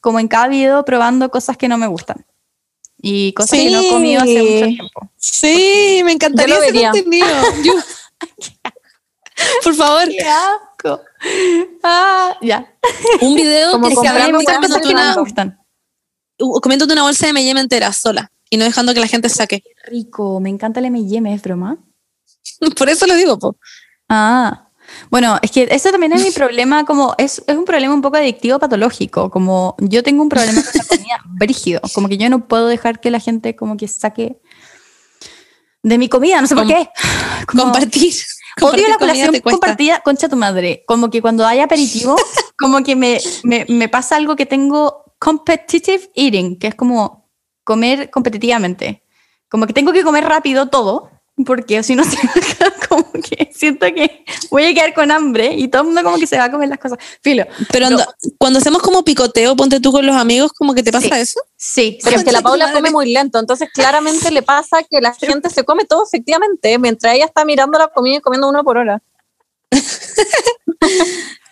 como 0.00 0.20
en 0.20 0.28
cada 0.28 0.48
video, 0.48 0.84
probando 0.84 1.30
cosas 1.30 1.56
que 1.56 1.68
no 1.68 1.78
me 1.78 1.86
gustan. 1.86 2.24
Y 3.00 3.32
cosas 3.34 3.58
que 3.58 3.70
no 3.70 3.80
he 3.80 3.88
comido 3.90 4.22
hace 4.22 4.42
mucho 4.42 4.66
tiempo. 4.66 5.10
Sí, 5.16 6.00
me 6.04 6.12
encantaría 6.12 6.56
ese 6.58 6.72
contenido. 6.82 7.26
Yo- 7.64 7.72
Por 9.62 9.74
favor, 9.74 10.08
¡Qué 10.08 10.20
asco! 10.22 11.00
Ah, 11.82 12.36
ya. 12.42 12.72
un 13.20 13.34
video 13.34 13.72
Como 13.72 13.88
que 14.00 14.08
abre 14.08 14.26
huevas 14.26 14.44
comiéndote 14.44 14.68
Cosas 14.68 14.82
que 14.86 14.94
no 14.94 15.20
gustan. 15.20 15.58
comiéndote 16.62 16.92
una 16.92 17.02
bolsa 17.02 17.26
de 17.26 17.30
M&M 17.30 17.60
entera 17.60 17.92
sola 17.92 18.30
y 18.50 18.56
no 18.56 18.64
dejando 18.64 18.94
que 18.94 19.00
la 19.00 19.06
gente 19.08 19.28
saque. 19.28 19.62
Rico, 19.86 20.38
me 20.40 20.50
encanta 20.50 20.80
el 20.80 20.86
M&M, 20.86 21.32
¿es 21.34 21.42
broma? 21.42 21.78
Por 22.78 22.88
eso 22.88 23.06
lo 23.06 23.14
digo, 23.16 23.38
po. 23.38 23.56
Ah, 24.08 24.68
bueno, 25.10 25.38
es 25.42 25.50
que 25.50 25.66
eso 25.70 25.90
también 25.90 26.12
es 26.12 26.22
mi 26.22 26.30
problema, 26.32 26.84
como 26.84 27.14
es, 27.18 27.42
es 27.46 27.56
un 27.56 27.64
problema 27.64 27.92
un 27.94 28.02
poco 28.02 28.16
adictivo 28.18 28.58
patológico, 28.60 29.30
como 29.30 29.74
yo 29.80 30.02
tengo 30.04 30.22
un 30.22 30.28
problema 30.28 30.62
con 30.62 30.72
la 30.74 30.84
comida 30.84 31.20
brígido, 31.38 31.80
como 31.94 32.08
que 32.08 32.18
yo 32.18 32.28
no 32.30 32.46
puedo 32.46 32.68
dejar 32.68 33.00
que 33.00 33.10
la 33.10 33.18
gente 33.20 33.56
como 33.56 33.76
que 33.76 33.88
saque 33.88 34.40
de 35.82 35.98
mi 35.98 36.08
comida, 36.08 36.40
no 36.40 36.46
sé 36.46 36.54
por 36.54 36.66
qué. 36.66 36.88
Como- 37.46 37.64
Compartir. 37.64 38.12
Odio 38.62 38.88
la 38.88 38.98
colación 38.98 39.40
compartida, 39.40 40.00
concha 40.00 40.28
tu 40.28 40.36
madre. 40.36 40.84
Como 40.86 41.10
que 41.10 41.20
cuando 41.20 41.46
hay 41.46 41.60
aperitivo, 41.60 42.16
como 42.58 42.82
que 42.82 42.96
me, 42.96 43.18
me, 43.44 43.66
me 43.68 43.88
pasa 43.88 44.16
algo 44.16 44.36
que 44.36 44.46
tengo 44.46 45.04
competitive 45.18 46.10
eating, 46.14 46.58
que 46.58 46.68
es 46.68 46.74
como 46.74 47.28
comer 47.64 48.10
competitivamente. 48.10 49.02
Como 49.48 49.66
que 49.66 49.72
tengo 49.72 49.92
que 49.92 50.02
comer 50.02 50.24
rápido 50.24 50.68
todo, 50.68 51.10
porque 51.44 51.82
si 51.82 51.94
no, 51.94 52.04
se 52.10 52.16
como 52.88 53.10
que 53.12 53.50
siento 53.54 53.86
que 53.86 54.24
voy 54.50 54.64
a 54.64 54.74
quedar 54.74 54.94
con 54.94 55.10
hambre 55.10 55.52
y 55.54 55.68
todo 55.68 55.82
el 55.82 55.88
mundo 55.88 56.02
como 56.02 56.18
que 56.18 56.26
se 56.26 56.38
va 56.38 56.44
a 56.44 56.50
comer 56.50 56.68
las 56.68 56.78
cosas. 56.78 56.98
Filo. 57.22 57.44
Pero 57.72 57.88
cuando 58.38 58.58
hacemos 58.58 58.80
como 58.82 59.04
picoteo, 59.04 59.54
ponte 59.56 59.80
tú 59.80 59.92
con 59.92 60.06
los 60.06 60.16
amigos, 60.16 60.52
como 60.52 60.74
que 60.74 60.82
te 60.82 60.92
pasa 60.92 61.06
Sí. 61.16 61.20
eso. 61.20 61.40
Sí, 61.56 61.98
Pero 62.02 62.16
es 62.16 62.24
que 62.24 62.32
la 62.32 62.42
Paula 62.42 62.72
come 62.72 62.90
muy 62.90 63.12
lento, 63.12 63.38
entonces 63.38 63.68
claramente 63.72 64.30
le 64.30 64.42
pasa 64.42 64.82
que 64.88 65.00
la 65.00 65.12
gente 65.14 65.50
se 65.50 65.64
come 65.64 65.84
todo 65.84 66.04
efectivamente, 66.04 66.78
mientras 66.78 67.14
ella 67.14 67.26
está 67.26 67.44
mirando 67.44 67.78
la 67.78 67.88
comida 67.88 68.16
y 68.16 68.20
comiendo 68.20 68.48
uno 68.48 68.64
por 68.64 68.78
hora. 68.78 69.02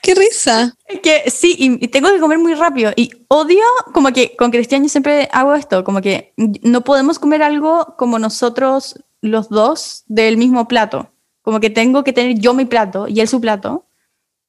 Qué 0.03 0.15
risa. 0.15 0.77
Es 0.87 1.01
que 1.01 1.31
sí, 1.31 1.57
y 1.59 1.89
tengo 1.89 2.11
que 2.13 2.21
comer 2.21 2.39
muy 2.39 2.53
rápido. 2.53 2.93
Y 2.95 3.11
odio, 3.29 3.65
como 3.95 4.13
que 4.13 4.37
con 4.37 4.51
Cristian 4.51 4.83
yo 4.83 4.91
siempre 4.91 5.31
hago 5.33 5.55
esto, 5.55 5.83
como 5.83 6.03
que 6.03 6.35
no 6.37 6.85
podemos 6.85 7.19
comer 7.19 7.43
algo 7.43 7.95
como 7.97 8.19
nosotros 8.19 8.99
los 9.25 9.49
dos 9.49 10.05
del 10.07 10.37
mismo 10.37 10.69
plato. 10.69 11.11
Como 11.43 11.61
que 11.61 11.71
tengo 11.71 12.05
que 12.05 12.13
tener 12.13 12.39
yo 12.39 12.55
mi 12.55 12.65
plato 12.65 13.09
y 13.09 13.21
él 13.21 13.29
su 13.29 13.41
plato. 13.41 13.87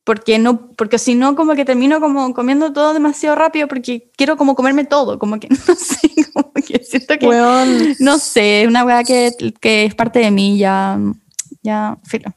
Porque 0.03 0.37
no, 0.37 0.69
porque 0.73 0.99
si 0.99 1.15
no, 1.15 1.35
como 1.35 1.55
que 1.55 1.65
termino 1.65 1.99
como 1.99 2.31
comiendo 2.33 2.71
todo 2.71 2.93
demasiado 2.93 3.35
rápido 3.35 3.67
porque 3.67 4.11
quiero 4.15 4.37
como 4.37 4.53
comerme 4.55 4.85
todo. 4.85 5.17
Como 5.17 5.39
que 5.39 5.47
no 5.67 5.75
sé, 5.75 6.11
como 6.33 6.53
que 6.53 6.83
siento 6.83 7.17
que. 7.17 7.25
No 7.99 8.19
sé, 8.19 8.63
es 8.63 8.67
una 8.67 8.85
weá 8.85 9.03
que, 9.03 9.31
que 9.59 9.85
es 9.85 9.95
parte 9.95 10.19
de 10.19 10.31
mí, 10.31 10.57
ya. 10.57 10.99
Ya, 11.63 11.97
filo. 12.03 12.31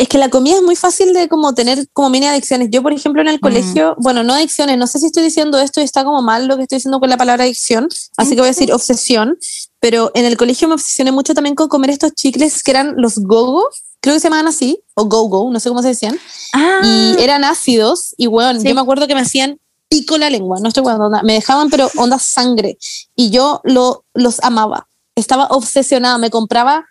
Es 0.00 0.08
que 0.08 0.16
la 0.16 0.30
comida 0.30 0.56
es 0.56 0.62
muy 0.62 0.76
fácil 0.76 1.12
de 1.12 1.28
como 1.28 1.52
tener 1.54 1.86
como 1.92 2.08
mini 2.08 2.26
adicciones. 2.26 2.68
Yo, 2.70 2.82
por 2.82 2.90
ejemplo, 2.94 3.20
en 3.20 3.28
el 3.28 3.38
colegio, 3.38 3.96
bueno, 3.98 4.22
no 4.22 4.32
adicciones, 4.32 4.78
no 4.78 4.86
sé 4.86 4.98
si 4.98 5.04
estoy 5.04 5.22
diciendo 5.24 5.58
esto 5.58 5.78
y 5.82 5.84
está 5.84 6.04
como 6.04 6.22
mal 6.22 6.46
lo 6.46 6.56
que 6.56 6.62
estoy 6.62 6.76
diciendo 6.76 7.00
con 7.00 7.10
la 7.10 7.18
palabra 7.18 7.44
adicción, 7.44 7.86
así 8.16 8.30
que 8.30 8.36
voy 8.36 8.46
a 8.46 8.52
decir 8.52 8.72
obsesión, 8.72 9.36
pero 9.78 10.10
en 10.14 10.24
el 10.24 10.38
colegio 10.38 10.68
me 10.68 10.74
obsesioné 10.74 11.12
mucho 11.12 11.34
también 11.34 11.54
con 11.54 11.68
comer 11.68 11.90
estos 11.90 12.14
chicles 12.14 12.62
que 12.62 12.70
eran 12.70 12.94
los 12.96 13.18
gogo, 13.18 13.68
creo 14.00 14.14
que 14.14 14.20
se 14.20 14.28
llamaban 14.28 14.46
así, 14.48 14.82
o 14.94 15.04
go-go, 15.04 15.50
no 15.52 15.60
sé 15.60 15.68
cómo 15.68 15.82
se 15.82 15.88
decían, 15.88 16.18
Ah, 16.54 16.80
y 16.82 17.22
eran 17.22 17.44
ácidos 17.44 18.14
y 18.16 18.26
bueno, 18.26 18.58
Sí. 18.58 18.66
yo 18.66 18.74
me 18.74 18.80
acuerdo 18.80 19.06
que 19.06 19.14
me 19.14 19.20
hacían 19.20 19.60
pico 19.90 20.16
la 20.16 20.30
lengua, 20.30 20.60
no 20.62 20.68
estoy 20.68 20.82
onda, 20.86 21.22
me 21.22 21.34
dejaban 21.34 21.68
pero 21.68 21.90
onda 21.98 22.18
sangre 22.18 22.78
y 23.14 23.28
yo 23.28 23.60
lo, 23.64 24.06
los 24.14 24.42
amaba, 24.42 24.88
estaba 25.14 25.48
obsesionada, 25.48 26.16
me 26.16 26.30
compraba, 26.30 26.86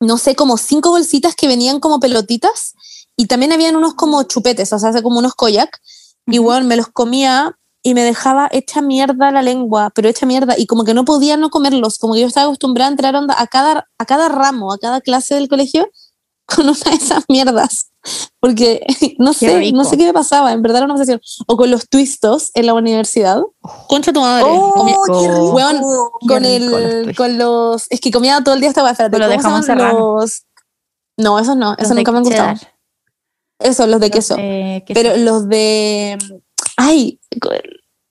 no 0.00 0.18
sé, 0.18 0.34
como 0.34 0.56
cinco 0.56 0.90
bolsitas 0.90 1.34
que 1.34 1.48
venían 1.48 1.80
como 1.80 2.00
pelotitas 2.00 2.74
y 3.16 3.26
también 3.26 3.52
habían 3.52 3.76
unos 3.76 3.94
como 3.94 4.22
chupetes, 4.22 4.72
o 4.72 4.78
sea, 4.78 4.90
hace 4.90 5.02
como 5.02 5.18
unos 5.18 5.34
koyak 5.34 5.80
y 6.26 6.38
bueno, 6.38 6.66
me 6.66 6.76
los 6.76 6.88
comía 6.88 7.58
y 7.82 7.94
me 7.94 8.02
dejaba 8.02 8.48
hecha 8.52 8.82
mierda 8.82 9.30
la 9.30 9.42
lengua, 9.42 9.90
pero 9.94 10.08
hecha 10.08 10.26
mierda 10.26 10.54
y 10.58 10.66
como 10.66 10.84
que 10.84 10.94
no 10.94 11.04
podía 11.04 11.36
no 11.36 11.50
comerlos, 11.50 11.98
como 11.98 12.14
que 12.14 12.20
yo 12.20 12.26
estaba 12.26 12.46
acostumbrada 12.46 12.88
a 12.88 12.92
entrar 12.92 13.16
onda 13.16 13.34
a 13.38 13.46
cada, 13.46 13.88
a 13.98 14.04
cada 14.04 14.28
ramo, 14.28 14.72
a 14.72 14.78
cada 14.78 15.00
clase 15.00 15.34
del 15.34 15.48
colegio 15.48 15.88
con 16.56 16.68
una 16.68 16.78
de 16.90 16.96
esas 16.96 17.24
mierdas. 17.28 17.90
Porque 18.40 18.84
no 19.18 19.32
sé, 19.32 19.72
no 19.72 19.84
sé 19.84 19.96
qué 19.98 20.04
me 20.06 20.12
pasaba, 20.12 20.52
en 20.52 20.62
verdad 20.62 20.78
era 20.78 20.84
una 20.86 20.94
obsesión. 20.94 21.20
O 21.46 21.56
con 21.56 21.70
los 21.70 21.88
twistos 21.88 22.50
en 22.54 22.66
la 22.66 22.74
universidad. 22.74 23.42
Concha 23.88 24.12
tu 24.12 24.20
madre. 24.20 24.44
Oh, 24.48 24.72
Comía- 24.74 24.96
qué 25.06 25.28
rico. 25.28 25.52
Weón, 25.52 25.80
con 26.26 26.42
Qué 26.42 26.58
rico 26.58 26.70
los 26.70 26.82
el, 26.82 27.02
twists. 27.04 27.16
con 27.16 27.38
los, 27.38 27.86
es 27.90 28.00
que 28.00 28.10
comía 28.10 28.42
todo 28.42 28.54
el 28.54 28.60
día 28.60 28.70
esta 28.70 28.82
weá, 28.82 28.92
espérate, 28.92 29.12
Con 29.12 29.20
los 29.20 29.28
de 29.30 29.36
¿cómo 29.36 29.42
se 29.42 29.48
jamón 29.48 29.66
llaman 29.66 29.90
serrano. 29.92 30.16
los? 30.20 30.42
No, 31.18 31.38
esos 31.38 31.56
no, 31.56 31.70
los 31.70 31.78
esos 31.80 31.96
nunca 31.96 32.12
me 32.12 32.18
han 32.18 32.24
gustado. 32.24 32.58
Eso, 33.60 33.86
los 33.88 34.00
de 34.00 34.06
los 34.08 34.14
queso. 34.16 34.36
de 34.36 34.84
queso. 34.86 35.00
Pero 35.00 35.16
los 35.16 35.48
de, 35.48 36.16
ay, 36.76 37.20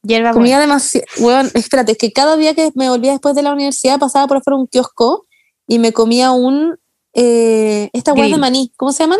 Hierba 0.03 0.33
comía 0.33 0.59
demasiado, 0.59 1.05
weón, 1.19 1.49
espérate, 1.53 1.93
es 1.93 1.97
que 1.97 2.11
cada 2.11 2.35
día 2.35 2.53
que 2.53 2.71
me 2.75 2.89
volvía 2.89 3.11
después 3.13 3.33
de 3.33 3.41
la 3.43 3.53
universidad 3.53 3.97
pasaba 3.97 4.27
por 4.27 4.37
afuera 4.37 4.57
un 4.57 4.67
kiosco 4.67 5.25
y 5.67 5.79
me 5.79 5.93
comía 5.93 6.31
un, 6.31 6.77
eh, 7.17 7.89
esta 7.93 8.13
weá 8.13 8.27
de 8.27 8.37
maní, 8.37 8.71
¿cómo 8.77 8.91
se 8.91 9.03
llaman? 9.03 9.19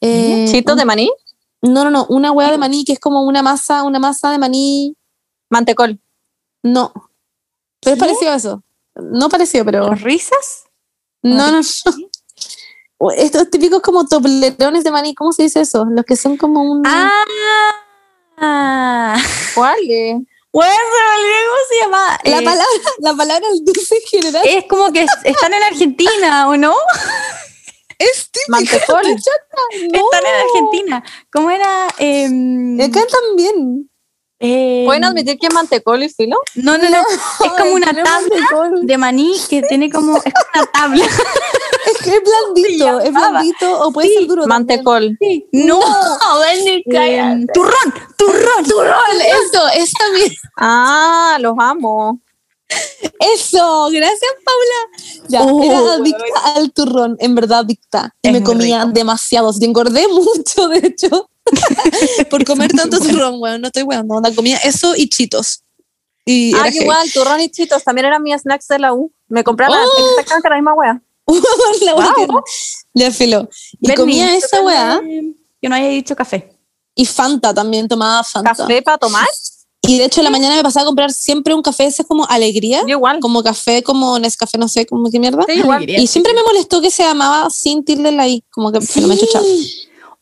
Eh, 0.00 0.46
¿Chitos 0.50 0.76
de 0.76 0.84
maní? 0.84 1.08
No, 1.62 1.84
no, 1.84 1.90
no, 1.90 2.06
una 2.08 2.32
hueá 2.32 2.50
de 2.50 2.58
maní 2.58 2.84
que 2.84 2.94
es 2.94 2.98
como 2.98 3.22
una 3.22 3.42
masa, 3.42 3.84
una 3.84 4.00
masa 4.00 4.32
de 4.32 4.38
maní. 4.38 4.96
Mantecol. 5.50 6.00
No. 6.62 6.92
Pero 7.80 7.94
es 7.94 8.00
parecido 8.00 8.32
a 8.32 8.36
eso. 8.36 8.64
No 8.96 9.28
parecido, 9.28 9.64
pero. 9.64 9.88
¿Los 9.88 10.02
risas? 10.02 10.64
No, 11.22 11.52
no, 11.52 11.60
Estos 13.16 13.48
típicos 13.50 13.80
como 13.80 14.04
toblerones 14.04 14.84
de 14.84 14.90
maní, 14.90 15.14
¿cómo 15.14 15.32
se 15.32 15.44
dice 15.44 15.60
eso? 15.60 15.86
Los 15.86 16.04
que 16.04 16.16
son 16.16 16.36
como 16.36 16.60
un. 16.62 16.82
Ah. 18.36 19.16
¿Cuáles? 19.54 20.22
Bueno, 20.52 20.72
se 20.74 21.00
me 21.00 21.22
olvidó 21.22 21.50
cómo 21.50 21.62
se 21.68 21.76
llama. 21.80 22.18
la, 22.24 22.38
Eh, 22.38 22.44
palabra, 22.44 22.66
la 22.98 23.14
palabra 23.14 23.46
dulce 23.62 23.94
en 23.94 24.02
general 24.20 24.42
Es 24.48 24.64
como 24.68 24.92
que 24.92 25.02
es- 25.02 25.10
están 25.24 25.54
en 25.54 25.62
Argentina, 25.62 26.48
¿o 26.48 26.56
no? 26.56 26.74
es. 27.98 28.30
Mantecol. 28.48 29.02
No. 29.04 29.10
Están 29.12 30.26
en 30.26 30.34
Argentina. 30.48 31.04
¿Cómo 31.32 31.50
era? 31.50 31.88
Em, 31.98 32.80
Acá 32.80 33.00
también. 33.06 33.88
em, 34.40 34.86
¿Pueden 34.86 35.04
admitir 35.04 35.38
que 35.38 35.46
es 35.48 35.52
mantecol 35.54 36.02
y 36.02 36.08
filo? 36.08 36.38
No, 36.54 36.78
no, 36.78 36.88
no. 36.88 36.98
Es 37.10 37.52
como 37.58 37.72
una 37.74 37.92
tabla 37.92 38.70
de 38.82 38.98
maní 38.98 39.38
que 39.50 39.62
tiene 39.62 39.90
como. 39.90 40.16
Es 40.16 40.32
como 40.32 40.46
una 40.54 40.66
tabla. 40.72 41.04
Es 41.04 41.98
que 41.98 42.10
es 42.16 42.22
blandito, 42.24 43.00
es 43.02 43.12
blandito 43.12 43.80
o 43.86 43.92
puede 43.92 44.08
Sí, 44.08 44.14
ser 44.14 44.26
duro. 44.26 44.46
Mantecol. 44.46 45.18
No, 45.52 45.80
Em, 46.86 47.46
turrón, 47.52 47.94
turrón, 48.20 48.64
turrón. 48.68 49.20
Eso, 49.20 49.68
esa 49.74 50.10
misma. 50.14 50.50
Ah, 50.56 51.38
los 51.40 51.54
amo. 51.58 52.20
Eso, 53.18 53.88
gracias 53.90 54.32
Paula. 54.44 55.26
Ya, 55.28 55.42
Oh, 55.42 55.62
era 55.64 55.94
adicta 55.94 56.54
al 56.54 56.72
turrón, 56.72 57.16
en 57.18 57.34
verdad 57.34 57.60
adicta. 57.60 58.14
Y 58.22 58.30
me 58.30 58.42
comía 58.42 58.80
rico. 58.84 58.92
demasiados. 58.94 59.60
Y 59.60 59.64
engordé 59.64 60.06
mucho, 60.12 60.68
de 60.68 60.78
hecho, 60.86 61.28
por 62.30 62.44
comer 62.44 62.70
tanto 62.72 62.98
turrón, 63.00 63.36
weón. 63.40 63.60
No 63.60 63.66
estoy 63.68 63.82
weón, 63.82 64.06
no, 64.06 64.22
comía 64.34 64.58
eso 64.58 64.94
y 64.96 65.08
chitos. 65.08 65.62
Y 66.24 66.54
Ah, 66.54 66.68
igual, 66.68 67.10
turrón 67.12 67.40
y 67.40 67.48
chitos 67.50 67.82
también 67.82 68.06
eran 68.06 68.22
mis 68.22 68.40
snacks 68.40 68.68
de 68.68 68.78
la 68.78 68.92
U. 68.94 69.12
Me 69.28 69.42
compraban 69.42 69.78
Oh. 69.84 70.10
exactamente 70.10 70.48
la 70.50 70.56
misma 70.56 70.74
wea. 70.74 71.02
la 71.82 71.94
Wow. 71.94 72.14
que- 72.14 72.26
Le 72.94 73.10
filó. 73.10 73.48
Y 73.80 73.88
Bernie, 73.88 73.96
comía 73.96 74.36
esa 74.36 74.60
weá. 74.62 75.00
Que 75.60 75.68
no 75.68 75.74
haya 75.74 75.88
dicho 75.88 76.14
café. 76.14 76.56
Y 77.00 77.06
Fanta 77.06 77.54
también, 77.54 77.88
tomaba 77.88 78.22
Fanta. 78.22 78.54
Café 78.54 78.82
para 78.82 78.98
tomar. 78.98 79.26
Y 79.80 79.96
de 79.96 80.04
hecho, 80.04 80.20
en 80.20 80.24
la 80.24 80.30
mañana 80.30 80.54
me 80.54 80.62
pasaba 80.62 80.82
a 80.82 80.86
comprar 80.86 81.10
siempre 81.10 81.54
un 81.54 81.62
café, 81.62 81.86
ese 81.86 82.02
es 82.02 82.08
como 82.08 82.26
alegría. 82.28 82.82
Yo 82.82 82.88
igual. 82.88 83.20
Como 83.20 83.42
café, 83.42 83.82
como 83.82 84.18
Nescafé, 84.18 84.58
no 84.58 84.68
sé, 84.68 84.84
como 84.84 85.10
qué 85.10 85.18
mierda. 85.18 85.42
Sí, 85.48 85.54
igual. 85.54 85.88
Y 85.88 86.06
siempre 86.06 86.34
me 86.34 86.42
molestó 86.42 86.82
que 86.82 86.90
se 86.90 87.02
llamaba 87.02 87.48
sin 87.48 87.86
tilde 87.86 88.10
en 88.10 88.18
la 88.18 88.28
I, 88.28 88.44
como 88.50 88.70
que 88.70 88.80
lo 89.00 89.08
me 89.08 89.16
chuchaba. 89.16 89.46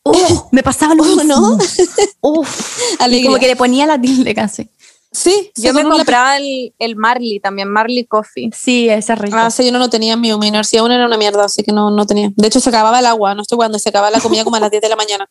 Uf, 0.03 0.43
me 0.51 0.63
pasaba 0.63 0.95
lo 0.95 1.03
mismo. 1.03 1.23
¿no? 1.23 1.57
Uf. 2.21 2.79
Y 3.11 3.25
como 3.25 3.37
que 3.39 3.47
le 3.47 3.57
ponía 3.57 3.85
la 3.85 3.99
tilde 3.99 4.33
casi. 4.33 4.69
Sí, 5.11 5.51
Yo 5.57 5.71
sí, 5.71 5.75
me 5.75 5.83
compraba 5.83 6.37
el, 6.37 6.73
el 6.79 6.95
Marley 6.95 7.41
también, 7.41 7.67
Marley 7.67 8.05
Coffee. 8.05 8.51
Sí, 8.55 8.87
ese 8.87 9.11
es 9.11 9.19
rico. 9.19 9.35
Ah, 9.37 9.51
sí, 9.51 9.65
yo 9.65 9.73
no 9.73 9.79
lo 9.79 9.89
tenía 9.89 10.13
en 10.13 10.21
mi 10.21 10.31
universidad, 10.31 10.85
una 10.85 10.95
era 10.95 11.07
una 11.07 11.17
mierda, 11.17 11.43
así 11.43 11.61
que 11.61 11.73
no, 11.73 11.91
no 11.91 12.05
tenía. 12.05 12.31
De 12.37 12.47
hecho, 12.47 12.61
se 12.61 12.69
acababa 12.69 12.99
el 12.99 13.05
agua, 13.05 13.35
no 13.35 13.41
estoy 13.41 13.57
cuando 13.57 13.77
se 13.79 13.89
acababa 13.89 14.11
la 14.11 14.21
comida 14.21 14.45
como 14.45 14.55
a 14.55 14.61
las 14.61 14.71
10 14.71 14.81
de 14.81 14.87
la 14.87 14.95
mañana. 14.95 15.27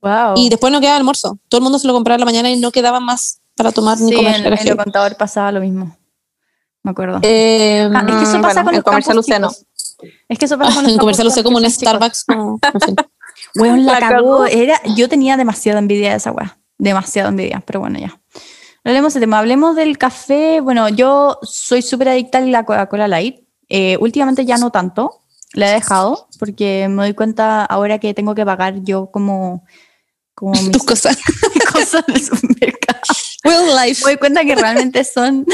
Wow. 0.00 0.34
Y 0.36 0.48
después 0.48 0.72
no 0.72 0.80
quedaba 0.80 0.96
almuerzo. 0.96 1.38
Todo 1.48 1.58
el 1.58 1.62
mundo 1.62 1.78
se 1.78 1.86
lo 1.86 1.92
compraba 1.92 2.16
en 2.16 2.20
la 2.20 2.26
mañana 2.26 2.50
y 2.50 2.58
no 2.58 2.70
quedaba 2.72 3.00
más 3.00 3.40
para 3.56 3.72
tomar 3.72 3.98
ni 4.00 4.10
sí, 4.10 4.16
comer. 4.16 4.36
en, 4.46 4.52
en 4.58 4.68
lo 4.68 4.76
contador 4.76 5.16
pasaba 5.16 5.52
lo 5.52 5.60
mismo. 5.60 5.96
Me 6.82 6.90
acuerdo. 6.92 7.18
Eh, 7.22 7.88
Ah, 7.92 8.04
es 8.08 8.14
que 8.16 8.22
eso 8.24 8.38
Mm, 8.38 8.42
pasa 8.42 8.62
bueno, 8.62 8.64
con 8.64 8.74
el 8.74 9.04
comercial 9.04 9.22
chicos. 9.24 9.66
Es 10.28 10.38
que 10.38 10.44
eso 10.44 10.58
pasa 10.58 10.74
con 10.74 10.82
los 10.84 10.92
en 10.92 10.98
comercial 10.98 11.26
usé 11.26 11.42
como 11.42 11.58
un. 11.58 11.70
Starbucks. 11.70 12.24
Como, 12.24 12.58
en. 12.86 12.96
Weón, 13.56 13.84
la, 13.86 13.98
La 14.00 14.08
cagó. 14.08 14.46
Era, 14.46 14.80
yo 14.96 15.08
tenía 15.08 15.36
demasiada 15.36 15.78
envidia 15.78 16.10
de 16.10 16.16
esa 16.16 16.32
weá. 16.32 16.58
Demasiada 16.78 17.28
envidia, 17.30 17.62
pero 17.66 17.80
bueno, 17.80 17.98
ya. 17.98 18.20
No 18.84 18.90
hablemos 18.90 19.12
de 19.14 19.20
tema. 19.20 19.38
Hablemos 19.40 19.74
del 19.76 19.98
café. 19.98 20.60
Bueno, 20.60 20.88
yo 20.88 21.38
soy 21.42 21.82
súper 21.82 22.10
adicta 22.10 22.38
a 22.38 22.42
la 22.42 22.64
Coca-Cola 22.64 23.08
Light. 23.08 23.40
Eh, 23.68 23.96
últimamente 24.00 24.44
ya 24.46 24.56
no 24.56 24.70
tanto. 24.70 25.20
La 25.52 25.70
he 25.70 25.74
dejado 25.74 26.28
porque 26.38 26.86
me 26.88 27.02
doy 27.04 27.14
cuenta 27.14 27.64
ahora 27.64 27.98
que 27.98 28.14
tengo 28.14 28.34
que 28.34 28.44
pagar 28.44 28.82
yo 28.82 29.10
como, 29.10 29.64
como 30.38 30.52
mis 30.62 30.70
Tus 30.70 30.84
cosas. 30.84 31.16
cosas 31.72 32.04
del 32.06 32.24
supermercado. 32.24 33.00
Real 33.42 33.66
life. 33.86 34.02
Me 34.04 34.12
doy 34.12 34.18
cuenta 34.18 34.44
que 34.44 34.54
realmente 34.54 35.02
son, 35.04 35.44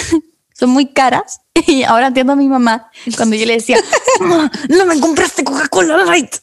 son 0.59 0.70
muy 0.70 0.87
caras. 0.93 1.41
Y 1.66 1.85
ahora 1.85 2.09
entiendo 2.09 2.32
a 2.32 2.37
mi 2.37 2.49
mamá 2.49 2.91
cuando 3.16 3.37
yo 3.37 3.47
le 3.47 3.55
decía, 3.55 3.78
"Mamá, 4.20 4.51
no 4.68 4.85
me 4.87 4.99
compraste 5.01 5.45
Coca-Cola 5.45 5.99
Light. 6.05 6.35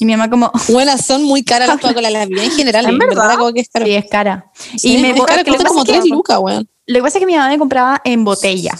Y 0.00 0.04
mi 0.04 0.12
mamá 0.16 0.28
como, 0.28 0.50
Buenas, 0.68 1.06
son 1.06 1.22
muy 1.22 1.44
caras 1.44 1.68
las 1.68 1.78
Coca-Cola, 1.78 2.10
la 2.10 2.26
vida 2.26 2.42
en 2.42 2.50
general. 2.50 2.86
¿En 2.86 2.98
verdad? 2.98 3.36
Coca 3.38 3.60
es 3.60 3.68
cara. 3.68 3.84
sí, 3.86 3.92
es 3.94 4.04
cara. 4.10 4.50
Sí, 4.76 4.94
y 4.96 4.98
me 4.98 5.10
es 5.10 5.20
cara, 5.22 5.38
lo 5.38 5.44
que 5.44 5.50
cuesta 5.52 5.68
como 5.68 5.82
es 5.82 5.86
que- 5.86 5.92
3 5.92 6.06
lucas, 6.10 6.38
weón. 6.40 6.68
Lo 6.86 6.94
que 6.96 7.02
pasa 7.02 7.18
es 7.18 7.20
que 7.20 7.26
mi 7.26 7.34
mamá 7.36 7.48
me 7.50 7.58
compraba 7.58 8.00
en 8.04 8.24
botella. 8.24 8.76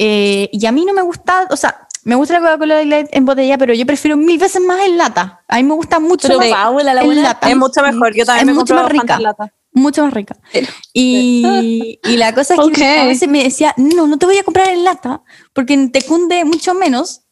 Eh, 0.00 0.50
y 0.52 0.66
a 0.66 0.72
mí 0.72 0.84
no 0.84 0.92
me 0.92 1.02
gusta, 1.02 1.46
o 1.50 1.56
sea, 1.56 1.87
me 2.04 2.14
gusta 2.14 2.34
la 2.34 2.40
Coca-Cola 2.40 2.84
Light 2.84 3.08
en 3.12 3.24
botella, 3.24 3.58
pero 3.58 3.74
yo 3.74 3.84
prefiero 3.86 4.16
mil 4.16 4.38
veces 4.38 4.62
más 4.62 4.80
en 4.84 4.96
lata. 4.98 5.42
A 5.48 5.56
mí 5.56 5.64
me 5.64 5.74
gusta 5.74 5.98
mucho 5.98 6.28
Pero 6.28 6.38
más 6.40 6.52
abuela, 6.52 6.94
la 6.94 7.02
es, 7.02 7.16
lata. 7.16 7.48
es 7.50 7.56
mucho 7.56 7.82
mejor. 7.82 8.14
Yo 8.14 8.24
también 8.24 8.48
Es 8.48 8.54
me 8.54 8.60
mucho 8.60 8.74
más 8.74 8.88
rica. 8.90 9.16
En 9.16 9.22
lata. 9.22 9.52
mucho 9.72 10.04
más 10.04 10.12
rica. 10.14 10.36
Y, 10.92 11.98
y 12.04 12.16
la 12.16 12.34
cosa 12.34 12.54
es 12.54 12.60
que 12.60 12.66
Ok. 12.66 12.78
a 13.02 13.06
veces 13.06 13.28
me 13.28 13.42
decía, 13.44 13.74
no, 13.76 14.06
no 14.06 14.18
te 14.18 14.26
voy 14.26 14.38
a 14.38 14.42
comprar 14.44 14.68
en 14.68 14.84
lata 14.84 15.22
porque 15.52 15.76
te 15.92 16.02
cunde 16.02 16.44
mucho 16.44 16.74
menos. 16.74 17.22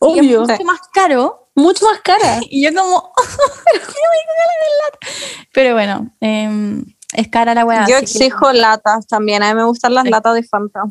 Y 0.00 0.20
Obvio. 0.20 0.42
es 0.42 0.48
mucho 0.50 0.64
más 0.64 0.80
caro. 0.92 1.50
Mucho 1.54 1.86
más 1.86 2.00
cara. 2.02 2.40
Y 2.50 2.62
yo 2.62 2.72
como, 2.74 3.12
pero 3.16 3.84
¿por 3.84 3.94
qué 3.94 4.00
no 4.00 4.08
voy 4.08 4.18
a 4.18 4.26
comprar 4.28 5.66
en 5.66 5.74
bueno, 5.74 6.14
em, 6.20 6.84
es 7.14 7.28
cara 7.28 7.54
la 7.54 7.64
weá. 7.64 7.86
Yo 7.88 7.96
así 7.96 8.18
que- 8.18 8.24
exijo 8.26 8.52
latas 8.52 9.06
también. 9.06 9.42
A 9.42 9.48
mí 9.52 9.58
me 9.58 9.64
gustan 9.64 9.94
las 9.94 10.04
Sí. 10.04 10.10
latas 10.10 10.34
de 10.34 10.42
Fanta. 10.44 10.82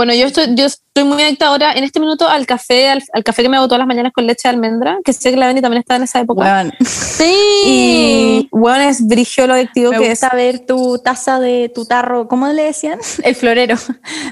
Bueno, 0.00 0.14
yo 0.14 0.28
estoy, 0.28 0.54
yo 0.54 0.64
estoy 0.64 1.04
muy 1.04 1.22
adicta 1.22 1.48
ahora 1.48 1.74
en 1.74 1.84
este 1.84 2.00
minuto 2.00 2.26
al 2.26 2.46
café, 2.46 2.88
al, 2.88 3.02
al 3.12 3.22
café 3.22 3.42
que 3.42 3.50
me 3.50 3.58
hago 3.58 3.66
todas 3.66 3.80
las 3.80 3.86
mañanas 3.86 4.12
con 4.14 4.26
leche 4.26 4.48
de 4.48 4.54
almendra, 4.54 4.96
que 5.04 5.12
sé 5.12 5.30
que 5.30 5.36
la 5.36 5.46
Benny 5.46 5.60
también 5.60 5.80
está 5.80 5.96
en 5.96 6.04
esa 6.04 6.20
época. 6.20 6.40
Weón. 6.40 6.72
Sí. 6.86 7.34
Y 7.66 8.48
bueno, 8.50 8.88
es 8.88 9.06
brigio 9.06 9.46
lo 9.46 9.52
adictivo 9.52 9.90
Me 9.90 9.98
que 9.98 10.04
es. 10.12 10.20
gusta 10.22 10.34
ver 10.34 10.60
tu 10.60 10.96
taza 11.04 11.38
de 11.38 11.70
tu 11.74 11.84
tarro, 11.84 12.28
¿cómo 12.28 12.48
le 12.48 12.62
decían? 12.62 12.98
El 13.22 13.34
florero. 13.34 13.76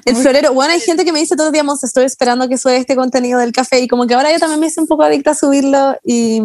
El 0.06 0.16
florero, 0.16 0.54
bueno, 0.54 0.72
hay 0.72 0.80
gente 0.80 1.04
que 1.04 1.12
me 1.12 1.18
dice 1.18 1.36
todos 1.36 1.48
los 1.48 1.52
días, 1.52 1.66
"Monse, 1.66 1.84
estoy 1.84 2.04
esperando 2.06 2.48
que 2.48 2.56
suba 2.56 2.74
este 2.74 2.96
contenido 2.96 3.38
del 3.38 3.52
café 3.52 3.78
y 3.80 3.88
como 3.88 4.06
que 4.06 4.14
ahora 4.14 4.32
yo 4.32 4.38
también 4.38 4.60
me 4.60 4.68
hice 4.68 4.80
un 4.80 4.86
poco 4.86 5.02
adicta 5.02 5.32
a 5.32 5.34
subirlo 5.34 5.98
y, 6.02 6.40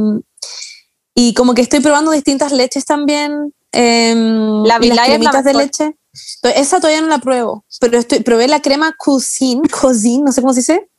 y 1.15 1.33
como 1.33 1.53
que 1.53 1.61
estoy 1.61 1.79
probando 1.79 2.11
distintas 2.11 2.51
leches 2.51 2.83
también. 2.83 3.53
em, 3.71 4.63
La 4.65 4.79
y 4.81 4.89
las 4.89 4.89
Vilay 4.89 4.89
es 4.89 4.97
la 4.97 5.05
cremitas 5.05 5.43
de 5.45 5.53
leche. 5.53 5.95
Esa 6.43 6.77
todavía 6.79 7.01
no 7.01 7.07
la 7.07 7.17
pruebo, 7.19 7.65
pero 7.79 7.97
estoy, 7.97 8.19
probé 8.19 8.47
la 8.47 8.61
crema 8.61 8.93
Cuisine, 8.97 9.61
Cuisine, 9.81 10.23
no 10.25 10.31
sé 10.31 10.41
cómo 10.41 10.53
se 10.53 10.59
dice, 10.59 10.89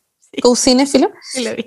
Cuisine, 0.42 0.86
filo, 0.86 1.10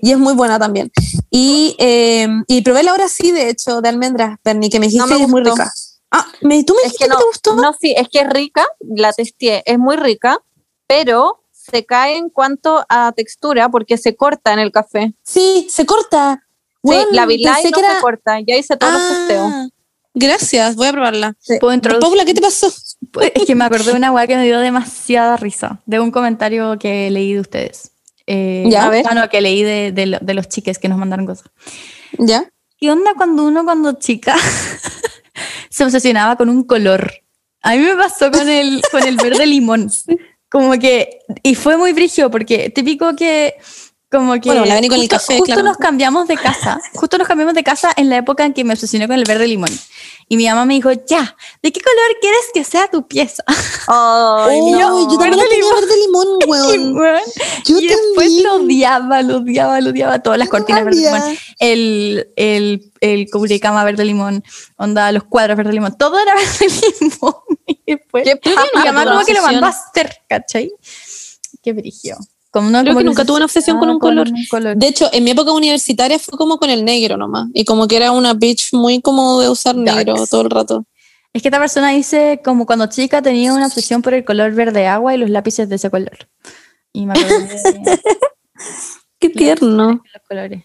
y 0.01 0.11
es 0.11 0.17
muy 0.17 0.33
buena 0.33 0.59
también. 0.59 0.91
Y, 1.29 1.75
em, 1.79 2.43
y 2.47 2.61
probé 2.61 2.83
la 2.83 2.93
hora 2.93 3.07
sí, 3.07 3.31
de 3.31 3.49
hecho, 3.49 3.81
de 3.81 3.89
almendras, 3.89 4.37
Bernie, 4.43 4.69
que 4.69 4.79
me 4.79 4.87
dijiste 4.87 5.05
No 5.05 5.07
me 5.07 5.17
que 5.17 5.23
es 5.23 5.29
muy 5.29 5.41
rica. 5.43 5.71
Ah, 6.11 6.25
me, 6.41 6.63
¿tú 6.63 6.73
me 6.73 6.79
Es 6.79 6.83
dijiste 6.93 7.05
que 7.05 7.09
que, 7.09 7.09
no, 7.13 7.17
te 7.19 7.25
gustó? 7.25 7.55
no, 7.55 7.73
sí, 7.79 7.93
es 7.97 8.07
que 8.09 8.19
es 8.19 8.29
rica, 8.29 8.65
la 8.81 9.13
testé, 9.13 9.63
es 9.69 9.77
muy 9.79 9.95
rica, 9.95 10.39
pero 10.85 11.43
se 11.51 11.85
cae 11.85 12.17
en 12.17 12.29
cuanto 12.29 12.85
a 12.89 13.11
textura 13.13 13.69
porque 13.69 13.97
se 13.97 14.15
corta 14.15 14.53
en 14.53 14.59
el 14.59 14.71
café. 14.71 15.13
Sí, 15.23 15.67
se 15.69 15.85
corta. 15.85 16.43
Sí, 16.83 16.95
la 17.11 17.25
Vilay 17.25 17.53
pensé 17.63 17.71
no 17.71 17.77
que 17.79 17.85
era- 17.85 17.95
se 17.95 18.01
corta, 18.01 18.39
ya 18.45 18.55
hice 18.55 18.77
todos 18.77 18.93
los 18.93 19.07
testeos. 19.09 19.49
Ah, 19.53 19.67
Gracias, 20.13 20.75
voy 20.75 20.87
a 20.87 20.91
probarla. 20.93 21.35
¿Puedo 21.59 21.73
introducir? 21.73 21.99
Paula, 22.01 22.25
¿qué 22.25 22.33
te 22.33 22.41
pasó? 22.41 22.71
Es 23.21 23.45
que 23.45 23.55
me 23.55 23.65
acordé 23.65 23.91
de 23.91 23.93
una 23.97 24.11
weá 24.11 24.27
que 24.27 24.35
me 24.35 24.45
dio 24.45 24.59
demasiada 24.59 25.37
risa, 25.37 25.81
de 25.85 25.99
un 25.99 26.11
comentario 26.11 26.77
que 26.79 27.09
leí 27.11 27.33
de 27.33 27.39
ustedes. 27.41 27.91
Eh, 28.25 28.65
Ya, 28.69 28.85
a 28.87 28.89
ver. 28.89 29.05
ah, 29.09 29.15
no, 29.15 29.29
que 29.29 29.41
leí 29.41 29.63
de, 29.63 29.91
de 29.91 30.17
de 30.21 30.33
los 30.33 30.47
chiques 30.49 30.79
que 30.79 30.89
nos 30.89 30.97
mandaron 30.97 31.25
cosas. 31.25 31.49
¿Ya? 32.17 32.49
¿Qué 32.79 32.91
onda 32.91 33.11
cuando 33.15 33.43
uno 33.45 33.63
cuando 33.63 33.93
chica 33.93 34.35
se 35.69 35.83
obsesionaba 35.83 36.35
con 36.35 36.49
un 36.49 36.63
color? 36.63 37.11
A 37.61 37.71
mí 37.71 37.79
me 37.79 37.95
pasó 37.95 38.31
con 38.31 38.47
el, 38.49 38.81
con 38.91 39.03
el 39.03 39.15
verde 39.17 39.45
limón. 39.45 39.89
Como 40.49 40.71
que, 40.79 41.19
y 41.43 41.55
fue 41.55 41.75
muy 41.75 41.91
brigio 41.91 42.31
porque 42.31 42.69
típico 42.69 43.15
que, 43.15 43.55
como 44.09 44.33
que... 44.35 44.49
Bueno, 44.49 44.65
la 44.65 44.75
vení 44.75 44.87
con 44.87 44.95
el 44.95 45.01
justo, 45.01 45.15
café, 45.17 45.33
Justo 45.37 45.45
claramente. 45.45 45.69
nos 45.69 45.77
cambiamos 45.77 46.27
de 46.27 46.37
casa, 46.37 46.79
justo 46.93 47.17
nos 47.17 47.27
cambiamos 47.27 47.53
de 47.53 47.63
casa 47.63 47.91
en 47.97 48.09
la 48.09 48.17
época 48.17 48.45
en 48.45 48.53
que 48.53 48.63
me 48.63 48.73
obsesioné 48.73 49.07
con 49.07 49.17
el 49.17 49.25
verde 49.25 49.47
limón. 49.47 49.69
Y 50.29 50.35
mi 50.37 50.45
mamá 50.47 50.65
me 50.65 50.73
dijo, 50.75 50.91
ya, 50.91 51.35
¿de 51.63 51.71
qué 51.71 51.79
color 51.81 52.17
quieres 52.19 52.41
que 52.53 52.63
sea 52.65 52.89
tu 52.89 53.07
pieza? 53.07 53.43
Ay, 53.87 54.59
Uy, 54.61 54.71
no. 54.71 55.09
yo 55.11 55.17
también 55.17 55.37
Verde 55.37 55.43
tenía 55.49 55.57
limón. 55.57 55.75
verde 55.81 55.97
limón, 56.05 56.27
weón. 56.47 56.97
weón, 56.97 57.21
Yo 57.65 57.77
y 57.79 57.87
después 57.87 58.31
lo 58.43 58.55
odiaba, 58.55 59.21
lo 59.21 59.37
odiaba, 59.37 59.79
lo 59.81 59.89
odiaba. 59.91 60.19
Todas 60.19 60.37
las 60.39 60.49
cortinas 60.49 60.83
verde 60.83 60.99
limón, 61.01 61.37
el, 61.59 62.27
el, 62.35 62.91
el 62.99 63.29
cubrecama 63.31 63.83
verde 63.85 64.03
limón, 64.05 64.43
onda, 64.77 65.11
los 65.13 65.23
cuadros 65.23 65.55
verde 65.57 65.73
limón, 65.73 65.97
todo 65.97 66.19
era 66.19 66.33
verde 66.59 66.75
limón. 66.99 67.33
Y 67.65 67.79
después, 67.85 68.23
Qué 68.25 68.39
mi 68.75 68.83
mamá 68.85 69.05
como 69.05 69.23
que 69.25 69.33
lo 69.33 69.41
mandó 69.41 69.65
a 69.65 69.69
hacer, 69.69 70.17
¿cachai? 70.27 70.71
Qué 71.61 71.73
brigio. 71.73 72.17
Como 72.61 72.69
Creo 72.83 72.93
como 72.93 72.99
que 72.99 73.03
nunca 73.05 73.25
tuve 73.25 73.37
una 73.37 73.45
obsesión 73.45 73.77
con 73.79 73.89
un 73.89 73.95
obsesionaba 73.97 74.47
color. 74.49 74.77
De 74.77 74.87
hecho, 74.87 75.09
en 75.11 75.23
mi 75.23 75.31
época 75.31 75.51
universitaria 75.51 76.19
fue 76.19 76.37
como 76.37 76.57
con 76.57 76.69
el 76.69 76.83
negro 76.85 77.17
nomás. 77.17 77.47
Y 77.53 77.65
como 77.65 77.87
que 77.87 77.95
era 77.97 78.11
una 78.11 78.33
bitch 78.33 78.73
muy 78.73 79.01
como 79.01 79.39
de 79.41 79.49
usar 79.49 79.75
Darks. 79.75 79.95
negro 80.05 80.27
todo 80.29 80.41
el 80.41 80.49
rato. 80.49 80.85
Es 81.33 81.41
que 81.41 81.49
esta 81.49 81.59
persona 81.59 81.89
dice 81.91 82.41
como 82.43 82.65
cuando 82.65 82.87
chica 82.87 83.21
tenía 83.21 83.53
una 83.53 83.67
obsesión 83.67 84.01
por 84.01 84.13
el 84.13 84.25
color 84.25 84.53
verde 84.53 84.87
agua 84.87 85.13
y 85.13 85.17
los 85.17 85.29
lápices 85.29 85.69
de 85.69 85.75
ese 85.75 85.89
color. 85.89 86.17
Y 86.93 87.05
me 87.05 87.13
de 87.15 87.99
Qué 89.19 89.29
tierno. 89.29 89.91
los 89.91 90.23
colores. 90.27 90.63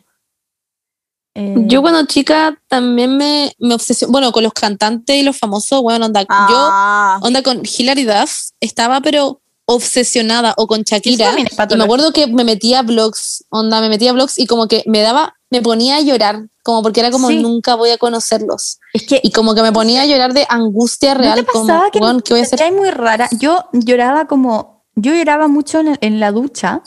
Eh, 1.35 1.55
Yo 1.67 1.81
cuando 1.81 2.05
chica 2.07 2.59
también 2.69 3.17
me, 3.17 3.53
me 3.59 3.75
obsesioné, 3.75 4.13
bueno, 4.13 4.33
con 4.33 4.43
los 4.43 4.53
cantantes 4.53 5.17
y 5.17 5.23
los 5.23 5.37
famosos, 5.39 5.81
bueno, 5.83 6.07
onda, 6.07 6.25
Ah, 6.29 7.19
yo, 7.21 7.27
onda 7.27 7.43
con 7.43 7.63
Hilary 7.65 8.05
Duff, 8.05 8.51
estaba 8.61 9.01
pero 9.01 9.41
obsesionada, 9.67 10.55
o 10.57 10.67
con 10.67 10.83
Shakira, 10.83 11.35
y 11.39 11.77
me 11.77 11.85
acuerdo 11.85 12.13
que 12.13 12.27
me 12.27 12.45
metía 12.45 12.81
a 12.81 12.83
blogs, 12.83 13.45
onda, 13.49 13.81
me 13.81 13.89
metía 13.89 14.11
a 14.11 14.13
blogs 14.15 14.39
y 14.39 14.47
como 14.47 14.67
que 14.69 14.83
me 14.87 15.01
daba, 15.01 15.37
me 15.51 15.63
ponía 15.63 15.97
a 15.97 16.01
llorar, 16.01 16.47
como 16.63 16.83
porque 16.83 17.01
era 17.01 17.11
como 17.11 17.29
Sí. 17.29 17.39
nunca 17.43 17.75
voy 17.75 17.91
a 17.91 17.99
conocerlos. 17.99 18.79
Es 18.93 19.05
que 19.07 19.21
Y 19.23 19.31
como 19.31 19.55
que 19.55 19.63
me 19.63 19.73
ponía 19.73 20.03
a 20.03 20.07
llorar 20.07 20.33
de 20.35 20.47
angustia 20.49 21.15
¿No 21.15 21.21
real, 21.21 21.39
te 21.41 21.45
como, 21.47 21.67
pasaba 21.67 21.91
que 21.91 21.99
"Weón, 21.99 22.21
¿qué 22.21 22.35
voy 22.35 22.41
a 22.41 22.45
hacer? 22.45 22.73
Muy 22.73 22.91
rara. 22.91 23.29
Yo 23.39 23.65
lloraba 23.73 24.27
como, 24.27 24.85
yo 24.95 25.15
lloraba 25.15 25.49
mucho 25.49 25.81
en, 25.81 25.97
en 26.01 26.21
la 26.21 26.33
ducha 26.33 26.83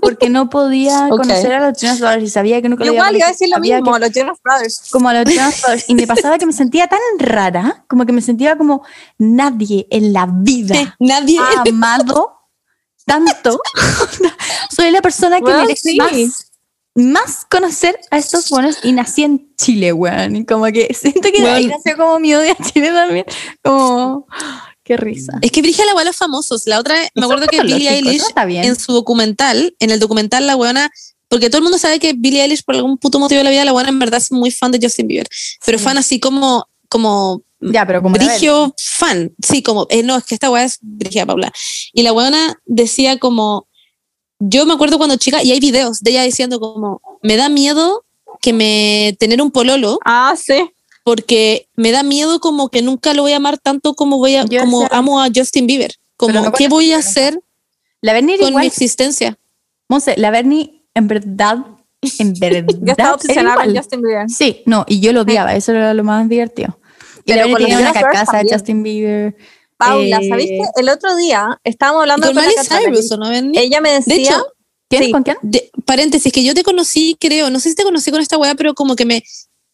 porque 0.00 0.28
no 0.28 0.48
podía 0.50 1.06
Ok. 1.10 1.18
conocer 1.22 1.52
a 1.54 1.68
los 1.70 1.78
Jonas 1.80 2.00
Brothers 2.00 2.24
y 2.24 2.28
sabía 2.30 2.60
que 2.62 2.68
nunca 2.68 2.84
lo 2.84 2.92
igual 2.92 3.16
iba 3.16 3.26
a 3.26 3.30
decir 3.30 3.48
lo 3.48 3.58
mismo, 3.58 3.92
que- 3.94 4.00
los 4.00 4.10
Jonas 4.12 4.38
Brothers. 4.42 4.82
como 4.90 5.08
a 5.08 5.14
los 5.14 5.24
Jonas 5.32 5.60
Brothers 5.62 5.84
y 5.88 5.94
me 5.94 6.06
pasaba 6.06 6.38
que 6.38 6.46
me 6.46 6.52
sentía 6.52 6.86
tan 6.88 6.98
rara, 7.18 7.84
como 7.88 8.06
que 8.06 8.12
me 8.12 8.22
sentía 8.22 8.56
como 8.56 8.82
nadie 9.18 9.86
en 9.90 10.12
la 10.12 10.26
vida 10.30 10.96
Nadie. 11.00 11.38
ha 11.38 11.62
amado 11.68 12.34
tanto. 13.04 13.58
Soy 14.70 14.90
la 14.90 15.00
persona 15.00 15.36
que 15.38 15.42
Bueno, 15.44 15.60
merece 15.62 15.90
sí. 15.92 15.96
más. 15.96 16.44
Más 16.94 17.46
conocer 17.48 17.96
a 18.10 18.18
estos 18.18 18.50
buenos 18.50 18.78
y 18.82 18.90
nací 18.90 19.22
en 19.22 19.54
Chile, 19.56 19.92
weón. 19.92 20.34
Y 20.34 20.44
como 20.44 20.64
que 20.66 20.92
siento 20.94 21.28
que 21.32 21.40
de 21.40 21.48
ahí 21.48 21.66
nació 21.68 21.96
como 21.96 22.18
mi 22.18 22.34
odio 22.34 22.52
a 22.58 22.64
Chile 22.64 22.90
también. 22.90 23.24
Como, 23.62 24.26
qué 24.88 24.96
risa. 24.96 25.38
Es 25.42 25.52
que 25.52 25.60
Brigia 25.60 25.84
la 25.84 26.02
los 26.02 26.16
famosos. 26.16 26.62
La 26.66 26.80
otra, 26.80 26.94
vez, 26.94 27.10
me 27.14 27.24
acuerdo 27.24 27.46
que 27.46 27.62
Billie 27.62 27.90
Eilish 27.90 28.22
en 28.64 28.74
su 28.74 28.92
documental, 28.94 29.76
en 29.78 29.90
el 29.90 30.00
documental 30.00 30.46
la 30.46 30.56
weona, 30.56 30.90
porque 31.28 31.50
todo 31.50 31.58
el 31.58 31.64
mundo 31.64 31.76
sabe 31.76 31.98
que 31.98 32.14
Billie 32.14 32.42
Eilish 32.42 32.64
por 32.64 32.74
algún 32.74 32.96
puto 32.96 33.20
motivo 33.20 33.36
de 33.38 33.44
la 33.44 33.50
vida, 33.50 33.66
la 33.66 33.74
weona 33.74 33.90
en 33.90 33.98
verdad 33.98 34.18
es 34.18 34.32
muy 34.32 34.50
fan 34.50 34.72
de 34.72 34.78
Justin 34.82 35.06
Bieber, 35.06 35.28
pero 35.66 35.76
Sí. 35.78 35.84
fan 35.84 35.98
así 35.98 36.18
como, 36.18 36.66
como 36.88 37.42
Ya, 37.60 37.86
pero 37.86 38.00
como 38.00 38.14
Brigio 38.14 38.74
fan, 38.78 39.30
sí, 39.46 39.62
como, 39.62 39.86
eh, 39.90 40.02
no, 40.02 40.16
es 40.16 40.24
que 40.24 40.34
esta 40.34 40.48
weá 40.50 40.64
es 40.64 40.78
Brigia 40.80 41.26
Paula. 41.26 41.52
Y 41.92 42.02
la 42.02 42.14
weona 42.14 42.58
decía 42.64 43.18
como, 43.18 43.68
yo 44.38 44.64
me 44.64 44.72
acuerdo 44.72 44.96
cuando 44.96 45.16
chica, 45.16 45.42
y 45.42 45.52
hay 45.52 45.60
videos 45.60 46.00
de 46.00 46.12
ella 46.12 46.22
diciendo 46.22 46.60
como, 46.60 47.02
me 47.22 47.36
da 47.36 47.50
miedo 47.50 48.06
que 48.40 48.54
me 48.54 49.14
tener 49.18 49.42
un 49.42 49.50
pololo, 49.50 49.98
Ah, 50.06 50.34
sí. 50.34 50.70
Porque 51.08 51.68
me 51.74 51.90
da 51.90 52.02
miedo 52.02 52.38
como 52.38 52.68
que 52.68 52.82
nunca 52.82 53.14
lo 53.14 53.22
voy 53.22 53.32
a 53.32 53.36
amar 53.36 53.56
tanto 53.56 53.94
como 53.94 54.18
voy 54.18 54.36
a, 54.36 54.44
Yo 54.44 54.60
como 54.60 54.82
decía- 54.82 54.98
amo 54.98 55.22
a 55.22 55.28
Justin 55.34 55.66
Bieber. 55.66 55.94
Como, 56.18 56.34
no 56.34 56.52
¿qué 56.52 56.68
voy 56.68 56.92
a 56.92 56.98
hacer 56.98 57.40
La 58.02 58.12
con 58.12 58.26
mi 58.26 58.34
igual. 58.34 58.66
existencia? 58.66 59.38
Monse, 59.88 60.16
la 60.18 60.30
Bernie, 60.30 60.84
en 60.92 61.08
verdad, 61.08 61.58
en 62.18 62.34
verdad. 62.40 63.16
Con. 63.18 63.74
Justin 63.74 64.02
Bieber. 64.02 64.28
Sí, 64.28 64.62
no, 64.66 64.84
y 64.86 65.00
yo 65.00 65.14
lo 65.14 65.22
odiaba, 65.22 65.54
eso 65.54 65.72
era 65.72 65.94
lo 65.94 66.04
más 66.04 66.28
divertido. 66.28 66.78
Y 67.24 67.32
Pero 67.32 67.46
la 67.46 67.48
los 67.52 67.58
tenía 67.58 67.78
una 67.78 67.92
carcasa 67.94 68.42
de. 68.42 68.50
Justin 68.52 68.82
Bieber. 68.82 69.34
Paula, 69.78 70.18
Eh, 70.20 70.28
¿sabiste? 70.28 70.60
El 70.76 70.88
otro 70.90 71.16
día 71.16 71.58
estábamos 71.64 72.02
hablando 72.02 72.26
con 72.26 72.34
con 72.36 72.44
Miley. 72.44 72.56
Cyrus, 72.66 73.10
¿o 73.12 73.16
no, 73.16 73.30
Bernie? 73.30 73.58
Ella 73.62 73.80
me 73.80 73.90
De 73.90 73.94
decía, 74.00 74.32
hecho, 74.32 74.44
¿Quién? 74.90 75.04
Sí. 75.04 75.12
¿Con 75.12 75.22
quién? 75.22 75.36
de- 75.40 75.70
paréntesis, 75.86 76.30
que 76.32 76.42
yo 76.44 76.52
te 76.52 76.62
conocí, 76.64 77.16
creo, 77.18 77.48
no 77.48 77.60
sé 77.60 77.70
si 77.70 77.76
te 77.76 77.84
conocí 77.84 78.10
con 78.10 78.20
esta 78.20 78.36
weá, 78.36 78.54
pero 78.56 78.74
como 78.74 78.94
que 78.96 79.04
me 79.06 79.22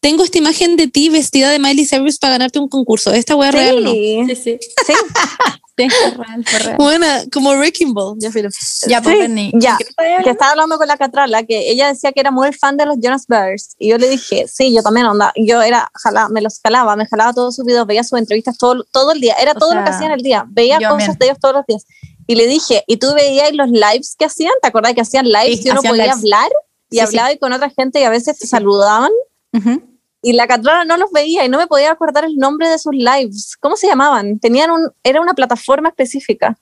tengo 0.05 0.23
esta 0.23 0.37
imagen 0.37 0.77
de 0.77 0.87
ti 0.87 1.09
vestida 1.09 1.49
de 1.51 1.59
Miley 1.59 1.87
Cyrus 1.87 2.19
para 2.19 2.33
ganarte 2.35 2.59
un 2.59 2.69
concurso. 2.69 3.11
¿Esta 3.15 3.37
weá 3.37 3.49
es 3.49 3.55
real 3.55 3.79
o 3.79 3.81
no? 3.81 3.91
sí, 3.91 4.25
Sí, 4.29 4.37
sí. 4.37 4.59
sí, 4.87 4.93
Sí, 5.77 5.89
real, 6.17 6.45
real. 6.45 6.77
Buena, 6.77 7.23
como 7.33 7.51
Wrecking 7.55 7.95
Ball, 7.95 8.17
ya 8.21 8.31
filo. 8.31 8.49
Ya, 8.87 9.01
pues, 9.03 9.15
Sí, 9.17 9.21
Bernie. 9.23 9.51
ya. 9.55 9.77
¿qué 9.79 9.85
te 9.85 9.91
estaba 9.91 10.07
que 10.07 10.13
hablando? 10.15 10.31
estaba 10.31 10.51
hablando 10.53 10.79
con 10.79 10.87
la 10.89 10.97
Catrala, 10.99 11.43
que 11.45 11.71
ella 11.71 11.89
decía 11.89 12.13
que 12.13 12.21
era 12.21 12.31
muy 12.31 12.53
fan 12.53 12.77
de 12.77 12.85
los 12.87 12.97
Jonas 13.03 13.27
Brothers. 13.27 13.75
Y 13.79 13.89
yo 13.89 13.97
le 13.99 14.09
dije, 14.11 14.47
sí, 14.47 14.73
yo 14.73 14.83
también, 14.83 15.07
onda. 15.07 15.33
Yo 15.37 15.63
era, 15.63 15.91
jala, 15.95 16.29
me 16.29 16.43
los 16.43 16.61
jalaba, 16.63 16.95
me 16.97 17.07
jalaba 17.07 17.33
todos 17.33 17.57
sus 17.57 17.65
videos, 17.65 17.87
veía 17.89 18.05
sus 18.05 18.19
entrevistas 18.21 18.57
todo, 18.59 18.85
todo 18.93 19.11
el 19.13 19.21
día. 19.23 19.35
Era 19.41 19.51
O 19.53 19.55
todo 19.57 19.75
lo 19.75 19.81
que 19.81 19.87
sea, 19.89 19.97
hacían 19.97 20.13
el 20.13 20.21
día. 20.21 20.45
Veía 20.49 20.77
cosas 20.77 20.91
también. 20.91 21.19
de 21.19 21.27
ellos 21.27 21.39
todos 21.41 21.55
los 21.57 21.67
días. 21.67 21.85
Y 22.29 22.35
le 22.37 22.47
dije, 22.47 22.85
¿y 22.87 22.99
tú 22.99 23.13
veías 23.15 23.53
los 23.55 23.69
lives 23.71 24.15
que 24.19 24.27
hacían? 24.27 24.53
¿Te 24.63 24.69
acordás 24.69 24.93
que 24.95 25.01
hacían 25.01 25.25
lives 25.27 25.59
Sí, 25.63 25.63
y 25.69 25.71
uno 25.71 25.83
podía 25.83 26.05
lives. 26.05 26.19
hablar? 26.19 26.51
Y 26.91 26.97
Sí, 26.99 27.01
hablaba 27.01 27.33
y 27.33 27.39
con 27.39 27.53
otra 27.53 27.71
gente 27.71 27.99
y 28.01 28.05
a 28.05 28.11
veces 28.11 28.39
te 28.39 28.47
saludaban. 28.47 29.11
Ujú. 29.53 29.83
Y 30.27 30.33
la 30.33 30.47
Catrala 30.47 30.87
no 30.87 30.97
los 30.97 31.13
veía 31.13 31.45
y 31.45 31.51
no 31.51 31.59
me 31.59 31.67
podía 31.67 31.91
acordar 31.91 32.25
el 32.25 32.37
nombre 32.37 32.67
de 32.69 32.79
sus 32.79 32.95
lives. 32.95 33.57
¿Cómo 33.61 33.77
se 33.77 33.87
llamaban? 33.87 34.39
Tenían 34.39 34.71
un, 34.71 34.91
era 35.03 35.21
una 35.21 35.35
plataforma 35.35 35.91
específica. 35.91 36.59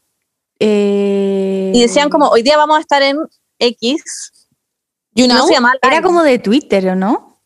Eh, 0.59 1.70
Y 1.72 1.80
decían 1.80 2.10
como, 2.10 2.28
hoy 2.28 2.43
día 2.43 2.56
vamos 2.56 2.76
a 2.76 2.80
estar 2.80 3.02
en 3.02 3.18
X. 3.60 4.02
You 5.14 5.28
No 5.28 5.34
know? 5.36 5.47
se 5.47 5.55
llamaba 5.55 5.74
Era 5.80 6.02
como 6.02 6.24
de 6.24 6.40
Twitter, 6.40 6.89
¿o 6.89 6.97
no? 6.97 7.40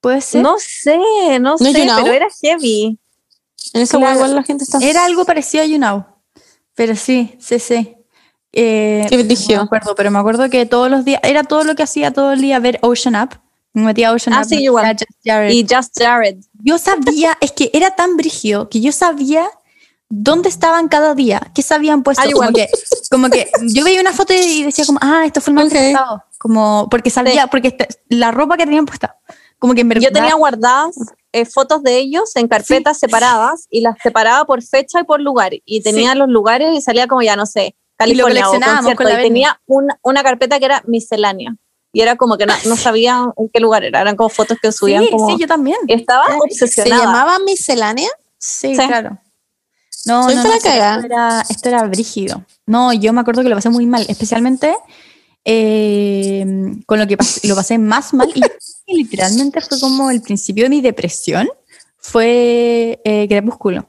¿Puede 0.00 0.20
ser? 0.20 0.42
No 0.42 0.54
sé, 0.58 0.96
no, 1.40 1.50
¿No 1.50 1.58
sé, 1.58 1.72
You 1.72 1.92
pero 1.96 2.12
era 2.12 2.28
heavy. 2.40 2.96
En 3.72 3.82
esa 3.82 3.98
Claro. 3.98 4.14
igual 4.14 4.36
la 4.36 4.42
gente 4.44 4.62
está. 4.62 4.78
Era 4.80 5.04
algo 5.04 5.24
parecido 5.24 5.64
a 5.64 5.66
YouNow. 5.66 6.06
Pero 6.74 6.94
sí, 6.94 7.36
sí, 7.40 7.58
sí. 7.58 7.96
Eh, 8.52 9.06
Qué 9.08 9.16
no 9.16 9.56
me 9.56 9.62
acuerdo, 9.64 9.94
pero 9.96 10.10
me 10.12 10.18
acuerdo 10.20 10.48
que 10.48 10.64
todos 10.66 10.88
los 10.88 11.04
días, 11.04 11.20
era 11.24 11.42
todo 11.42 11.64
lo 11.64 11.74
que 11.74 11.82
hacía 11.82 12.12
todo 12.12 12.32
el 12.32 12.40
día 12.40 12.60
ver 12.60 12.78
Ocean 12.82 13.20
Up. 13.20 13.40
Me 13.74 13.82
metía 13.82 14.08
a 14.08 14.12
Ocean 14.12 14.34
Ah, 14.34 14.44
sí, 14.44 14.62
igual. 14.64 14.86
Just 14.92 15.04
Jared. 15.24 15.50
Y 15.52 15.66
Just 15.68 15.98
Jared. 15.98 16.38
yo 16.62 16.78
sabía, 16.78 17.36
es 17.40 17.52
que 17.52 17.70
era 17.72 17.90
tan 17.92 18.16
brigio 18.16 18.68
que 18.68 18.80
yo 18.80 18.92
sabía 18.92 19.48
dónde 20.08 20.48
estaban 20.48 20.88
cada 20.88 21.14
día, 21.14 21.40
qué 21.54 21.62
se 21.62 21.74
habían 21.74 22.02
puesto. 22.02 22.22
Ah, 22.26 22.30
como, 22.32 22.50
que, 22.52 22.68
como 23.10 23.28
que 23.28 23.50
yo 23.68 23.84
veía 23.84 24.00
una 24.00 24.12
foto 24.12 24.32
y 24.32 24.64
decía 24.64 24.86
como, 24.86 24.98
ah, 25.02 25.22
esto 25.26 25.40
fue 25.40 25.50
el 25.50 25.54
más 25.56 25.66
Ok. 25.66 25.72
pasado. 25.74 26.24
Como, 26.38 26.88
porque 26.90 27.10
sabía, 27.10 27.46
porque 27.48 27.68
esta- 27.68 27.86
la 28.08 28.30
ropa 28.30 28.56
que 28.56 28.64
tenían 28.64 28.86
puesta. 28.86 29.16
Como 29.58 29.74
que 29.74 29.80
en 29.82 29.88
verdad. 29.88 30.02
Yo 30.02 30.12
tenía 30.12 30.34
guardadas 30.34 30.96
eh, 31.32 31.44
fotos 31.44 31.82
de 31.82 31.98
ellos 31.98 32.34
en 32.36 32.46
carpetas 32.48 32.98
separadas 32.98 33.66
y 33.70 33.80
las 33.82 33.96
separaba 34.02 34.44
por 34.46 34.62
fecha 34.62 35.00
y 35.00 35.04
por 35.04 35.20
lugar. 35.20 35.52
Y 35.64 35.82
tenía 35.82 36.14
los 36.14 36.28
lugares 36.28 36.74
y 36.74 36.80
salía 36.80 37.06
como 37.08 37.22
ya, 37.22 37.34
no 37.36 37.44
sé, 37.44 37.76
California 37.96 38.46
o 38.46 38.50
coleccionábamos 38.50 38.80
concierto. 38.94 39.02
con 39.04 39.12
la 39.12 39.20
Y 39.20 39.24
tenía 39.26 39.60
una, 39.66 39.98
una 40.02 40.22
carpeta 40.22 40.58
que 40.60 40.64
era 40.66 40.82
miscelánea. 40.86 41.56
Y 41.92 42.00
era 42.02 42.16
como 42.16 42.36
que 42.36 42.46
no, 42.46 42.54
no 42.66 42.76
sabía 42.76 43.24
en 43.36 43.48
qué 43.52 43.60
lugar 43.60 43.82
era. 43.84 44.00
Eran 44.02 44.14
como 44.16 44.28
fotos 44.28 44.58
que 44.60 44.70
sí, 44.72 44.78
subían 44.78 45.06
como... 45.06 45.28
sí, 45.30 45.36
yo 45.40 45.46
también. 45.46 45.78
Estaba 45.88 46.24
¿Se 46.26 46.34
obsesionada. 46.64 47.04
llamaba 47.04 47.38
miscelánea? 47.40 48.08
Sí, 48.38 48.74
Sí. 48.76 48.86
claro. 48.86 49.18
No, 50.06 50.28
no, 50.28 50.34
no, 50.34 50.42
sí, 50.42 50.48
esto, 50.56 50.68
era, 50.68 51.44
esto 51.50 51.68
era 51.68 51.82
brígido. 51.84 52.44
No, 52.66 52.92
yo 52.92 53.12
me 53.12 53.20
acuerdo 53.20 53.42
que 53.42 53.48
lo 53.48 53.56
pasé 53.56 53.68
muy 53.68 53.84
mal, 53.84 54.06
especialmente 54.08 54.74
eh, 55.44 56.44
con 56.86 56.98
lo 56.98 57.06
que 57.06 57.16
pas- 57.18 57.42
lo 57.46 57.54
pasé 57.56 57.78
más 57.78 58.12
mal 58.14 58.30
y 58.86 58.94
literalmente 58.96 59.60
fue 59.60 59.80
como 59.80 60.10
el 60.10 60.22
principio 60.22 60.64
de 60.64 60.70
mi 60.70 60.80
depresión, 60.80 61.48
fue 61.96 63.00
eh, 63.04 63.26
Crepúsculo. 63.28 63.87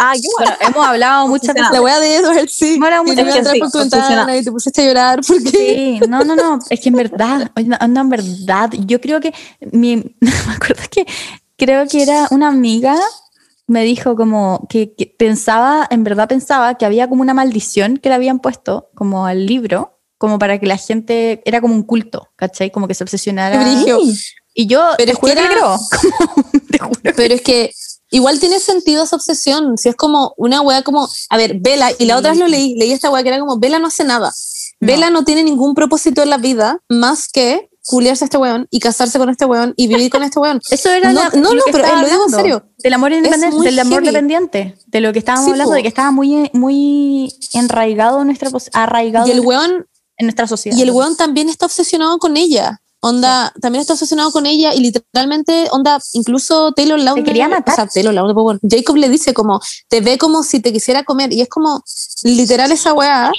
Ah, 0.00 0.14
yo 0.14 0.22
Bueno, 0.38 0.52
hemos 0.60 0.86
hablado 0.86 1.26
muchas 1.28 1.54
veces. 1.54 1.70
La 1.72 1.82
wea 1.82 1.98
de 1.98 2.16
Edward, 2.16 2.48
sí. 2.48 2.74
Y 2.74 2.78
muchas 2.78 3.16
veces, 3.24 3.48
sí, 3.52 3.58
por 3.58 3.68
y 4.36 4.44
te 4.44 4.52
pusiste 4.52 4.82
a 4.82 4.86
llorar 4.86 5.20
porque... 5.26 5.50
Sí, 5.50 6.00
no, 6.08 6.22
no, 6.24 6.36
no, 6.36 6.58
es 6.70 6.80
que 6.80 6.88
en 6.88 6.94
verdad, 6.94 7.50
no, 7.64 8.00
en 8.00 8.08
verdad, 8.08 8.70
yo 8.86 9.00
creo 9.00 9.20
que 9.20 9.34
mi, 9.72 9.96
me 10.20 10.30
acuerdo 10.54 10.82
que 10.90 11.04
creo 11.56 11.86
que 11.88 12.02
era 12.02 12.28
una 12.30 12.48
amiga 12.48 12.94
me 13.66 13.82
dijo 13.82 14.16
como 14.16 14.66
que, 14.70 14.94
que 14.94 15.06
pensaba, 15.18 15.86
en 15.90 16.02
verdad 16.04 16.26
pensaba 16.28 16.76
que 16.76 16.86
había 16.86 17.06
como 17.08 17.20
una 17.20 17.34
maldición 17.34 17.98
que 17.98 18.08
le 18.08 18.14
habían 18.14 18.38
puesto 18.38 18.88
como 18.94 19.26
al 19.26 19.44
libro, 19.44 19.98
como 20.16 20.38
para 20.38 20.58
que 20.58 20.66
la 20.66 20.78
gente, 20.78 21.42
era 21.44 21.60
como 21.60 21.74
un 21.74 21.82
culto, 21.82 22.28
¿cachai? 22.36 22.70
Como 22.70 22.88
que 22.88 22.94
se 22.94 23.04
obsesionara. 23.04 23.62
Y 24.54 24.66
yo 24.66 24.80
Pero 24.96 25.06
te 25.06 25.12
es 25.12 25.18
juro 25.18 25.34
que 25.34 25.36
que 25.36 25.42
le 25.42 25.46
era- 25.46 25.54
creo. 25.54 25.78
te 26.70 26.78
juro 26.78 27.00
que- 27.02 27.12
Pero 27.12 27.34
es 27.34 27.42
que 27.42 27.70
igual 28.10 28.38
tiene 28.40 28.58
sentido 28.60 29.04
esa 29.04 29.16
obsesión. 29.16 29.76
Si 29.78 29.88
es 29.88 29.96
como 29.96 30.34
una 30.36 30.60
wea 30.60 30.82
como, 30.82 31.08
a 31.30 31.36
ver, 31.36 31.58
Vela, 31.60 31.90
y 31.98 32.04
la 32.06 32.16
otra 32.18 32.30
vez 32.30 32.40
lo 32.40 32.48
leí, 32.48 32.74
leí 32.76 32.92
esta 32.92 33.10
wea 33.10 33.22
que 33.22 33.28
era 33.30 33.38
como, 33.40 33.58
Vela 33.58 33.78
no 33.78 33.88
hace 33.88 34.04
nada. 34.04 34.32
No. 34.80 34.86
Vela 34.86 35.10
no 35.10 35.24
tiene 35.24 35.42
ningún 35.44 35.74
propósito 35.74 36.22
en 36.22 36.30
la 36.30 36.38
vida 36.38 36.80
más 36.88 37.28
que 37.28 37.68
culiarse 37.86 38.24
a 38.24 38.26
este 38.26 38.36
weón 38.36 38.66
y 38.70 38.80
casarse 38.80 39.18
con 39.18 39.30
este 39.30 39.46
weón 39.46 39.72
y 39.76 39.86
vivir 39.88 40.10
con 40.10 40.22
este 40.22 40.38
weón. 40.38 40.60
Eso 40.70 40.90
era 40.90 41.10
No, 41.10 41.20
la- 41.22 41.30
no, 41.30 41.54
no, 41.54 41.62
pero 41.72 41.86
eh, 41.86 41.90
lo 42.02 42.06
digo 42.08 42.24
en 42.26 42.30
serio. 42.30 42.66
Del 42.78 42.92
amor 42.92 43.12
independiente, 43.12 43.64
del 43.64 43.78
amor 43.78 43.94
heavy. 44.02 44.06
dependiente, 44.06 44.78
de 44.86 45.00
lo 45.00 45.12
que 45.12 45.18
estábamos 45.20 45.46
Sí, 45.46 45.50
hablando, 45.52 45.70
po. 45.70 45.76
de 45.76 45.82
que 45.82 45.88
estaba 45.88 46.10
muy, 46.10 46.50
muy 46.52 47.32
enraigado 47.54 48.20
en 48.20 48.26
nuestra 48.26 48.50
arraigado 48.74 49.26
Y 49.26 49.30
el 49.30 49.40
weón, 49.40 49.86
en 50.18 50.26
nuestra 50.26 50.46
sociedad. 50.46 50.76
y 50.76 50.82
el 50.82 50.90
weón 50.90 51.16
también 51.16 51.48
está 51.48 51.64
obsesionado 51.66 52.18
con 52.18 52.36
ella. 52.36 52.80
Onda, 53.00 53.52
también 53.60 53.80
está 53.80 53.92
obsesionado 53.92 54.32
con 54.32 54.44
ella 54.44 54.74
y 54.74 54.80
literalmente, 54.80 55.68
onda, 55.70 56.00
incluso 56.14 56.72
Taylor 56.72 56.98
Lautner, 56.98 57.24
quería 57.24 57.48
matar. 57.48 57.74
o 57.74 57.76
sea, 57.76 57.86
Taylor 57.86 58.12
Lautner, 58.12 58.34
bueno, 58.34 58.58
Jacob 58.68 58.96
le 58.96 59.08
dice 59.08 59.32
como, 59.34 59.60
te 59.88 60.00
ve 60.00 60.18
como 60.18 60.42
si 60.42 60.58
te 60.60 60.72
quisiera 60.72 61.04
comer 61.04 61.32
y 61.32 61.40
es 61.40 61.48
como 61.48 61.82
literal 62.24 62.72
esa 62.72 62.92
weá 62.92 63.30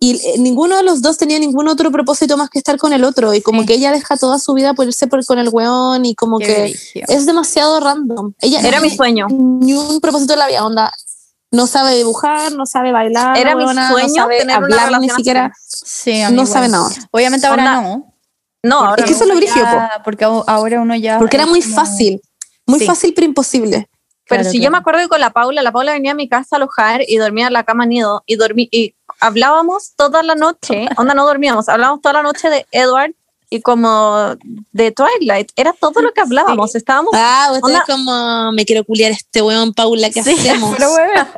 y 0.00 0.16
eh, 0.16 0.38
ninguno 0.38 0.76
de 0.76 0.82
los 0.82 1.02
dos 1.02 1.18
tenía 1.18 1.38
ningún 1.38 1.68
otro 1.68 1.90
propósito 1.92 2.36
más 2.38 2.48
que 2.48 2.58
estar 2.58 2.76
con 2.78 2.92
el 2.94 3.04
otro 3.04 3.34
y 3.34 3.42
como 3.42 3.60
Sí. 3.60 3.66
que 3.66 3.74
ella 3.74 3.92
deja 3.92 4.16
toda 4.16 4.38
su 4.38 4.54
vida 4.54 4.72
por 4.74 4.86
irse 4.86 5.06
por, 5.06 5.24
con 5.26 5.38
el 5.38 5.50
weón 5.50 6.04
y 6.06 6.14
como 6.14 6.38
Qué 6.38 6.46
que 6.94 7.04
es 7.06 7.26
demasiado 7.26 7.78
random. 7.80 8.32
Ella 8.40 8.60
Era 8.60 8.78
no 8.78 8.84
mi 8.84 8.90
sueño. 8.96 9.26
Ni 9.30 9.74
un 9.74 10.00
propósito 10.00 10.32
en 10.32 10.38
la 10.38 10.48
vida, 10.48 10.64
onda. 10.64 10.90
No 11.52 11.66
sabe 11.66 11.94
dibujar, 11.96 12.52
no 12.52 12.64
sabe 12.64 12.92
bailar. 12.92 13.36
Era 13.36 13.54
mi 13.54 13.62
sueño 13.64 13.84
no 13.84 14.08
sabe 14.14 14.38
tener 14.38 14.56
una 14.56 14.64
hablar 14.64 14.80
ni 14.80 14.86
relación 15.08 15.16
siquiera. 15.18 15.52
Sí, 15.68 16.22
No 16.22 16.30
igual. 16.30 16.46
sabe 16.48 16.68
nada. 16.70 16.88
Obviamente 17.10 17.46
ahora 17.46 17.62
Onda- 17.78 17.82
no. 17.96 18.11
No, 18.62 18.78
porque 18.78 18.88
ahora 18.90 19.02
Es 19.02 19.06
que 19.06 19.12
eso 19.12 19.24
es 19.24 19.28
no. 19.28 19.34
lo 19.34 19.40
brígido, 19.40 19.64
ya- 19.64 20.00
Porque 20.04 20.24
ahora 20.24 20.80
uno 20.80 20.94
ya. 20.96 21.18
Porque 21.18 21.36
era 21.36 21.46
muy 21.46 21.60
como- 21.62 21.74
fácil. 21.74 22.20
Muy 22.66 22.78
Sí. 22.78 22.86
fácil, 22.86 23.12
pero 23.14 23.24
imposible. 23.26 23.88
Pero 24.28 24.42
Claro, 24.42 24.50
si 24.50 24.58
yo 24.58 24.62
claro. 24.62 24.72
me 24.72 24.78
acuerdo 24.78 25.00
que 25.00 25.08
con 25.08 25.20
la 25.20 25.30
Paula, 25.30 25.62
la 25.62 25.72
Paula 25.72 25.92
venía 25.92 26.12
a 26.12 26.14
mi 26.14 26.28
casa 26.28 26.54
a 26.54 26.56
alojar 26.58 27.02
y 27.06 27.16
dormía 27.16 27.48
en 27.48 27.52
la 27.52 27.64
cama 27.64 27.86
nido 27.86 28.22
y 28.26 28.36
dormí 28.36 28.68
y 28.70 28.94
hablábamos 29.20 29.94
toda 29.96 30.22
la 30.22 30.34
noche, 30.36 30.88
onda 30.96 31.12
no 31.14 31.26
dormíamos, 31.26 31.68
hablábamos 31.68 32.00
toda 32.00 32.12
la 32.14 32.22
noche 32.22 32.48
de 32.48 32.66
Edward 32.70 33.12
y 33.54 33.60
como 33.60 34.34
de 34.72 34.92
Twilight, 34.92 35.50
era 35.56 35.74
todo 35.74 36.00
lo 36.00 36.12
que 36.12 36.22
hablábamos, 36.22 36.74
estábamos 36.74 37.10
Ah, 37.14 37.48
usted 37.52 37.62
Onda- 37.64 37.78
es 37.80 37.84
como, 37.94 38.52
me 38.52 38.64
quiero 38.64 38.82
culiar 38.84 39.12
este 39.12 39.42
weón, 39.42 39.74
Paula, 39.74 40.08
¿qué 40.10 40.22
Sí, 40.22 40.30
hacemos? 40.32 40.74
pero 40.78 40.90
bueno, 40.90 41.28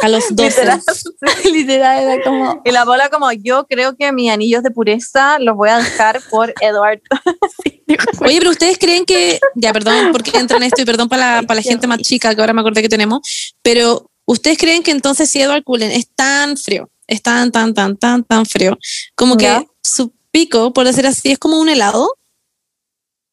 A 0.00 0.08
los 0.08 0.24
12. 0.30 0.48
literal. 0.60 0.82
literal 1.52 2.02
era 2.04 2.22
como. 2.24 2.62
Y 2.64 2.70
la 2.70 2.84
Paula 2.84 3.08
como, 3.08 3.32
yo 3.32 3.66
creo 3.66 3.96
que 3.96 4.12
mis 4.12 4.30
anillos 4.30 4.62
de 4.62 4.70
pureza 4.70 5.38
los 5.40 5.56
voy 5.56 5.70
a 5.70 5.78
dejar 5.78 6.20
por 6.30 6.54
Edward. 6.60 7.00
Oye, 8.20 8.38
pero 8.38 8.50
ustedes 8.50 8.78
creen 8.78 9.04
que, 9.04 9.38
ya, 9.54 9.72
perdón 9.72 10.10
porque 10.12 10.36
entran 10.38 10.62
esto 10.62 10.82
y 10.82 10.84
perdón 10.84 11.08
para 11.08 11.36
la, 11.40 11.42
para 11.42 11.56
la 11.56 11.62
gente 11.62 11.86
más 11.86 11.98
chica 11.98 12.34
que 12.34 12.40
ahora 12.40 12.52
me 12.52 12.60
acordé 12.60 12.82
que 12.82 12.88
tenemos, 12.88 13.20
pero 13.62 14.10
ustedes 14.24 14.58
creen 14.58 14.82
que 14.82 14.90
entonces 14.92 15.28
si 15.30 15.40
Edward 15.40 15.64
Cullen 15.64 15.90
es 15.90 16.08
tan 16.14 16.56
frío, 16.56 16.88
es 17.06 17.22
tan, 17.22 17.50
tan, 17.52 17.74
tan, 17.74 17.96
tan, 17.96 18.24
tan 18.24 18.46
frío, 18.46 18.76
como 19.14 19.36
Ya. 19.36 19.60
que 19.60 19.66
su 19.82 20.12
pico, 20.30 20.72
por 20.72 20.86
decir 20.86 21.06
así, 21.06 21.32
es 21.32 21.38
como 21.38 21.58
un 21.58 21.68
helado. 21.68 22.16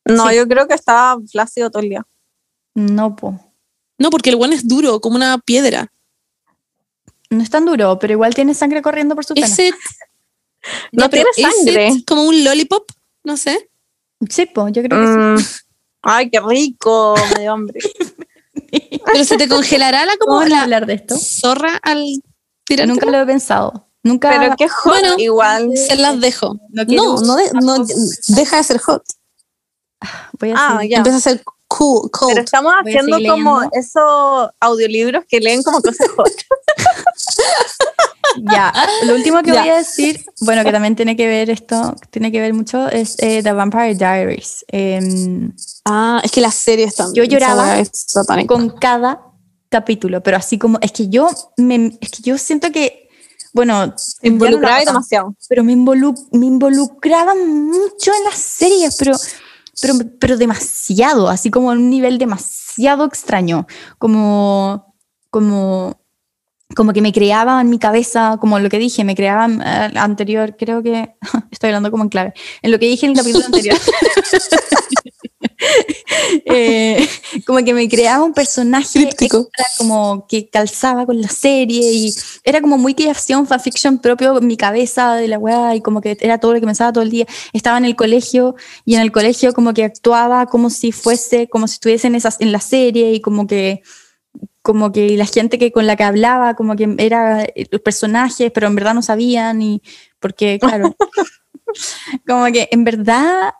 No, 0.05 0.29
Sí. 0.29 0.35
yo 0.35 0.47
creo 0.47 0.67
que 0.67 0.73
estaba 0.73 1.17
flácido 1.31 1.69
todo 1.69 1.81
el 1.83 1.89
día. 1.89 2.05
No, 2.75 3.15
po. 3.15 3.39
No, 3.97 4.09
porque 4.09 4.29
el 4.31 4.35
weón 4.35 4.53
es 4.53 4.67
duro, 4.67 4.99
como 4.99 5.15
una 5.15 5.37
piedra. 5.37 5.91
No 7.29 7.41
es 7.41 7.49
tan 7.49 7.65
duro, 7.65 7.97
pero 7.99 8.13
igual 8.13 8.35
tiene 8.35 8.53
sangre 8.53 8.81
corriendo 8.81 9.15
por 9.15 9.25
su. 9.25 9.33
Ese, 9.35 9.71
No 10.91 11.09
pero 11.09 11.25
tiene 11.35 11.51
sangre. 11.55 11.87
es 11.87 12.05
como 12.05 12.23
un 12.23 12.43
lollipop, 12.43 12.89
no 13.23 13.37
sé. 13.37 13.69
Sí, 14.29 14.45
po, 14.45 14.67
yo 14.69 14.81
creo 14.83 14.99
que 14.99 15.07
Mm. 15.07 15.37
Ay, 16.05 16.29
qué 16.29 16.39
rico, 16.41 17.15
me 17.37 17.47
hambre. 17.47 17.79
sí. 18.71 19.01
Pero 19.05 19.23
se 19.23 19.37
te 19.37 19.47
congelará 19.47 20.05
la 20.05 20.17
como 20.17 20.39
¿Cómo 20.39 20.45
la 20.47 20.63
hablar 20.63 20.85
de 20.85 20.95
esto? 20.95 21.15
zorra 21.17 21.77
al 21.81 22.03
tirar. 22.65 22.87
Nunca 22.87 23.05
lo 23.05 23.19
he 23.21 23.25
pensado. 23.25 23.87
Nunca. 24.03 24.29
Pero 24.29 24.55
qué 24.57 24.67
hot 24.69 24.91
Bueno, 24.93 25.15
igual. 25.17 25.71
Se 25.77 25.95
las 25.95 26.19
dejo. 26.19 26.57
No 26.69 26.83
No, 26.85 27.21
no, 27.21 27.35
de- 27.37 27.51
no, 27.61 27.85
deja 28.35 28.57
de 28.57 28.63
ser 28.63 28.77
hot. 28.79 29.03
Voy 30.39 30.51
a 30.51 30.55
Ah, 30.57 30.85
ya. 30.85 30.97
Empieza 30.97 31.17
a 31.17 31.21
ser 31.21 31.41
cool, 31.69 32.11
cold. 32.11 32.31
Pero 32.33 32.43
estamos 32.43 32.73
Voy 32.83 32.91
haciendo 32.93 33.17
como 33.29 33.59
leyendo. 33.61 33.69
esos 33.79 34.49
audiolibros 34.59 35.23
que 35.27 35.39
leen 35.39 35.63
como 35.63 35.81
cosas 35.81 36.07
hot. 36.15 36.27
Ya, 38.51 38.73
lo 39.03 39.13
último 39.13 39.43
que 39.43 39.51
Ya. 39.53 39.59
voy 39.61 39.69
a 39.69 39.77
decir, 39.77 40.25
bueno, 40.41 40.63
que 40.63 40.71
también 40.71 40.95
tiene 40.95 41.15
que 41.15 41.27
ver 41.27 41.51
esto, 41.51 41.95
tiene 42.09 42.31
que 42.31 42.41
ver 42.41 42.53
mucho, 42.53 42.89
es 42.89 43.15
eh, 43.19 43.43
The 43.43 43.51
Vampire 43.53 43.93
Diaries. 43.95 44.65
Em, 44.69 45.51
Ah, 45.85 46.19
es 46.23 46.31
que 46.31 46.41
las 46.41 46.55
series 46.55 46.95
también. 46.95 47.25
Yo 47.25 47.29
lloraba 47.31 47.77
con 48.47 48.69
cada 48.71 49.21
capítulo, 49.69 50.23
pero 50.23 50.37
así 50.37 50.57
como, 50.57 50.79
es 50.81 50.91
que 50.91 51.09
yo, 51.09 51.29
me, 51.57 51.95
es 52.01 52.09
que 52.09 52.21
yo 52.23 52.37
siento 52.39 52.71
que, 52.71 53.02
bueno, 53.53 53.93
Involucrada 54.23 54.81
y 54.81 54.85
ya 54.85 54.91
no 54.91 54.93
la- 54.93 54.93
demasiado. 54.93 55.35
pero 55.47 55.63
me, 55.63 55.73
involu- 55.73 56.27
me 56.31 56.47
involucraba 56.47 57.33
mucho 57.35 58.11
en 58.13 58.23
las 58.25 58.35
series, 58.39 58.95
pero, 58.97 59.13
pero, 59.81 59.93
pero 60.19 60.37
demasiado, 60.37 61.29
así 61.29 61.49
como 61.51 61.69
a 61.69 61.73
un 61.73 61.89
nivel 61.89 62.17
demasiado 62.17 63.05
extraño, 63.05 63.67
como, 63.99 64.95
como, 65.29 65.99
como 66.75 66.93
que 66.93 67.01
me 67.01 67.11
creaba 67.11 67.61
en 67.61 67.69
mi 67.69 67.79
cabeza, 67.79 68.37
como 68.39 68.59
lo 68.59 68.69
que 68.69 68.79
dije, 68.79 69.03
me 69.03 69.15
creaba 69.15 69.47
eh, 69.47 69.91
anterior, 69.95 70.55
creo 70.57 70.81
que, 70.81 71.15
estoy 71.51 71.69
hablando 71.69 71.91
como 71.91 72.03
en 72.03 72.09
clave, 72.09 72.33
en 72.61 72.71
lo 72.71 72.79
que 72.79 72.87
dije 72.87 73.05
en 73.05 73.11
el 73.11 73.17
capítulo 73.17 73.45
anterior. 73.45 73.77
Eh, 76.45 77.07
como 77.45 77.63
que 77.63 77.73
me 77.73 77.87
creaba 77.87 78.23
un 78.23 78.33
personaje 78.33 79.03
extra, 79.03 79.45
como 79.77 80.25
que 80.27 80.49
calzaba 80.49 81.05
con 81.05 81.21
la 81.21 81.29
serie 81.29 81.91
y 81.93 82.13
era 82.43 82.61
como 82.61 82.77
muy 82.77 82.95
un 83.29 83.47
fanfiction 83.47 83.99
propio 83.99 84.37
en 84.37 84.47
mi 84.47 84.57
cabeza 84.57 85.15
de 85.15 85.27
la 85.27 85.37
weá 85.37 85.75
y 85.75 85.81
como 85.81 86.01
que 86.01 86.17
era 86.19 86.37
todo 86.37 86.53
lo 86.53 86.59
que 86.59 86.65
pensaba 86.65 86.91
todo 86.91 87.03
el 87.03 87.09
día. 87.09 87.25
Estaba 87.53 87.77
en 87.77 87.85
el 87.85 87.95
colegio 87.95 88.55
y 88.85 88.95
en 88.95 89.01
el 89.01 89.11
colegio 89.11 89.53
como 89.53 89.73
que 89.73 89.83
actuaba 89.83 90.45
como 90.47 90.69
si 90.69 90.91
fuese, 90.91 91.47
como 91.47 91.67
si 91.67 91.75
estuviese 91.75 92.07
en, 92.07 92.15
esas, 92.15 92.39
en 92.41 92.51
la 92.51 92.59
serie 92.59 93.13
y 93.13 93.21
como 93.21 93.47
que 93.47 93.83
como 94.63 94.91
que 94.91 95.15
la 95.17 95.25
gente 95.27 95.59
que 95.59 95.71
con 95.71 95.85
la 95.85 95.95
que 95.95 96.03
hablaba 96.03 96.55
como 96.55 96.75
que 96.75 96.95
era 96.97 97.43
eh, 97.43 97.67
los 97.69 97.81
personajes, 97.81 98.51
pero 98.51 98.65
en 98.65 98.75
verdad 98.75 98.95
no 98.95 99.03
sabían 99.03 99.61
y 99.61 99.83
porque 100.19 100.57
claro, 100.59 100.95
como 102.27 102.45
que 102.47 102.69
en 102.71 102.83
verdad 102.83 103.53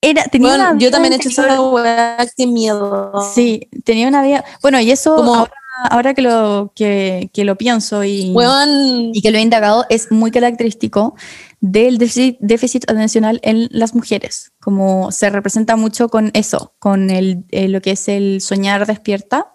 era 0.00 0.24
tenía 0.24 0.48
Bueno, 0.50 0.70
una 0.70 0.78
yo 0.78 0.90
también 0.90 1.12
he 1.12 1.16
hecho 1.16 1.28
esa 1.28 1.60
weá, 1.60 2.24
qué 2.36 2.46
miedo. 2.46 3.12
Sí, 3.34 3.68
tenía 3.84 4.08
una 4.08 4.22
vida. 4.22 4.44
Bueno, 4.62 4.80
y 4.80 4.90
eso 4.92 5.16
Como- 5.16 5.34
ahora, 5.34 5.52
ahora 5.90 6.14
que, 6.14 6.22
lo, 6.22 6.72
que, 6.76 7.30
que 7.34 7.44
lo 7.44 7.56
pienso 7.56 8.04
y, 8.04 8.30
Weón, 8.32 9.10
y 9.12 9.20
que 9.20 9.30
lo 9.32 9.38
he 9.38 9.40
indagado, 9.40 9.86
es 9.88 10.12
muy 10.12 10.30
característico 10.30 11.16
del 11.60 11.98
déficit, 11.98 12.36
déficit 12.38 12.88
atencional 12.88 13.40
en 13.42 13.68
las 13.72 13.96
mujeres. 13.96 14.52
Como 14.60 15.10
se 15.10 15.30
representa 15.30 15.74
mucho 15.74 16.08
con 16.08 16.30
eso, 16.34 16.74
con 16.78 17.10
el, 17.10 17.44
eh, 17.50 17.66
lo 17.66 17.80
que 17.80 17.90
es 17.92 18.06
el 18.08 18.40
soñar 18.40 18.86
despierta. 18.86 19.52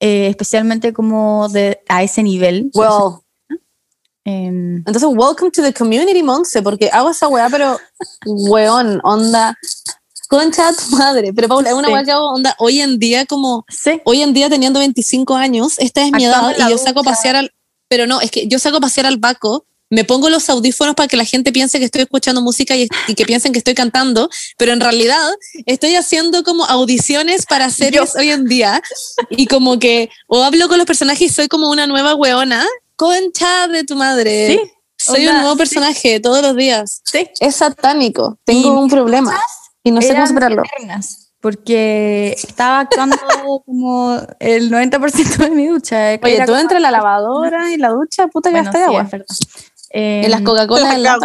Eh, 0.00 0.26
especialmente 0.28 0.92
como 0.92 1.48
de, 1.50 1.80
a 1.88 2.02
ese 2.02 2.22
nivel. 2.22 2.70
Well, 2.74 3.20
Em, 4.24 4.76
entonces, 4.86 5.08
welcome 5.14 5.50
to 5.50 5.62
the 5.62 5.72
community, 5.72 6.22
Monse, 6.22 6.62
porque 6.62 6.90
hago 6.92 7.10
esa 7.10 7.26
weá, 7.26 7.48
pero 7.48 7.78
weón, 8.26 9.00
onda, 9.02 9.56
concha 10.28 10.70
tu 10.74 10.96
madre. 10.96 11.32
Pero 11.32 11.48
Paula, 11.48 11.70
es 11.70 11.74
una 11.74 11.88
Sí. 11.88 11.92
weá 11.94 12.04
que 12.04 12.12
hago, 12.12 12.30
onda, 12.30 12.54
hoy 12.58 12.80
en 12.80 12.98
día, 12.98 13.24
como, 13.24 13.64
sí, 13.68 14.00
hoy 14.04 14.22
en 14.22 14.34
día 14.34 14.50
teniendo 14.50 14.78
25 14.78 15.34
años, 15.34 15.78
esta 15.78 16.02
es 16.04 16.12
mi 16.12 16.26
Actuando 16.26 16.50
edad 16.58 16.68
y 16.68 16.70
yo 16.70 16.78
saco 16.78 17.00
a 17.00 17.02
pasear 17.02 17.36
al, 17.36 17.50
pero 17.88 18.06
no, 18.06 18.20
es 18.20 18.30
que 18.30 18.46
yo 18.46 18.58
saco 18.58 18.76
a 18.76 18.80
pasear 18.80 19.06
al 19.06 19.16
Baco, 19.16 19.64
me 19.90 20.04
pongo 20.04 20.30
los 20.30 20.48
audífonos 20.48 20.94
para 20.94 21.08
que 21.08 21.16
la 21.16 21.24
gente 21.24 21.52
piense 21.52 21.78
que 21.78 21.84
estoy 21.84 22.02
escuchando 22.02 22.40
música 22.42 22.76
y, 22.76 22.88
y 23.08 23.14
que 23.14 23.24
piensen 23.26 23.52
que 23.52 23.58
estoy 23.58 23.74
cantando, 23.74 24.30
pero 24.56 24.72
en 24.72 24.80
realidad 24.80 25.28
estoy 25.66 25.96
haciendo 25.96 26.42
como 26.44 26.64
audiciones 26.64 27.44
para 27.44 27.68
series 27.70 28.14
hoy 28.16 28.30
en 28.30 28.44
día 28.46 28.80
y 29.30 29.46
como 29.46 29.78
que 29.78 30.08
o 30.28 30.42
hablo 30.44 30.68
con 30.68 30.78
los 30.78 30.86
personajes 30.86 31.22
y 31.30 31.34
soy 31.34 31.48
como 31.48 31.68
una 31.70 31.86
nueva 31.88 32.14
weona, 32.14 32.64
concha 32.96 33.66
de 33.68 33.84
tu 33.84 33.96
madre. 33.96 34.48
sí, 34.48 34.70
Soy 34.96 35.20
Onda, 35.26 35.32
un 35.32 35.38
nuevo 35.40 35.54
sí. 35.54 35.58
personaje 35.58 36.20
todos 36.20 36.42
los 36.42 36.54
días. 36.54 37.00
sí. 37.04 37.26
Es 37.40 37.56
satánico. 37.56 38.38
Tengo 38.44 38.78
un 38.78 38.88
problema 38.90 39.38
y 39.82 39.90
no 39.90 40.02
sé 40.02 40.12
cómo 40.14 40.26
superarlo. 40.26 40.62
eternas, 40.62 41.32
porque 41.40 42.36
estaba 42.36 42.80
actuando 42.80 43.16
como 43.64 44.20
el 44.40 44.70
90% 44.70 45.36
de 45.38 45.50
mi 45.50 45.66
ducha. 45.68 46.18
Oye, 46.22 46.34
Era 46.36 46.44
tú 46.44 46.52
como- 46.52 46.60
entre 46.60 46.80
la 46.80 46.90
lavadora 46.90 47.72
y 47.72 47.78
la 47.78 47.88
ducha, 47.88 48.28
puta, 48.28 48.50
Bueno, 48.50 48.66
gastaste 48.66 48.78
sí, 48.86 48.94
agua. 48.94 49.02
es 49.04 49.10
verdad. 49.10 49.26
Em, 49.90 50.24
En 50.24 50.30
las 50.30 50.40
Coca-Cola 50.42 50.96
La 50.98 51.18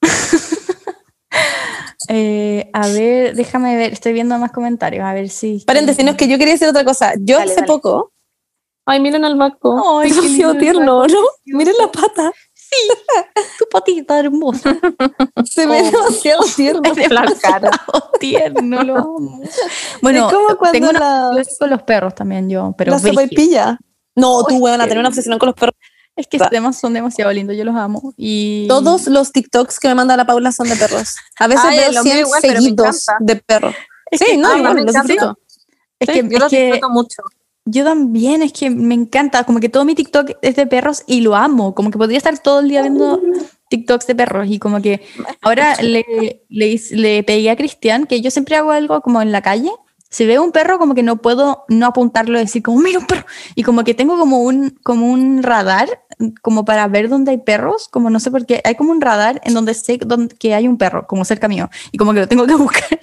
eh, 2.08 2.70
a 2.72 2.86
ver, 2.88 3.34
déjame 3.34 3.76
ver, 3.76 3.92
estoy 3.92 4.12
viendo 4.12 4.38
más 4.38 4.52
comentarios, 4.52 5.04
a 5.04 5.12
ver 5.12 5.28
si... 5.28 5.64
Paréntesis, 5.66 6.04
no, 6.04 6.12
es 6.12 6.16
que 6.16 6.28
yo 6.28 6.38
quería 6.38 6.54
decir 6.54 6.68
otra 6.68 6.84
cosa. 6.84 7.12
Yo 7.18 7.38
Dale, 7.38 7.50
hace 7.50 7.60
dale. 7.62 7.66
poco. 7.66 8.12
Ay, 8.86 9.00
miren 9.00 9.24
al 9.24 9.36
Baco. 9.36 9.98
Ay, 10.00 10.10
es 10.10 10.16
qué 10.16 10.22
lindo 10.28 10.54
tierno, 10.56 11.06
¿no? 11.06 11.18
Miren 11.44 11.74
la 11.78 11.90
pata. 11.92 12.32
Tu 13.58 13.64
patita 13.70 14.18
hermosa. 14.18 14.74
Se 15.44 15.66
ve 15.66 15.80
Oh. 15.80 15.84
demasiado 15.90 16.42
tierno. 16.56 16.82
La 17.10 17.24
cara. 17.40 17.70
tierno, 18.20 18.82
lo 18.82 18.96
amo. 18.96 19.40
Bueno, 20.02 20.26
es 20.26 20.32
como 20.34 20.56
cuando 20.56 20.72
tengo 20.72 20.90
una 20.90 21.00
la, 21.00 21.28
obsesión 21.30 21.56
con 21.58 21.70
los 21.70 21.82
perros 21.82 22.14
también 22.14 22.48
yo, 22.48 22.74
pero 22.76 22.92
la 22.92 22.98
sopaipilla. 22.98 23.78
No, 24.14 24.44
tú, 24.44 24.56
weón, 24.58 24.80
a 24.80 24.84
tener 24.84 24.98
una 24.98 25.08
obsesión 25.08 25.38
con 25.38 25.46
los 25.48 25.54
perros. 25.54 25.74
Es 26.18 26.26
que 26.26 26.36
además 26.42 26.78
son 26.78 26.92
demasiado 26.94 27.32
lindos, 27.32 27.56
yo 27.56 27.64
los 27.64 27.76
amo. 27.76 28.12
Y 28.16 28.66
Todos 28.68 29.06
los 29.06 29.30
TikToks 29.32 29.78
que 29.78 29.88
me 29.88 29.94
manda 29.94 30.16
la 30.16 30.26
Paula 30.26 30.50
son 30.52 30.68
de 30.68 30.76
perros. 30.76 31.14
A 31.38 31.46
veces 31.46 31.64
Ay, 31.66 31.78
veo 31.78 31.92
lo 31.92 32.02
mío 32.04 32.12
100 32.12 32.18
igual, 32.26 32.40
seguidos 32.42 33.06
de 33.20 33.36
perros. 33.36 33.74
Es 34.10 34.18
Sí, 34.18 34.24
que- 34.32 34.36
no, 34.36 34.56
igual, 34.56 34.76
los 34.84 34.94
disfruto. 34.94 35.38
es 36.00 36.06
Sí, 36.08 36.12
que, 36.14 36.28
yo 36.28 36.36
es 36.36 36.40
los 36.40 36.50
que 36.50 36.64
disfruto 36.66 36.90
mucho. 36.90 37.22
yo 37.66 37.84
también, 37.84 38.42
es 38.42 38.52
que 38.52 38.68
me 38.70 38.94
encanta, 38.94 39.44
como 39.44 39.60
que 39.60 39.68
todo 39.68 39.84
mi 39.84 39.94
TikTok 39.94 40.30
es 40.42 40.56
de 40.56 40.66
perros 40.66 41.04
y 41.06 41.20
lo 41.20 41.36
amo, 41.36 41.74
como 41.74 41.90
que 41.90 41.98
podría 41.98 42.18
estar 42.18 42.36
todo 42.38 42.60
el 42.60 42.68
día 42.68 42.82
viendo 42.82 43.20
TikToks 43.70 44.06
de 44.08 44.14
perros 44.16 44.48
y 44.50 44.58
como 44.58 44.80
que 44.82 45.02
ahora 45.42 45.76
le, 45.82 46.42
le, 46.48 46.80
le 46.90 47.22
pegué 47.22 47.50
a 47.50 47.56
Cristian 47.56 48.06
que 48.06 48.20
yo 48.22 48.30
siempre 48.30 48.56
hago 48.56 48.72
algo 48.72 49.00
como 49.02 49.22
en 49.22 49.30
la 49.30 49.42
calle. 49.42 49.70
Si 50.10 50.24
veo 50.24 50.42
un 50.42 50.52
perro, 50.52 50.78
como 50.78 50.94
que 50.94 51.02
no 51.02 51.18
puedo 51.18 51.66
no 51.68 51.84
apuntarlo 51.84 52.38
y 52.38 52.44
decir 52.44 52.62
como, 52.62 52.80
mira 52.80 52.98
un 52.98 53.04
perro. 53.06 53.26
Y 53.54 53.62
como 53.62 53.84
que 53.84 53.92
tengo 53.92 54.16
como 54.16 54.40
un, 54.40 54.70
como 54.82 55.12
un 55.12 55.42
radar, 55.42 56.02
como 56.42 56.64
para 56.64 56.86
ver 56.88 57.08
dónde 57.08 57.32
hay 57.32 57.38
perros, 57.38 57.88
como 57.88 58.10
no 58.10 58.20
sé 58.20 58.30
por 58.30 58.46
qué, 58.46 58.60
hay 58.64 58.74
como 58.74 58.92
un 58.92 59.00
radar 59.00 59.40
en 59.44 59.54
donde 59.54 59.74
sé 59.74 59.98
dónde, 60.04 60.34
que 60.36 60.54
hay 60.54 60.66
un 60.66 60.78
perro, 60.78 61.06
como 61.06 61.24
cerca 61.24 61.48
mío. 61.48 61.70
Y 61.92 61.98
como 61.98 62.12
que 62.12 62.20
lo 62.20 62.28
tengo 62.28 62.46
que 62.46 62.54
buscar. 62.56 62.98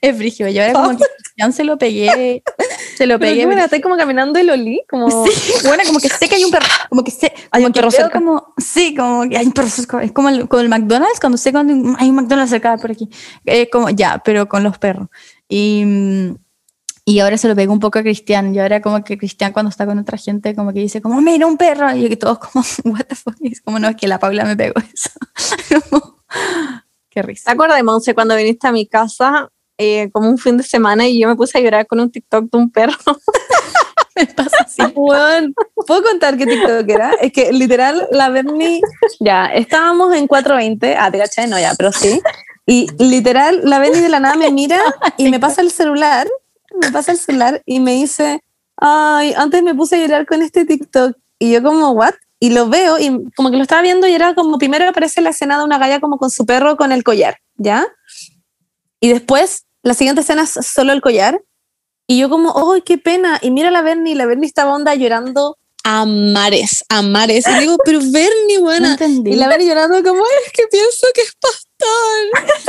es 0.00 0.16
frigio. 0.16 0.48
Y 0.48 0.58
ahora 0.58 0.72
como 0.72 0.96
que 0.96 1.04
se 1.52 1.64
lo 1.64 1.78
pegué, 1.78 2.42
se 2.96 3.06
lo 3.06 3.18
pegué. 3.18 3.40
qué 3.40 3.46
buena, 3.46 3.64
estoy 3.64 3.80
como 3.80 3.96
caminando 3.96 4.42
lo 4.42 4.52
olí, 4.52 4.82
como... 4.88 5.26
Sí, 5.26 5.52
bueno, 5.66 5.82
como 5.86 5.98
que 5.98 6.08
sé 6.08 6.28
que 6.28 6.36
hay 6.36 6.44
un 6.44 6.50
perro, 6.50 6.66
como 6.88 7.04
que 7.04 7.10
sé, 7.10 7.32
Hay 7.50 7.62
como 7.62 7.66
un 7.66 7.72
perro 7.72 7.90
cerca. 7.90 8.18
Como, 8.18 8.54
sí, 8.58 8.94
como 8.94 9.28
que 9.28 9.36
hay 9.36 9.46
un 9.46 9.52
perro 9.52 9.68
cerca. 9.68 10.02
Es 10.02 10.12
como 10.12 10.28
el, 10.28 10.48
con 10.48 10.60
el 10.60 10.68
McDonald's, 10.68 11.20
cuando 11.20 11.38
sé 11.38 11.52
cuando 11.52 11.72
hay 11.98 12.08
un 12.08 12.16
McDonald's 12.16 12.50
cerca 12.50 12.76
por 12.76 12.90
aquí. 12.90 13.08
Eh, 13.44 13.68
como, 13.70 13.90
ya, 13.90 14.22
pero 14.24 14.48
con 14.48 14.62
los 14.62 14.78
perros. 14.78 15.08
Y, 15.48 15.84
mm, 15.84 16.36
y 17.06 17.18
ahora 17.20 17.36
se 17.36 17.48
lo 17.48 17.54
pego 17.54 17.72
un 17.72 17.80
poco 17.80 17.98
a 17.98 18.02
Cristian. 18.02 18.54
Y 18.54 18.58
ahora 18.58 18.80
como 18.80 19.04
que 19.04 19.18
Cristian 19.18 19.52
cuando 19.52 19.70
está 19.70 19.84
con 19.86 19.98
otra 19.98 20.16
gente, 20.16 20.54
como 20.54 20.72
que 20.72 20.80
dice 20.80 21.02
como, 21.02 21.20
mira, 21.20 21.46
un 21.46 21.56
perro. 21.56 21.94
Y 21.94 22.08
que 22.08 22.16
todos 22.16 22.38
como, 22.38 22.64
what 22.84 23.04
the 23.06 23.14
fuck. 23.14 23.36
Y 23.40 23.52
es 23.52 23.60
como, 23.60 23.78
no, 23.78 23.88
es 23.88 23.96
que 23.96 24.08
la 24.08 24.18
Paula 24.18 24.44
me 24.44 24.56
pegó 24.56 24.80
eso. 24.80 25.10
Como, 25.90 26.22
Qué 27.10 27.20
¿Te 27.20 27.22
risa. 27.22 27.52
acuerdas, 27.52 27.82
Monse, 27.84 28.14
cuando 28.14 28.34
viniste 28.34 28.66
a 28.66 28.72
mi 28.72 28.86
casa 28.86 29.48
eh, 29.78 30.10
como 30.12 30.28
un 30.28 30.38
fin 30.38 30.56
de 30.56 30.62
semana 30.62 31.06
y 31.06 31.20
yo 31.20 31.28
me 31.28 31.36
puse 31.36 31.58
a 31.58 31.60
llorar 31.60 31.86
con 31.86 32.00
un 32.00 32.10
TikTok 32.10 32.50
de 32.50 32.58
un 32.58 32.70
perro? 32.70 32.94
Me 34.16 34.26
pasa 34.26 34.58
así. 34.60 34.80
Weón, 34.94 35.54
¿puedo 35.86 36.02
contar 36.04 36.36
qué 36.36 36.46
TikTok 36.46 36.88
era? 36.88 37.14
Es 37.14 37.32
que 37.32 37.52
literal, 37.52 38.06
la 38.12 38.28
Bernie, 38.28 38.80
ya, 39.18 39.46
estábamos 39.46 40.14
en 40.14 40.28
420, 40.28 40.96
ah, 40.96 41.10
te 41.10 41.18
cachai, 41.18 41.48
no, 41.48 41.58
ya, 41.58 41.72
pero 41.76 41.90
sí. 41.90 42.20
Y 42.64 42.86
literal, 42.98 43.60
la 43.64 43.80
Bernie 43.80 44.00
de 44.00 44.08
la 44.08 44.20
nada 44.20 44.36
me 44.36 44.52
mira 44.52 44.80
y 45.16 45.28
me 45.30 45.40
pasa 45.40 45.62
el 45.62 45.72
celular, 45.72 46.28
me 46.80 46.90
pasa 46.90 47.12
el 47.12 47.18
celular 47.18 47.62
y 47.66 47.80
me 47.80 47.92
dice, 47.94 48.42
ay, 48.76 49.34
antes 49.36 49.62
me 49.62 49.74
puse 49.74 49.96
a 49.96 49.98
llorar 50.00 50.26
con 50.26 50.42
este 50.42 50.64
TikTok. 50.64 51.16
Y 51.38 51.52
yo 51.52 51.62
como, 51.62 51.90
¿what? 51.92 52.14
Y 52.40 52.50
lo 52.50 52.68
veo 52.68 52.98
y 52.98 53.30
como 53.36 53.50
que 53.50 53.56
lo 53.56 53.62
estaba 53.62 53.82
viendo 53.82 54.06
y 54.06 54.12
era 54.12 54.34
como, 54.34 54.58
primero 54.58 54.88
aparece 54.88 55.20
la 55.20 55.30
escena 55.30 55.58
de 55.58 55.64
una 55.64 55.78
galla 55.78 56.00
como 56.00 56.18
con 56.18 56.30
su 56.30 56.44
perro 56.44 56.76
con 56.76 56.92
el 56.92 57.02
collar, 57.02 57.38
¿ya? 57.56 57.86
Y 59.00 59.08
después, 59.08 59.64
la 59.82 59.94
siguiente 59.94 60.20
escena 60.22 60.42
es 60.42 60.50
solo 60.50 60.92
el 60.92 61.00
collar. 61.00 61.42
Y 62.06 62.18
yo 62.18 62.28
como, 62.28 62.72
¡ay, 62.72 62.82
qué 62.82 62.98
pena! 62.98 63.38
Y 63.40 63.50
mira 63.50 63.68
a 63.68 63.72
la 63.72 63.82
Bernie, 63.82 64.14
la 64.14 64.26
Bernie 64.26 64.46
estaba 64.46 64.74
onda 64.74 64.94
llorando 64.94 65.56
a 65.84 66.04
mares, 66.06 66.84
a 66.88 67.02
mares. 67.02 67.46
Y 67.46 67.60
digo, 67.60 67.76
pero 67.84 67.98
Bernie, 68.00 68.56
No 68.58 68.62
buena. 68.62 68.92
entendí. 68.92 69.32
Y 69.32 69.36
la 69.36 69.48
Bernie 69.48 69.68
llorando 69.68 70.02
como, 70.02 70.22
es 70.46 70.52
que 70.52 70.64
pienso 70.70 71.06
que 71.14 71.22
es 71.22 71.32
pastor. 71.40 71.73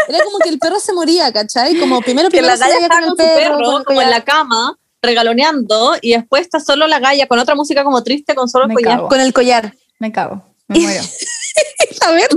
Era 0.08 0.24
como 0.24 0.38
que 0.40 0.50
el 0.50 0.60
perro 0.60 0.80
se 0.80 0.94
moría, 0.94 1.32
¿cachai? 1.32 1.80
Como 1.80 2.02
primero, 2.02 2.30
que 2.30 2.38
primero 2.38 2.56
la 2.56 2.68
galla 2.68 2.88
con 2.90 3.00
con 3.00 3.10
el 3.10 3.16
perro, 3.16 3.56
con 3.64 3.76
el 3.80 3.84
como 3.86 4.02
en 4.02 4.10
la 4.10 4.24
cama, 4.24 4.78
regaloneando, 5.02 5.96
y 6.02 6.12
después 6.14 6.42
está 6.44 6.60
solo 6.60 6.88
la 6.88 7.00
galla 7.00 7.28
con 7.28 7.40
otra 7.40 7.56
música 7.56 7.84
como 7.84 8.04
triste, 8.04 8.36
con 8.36 8.50
solo 8.50 8.66
el 8.66 8.70
Me 8.70 8.76
collar. 8.76 8.98
cago. 8.98 9.08
con 9.10 9.20
el 9.20 9.34
collar. 9.34 9.74
Me 10.00 10.12
cago. 10.12 10.44
Me 10.68 10.80
muero. 10.82 11.04
Bernie 12.06 12.28
Me 12.28 12.30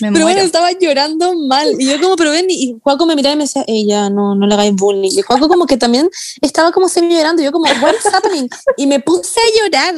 Pero 0.00 0.10
muero. 0.12 0.24
bueno, 0.26 0.40
estaba 0.40 0.70
llorando 0.72 1.34
mal. 1.48 1.74
Y 1.78 1.86
yo 1.90 2.00
como, 2.00 2.16
pero 2.16 2.30
ven, 2.30 2.46
y 2.48 2.76
Juaco 2.82 3.04
me 3.06 3.14
miraba 3.16 3.34
y 3.34 3.38
me 3.38 3.44
decía, 3.44 3.64
ella, 3.66 4.08
no, 4.08 4.34
no 4.34 4.46
le 4.46 4.54
hagáis 4.54 4.74
bullying. 4.74 5.10
Y 5.18 5.22
Juaco 5.22 5.48
como 5.48 5.66
que 5.66 5.76
también 5.76 6.08
estaba 6.40 6.70
como 6.72 6.88
semi 6.88 7.14
llorando. 7.14 7.42
Y 7.42 7.44
yo 7.46 7.52
como, 7.52 7.64
what 7.82 7.94
is 7.94 8.06
happening? 8.14 8.48
Y 8.76 8.86
me 8.86 9.00
puse 9.00 9.40
a 9.40 9.62
llorar. 9.62 9.94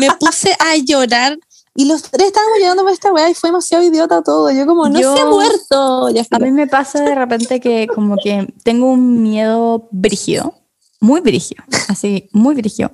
Me 0.00 0.10
puse 0.18 0.54
a 0.58 0.76
llorar. 0.76 1.38
Y 1.74 1.86
los 1.86 2.02
tres 2.02 2.26
estábamos 2.28 2.58
llorando 2.60 2.82
por 2.82 2.92
esta 2.92 3.12
weá 3.12 3.30
y 3.30 3.34
fue 3.34 3.48
demasiado 3.48 3.82
idiota 3.82 4.22
todo. 4.22 4.50
Yo 4.50 4.66
como, 4.66 4.88
no 4.88 5.00
Yo- 5.00 5.16
se 5.16 5.22
ha 5.22 5.26
muerto. 5.26 6.10
Ya 6.10 6.22
A 6.30 6.38
mí 6.38 6.50
me 6.50 6.66
pasa 6.66 7.02
de 7.02 7.14
repente 7.14 7.60
que 7.60 7.86
como 7.86 8.16
que 8.22 8.52
tengo 8.62 8.86
un 8.90 9.22
miedo 9.22 9.88
brígido, 9.90 10.54
muy 11.00 11.20
brígido, 11.20 11.64
así, 11.88 12.28
muy 12.32 12.54
brígido, 12.54 12.92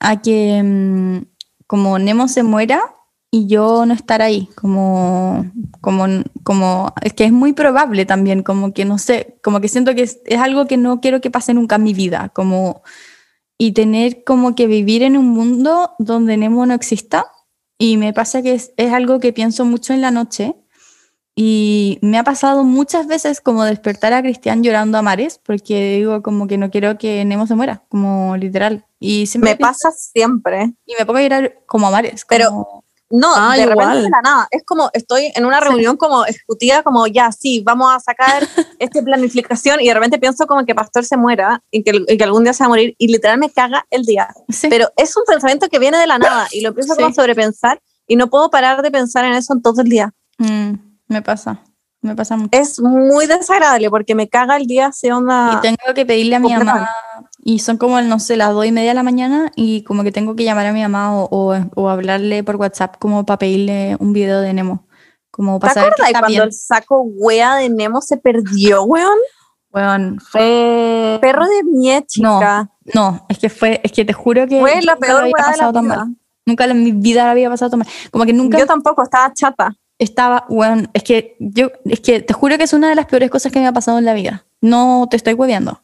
a 0.00 0.20
que 0.22 0.62
mm, 0.62 1.26
como 1.66 1.98
Nemo 1.98 2.28
se 2.28 2.42
muera 2.42 2.94
y 3.30 3.48
yo 3.48 3.84
no 3.84 3.92
estar 3.92 4.22
ahí, 4.22 4.48
como, 4.54 5.44
como, 5.82 6.06
como, 6.42 6.94
es 7.02 7.12
que 7.12 7.24
es 7.24 7.32
muy 7.32 7.52
probable 7.52 8.06
también, 8.06 8.42
como 8.42 8.72
que 8.72 8.84
no 8.86 8.96
sé, 8.98 9.38
como 9.42 9.60
que 9.60 9.68
siento 9.68 9.94
que 9.94 10.02
es, 10.02 10.20
es 10.24 10.40
algo 10.40 10.66
que 10.66 10.78
no 10.78 11.00
quiero 11.00 11.20
que 11.20 11.30
pase 11.30 11.52
nunca 11.52 11.76
en 11.76 11.82
mi 11.82 11.92
vida, 11.92 12.30
como, 12.34 12.82
y 13.58 13.72
tener 13.72 14.24
como 14.24 14.54
que 14.54 14.66
vivir 14.66 15.02
en 15.02 15.18
un 15.18 15.28
mundo 15.28 15.90
donde 15.98 16.36
Nemo 16.36 16.64
no 16.64 16.72
exista. 16.74 17.26
Y 17.78 17.96
me 17.98 18.12
pasa 18.12 18.42
que 18.42 18.54
es, 18.54 18.72
es 18.76 18.92
algo 18.92 19.20
que 19.20 19.32
pienso 19.32 19.64
mucho 19.64 19.92
en 19.92 20.00
la 20.00 20.10
noche, 20.10 20.54
y 21.38 21.98
me 22.00 22.16
ha 22.16 22.24
pasado 22.24 22.64
muchas 22.64 23.06
veces 23.06 23.42
como 23.42 23.62
despertar 23.64 24.14
a 24.14 24.22
Cristian 24.22 24.62
llorando 24.62 24.96
a 24.96 25.02
mares, 25.02 25.38
porque 25.44 25.96
digo 25.98 26.22
como 26.22 26.46
que 26.46 26.56
no 26.56 26.70
quiero 26.70 26.96
que 26.96 27.22
Nemo 27.26 27.46
se 27.46 27.54
muera, 27.54 27.84
como 27.90 28.38
literal. 28.38 28.86
Y 28.98 29.28
Me 29.40 29.54
pasa 29.56 29.90
siempre. 29.92 30.72
Y 30.86 30.94
me 30.98 31.04
pongo 31.04 31.18
a 31.18 31.22
llorar 31.22 31.58
como 31.66 31.88
a 31.88 31.90
mares. 31.90 32.24
Pero- 32.26 32.48
como- 32.48 32.85
No, 33.08 33.28
Ah, 33.36 33.56
de 33.56 33.66
repente 33.66 33.96
de 34.02 34.10
la 34.10 34.20
nada. 34.22 34.48
Es 34.50 34.64
como 34.64 34.90
estoy 34.92 35.30
en 35.34 35.46
una 35.46 35.60
reunión 35.60 35.96
como 35.96 36.24
ejecutiva, 36.24 36.82
como 36.82 37.06
ya, 37.06 37.30
sí, 37.30 37.62
vamos 37.64 37.94
a 37.94 38.00
sacar 38.00 38.42
esta 38.80 39.02
planificación 39.02 39.80
y 39.80 39.86
de 39.88 39.94
repente 39.94 40.18
pienso 40.18 40.46
como 40.46 40.64
que 40.64 40.74
Pastor 40.74 41.04
se 41.04 41.16
muera 41.16 41.62
y 41.70 41.84
que, 41.84 42.02
y 42.08 42.16
que 42.16 42.24
algún 42.24 42.42
día 42.44 42.52
se 42.52 42.64
va 42.64 42.66
a 42.66 42.68
morir 42.70 42.94
y 42.98 43.08
literal 43.08 43.38
me 43.38 43.50
caga 43.50 43.86
el 43.90 44.02
día. 44.02 44.28
sí, 44.48 44.68
Pero 44.68 44.90
es 44.96 45.16
un 45.16 45.22
pensamiento 45.24 45.68
que 45.68 45.78
viene 45.78 45.98
de 45.98 46.06
la 46.06 46.18
nada 46.18 46.48
y 46.50 46.62
lo 46.62 46.70
empiezo 46.70 46.94
como 46.96 47.06
a 47.06 47.12
sobrepensar 47.12 47.80
y 48.08 48.16
no 48.16 48.28
puedo 48.28 48.50
parar 48.50 48.82
de 48.82 48.90
pensar 48.90 49.24
en 49.24 49.34
eso 49.34 49.52
en 49.54 49.62
todo 49.62 49.82
el 49.82 49.88
día. 49.88 50.12
mm, 50.38 50.72
me 51.08 51.22
pasa, 51.22 51.62
me 52.00 52.16
pasa 52.16 52.36
mucho. 52.36 52.50
Es 52.52 52.80
muy 52.80 53.26
desagradable 53.26 53.88
porque 53.90 54.16
me 54.16 54.28
caga 54.28 54.56
el 54.56 54.66
día 54.66 54.86
así 54.86 55.10
onda. 55.10 55.58
Y 55.58 55.60
tengo 55.60 55.94
que 55.94 56.04
pedirle 56.04 56.36
a 56.36 56.40
mi 56.40 56.52
mamá. 56.52 56.90
Y 57.48 57.60
son 57.60 57.76
como, 57.76 58.00
no 58.00 58.18
sé, 58.18 58.36
las 58.36 58.52
dos 58.52 58.66
y 58.66 58.72
media 58.72 58.90
de 58.90 58.94
la 58.94 59.04
mañana, 59.04 59.52
y 59.54 59.82
como 59.84 60.02
que 60.02 60.10
tengo 60.10 60.34
que 60.34 60.42
llamar 60.42 60.66
a 60.66 60.72
mi 60.72 60.82
mamá 60.82 61.16
o, 61.16 61.28
o, 61.30 61.54
o 61.76 61.88
hablarle 61.88 62.42
por 62.42 62.56
WhatsApp 62.56 62.96
como 62.98 63.24
para 63.24 63.38
pedirle 63.38 63.96
un 64.00 64.12
video 64.12 64.40
de 64.40 64.52
Nemo. 64.52 64.84
Como 65.30 65.58
¿Te 65.58 65.60
para 65.60 65.74
saber 65.74 65.90
que 65.94 66.02
acuerdas 66.02 66.08
está 66.08 66.18
cuando 66.18 66.32
bien. 66.32 66.42
el 66.42 66.52
saco 66.52 67.02
wea 67.02 67.54
de 67.54 67.68
Nemo 67.68 68.00
se 68.00 68.16
perdió, 68.16 68.82
weón? 68.84 69.16
Weón, 69.72 70.18
fue... 70.20 71.18
Perro 71.20 71.44
de 71.46 71.62
mi 71.62 72.02
chica. 72.06 72.68
No, 72.94 73.24
es 73.28 73.38
que 73.38 73.48
fue, 73.48 73.80
es 73.84 73.92
que 73.92 74.04
te 74.04 74.12
juro 74.12 74.48
que 74.48 74.58
Fue 74.60 74.82
la 74.82 74.96
peor 74.96 75.20
había 75.22 75.32
weá 75.32 75.52
de 75.52 75.56
la 75.58 75.72
tan 75.72 75.84
vida. 75.84 75.96
mal. 75.96 76.16
Nunca 76.46 76.64
en 76.64 76.82
mi 76.82 76.90
vida 76.90 77.24
la 77.24 77.30
había 77.30 77.48
pasado 77.48 77.70
tan 77.70 77.78
mal. 77.78 77.88
Como 78.10 78.24
que 78.24 78.32
nunca 78.32 78.58
Yo 78.58 78.66
tampoco, 78.66 79.04
estaba 79.04 79.32
chata. 79.32 79.76
estaba, 80.00 80.46
bueno, 80.48 80.88
es 80.94 81.04
que 81.04 81.36
yo, 81.38 81.70
es 81.84 82.00
que 82.00 82.22
te 82.22 82.34
juro 82.34 82.58
que 82.58 82.64
es 82.64 82.72
una 82.72 82.88
de 82.88 82.96
las 82.96 83.06
peores 83.06 83.30
cosas 83.30 83.52
que 83.52 83.60
me 83.60 83.68
ha 83.68 83.72
pasado 83.72 83.98
en 83.98 84.04
la 84.04 84.14
vida. 84.14 84.46
No 84.60 85.06
te 85.08 85.16
estoy 85.16 85.34
hueveando. 85.34 85.80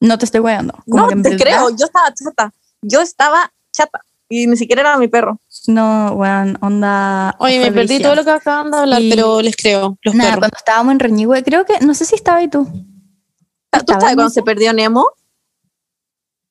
No 0.00 0.18
te 0.18 0.24
estoy. 0.24 0.40
Como 0.40 0.62
No, 0.86 1.08
que 1.08 1.16
te 1.16 1.22
verdad- 1.30 1.38
creo, 1.38 1.70
yo 1.70 1.84
estaba 1.86 2.12
chata. 2.14 2.52
Yo 2.82 3.00
estaba 3.00 3.52
chata. 3.72 4.00
Y 4.32 4.46
ni 4.46 4.56
siquiera 4.56 4.80
era 4.82 4.96
mi 4.96 5.08
perro. 5.08 5.40
No, 5.66 6.12
weón, 6.12 6.56
onda. 6.60 7.34
Oye, 7.40 7.58
me 7.60 7.72
perdí 7.72 8.00
todo 8.00 8.14
lo 8.14 8.24
que 8.24 8.30
acaban 8.30 8.70
de 8.70 8.78
hablar, 8.78 9.02
Y- 9.02 9.10
pero 9.10 9.42
les 9.42 9.56
creo. 9.56 9.98
Los 10.02 10.14
Nada, 10.14 10.30
perros. 10.30 10.40
cuando 10.42 10.56
estábamos 10.56 10.92
en 10.92 11.00
Reñigüe, 11.00 11.42
creo 11.42 11.64
que, 11.66 11.80
no 11.80 11.94
sé 11.94 12.04
si 12.04 12.14
estaba 12.14 12.38
ahí 12.38 12.48
tú. 12.48 12.64
¿Tú 12.64 13.78
Estaba 13.78 14.00
sabes 14.00 14.14
cuando 14.14 14.30
se 14.30 14.42
perdió 14.42 14.72
Nemo? 14.72 15.06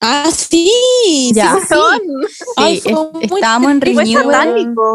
Ah, 0.01 0.30
sí. 0.34 1.31
Ya. 1.34 1.53
sí, 1.55 1.59
sí, 1.61 1.67
sí. 1.69 1.73
Weón, 1.76 2.01
Ay, 2.57 2.80
Sí, 2.80 2.89
fue 2.93 3.09
es- 3.21 3.30
muy 3.31 3.39
estábamos 3.39 3.71
en 3.71 3.80
Fue 3.81 3.89
Reñigüe. 3.93 4.23
satánico. 4.23 4.93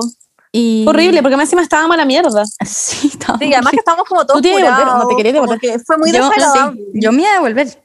Y... 0.53 0.85
horrible, 0.87 1.21
porque 1.21 1.37
más 1.37 1.45
encima 1.47 1.63
estábamos 1.63 1.95
a 1.95 1.99
la 1.99 2.05
mierda. 2.05 2.45
Sí, 2.67 3.09
estábamos 3.09 3.41
Sí, 3.47 3.53
además 3.53 3.71
que 3.73 3.79
estábamos 3.79 4.07
como 4.09 4.25
todos 4.25 4.41
Tú 4.41 4.49
curados, 4.53 4.99
¿no 5.03 5.09
te 5.09 5.17
querías 5.17 5.35
devolver? 5.35 5.59
que 5.59 5.79
fue 5.81 5.99
muy 5.99 6.13
yo, 6.13 6.19
desagradable. 6.29 6.81
sí, 6.93 7.01
yo 7.01 7.13
me 7.13 7.23
iba 7.23 7.31
a 7.31 7.35
devolver. 7.35 7.84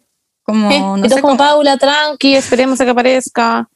Como, 0.49 0.71
Eh, 0.71 0.79
no 0.79 0.97
y 0.97 1.01
sé 1.03 1.09
todos 1.09 1.21
como. 1.21 1.37
Paula, 1.37 1.77
tranqui, 1.77 2.35
esperemos 2.35 2.79
a 2.81 2.85
que 2.85 2.91
aparezca. 2.91 3.69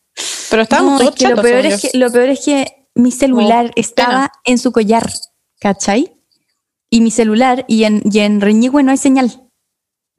Pero 0.49 0.61
estábamos 0.61 0.93
No, 0.93 0.99
todos 0.99 1.11
es 1.11 1.15
que 1.27 1.33
lo, 1.33 1.41
peor 1.41 1.65
es 1.65 1.81
que, 1.81 1.97
lo 1.97 2.11
peor 2.11 2.29
es 2.29 2.39
que 2.45 2.87
mi 2.95 3.11
celular 3.11 3.71
estaba 3.75 4.31
en 4.43 4.57
su 4.59 4.71
collar, 4.71 5.11
¿cachai? 5.59 6.15
Y 6.89 7.01
mi 7.01 7.09
celular, 7.09 7.65
y 7.67 7.85
en, 7.85 8.03
y 8.11 8.19
en 8.19 8.39
Reñigüe 8.39 8.83
no 8.83 8.91
hay 8.91 8.97
señal. 8.97 9.41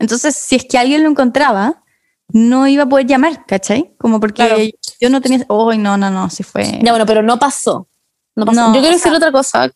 Entonces, 0.01 0.35
si 0.35 0.57
es 0.57 0.65
que 0.65 0.77
alguien 0.79 1.05
lo 1.05 1.11
encontraba, 1.11 1.85
no 2.33 2.67
iba 2.67 2.83
a 2.83 2.89
poder 2.89 3.07
llamar, 3.07 3.47
¿cachai? 3.47 3.95
Como 3.99 4.19
porque 4.19 4.45
Claro. 4.47 4.63
yo 5.01 5.11
no 5.11 5.21
tenía... 5.21 5.47
Uy, 5.49 5.79
no, 5.79 5.97
no, 5.97 6.11
no, 6.11 6.29
sí 6.31 6.43
fue... 6.43 6.81
Ya, 6.83 6.91
bueno, 6.91 7.07
pero 7.07 7.23
no 7.23 7.39
pasó. 7.39 7.89
No 8.35 8.45
pasó. 8.45 8.61
No, 8.61 8.67
yo 8.75 8.81
quiero 8.81 8.99
sea- 8.99 9.13
decir 9.13 9.13
otra 9.13 9.31
cosa. 9.31 9.71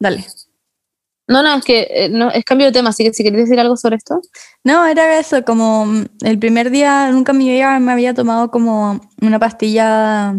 Dale. 0.00 0.26
No, 1.30 1.42
no, 1.42 1.54
es 1.54 1.64
que 1.64 1.86
eh, 1.90 2.08
no, 2.10 2.30
es 2.30 2.44
cambio 2.44 2.66
de 2.66 2.72
tema, 2.72 2.90
así 2.90 3.04
que 3.04 3.12
si 3.14 3.22
queréis 3.22 3.44
decir 3.44 3.60
algo 3.60 3.76
sobre 3.76 3.96
esto. 3.96 4.20
No, 4.64 4.84
era 4.86 5.18
eso, 5.18 5.44
como 5.44 5.86
mm, 5.86 6.04
el 6.24 6.38
primer 6.38 6.70
día 6.70 7.10
nunca 7.12 7.32
en 7.32 7.38
mi 7.38 7.48
vida 7.48 7.78
me 7.78 7.92
había 7.92 8.12
tomado 8.14 8.50
como 8.50 9.00
una 9.22 9.38
pastilla 9.38 10.34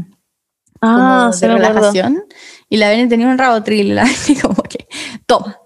como 0.81 0.91
Ah, 0.93 1.31
de 1.39 1.47
acuerdo. 1.47 1.69
relajación 1.69 2.23
y 2.68 2.77
la 2.77 2.89
Beni 2.89 3.07
tenía 3.07 3.27
un 3.27 3.38
rabotril 3.38 3.97
y 4.27 4.35
como 4.35 4.61
que, 4.63 4.88
toma, 5.26 5.57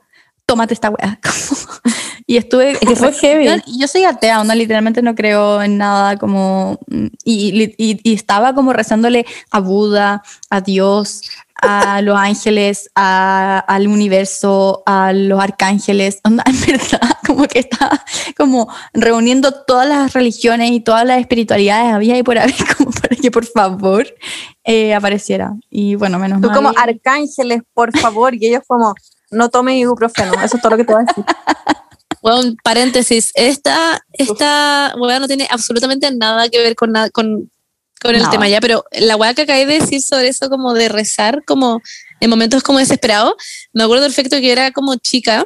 tómate 0.45 0.73
esta 0.73 0.89
weá. 0.91 1.19
como- 1.23 1.79
y 2.27 2.37
estuve... 2.37 2.71
Es 2.71 2.79
que 2.79 2.95
fue 2.95 3.13
heavy. 3.13 3.45
Yo, 3.45 3.53
yo 3.79 3.87
soy 3.87 4.03
atea, 4.03 4.41
onda, 4.41 4.55
literalmente 4.55 5.01
no 5.01 5.13
creo 5.15 5.61
en 5.61 5.77
nada 5.77 6.17
como... 6.17 6.79
Y, 7.23 7.73
y, 7.77 7.99
y 8.03 8.13
estaba 8.13 8.53
como 8.55 8.73
rezándole 8.73 9.25
a 9.51 9.59
Buda, 9.59 10.23
a 10.49 10.61
Dios, 10.61 11.21
a 11.61 12.01
los 12.01 12.17
ángeles, 12.17 12.89
a- 12.95 13.59
al 13.67 13.87
universo, 13.87 14.81
a 14.85 15.13
los 15.13 15.39
arcángeles. 15.39 16.19
Onda, 16.23 16.43
en 16.47 16.59
verdad, 16.61 17.17
como 17.27 17.47
que 17.47 17.59
estaba 17.59 18.03
como 18.35 18.67
reuniendo 18.93 19.51
todas 19.63 19.87
las 19.87 20.13
religiones 20.13 20.71
y 20.71 20.79
todas 20.79 21.05
las 21.05 21.19
espiritualidades 21.19 21.93
había 21.93 22.17
y 22.17 22.23
por 22.23 22.37
haber 22.39 22.55
como 22.77 22.91
para 22.91 23.15
que 23.15 23.29
por 23.31 23.45
favor 23.45 24.05
eh, 24.63 24.93
apareciera. 24.95 25.53
Y 25.69 25.95
bueno, 25.95 26.17
menos 26.19 26.41
Tú 26.41 26.47
mal. 26.47 26.55
como 26.57 26.71
arcángeles, 26.75 27.61
por 27.73 27.95
favor. 27.97 28.33
Y 28.35 28.47
ellos 28.47 28.63
como, 28.67 28.93
no 29.31 29.49
tomen 29.49 29.75
ibuprofeno. 29.77 30.33
Eso 30.43 30.57
es 30.57 30.61
todo 30.61 30.71
lo 30.71 30.77
que 30.77 30.83
te 30.85 30.93
voy 30.93 31.03
a 31.03 31.05
decir. 31.05 31.23
Bueno, 32.25 32.55
paréntesis, 32.63 33.29
esta, 33.35 34.03
esta 34.13 34.95
weá 34.97 35.19
no 35.19 35.27
tiene 35.27 35.47
absolutamente 35.51 36.09
nada 36.09 36.49
que 36.49 36.57
ver 36.57 36.75
con, 36.75 36.91
nada 36.91 37.11
con, 37.11 37.51
con 38.01 38.15
el 38.15 38.27
tema 38.31 38.49
ya, 38.49 38.59
pero 38.59 38.83
la 38.93 39.15
weá 39.15 39.35
que 39.35 39.43
acabé 39.43 39.67
de 39.67 39.79
decir 39.79 40.01
sobre 40.01 40.29
eso 40.29 40.49
como 40.49 40.73
de 40.73 40.89
rezar, 40.89 41.43
como 41.45 41.83
en 42.19 42.29
momentos 42.31 42.63
como 42.63 42.79
desesperados, 42.79 43.35
me 43.73 43.83
acuerdo 43.83 44.05
perfecto 44.05 44.37
que 44.37 44.51
era 44.51 44.71
como 44.71 44.95
chica 44.95 45.45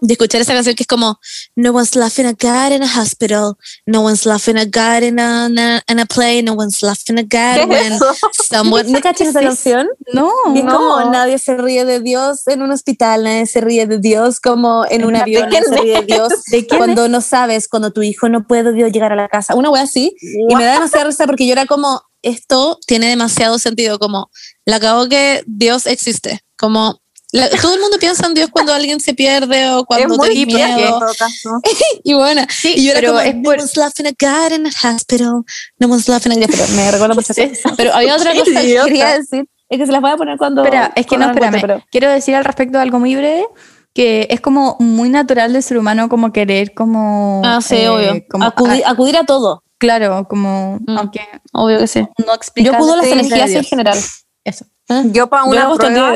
de 0.00 0.12
escuchar 0.14 0.40
esa 0.40 0.54
canción 0.54 0.74
que 0.74 0.82
es 0.82 0.86
como 0.86 1.18
No 1.56 1.72
one's 1.72 1.94
laughing 1.94 2.26
at 2.26 2.36
God 2.40 2.72
in 2.72 2.82
a 2.82 2.86
hospital, 3.00 3.54
no 3.86 4.02
one's 4.02 4.24
laughing 4.26 4.56
at 4.56 4.68
God 4.70 5.02
in 5.02 5.18
a, 5.18 5.46
in 5.46 5.58
a, 5.58 5.82
in 5.88 5.98
a 5.98 6.06
play, 6.06 6.42
no 6.42 6.54
one's 6.54 6.82
laughing 6.82 7.16
¿Qué 7.16 7.24
God 7.24 7.56
es 7.62 7.66
when 7.68 7.92
eso? 7.92 8.14
someone... 8.48 8.90
¿No 8.92 9.00
cachas 9.00 9.28
esa 9.28 9.40
¿Qué 9.40 9.46
es 9.46 9.54
canción? 9.54 9.88
No, 10.12 10.32
Y 10.54 10.58
es 10.58 10.64
No. 10.64 10.76
como 10.76 11.10
nadie 11.10 11.38
se 11.38 11.56
ríe 11.56 11.84
de 11.84 12.00
Dios 12.00 12.46
en 12.46 12.62
un 12.62 12.70
hospital, 12.70 13.24
nadie 13.24 13.46
se 13.46 13.60
ríe 13.60 13.86
de 13.86 13.98
Dios 13.98 14.40
como 14.40 14.84
en 14.88 15.04
un 15.04 15.14
¿De 15.14 15.20
avión, 15.20 15.48
nadie 15.48 15.62
se 15.64 15.76
ríe 15.76 15.94
de 16.00 16.06
Dios 16.06 16.32
¿De 16.50 16.66
cuando 16.66 17.08
no 17.08 17.20
sabes, 17.20 17.68
cuando 17.68 17.92
tu 17.92 18.02
hijo 18.02 18.28
no 18.28 18.46
puede 18.46 18.72
Dios 18.72 18.92
llegar 18.92 19.12
a 19.12 19.16
la 19.16 19.28
casa. 19.28 19.54
Una 19.54 19.70
wea 19.70 19.82
así. 19.82 20.14
Y 20.20 20.54
me 20.54 20.64
da 20.64 20.74
demasiada 20.74 21.04
risa 21.06 21.26
porque 21.26 21.46
yo 21.46 21.52
era 21.52 21.66
como, 21.66 22.02
esto 22.22 22.78
tiene 22.86 23.08
demasiado 23.08 23.58
sentido, 23.58 23.98
como, 23.98 24.30
la 24.64 24.78
cago 24.80 25.08
que 25.08 25.42
Dios 25.46 25.86
existe. 25.86 26.40
Como, 26.58 27.00
la- 27.32 27.48
todo 27.50 27.74
el 27.74 27.80
mundo 27.80 27.96
piensa 27.98 28.26
en 28.26 28.34
Dios 28.34 28.48
cuando 28.50 28.72
alguien 28.72 29.00
se 29.00 29.14
pierde 29.14 29.70
o 29.70 29.84
cuando 29.84 30.24
en 30.24 30.46
miedo. 30.46 31.00
Y 32.04 32.14
bueno, 32.14 32.42
Sí, 32.48 32.74
y 32.76 32.84
yo 32.86 32.92
era 32.92 33.00
pero 33.00 33.12
como, 33.12 33.20
es 33.20 33.34
no 33.36 33.42
por- 33.42 33.58
one's 33.58 33.76
laughing 33.76 34.06
at 34.06 34.14
God 34.20 34.52
in 34.56 34.66
a 34.66 34.94
hospital, 34.94 35.44
no 35.78 35.86
one's 35.88 36.08
laughing 36.08 36.32
at 36.32 36.38
God. 36.38 36.46
Pero 36.50 36.68
me 36.74 36.90
recuerdo 36.90 37.14
mucho 37.14 37.34
¿Qué 37.34 37.42
eso. 37.44 37.68
es 37.68 37.74
Pero 37.76 37.94
había 37.94 38.16
otra 38.16 38.32
cosa 38.34 38.44
que 38.62 38.74
quería 38.84 39.18
decir. 39.18 39.46
Es 39.68 39.78
que 39.78 39.86
se 39.86 39.92
las 39.92 40.00
voy 40.00 40.10
a 40.10 40.16
poner 40.16 40.36
cuando. 40.36 40.64
Espera, 40.64 40.92
es 40.96 41.06
que 41.06 41.16
no, 41.16 41.26
cuando 41.26 41.40
la 41.40 41.46
encuentre, 41.46 41.58
espérame. 41.74 41.84
Quiero 41.92 42.10
decir 42.10 42.34
al 42.34 42.44
respecto 42.44 42.78
de 42.78 42.82
algo 42.82 42.98
muy 42.98 43.14
breve, 43.14 43.46
que 43.94 44.26
es 44.30 44.40
como 44.40 44.76
muy 44.80 45.08
natural 45.10 45.52
del 45.52 45.62
ser 45.62 45.78
humano 45.78 46.08
como 46.08 46.32
querer 46.32 46.74
como... 46.74 47.40
Ah, 47.44 47.60
sí, 47.62 47.76
eh, 47.76 47.88
obvio. 47.88 48.24
como- 48.28 48.44
Acudir, 48.46 48.82
ah, 48.84 48.90
acudir 48.90 49.16
a 49.16 49.24
todo. 49.24 49.62
claro, 49.78 50.26
como... 50.28 50.78
Mm. 50.86 50.98
Aunque 50.98 51.20
Obvio 51.52 51.78
que 51.78 51.86
sí. 51.86 52.00
no 52.18 52.32
Yo 52.56 52.74
acudo 52.74 52.94
a 52.94 52.96
las 52.98 53.06
energías 53.06 53.50
en 53.50 53.64
general. 53.64 53.98
Eso. 54.44 54.64
Yo 55.12 55.28
para 55.28 55.44
Yo 55.44 55.50
una 55.50 55.62
hago 55.62 55.76
prueba 55.76 56.14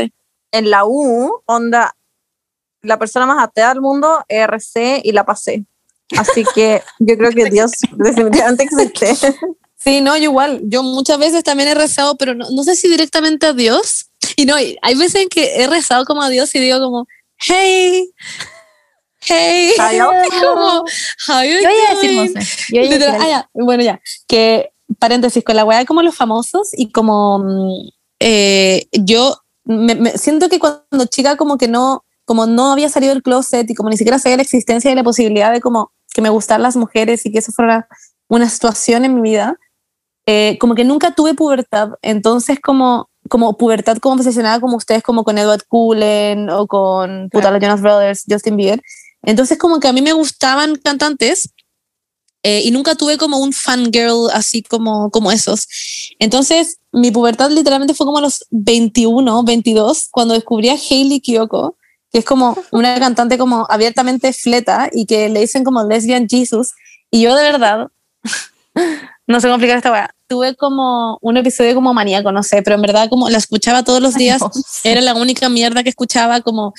en 0.54 0.70
la 0.70 0.84
U, 0.84 1.42
onda, 1.46 1.96
la 2.80 2.98
persona 2.98 3.26
más 3.26 3.42
atea 3.42 3.70
del 3.70 3.80
mundo, 3.80 4.24
ERC, 4.28 5.00
y 5.02 5.10
la 5.12 5.26
pasé. 5.26 5.64
Así 6.16 6.44
que 6.54 6.82
yo 7.00 7.16
creo 7.16 7.32
que 7.32 7.50
Dios 7.50 7.72
definitivamente 7.96 8.64
existe. 8.64 9.34
Sí, 9.76 10.00
no, 10.00 10.16
yo 10.16 10.24
igual. 10.24 10.60
Yo 10.64 10.82
muchas 10.82 11.18
veces 11.18 11.42
también 11.42 11.68
he 11.68 11.74
rezado, 11.74 12.16
pero 12.16 12.34
no, 12.34 12.46
no 12.50 12.62
sé 12.62 12.76
si 12.76 12.88
directamente 12.88 13.46
a 13.46 13.52
Dios. 13.52 14.06
Y 14.36 14.46
no, 14.46 14.54
hay 14.54 14.94
veces 14.94 15.22
en 15.22 15.28
que 15.28 15.56
he 15.56 15.66
rezado 15.66 16.04
como 16.04 16.22
a 16.22 16.28
Dios 16.28 16.54
y 16.54 16.60
digo 16.60 16.78
como, 16.78 17.06
hey, 17.38 18.10
hey, 19.22 19.72
Hello. 19.90 20.10
como, 20.40 20.84
how 21.28 21.42
you 21.42 21.60
Yo 21.62 21.68
iba 21.70 21.90
a 21.90 21.94
decir, 21.94 22.10
doing?" 22.10 22.32
Monse. 22.32 22.64
Yo 22.68 22.80
iba 22.80 22.94
a 22.94 22.98
decir 22.98 23.16
ah, 23.20 23.28
ya, 23.28 23.50
bueno, 23.52 23.82
ya. 23.82 24.00
Que, 24.28 24.72
paréntesis, 25.00 25.42
con 25.42 25.56
la 25.56 25.64
weá 25.64 25.84
como 25.84 26.02
los 26.02 26.14
famosos 26.14 26.70
y 26.72 26.92
como 26.92 27.40
mm, 27.40 27.88
eh, 28.20 28.86
yo 28.92 29.43
me, 29.64 29.94
me- 29.94 30.18
siento 30.18 30.48
que 30.48 30.58
cuando 30.58 31.06
chica 31.08 31.36
como 31.36 31.56
que 31.58 31.68
no, 31.68 32.04
como 32.24 32.46
no 32.46 32.72
había 32.72 32.88
salido 32.88 33.12
del 33.14 33.22
closet 33.22 33.68
y 33.70 33.74
como 33.74 33.90
ni 33.90 33.96
siquiera 33.96 34.18
sabía 34.18 34.36
la 34.36 34.42
existencia 34.42 34.90
y 34.90 34.94
la 34.94 35.04
posibilidad 35.04 35.52
de 35.52 35.60
como 35.60 35.92
que 36.12 36.22
me 36.22 36.28
gustaran 36.30 36.62
las 36.62 36.76
mujeres 36.76 37.26
y 37.26 37.32
que 37.32 37.38
eso 37.38 37.52
fuera 37.52 37.88
una 38.28 38.48
situación 38.48 39.04
en 39.04 39.14
mi 39.14 39.20
vida, 39.22 39.56
eh, 40.26 40.56
como 40.60 40.74
que 40.74 40.84
nunca 40.84 41.14
tuve 41.14 41.34
pubertad. 41.34 41.90
Entonces 42.02 42.58
como, 42.60 43.08
como 43.28 43.56
pubertad 43.56 43.98
como 43.98 44.14
obsesionada 44.16 44.60
como 44.60 44.76
ustedes, 44.76 45.02
como 45.02 45.24
con 45.24 45.38
Edward 45.38 45.64
Cullen 45.68 46.50
o 46.50 46.66
con 46.66 47.28
puta, 47.30 47.50
los 47.50 47.60
Jonas 47.60 47.80
Brothers, 47.82 48.24
Justin 48.28 48.56
Bieber. 48.56 48.80
Entonces 49.22 49.58
como 49.58 49.80
que 49.80 49.88
a 49.88 49.92
mí 49.92 50.02
me 50.02 50.12
gustaban 50.12 50.76
cantantes 50.76 51.50
eh, 52.46 52.60
y 52.62 52.70
nunca 52.70 52.94
tuve 52.94 53.16
como 53.16 53.38
un 53.38 53.54
fangirl 53.54 54.28
así 54.30 54.62
como, 54.62 55.10
como 55.10 55.32
esos. 55.32 55.66
Entonces, 56.18 56.76
mi 56.92 57.10
pubertad 57.10 57.50
literalmente 57.50 57.94
fue 57.94 58.04
como 58.04 58.18
a 58.18 58.20
los 58.20 58.44
21, 58.50 59.44
22, 59.44 60.08
cuando 60.10 60.34
descubrí 60.34 60.68
a 60.68 60.74
Hailey 60.74 61.20
Kiyoko, 61.20 61.78
que 62.12 62.18
es 62.18 62.24
como 62.26 62.54
una 62.70 63.00
cantante 63.00 63.38
como 63.38 63.66
abiertamente 63.70 64.34
fleta 64.34 64.90
y 64.92 65.06
que 65.06 65.30
le 65.30 65.40
dicen 65.40 65.64
como 65.64 65.84
lesbian 65.84 66.28
Jesus. 66.28 66.72
Y 67.10 67.22
yo 67.22 67.34
de 67.34 67.44
verdad, 67.44 67.88
no 69.26 69.40
sé 69.40 69.46
cómo 69.46 69.54
explicar 69.54 69.78
esta 69.78 69.90
weá, 69.90 70.14
tuve 70.28 70.54
como 70.54 71.16
un 71.22 71.38
episodio 71.38 71.74
como 71.74 71.94
maníaco, 71.94 72.30
no 72.30 72.42
sé, 72.42 72.60
pero 72.60 72.76
en 72.76 72.82
verdad 72.82 73.08
como 73.08 73.30
la 73.30 73.38
escuchaba 73.38 73.84
todos 73.84 74.02
los 74.02 74.16
días, 74.16 74.42
era 74.84 75.00
la 75.00 75.14
única 75.14 75.48
mierda 75.48 75.82
que 75.82 75.88
escuchaba, 75.88 76.42
como 76.42 76.74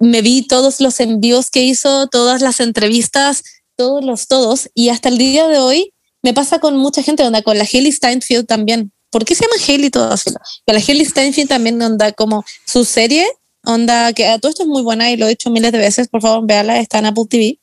me 0.00 0.22
vi 0.22 0.42
todos 0.44 0.80
los 0.80 0.98
envíos 0.98 1.50
que 1.50 1.62
hizo, 1.62 2.08
todas 2.08 2.42
las 2.42 2.58
entrevistas, 2.58 3.44
todos 3.76 4.04
los 4.04 4.26
todos, 4.26 4.70
y 4.74 4.88
hasta 4.88 5.08
el 5.08 5.18
día 5.18 5.48
de 5.48 5.58
hoy 5.58 5.92
me 6.22 6.32
pasa 6.32 6.58
con 6.58 6.76
mucha 6.76 7.02
gente, 7.02 7.22
onda, 7.22 7.42
con 7.42 7.58
la 7.58 7.64
Haley 7.64 7.92
Steinfeld 7.92 8.46
también. 8.46 8.92
¿Por 9.10 9.24
qué 9.24 9.34
se 9.34 9.44
llama 9.44 9.62
Haley 9.62 9.90
todas? 9.90 10.24
Con 10.24 10.74
la 10.74 10.80
Haley 10.80 11.04
Steinfeld 11.04 11.48
también, 11.48 11.80
onda, 11.82 12.12
como 12.12 12.44
su 12.64 12.84
serie, 12.84 13.26
onda, 13.64 14.12
que 14.12 14.26
a 14.26 14.38
todo 14.38 14.50
esto 14.50 14.62
es 14.62 14.68
muy 14.68 14.82
buena 14.82 15.10
y 15.10 15.16
lo 15.16 15.26
he 15.26 15.30
dicho 15.30 15.50
miles 15.50 15.72
de 15.72 15.78
veces, 15.78 16.08
por 16.08 16.22
favor, 16.22 16.46
véala, 16.46 16.80
está 16.80 16.98
en 16.98 17.06
Apple 17.06 17.24
TV. 17.28 17.58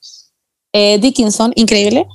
Eh, 0.73 0.99
Dickinson, 0.99 1.51
increíble. 1.55 2.05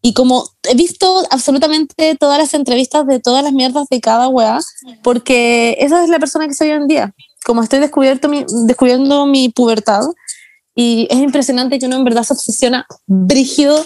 Y 0.00 0.12
como 0.12 0.48
he 0.62 0.76
visto 0.76 1.24
absolutamente 1.30 2.14
todas 2.14 2.38
las 2.38 2.54
entrevistas 2.54 3.06
de 3.06 3.18
todas 3.18 3.42
las 3.42 3.52
mierdas 3.52 3.88
de 3.90 4.00
cada 4.00 4.28
weá, 4.28 4.60
porque 5.02 5.76
esa 5.80 6.04
es 6.04 6.08
la 6.08 6.20
persona 6.20 6.46
que 6.46 6.54
soy 6.54 6.68
hoy 6.68 6.76
en 6.76 6.86
día. 6.86 7.14
Como 7.44 7.62
estoy 7.62 7.80
descubierto 7.80 8.28
mi, 8.28 8.44
descubriendo 8.66 9.26
mi 9.26 9.48
pubertad, 9.48 10.02
y 10.78 11.08
es 11.10 11.18
impresionante 11.18 11.78
que 11.78 11.86
uno 11.86 11.96
en 11.96 12.04
verdad 12.04 12.22
se 12.22 12.34
obsesiona 12.34 12.86
brígido 13.06 13.84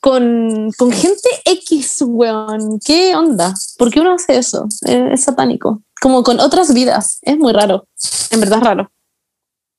con, 0.00 0.70
con 0.78 0.92
gente 0.92 1.28
X, 1.44 2.02
weón. 2.06 2.78
¿Qué 2.78 3.16
onda? 3.16 3.52
¿Por 3.76 3.90
qué 3.90 4.00
uno 4.00 4.14
hace 4.14 4.38
eso? 4.38 4.68
Es 4.82 5.24
satánico. 5.24 5.82
Como 6.00 6.22
con 6.22 6.38
otras 6.38 6.72
vidas. 6.72 7.18
Es 7.22 7.36
muy 7.36 7.52
raro. 7.52 7.88
En 8.30 8.38
verdad 8.38 8.58
es 8.58 8.64
raro. 8.64 8.92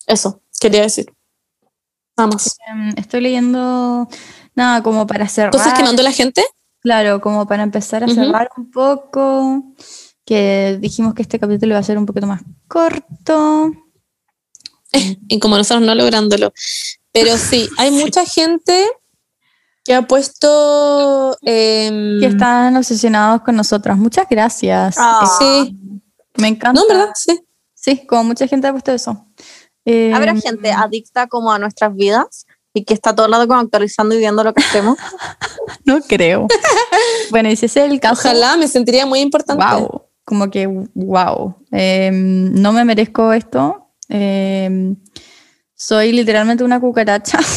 Eso, 0.07 0.41
quería 0.59 0.81
decir. 0.81 1.11
Nada 2.17 2.31
más. 2.31 2.57
Em, 2.67 2.89
Estoy 2.97 3.21
leyendo, 3.21 4.09
nada, 4.55 4.83
como 4.83 5.07
para 5.07 5.25
cerrar. 5.29 5.51
¿Cosas 5.51 5.73
que 5.73 5.83
mandó 5.83 6.03
la 6.03 6.11
gente? 6.11 6.43
Claro, 6.81 7.21
como 7.21 7.47
para 7.47 7.63
empezar 7.63 8.03
a 8.03 8.07
Ujú. 8.07 8.15
cerrar 8.15 8.49
un 8.57 8.71
poco, 8.71 9.63
que 10.25 10.77
dijimos 10.81 11.13
que 11.13 11.21
este 11.21 11.39
capítulo 11.39 11.71
iba 11.73 11.79
a 11.79 11.83
ser 11.83 11.97
un 11.97 12.05
poquito 12.05 12.27
más 12.27 12.41
corto. 12.67 13.71
Y 14.91 15.39
como 15.39 15.57
nosotros 15.57 15.85
no 15.85 15.93
lográndolo. 15.95 16.51
Pero 17.11 17.37
sí, 17.37 17.69
hay 17.77 17.91
mucha 17.91 18.25
gente 18.25 18.85
que 19.83 19.93
ha 19.93 20.07
puesto. 20.07 21.37
em, 21.41 22.19
Que 22.19 22.27
están 22.27 22.75
obsesionados 22.77 23.41
con 23.41 23.55
nosotras. 23.55 23.97
Muchas 23.97 24.27
gracias. 24.29 24.95
Ah. 24.97 25.25
Sí, 25.39 25.75
Me 26.37 26.47
encanta. 26.49 26.79
no, 26.81 26.87
verdad, 26.87 27.11
sí. 27.15 27.39
Sí, 27.73 28.05
como 28.07 28.23
mucha 28.25 28.45
gente 28.47 28.67
ha 28.67 28.71
puesto 28.71 28.91
eso. 28.91 29.25
Eh, 29.85 30.11
Habrá 30.13 30.35
gente 30.35 30.71
adicta 30.71 31.27
como 31.27 31.51
a 31.51 31.57
nuestras 31.59 31.95
vidas 31.95 32.45
y 32.73 32.83
que 32.83 32.93
está 32.93 33.15
todo 33.15 33.25
el 33.25 33.31
lado 33.31 33.47
como 33.47 33.59
actualizando 33.61 34.13
y 34.15 34.17
viendo 34.19 34.43
lo 34.43 34.53
que 34.53 34.63
hacemos. 34.63 34.97
No 35.85 36.01
creo. 36.01 36.47
bueno, 37.31 37.49
y 37.49 37.55
si 37.55 37.65
ese 37.67 37.85
es 37.85 37.91
el 37.91 37.99
caso, 37.99 38.27
Ojalá 38.27 38.57
me 38.57 38.67
sentiría 38.67 39.05
muy 39.05 39.19
importante. 39.19 39.63
wow, 39.63 40.03
como 40.25 40.49
que 40.51 40.67
wow. 40.93 41.55
Em, 41.71 42.53
no 42.59 42.71
me 42.73 42.83
merezco 42.85 43.31
esto. 43.33 43.88
Em, 44.09 44.95
soy 45.75 46.11
literalmente 46.11 46.63
una 46.63 46.79
cucaracha. 46.79 47.39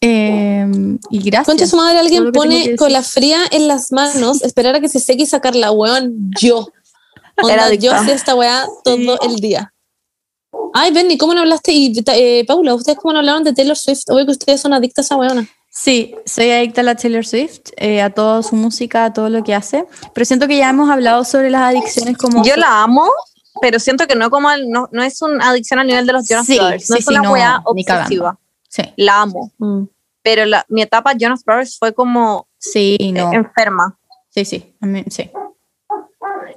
Em, 0.00 0.96
y 1.10 1.18
gracias. 1.18 1.46
Concha 1.46 1.66
su 1.66 1.76
madre, 1.76 1.98
alguien 1.98 2.30
pone 2.30 2.58
decir. 2.58 2.76
con 2.76 2.92
la 2.92 3.02
fría 3.02 3.40
en 3.50 3.66
las 3.66 3.90
manos, 3.90 4.42
esperar 4.44 4.76
a 4.76 4.80
que 4.80 4.88
se 4.88 5.00
seque 5.00 5.24
y 5.24 5.26
sacarla, 5.26 5.72
weón, 5.72 6.30
yo. 6.40 6.68
Onda, 7.36 7.54
Era 7.54 7.74
yo 7.74 7.92
hacía 7.92 8.14
esta 8.14 8.36
weá 8.36 8.64
todo 8.84 9.18
el 9.22 9.36
día. 9.36 9.72
Ay, 10.72 10.92
Benny, 10.92 11.18
¿cómo 11.18 11.34
no 11.34 11.40
hablaste? 11.40 11.72
Y 11.72 11.92
eh, 12.06 12.44
Paula, 12.46 12.74
¿ustedes 12.74 12.98
cómo 12.98 13.12
no 13.12 13.18
hablaron 13.18 13.42
de 13.44 13.52
Taylor 13.52 13.76
Swift? 13.76 14.04
Obvio 14.08 14.26
que 14.26 14.32
ustedes 14.32 14.60
son 14.60 14.72
adictas 14.72 15.10
a 15.10 15.16
weona. 15.16 15.48
Sí, 15.70 16.14
soy 16.24 16.50
adicta 16.50 16.80
a 16.80 16.84
la 16.84 16.96
Taylor 16.96 17.24
Swift, 17.24 17.70
eh, 17.76 18.02
a 18.02 18.10
toda 18.10 18.42
su 18.42 18.56
música, 18.56 19.04
a 19.04 19.12
todo 19.12 19.28
lo 19.28 19.44
que 19.44 19.54
hace. 19.54 19.86
Pero 20.14 20.24
siento 20.24 20.48
que 20.48 20.56
ya 20.56 20.70
hemos 20.70 20.90
hablado 20.90 21.24
sobre 21.24 21.50
las 21.50 21.62
adicciones 21.62 22.16
como. 22.16 22.44
Yo 22.44 22.56
la 22.56 22.82
amo, 22.82 23.08
pero 23.60 23.78
siento 23.78 24.06
que 24.06 24.14
no 24.14 24.30
como 24.30 24.48
al- 24.48 24.68
no, 24.68 24.88
no 24.92 25.02
es 25.02 25.20
una 25.22 25.48
adicción 25.50 25.78
a 25.80 25.84
nivel 25.84 26.06
de 26.06 26.12
los 26.12 26.28
Jonas 26.28 26.46
Sí, 26.46 26.56
Brothers. 26.58 26.90
No 26.90 26.96
sí, 26.96 27.00
es 27.00 27.06
sí, 27.06 27.14
una 27.14 27.22
no, 27.22 27.32
weá 27.32 27.62
cagando. 27.62 27.70
obsesiva. 27.70 28.38
Sí, 28.68 28.82
La 28.96 29.22
amo. 29.22 29.52
Pero 30.22 30.44
la, 30.44 30.64
mi 30.68 30.82
etapa 30.82 31.12
Jonas 31.18 31.42
Brothers 31.44 31.78
fue 31.78 31.92
como 31.94 32.46
sí, 32.58 32.96
eh, 33.00 33.12
no. 33.12 33.32
enferma. 33.32 33.98
Sí, 34.28 34.44
sí, 34.44 34.76
a 34.80 34.86
mí- 34.86 35.04
sí. 35.10 35.30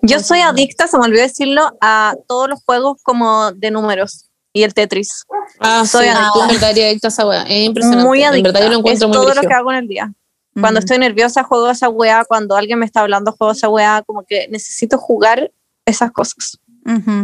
Yo 0.01 0.19
soy 0.19 0.39
adicta, 0.39 0.87
se 0.87 0.97
me 0.97 1.05
olvidó 1.05 1.21
decirlo, 1.21 1.77
a 1.79 2.15
todos 2.27 2.49
los 2.49 2.63
juegos 2.63 2.97
como 3.03 3.51
de 3.51 3.71
números 3.71 4.29
y 4.53 4.63
el 4.63 4.73
Tetris. 4.73 5.25
Ah, 5.59 5.85
Soy 5.85 6.05
sí, 6.05 6.09
adicta. 6.11 6.39
en 6.41 6.47
verdad, 6.47 6.77
era 6.77 6.87
adicta 6.89 7.07
a 7.07 7.09
esa 7.09 7.27
weá. 7.27 7.43
Es 7.43 7.65
impresionante. 7.65 8.05
Muy 8.07 8.23
adicta. 8.23 8.49
En 8.49 8.53
verdad, 8.53 8.61
yo 8.67 8.71
lo 8.73 8.79
encuentro 8.79 9.07
es 9.07 9.09
muy 9.17 9.25
todo 9.25 9.33
lo 9.35 9.41
que 9.47 9.53
hago 9.53 9.71
en 9.71 9.77
el 9.77 9.87
día. 9.87 10.11
Cuando 10.59 10.79
Mm. 10.79 10.83
estoy 10.83 10.97
nerviosa 10.97 11.43
juego 11.43 11.69
esa 11.69 11.87
weá, 11.87 12.25
cuando 12.25 12.55
alguien 12.57 12.79
me 12.79 12.85
está 12.85 13.01
hablando 13.01 13.31
juego 13.31 13.53
esa 13.53 13.69
weá, 13.69 14.03
como 14.05 14.23
que 14.23 14.47
necesito 14.49 14.97
jugar 14.97 15.51
esas 15.85 16.11
cosas. 16.11 16.57
Mm. 16.83 17.23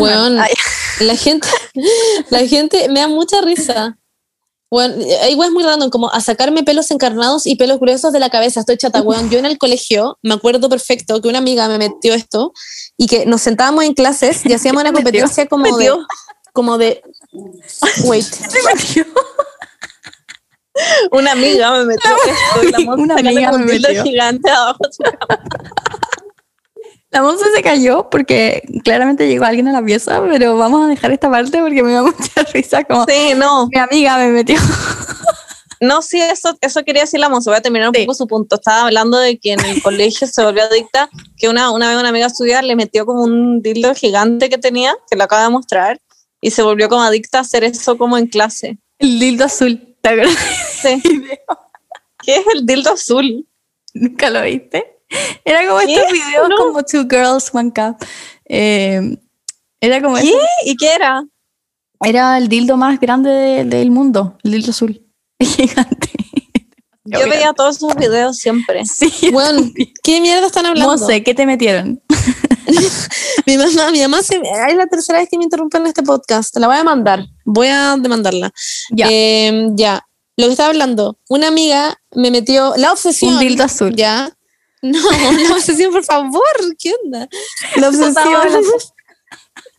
Weón, 0.00 0.38
Ay, 0.38 0.52
la 1.00 1.16
gente, 1.16 1.48
la 2.30 2.46
gente 2.46 2.88
me 2.88 3.00
da 3.00 3.08
mucha 3.08 3.40
risa. 3.40 3.96
Bueno, 4.70 4.94
hay 5.22 5.34
weas 5.34 5.50
muy 5.50 5.64
random, 5.64 5.90
como 5.90 6.12
a 6.12 6.20
sacarme 6.20 6.62
pelos 6.62 6.92
encarnados 6.92 7.44
y 7.44 7.56
pelos 7.56 7.80
gruesos 7.80 8.12
de 8.12 8.20
la 8.20 8.30
cabeza. 8.30 8.60
Estoy 8.60 8.76
chata, 8.76 9.02
weón. 9.02 9.28
Yo 9.28 9.40
en 9.40 9.46
el 9.46 9.58
colegio 9.58 10.18
me 10.22 10.34
acuerdo 10.34 10.68
perfecto 10.68 11.20
que 11.20 11.28
una 11.28 11.38
amiga 11.38 11.66
me 11.66 11.78
metió 11.78 12.14
esto 12.14 12.52
y 12.96 13.08
que 13.08 13.26
nos 13.26 13.42
sentábamos 13.42 13.82
en 13.84 13.94
clases 13.94 14.46
y 14.46 14.52
hacíamos 14.52 14.82
una 14.82 14.92
competencia 14.92 15.46
como 15.46 15.76
de, 15.76 15.90
como 16.52 16.78
de, 16.78 17.02
wait, 18.04 18.26
Una 21.10 21.32
amiga 21.32 21.72
me 21.72 21.86
metió 21.86 22.10
esto 22.26 22.68
y 22.68 22.70
la 22.70 22.78
monja 22.80 23.02
Una 23.02 23.14
amiga 23.16 23.52
me 23.52 23.64
metió. 23.64 24.04
gigante 24.04 24.50
abajo 24.50 24.78
de. 24.84 25.10
La 27.10 27.22
monza 27.22 27.44
se 27.54 27.62
cayó 27.62 28.08
porque 28.08 28.62
claramente 28.84 29.26
llegó 29.26 29.44
alguien 29.44 29.66
a 29.68 29.72
la 29.72 29.82
pieza, 29.84 30.22
pero 30.30 30.56
vamos 30.56 30.84
a 30.84 30.88
dejar 30.88 31.10
esta 31.10 31.28
parte 31.30 31.58
porque 31.60 31.82
me 31.82 31.92
da 31.92 32.02
mucha 32.04 32.42
risa 32.52 32.84
como 32.84 33.04
Sí, 33.06 33.32
no. 33.36 33.66
mi 33.66 33.78
amiga 33.78 34.16
me 34.18 34.28
metió. 34.28 34.56
No, 35.80 36.02
sí, 36.02 36.20
eso, 36.20 36.56
eso 36.60 36.84
quería 36.84 37.02
decir 37.02 37.18
la 37.20 37.28
monza. 37.30 37.50
Voy 37.50 37.58
a 37.58 37.62
terminar 37.62 37.88
un 37.88 37.94
Sí. 37.94 38.02
poco 38.02 38.14
su 38.14 38.26
punto. 38.26 38.56
Estaba 38.56 38.82
hablando 38.82 39.16
de 39.18 39.38
que 39.38 39.52
en 39.52 39.60
el 39.64 39.82
colegio 39.82 40.26
se 40.26 40.42
volvió 40.44 40.62
adicta, 40.64 41.08
que 41.38 41.48
una, 41.48 41.70
una 41.70 41.88
vez 41.88 41.98
una 41.98 42.10
amiga 42.10 42.28
suya 42.28 42.60
le 42.62 42.76
metió 42.76 43.06
como 43.06 43.22
un 43.24 43.62
dildo 43.62 43.94
gigante 43.94 44.50
que 44.50 44.58
tenía, 44.58 44.94
que 45.10 45.16
lo 45.16 45.24
acaba 45.24 45.42
de 45.44 45.48
mostrar, 45.50 45.98
y 46.42 46.50
se 46.50 46.62
volvió 46.62 46.88
como 46.90 47.02
adicta 47.02 47.38
a 47.38 47.40
hacer 47.40 47.64
eso 47.64 47.96
como 47.96 48.18
en 48.18 48.26
clase. 48.26 48.78
El 48.98 49.18
dildo 49.18 49.46
azul. 49.46 49.96
¿Te 50.02 50.08
acuerdas? 50.10 50.36
Sí. 50.82 51.02
¿Qué 52.22 52.36
es 52.36 52.44
el 52.54 52.66
dildo 52.66 52.92
azul? 52.92 53.46
¿Nunca 53.94 54.28
lo 54.30 54.42
viste? 54.42 54.99
Era 55.44 55.66
como 55.66 55.80
¿Qué? 55.80 55.94
estos 55.94 56.12
videos 56.12 56.48
No. 56.48 56.56
como 56.56 56.82
Two 56.84 57.06
Girls, 57.10 57.50
One 57.52 57.72
Cup. 57.74 57.96
Eh, 58.46 59.16
era 59.80 60.00
como 60.02 60.16
¿Qué? 60.16 60.28
eso. 60.28 60.38
¿Y 60.64 60.76
qué 60.76 60.92
era? 60.94 61.22
Era 62.04 62.36
el 62.38 62.48
dildo 62.48 62.76
más 62.76 62.98
grande 63.00 63.30
de- 63.30 63.64
del 63.64 63.90
mundo, 63.90 64.38
el 64.44 64.52
dildo 64.52 64.70
azul. 64.70 65.00
Gigante. 65.40 66.10
Yo 67.04 67.28
veía 67.28 67.52
todos 67.54 67.76
esos 67.76 67.94
videos 67.96 68.36
siempre. 68.36 68.84
Sí, 68.84 69.10
weón, 69.32 69.72
¿qué 70.04 70.20
mierda 70.20 70.46
están 70.46 70.66
hablando? 70.66 70.96
no 70.96 70.98
sé, 71.06 71.22
¿qué 71.24 71.34
te 71.34 71.44
metieron? 71.46 72.00
Mi 73.46 73.56
mamá, 73.56 73.90
mi 73.90 74.00
mamá 74.00 74.22
se, 74.22 74.36
es 74.36 74.76
la 74.76 74.86
tercera 74.86 75.18
vez 75.18 75.28
que 75.28 75.36
me 75.36 75.42
interrumpe 75.44 75.78
en 75.78 75.86
este 75.86 76.02
podcast. 76.04 76.56
La 76.56 76.68
voy 76.68 76.76
a 76.76 76.84
mandar. 76.84 77.24
Voy 77.44 77.66
a 77.66 77.96
demandarla. 77.98 78.52
Ya, 78.92 79.08
Eh, 79.10 79.68
ya. 79.74 80.06
Lo 80.36 80.46
que 80.46 80.52
estaba 80.52 80.68
hablando, 80.68 81.18
una 81.28 81.48
amiga 81.48 81.96
me 82.14 82.30
metió 82.30 82.74
la 82.76 82.92
obsesión. 82.92 83.34
un 83.34 83.40
dildo 83.40 83.64
azul. 83.64 83.94
Ya. 83.96 84.30
No, 84.82 84.98
la 85.48 85.54
obsesión, 85.54 85.92
por 85.92 86.04
favor. 86.04 86.42
¿Qué 86.78 86.94
onda? 87.04 87.28
La 87.76 87.88
obsesión. 87.88 88.14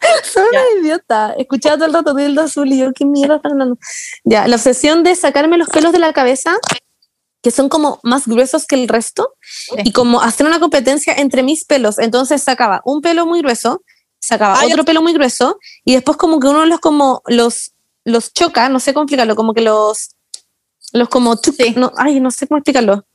Soy 0.24 0.44
una 0.50 0.82
idiota. 0.82 1.34
Escuchaba 1.38 1.76
todo 1.76 1.86
el 1.86 1.94
rato 1.94 2.14
dildo 2.14 2.42
azul 2.42 2.72
y 2.72 2.80
yo, 2.80 2.92
¿qué 2.94 3.06
mierda 3.06 3.38
están 3.38 3.54
hablando? 3.54 3.78
Ya, 4.24 4.48
la 4.48 4.56
obsesión 4.56 5.04
de 5.04 5.16
sacarme 5.16 5.58
los 5.58 5.70
pelos 5.70 5.92
de 5.92 6.00
la 6.00 6.14
cabeza, 6.14 6.58
que 7.42 7.52
son 7.52 7.70
como 7.70 8.00
más 8.04 8.28
gruesos 8.28 8.66
que 8.66 8.76
el 8.76 8.88
resto, 8.88 9.34
y 9.84 9.92
como 9.92 10.22
hacer 10.22 10.46
una 10.46 10.60
competencia 10.60 11.14
entre 11.14 11.44
mis 11.44 11.66
pelos. 11.66 12.00
Entonces 12.00 12.42
sacaba 12.44 12.82
un 12.86 13.02
pelo 13.02 13.26
muy 13.26 13.42
grueso, 13.42 13.84
sacaba 14.20 14.64
otro 14.66 14.86
pelo 14.86 15.02
muy 15.02 15.14
grueso, 15.14 15.58
y 15.84 15.94
después 15.94 16.18
como 16.18 16.40
que 16.40 16.48
uno 16.48 16.66
los 16.66 16.80
como 16.80 17.22
los, 17.28 17.74
los 18.06 18.34
choca, 18.34 18.70
no 18.70 18.80
sé 18.80 18.94
cómo 18.94 19.04
explicarlo, 19.04 19.36
como 19.36 19.54
que 19.54 19.62
los, 19.62 20.16
los 20.94 21.10
como, 21.10 21.40
tuc, 21.40 21.56
Sí. 21.56 21.74
no, 21.76 21.92
ay, 21.98 22.20
no 22.20 22.32
sé 22.32 22.48
cómo 22.48 22.58
explicarlo. 22.58 23.06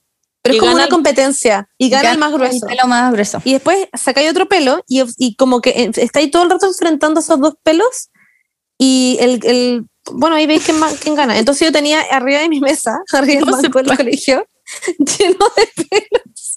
Pero 0.47 0.55
Y 0.55 0.56
es 0.56 0.60
como 0.60 0.70
gana 0.73 0.77
una 0.77 0.85
el- 0.85 0.90
competencia 0.90 1.68
y 1.78 1.89
gana 1.90 2.12
el 2.12 2.18
más 2.18 2.32
grueso. 2.32 2.66
pelo 2.66 2.86
más 2.86 3.12
grueso. 3.12 3.40
Y 3.44 3.52
después 3.55 3.89
sacáis 3.94 4.31
otro 4.31 4.48
pelo 4.48 4.82
y, 4.89 5.02
y 5.18 5.36
como 5.36 5.60
que 5.60 5.70
eh, 5.70 5.90
estáis 5.97 6.31
todo 6.31 6.43
el 6.44 6.51
rato 6.51 6.66
enfrentando 6.66 7.20
esos 7.20 7.40
dos 7.40 7.55
pelos 7.62 8.10
y 8.78 9.16
el, 9.20 9.40
el 9.44 9.85
bueno, 10.12 10.36
ahí 10.36 10.47
veis 10.47 10.64
quién, 10.64 10.77
quién 11.02 11.14
gana. 11.16 11.36
Entonces 11.39 11.66
yo 11.66 11.73
tenía 11.73 12.01
arriba 12.12 12.40
de 12.40 12.48
mi 12.48 12.60
mesa, 12.60 12.97
arriba 13.12 13.40
del 13.44 13.51
banco 13.62 13.82
del 13.82 13.97
colegio, 13.97 14.47
lleno 14.98 15.47
de 15.56 15.84
pelos. 15.88 16.55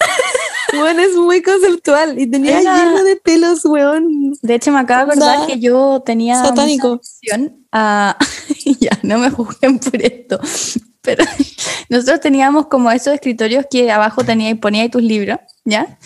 Bueno, 0.73 1.01
es 1.01 1.15
muy 1.15 1.41
conceptual 1.41 2.19
y 2.19 2.27
tenía 2.27 2.61
Era- 2.61 2.77
lleno 2.77 3.03
de 3.03 3.15
pelos, 3.17 3.65
weón. 3.65 4.33
De 4.41 4.55
hecho, 4.55 4.71
me 4.71 4.79
acabo 4.79 5.05
de 5.05 5.11
acordar 5.13 5.47
que 5.47 5.59
yo 5.59 6.01
tenía 6.05 6.41
satánico. 6.43 7.01
a... 7.71 8.17
ya, 8.79 8.91
no 9.03 9.17
me 9.19 9.29
juzguen 9.29 9.79
por 9.79 10.01
esto. 10.01 10.39
Pero 11.01 11.23
nosotros 11.89 12.19
teníamos 12.21 12.67
como 12.67 12.91
esos 12.91 13.13
escritorios 13.13 13.65
que 13.69 13.91
abajo 13.91 14.23
tenía 14.23 14.49
y 14.49 14.55
ponía 14.55 14.83
ahí 14.83 14.89
tus 14.89 15.03
libros, 15.03 15.37
¿ya? 15.65 15.97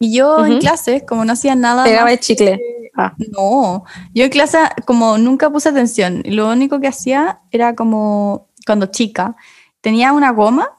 Y 0.00 0.14
yo 0.14 0.44
en 0.44 0.52
Ujú. 0.52 0.60
clases, 0.60 1.02
como 1.06 1.24
no 1.24 1.32
hacía 1.32 1.54
nada 1.54 1.84
Pegaba 1.84 2.12
el 2.12 2.20
chicle. 2.20 2.60
Ah. 2.96 3.14
No, 3.32 3.84
yo 4.12 4.24
en 4.24 4.30
clase 4.30 4.58
como 4.84 5.18
nunca 5.18 5.50
puse 5.50 5.68
atención. 5.68 6.22
Lo 6.26 6.48
único 6.50 6.80
que 6.80 6.88
hacía 6.88 7.40
era 7.52 7.74
como 7.76 8.48
cuando 8.66 8.86
chica, 8.86 9.36
tenía 9.80 10.12
una 10.12 10.30
goma 10.32 10.77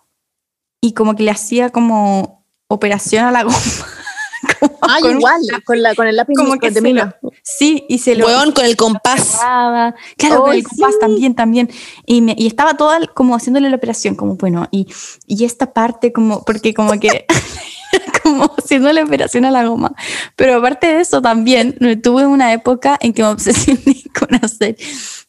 y 0.81 0.93
como 0.93 1.15
que 1.15 1.23
le 1.23 1.31
hacía 1.31 1.69
como 1.69 2.45
operación 2.68 3.26
a 3.26 3.31
la 3.31 3.43
goma. 3.43 3.56
Como 4.61 4.77
Ah, 4.81 4.97
con 5.01 5.11
un- 5.11 5.18
igual, 5.19 5.41
con, 5.65 5.81
la, 5.81 5.93
con 5.95 6.07
el 6.07 6.15
lápiz 6.15 6.34
como 6.38 6.57
que 6.57 6.72
se 6.72 6.80
mina. 6.80 7.18
lo- 7.22 7.31
Sí, 7.43 7.85
y 7.89 7.97
se 7.99 8.15
lo 8.15 8.26
Weón, 8.26 8.53
con 8.53 8.64
el 8.64 8.77
compás. 8.77 9.38
Claro, 10.18 10.39
con 10.39 10.49
Ay, 10.51 10.60
el 10.60 10.64
compás 10.65 10.93
sí. 10.93 10.97
también, 11.01 11.35
también. 11.35 11.69
Y, 12.06 12.22
me- 12.22 12.35
y 12.38 12.47
estaba 12.47 12.76
toda 12.76 13.06
como 13.07 13.35
haciéndole 13.35 13.69
la 13.69 13.76
operación, 13.76 14.15
como 14.15 14.35
bueno, 14.35 14.65
y, 14.72 14.88
y 15.27 15.43
esta 15.43 15.73
parte 15.73 16.14
como, 16.14 16.45
porque 16.45 16.73
como 16.73 16.97
que, 17.01 17.26
como 18.23 18.49
haciendo 18.57 18.91
la 18.93 19.03
operación 19.03 19.43
a 19.43 19.51
la 19.51 19.65
goma. 19.68 19.93
Pero 20.38 20.56
aparte 20.57 20.88
de 20.88 21.01
eso 21.01 21.22
también, 21.22 21.76
tuve 22.01 22.26
una 22.26 22.53
época 22.53 22.97
en 23.01 23.14
que 23.14 23.23
me 23.23 23.27
obsesioné 23.30 24.03
con 24.18 24.34
hacer 24.35 24.77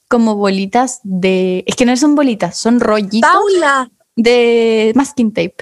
como 0.08 0.36
bolitas 0.36 1.00
de. 1.02 1.64
Es 1.66 1.74
que 1.74 1.84
no 1.84 1.96
son 1.96 2.14
bolitas, 2.14 2.56
son 2.56 2.78
rollitos 2.78 3.28
Paula. 3.28 3.90
De 4.22 4.92
masking 4.94 5.32
tape. 5.32 5.56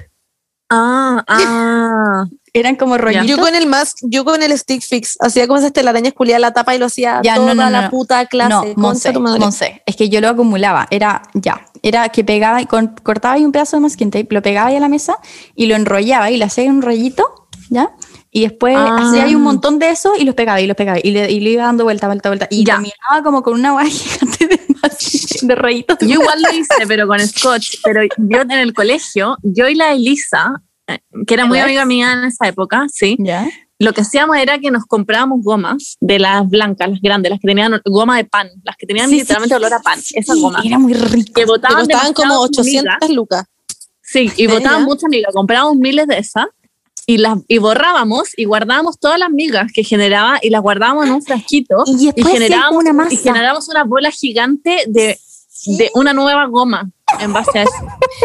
Ah, 0.71 1.25
ah. 1.29 2.25
Eran 2.55 2.77
como 2.77 2.99
rollitos. 2.99 3.27
Yo 3.27 3.39
con 3.39 3.55
el 3.55 3.67
mask, 3.67 3.99
yo 4.03 4.25
con 4.25 4.43
el 4.43 4.57
stick 4.59 4.83
fix, 4.83 5.17
hacía 5.21 5.47
como 5.47 5.59
esas 5.59 5.73
telarañas, 5.73 6.13
culiaba 6.15 6.41
la 6.41 6.53
tapa 6.53 6.75
y 6.75 6.79
lo 6.79 6.87
hacía 6.87 7.21
Ya, 7.23 7.37
toda 7.37 7.55
no, 7.55 7.65
no, 7.65 7.71
la 7.71 7.83
no. 7.83 7.91
puta 7.91 8.27
clase. 8.27 8.49
No, 8.51 8.65
Monse. 8.77 9.13
Monse. 9.13 9.83
Es 9.87 9.97
que 9.97 10.09
yo 10.09 10.21
lo 10.21 10.29
acumulaba. 10.31 10.89
Era, 10.91 11.23
ya, 11.35 11.67
era 11.83 12.09
que 12.09 12.25
pegaba, 12.25 12.61
y 12.61 12.67
con- 12.67 12.97
cortaba 13.03 13.35
ahí 13.35 13.45
un 13.45 13.53
pedazo 13.53 13.77
de 13.77 13.83
masking 13.83 14.11
tape, 14.11 14.29
lo 14.31 14.43
pegaba 14.43 14.69
ahí 14.71 14.77
a 14.77 14.81
la 14.81 14.89
mesa 14.89 15.19
y 15.55 15.67
lo 15.67 15.77
enrollaba 15.77 16.31
y 16.31 16.37
le 16.39 16.45
hacía 16.47 16.65
un 16.71 16.83
rollito, 16.83 17.49
¿ya? 17.71 17.91
Y 18.31 18.43
después 18.43 18.75
Ah. 18.77 18.99
hacía 19.09 19.25
ahí 19.25 19.35
un 19.35 19.43
montón 19.43 19.79
de 19.79 19.91
eso 19.91 20.13
y 20.19 20.25
los 20.25 20.35
pegaba 20.35 20.61
y 20.61 20.67
los 20.67 20.77
pegaba 20.77 20.99
y 21.03 21.11
le, 21.13 21.31
y 21.31 21.41
le 21.41 21.51
iba 21.51 21.65
dando 21.65 21.85
vuelta, 21.85 22.07
vuelta, 22.07 22.29
vuelta. 22.29 22.47
Y 22.51 22.65
Ya. 22.65 22.75
terminaba 22.75 23.23
como 23.25 23.43
con 23.43 23.55
una 23.55 23.73
guay 23.73 23.91
gigante 23.91 24.47
de, 24.47 24.61
de 25.43 25.55
rollitos. 25.55 25.97
Yo 26.01 26.21
igual 26.21 26.43
lo 26.43 26.51
hice, 26.55 26.87
pero 26.87 27.07
con 27.07 27.21
scotch. 27.21 27.77
Pero 27.85 28.03
yo 28.19 28.41
en 28.43 28.51
el 28.53 28.75
colegio, 28.75 29.37
yo 29.43 29.69
y 29.69 29.75
la 29.75 29.93
Elisa, 29.93 30.63
eh, 30.87 30.99
que 31.27 31.35
era 31.35 31.47
muy 31.47 31.59
amiga 31.59 31.85
mía 31.85 32.13
en 32.13 32.25
esa 32.25 32.47
época, 32.49 32.87
sí, 32.93 33.17
¿Ya? 33.19 33.49
lo 33.79 33.93
que 33.93 34.01
hacíamos 34.03 34.37
era 34.37 34.59
que 34.59 34.71
nos 34.71 34.85
comprábamos 34.87 35.43
gomas 35.43 35.97
de 36.01 36.19
las 36.19 36.49
blancas, 36.49 36.91
las 36.91 37.01
grandes, 37.01 37.31
las 37.31 37.41
que 37.41 37.47
tenían 37.49 37.81
goma 37.85 38.17
de 38.17 38.25
pan, 38.25 38.51
las 38.65 38.77
que 38.77 38.87
tenían 38.87 39.09
Sí, 39.09 39.21
literalmente 39.21 39.55
sí, 39.55 39.57
olor 39.57 39.73
a 39.75 39.81
pan, 39.81 39.99
esas 40.15 40.37
gomas. 40.39 40.65
Era 40.65 40.79
muy 40.79 40.93
rico. 40.95 41.33
Que 41.35 41.45
botaban, 41.47 41.79
costaban 41.87 42.13
como 42.13 42.35
demasiado 42.35 42.43
800 42.43 42.95
migas. 43.01 43.11
lucas. 43.17 43.45
Sí, 44.03 44.33
y 44.37 44.47
botaban 44.47 44.81
ya. 44.81 44.85
muchas 44.87 45.09
migas. 45.11 45.33
Comprábamos 45.35 45.77
miles 45.77 46.07
de 46.07 46.19
esas 46.19 46.47
y 47.07 47.19
las 47.19 47.39
y 47.49 47.59
borrábamos 47.59 48.31
y 48.37 48.45
guardábamos 48.45 48.99
todas 48.99 49.19
las 49.19 49.31
migas 49.31 49.73
que 49.73 49.85
generaba 49.85 50.39
y 50.43 50.51
las 50.51 50.61
guardábamos 50.61 51.07
en 51.07 51.13
un 51.13 51.23
frasquito 51.23 51.77
Y 51.87 52.13
generábamos 52.25 52.83
una 52.83 52.93
masa. 52.93 53.15
y 53.15 53.17
generábamos 53.17 53.69
una 53.69 53.85
bola 53.85 54.11
gigante 54.11 54.85
de, 54.87 55.19
de 55.67 55.91
una 55.95 56.13
nueva 56.13 56.47
goma 56.47 56.91
en 57.21 57.33
base 57.33 57.59
a 57.59 57.63
eso. 57.63 57.73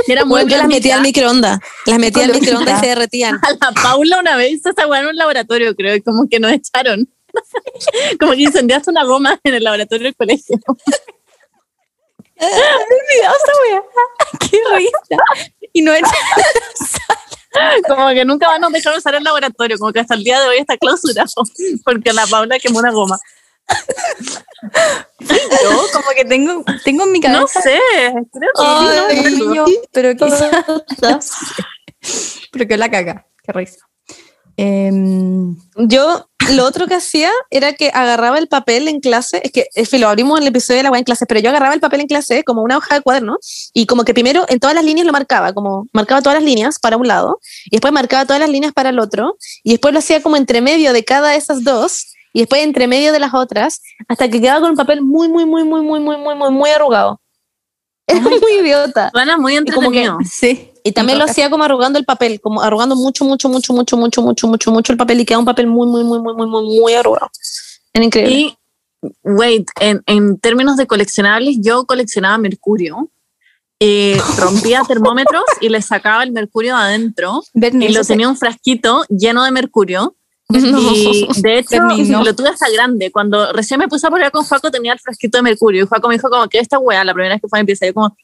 Y 0.08 0.12
Era 0.12 0.26
muy 0.26 0.41
Bueno, 0.41 0.50
yo 0.50 0.58
las 0.58 0.68
metía 0.68 0.95
al 0.95 1.02
microondas. 1.02 1.60
Las 1.86 2.00
metía 2.00 2.26
al 2.26 2.34
microondas 2.34 2.78
y 2.78 2.80
se 2.82 2.88
derretían. 2.88 3.36
A 3.36 3.52
la 3.52 3.72
Paula 3.82 4.20
una 4.20 4.36
vez 4.36 4.52
hizo 4.52 4.70
esa 4.70 4.84
en 4.84 5.08
un 5.08 5.16
laboratorio, 5.16 5.76
creo, 5.76 5.95
y 5.95 6.02
como 6.02 6.28
que 6.30 6.40
nos 6.40 6.52
echaron. 6.52 7.10
como 8.20 8.34
que 8.34 8.41
incendiaste 8.41 8.91
una 8.91 9.06
goma 9.06 9.40
en 9.44 9.56
el 9.56 9.64
laboratorio 9.64 10.06
del 10.06 10.16
colegio. 10.16 10.60
Qué 14.40 14.58
risa. 14.76 15.24
Y 15.72 15.82
no 15.82 15.94
era 15.94 16.08
Como 17.88 18.10
que 18.10 18.26
nunca 18.26 18.48
más 18.48 18.60
nos 18.60 18.72
dejaron 18.72 19.00
usar 19.00 19.16
el 19.16 19.24
laboratorio, 19.24 19.78
como 19.78 19.92
que 19.92 20.00
hasta 20.00 20.16
el 20.16 20.24
día 20.24 20.40
de 20.42 20.48
hoy 20.48 20.58
está 20.58 20.78
clausurado, 20.78 21.30
porque 21.86 22.14
la 22.14 22.26
Paula 22.28 22.60
quemó 22.60 22.80
una 22.80 22.92
goma. 22.92 23.20
yo, 25.20 25.88
como 25.94 26.10
que 26.16 26.26
tengo, 26.26 26.64
tengo 26.84 27.04
en 27.06 27.12
mi 27.12 27.22
cabeza. 27.22 27.42
No 27.42 27.48
sé, 27.48 27.80
creo 28.32 29.08
que 29.08 29.30
Sí, 29.30 29.36
sí, 29.36 29.46
no 29.46 29.66
pero 29.92 30.16
quizás. 30.16 31.32
pero 32.52 32.68
que 32.68 32.78
la 32.78 32.90
caga. 32.90 33.26
Qué 33.44 33.52
risa. 33.52 33.86
Em, 34.58 35.56
Yo 35.76 36.28
lo 36.52 36.66
otro 36.66 36.88
que 36.88 36.96
hacía 36.96 37.32
era 37.50 37.74
que 37.74 37.90
agarraba 37.94 38.38
el 38.38 38.48
papel 38.48 38.88
en 38.88 39.00
clase, 39.00 39.42
es 39.44 39.52
que 39.52 39.68
es 39.74 39.90
que 39.90 39.98
lo 39.98 40.08
abrimos 40.10 40.38
en 40.38 40.44
el 40.44 40.50
episodio 40.50 40.78
de 40.80 40.84
la 40.84 40.92
web 40.92 41.00
en 41.00 41.06
clase, 41.06 41.26
pero 41.26 41.40
yo 41.40 41.50
agarraba 41.50 41.74
el 41.74 41.80
papel 41.80 42.02
en 42.02 42.08
clase 42.08 42.44
como 42.44 42.62
una 42.62 42.78
hoja 42.78 42.96
de 42.96 43.02
cuaderno 43.02 43.38
y 43.74 43.86
como 43.86 44.04
que 44.04 44.14
primero 44.14 44.46
en 44.50 44.60
todas 44.60 44.76
las 44.76 44.84
líneas 44.86 45.08
lo 45.08 45.14
marcaba, 45.14 45.54
como 45.54 45.88
marcaba 45.94 46.22
todas 46.22 46.36
las 46.38 46.44
líneas 46.44 46.80
para 46.80 46.98
un 46.98 47.08
lado 47.08 47.40
y 47.66 47.72
después 47.72 47.94
marcaba 47.94 48.26
todas 48.26 48.42
las 48.42 48.50
líneas 48.50 48.74
para 48.74 48.90
el 48.90 49.00
otro 49.00 49.38
y 49.64 49.72
después 49.72 49.94
lo 49.94 50.00
hacía 50.00 50.22
como 50.22 50.36
entre 50.36 50.62
medio 50.62 50.92
de 50.94 51.04
cada 51.06 51.30
de 51.32 51.38
esas 51.38 51.64
dos 51.64 52.08
y 52.34 52.40
después 52.42 52.62
entre 52.62 52.88
medio 52.88 53.12
de 53.14 53.20
las 53.20 53.34
otras 53.34 53.82
hasta 54.08 54.30
que 54.30 54.42
quedaba 54.42 54.60
con 54.62 54.72
un 54.72 54.78
papel 54.78 55.02
muy, 55.02 55.30
muy, 55.30 55.46
muy, 55.46 55.64
muy, 55.64 55.82
muy, 55.82 56.00
muy, 56.02 56.18
muy, 56.18 56.36
muy, 56.36 56.52
muy 56.52 56.70
arrugado. 56.72 57.22
Era 58.08 58.20
muy 58.20 58.54
idiota. 58.60 59.10
Suena 59.12 59.38
muy 59.38 59.54
Y 59.56 59.66
como 59.72 59.90
que- 59.92 60.04
entretenido. 60.04 60.18
sí. 60.30 60.70
Y 60.84 60.91
también 60.91 61.18
lo 61.18 61.26
hacía 61.26 61.49
como 61.49 61.64
arrugando 61.64 61.97
el 61.97 62.03
papel, 62.03 62.41
como 62.41 62.61
arrugando 62.61 62.95
mucho, 62.95 63.23
mucho, 63.23 63.47
mucho, 63.47 63.73
mucho, 63.73 63.95
mucho, 63.95 64.22
mucho, 64.22 64.47
mucho, 64.47 64.72
mucho 64.72 64.91
el 64.91 64.97
papel 64.97 65.22
y 65.22 65.26
queda 65.26 65.39
un 65.39 65.45
papel 65.45 65.68
muy, 65.68 65.88
muy, 65.88 66.03
muy, 66.03 66.19
muy, 66.19 66.34
muy, 66.34 66.47
muy, 66.47 66.80
muy 66.80 66.93
arrugado. 66.93 67.30
Era 67.93 68.03
increíble. 68.03 68.35
Y, 68.35 68.57
wait, 69.23 69.69
en, 69.80 70.03
en 70.05 70.38
términos 70.39 70.76
de 70.76 70.85
coleccionables, 70.85 71.57
yo 71.61 71.85
coleccionaba 71.85 72.38
mercurio. 72.38 73.10
Eh, 73.80 74.18
rompía 74.39 74.81
termómetros 74.88 75.43
y 75.60 75.69
le 75.69 75.81
sacaba 75.81 76.23
el 76.23 76.31
mercurio 76.31 76.76
adentro 76.76 77.43
y 77.53 77.89
lo 77.89 78.03
tenía 78.03 78.30
un 78.30 78.38
frasquito 78.38 79.03
lleno 79.10 79.43
de 79.43 79.51
mercurio. 79.51 80.15
Y 80.49 81.27
de 81.41 81.60
hecho, 81.60 81.77
lo 81.81 82.35
tuve 82.35 82.49
hasta 82.49 82.69
grande. 82.69 83.11
Cuando 83.11 83.53
recién 83.53 83.80
me 83.80 83.88
puse 83.88 84.05
a 84.05 84.11
pelear 84.11 84.31
con 84.31 84.43
Juaco, 84.43 84.69
tenía 84.69 84.93
el 84.93 84.99
frasquito 84.99 85.38
de 85.38 85.41
mercurio. 85.41 85.84
Y 85.84 85.88
Juaco 85.88 86.07
me 86.10 86.15
dijo, 86.15 86.30
como, 86.30 86.47
que 86.47 86.60
esta 86.60 86.77
wea? 86.77 87.03
La 87.03 87.14
primera 87.14 87.35
vez 87.35 87.41
que 87.41 87.47
fue 87.47 87.60
a 87.60 87.64
mi 87.64 87.65
pieza, 87.65 87.85
yo 87.85 87.93
como, 87.93 88.15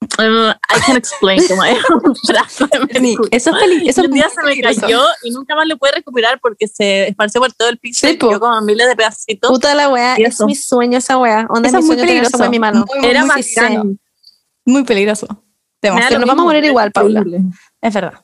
"Uh, 0.00 0.50
I 0.50 0.80
can 0.86 0.96
explain. 0.96 1.40
De 1.40 1.48
Bernie, 1.56 3.12
mercurio. 3.16 3.28
eso 3.30 3.50
es 3.50 3.56
peli- 3.62 3.88
eso 3.88 4.02
un 4.02 4.12
día 4.12 4.28
se 4.28 4.42
me 4.42 4.60
cayó 4.60 5.02
y 5.24 5.30
nunca 5.30 5.54
más 5.56 5.66
lo 5.66 5.76
pude 5.76 5.92
recuperar 5.92 6.38
porque 6.40 6.68
se 6.68 7.08
esparció 7.08 7.40
por 7.40 7.52
todo 7.52 7.68
el 7.68 7.78
piso 7.78 8.06
Sí, 8.06 8.12
y 8.14 8.18
quedó 8.18 8.38
como 8.40 8.60
miles 8.62 8.86
de 8.88 8.96
pedacitos. 8.96 9.50
Puta 9.50 9.74
la 9.74 9.88
weá, 9.88 10.14
es 10.16 10.34
eso. 10.34 10.46
mi 10.46 10.54
sueño 10.54 10.98
esa 10.98 11.18
weá. 11.18 11.46
Onda 11.50 11.68
Eso 11.68 11.78
es 11.78 11.84
mi 11.84 11.88
muy 11.88 11.96
sueño 11.98 12.22
tener 12.30 12.44
en 12.44 12.50
mi 12.50 12.58
mano. 12.58 12.84
Muy, 12.86 13.06
Era 13.08 13.24
muy 13.24 13.30
bacán. 13.56 13.98
Muy 14.64 14.84
peligroso. 14.84 15.26
Demasiado. 15.82 16.18
Nos 16.20 16.28
vamos 16.28 16.42
a 16.42 16.46
morir 16.46 16.64
igual, 16.64 16.92
Paula. 16.92 17.24
Es 17.80 17.94
verdad. 17.94 18.14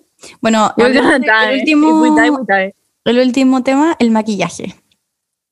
Bueno, 0.40 0.72
el, 0.76 0.96
último, 1.60 2.00
we 2.02 2.10
die, 2.10 2.30
we 2.30 2.40
die. 2.48 2.74
el 3.04 3.18
último 3.18 3.62
tema, 3.62 3.96
el 3.98 4.10
maquillaje. 4.10 4.74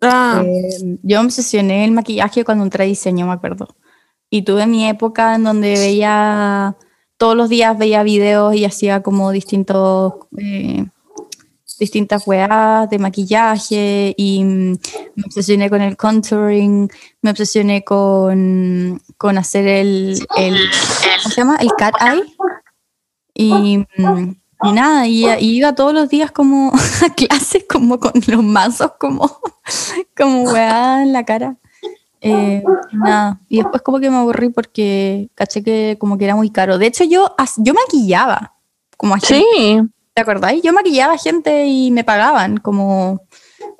Ah, 0.01 0.43
Eh, 0.44 0.99
yo 1.03 1.20
me 1.20 1.27
obsesioné 1.27 1.85
el 1.85 1.93
maquillaje 1.93 2.44
cuando 2.44 2.65
entré 2.65 2.85
a 2.85 2.86
diseño, 2.86 3.27
me 3.27 3.32
acuerdo. 3.32 3.69
Y 4.35 4.45
tuve 4.45 4.67
mi 4.67 4.89
época 4.89 5.35
en 5.35 5.45
donde 5.45 5.75
veía, 5.75 6.75
todos 7.19 7.37
los 7.37 7.51
días 7.51 7.77
veía 7.77 8.03
videos 8.03 8.55
y 8.55 8.65
hacía 8.65 9.03
como 9.03 9.31
distintos, 9.31 10.15
eh, 10.39 10.87
distintas 11.79 12.27
weas 12.27 12.89
de 12.89 12.99
maquillaje 12.99 14.15
y 14.17 14.43
mm, 14.43 14.79
me 15.17 15.25
obsesioné 15.27 15.69
con 15.69 15.83
el 15.83 15.99
contouring, 15.99 16.91
me 17.21 17.31
obsesioné 17.31 17.85
con, 17.85 19.03
con 19.19 19.37
hacer 19.37 19.67
el, 19.67 20.27
el, 20.39 20.57
¿cómo 20.57 21.29
se 21.29 21.37
llama? 21.37 21.57
El 21.61 21.69
cat 21.77 21.95
eye. 22.01 22.25
Y, 23.35 23.85
mm, 23.99 24.35
y 24.63 24.73
nada, 24.73 25.07
y, 25.07 25.27
y 25.27 25.57
iba 25.59 25.75
todos 25.75 25.93
los 25.93 26.09
días 26.09 26.33
como 26.33 26.73
a 27.05 27.15
clases, 27.15 27.67
como 27.69 28.01
con 28.01 28.13
los 28.27 28.43
mazos, 28.43 28.93
como, 28.99 29.31
como 30.17 30.45
weá 30.45 31.03
en 31.03 31.13
la 31.13 31.23
cara. 31.27 31.59
Eh, 32.24 32.62
nada. 32.93 33.40
Y 33.49 33.59
después 33.59 33.82
como 33.82 33.99
que 33.99 34.09
me 34.09 34.16
aburrí 34.16 34.49
porque 34.49 35.28
caché 35.35 35.62
que 35.62 35.97
como 35.99 36.16
que 36.16 36.24
era 36.24 36.36
muy 36.36 36.51
caro. 36.51 36.78
De 36.78 36.86
hecho, 36.86 37.05
yo, 37.05 37.35
yo 37.59 37.74
maquillaba 37.74 38.55
como 38.97 39.15
a 39.15 39.19
gente, 39.19 39.44
Sí, 39.57 39.81
¿te 40.15 40.23
acordáis? 40.23 40.62
Yo 40.62 40.73
maquillaba 40.73 41.15
a 41.15 41.19
gente 41.19 41.66
y 41.66 41.90
me 41.90 42.05
pagaban 42.05 42.59
como... 42.59 43.20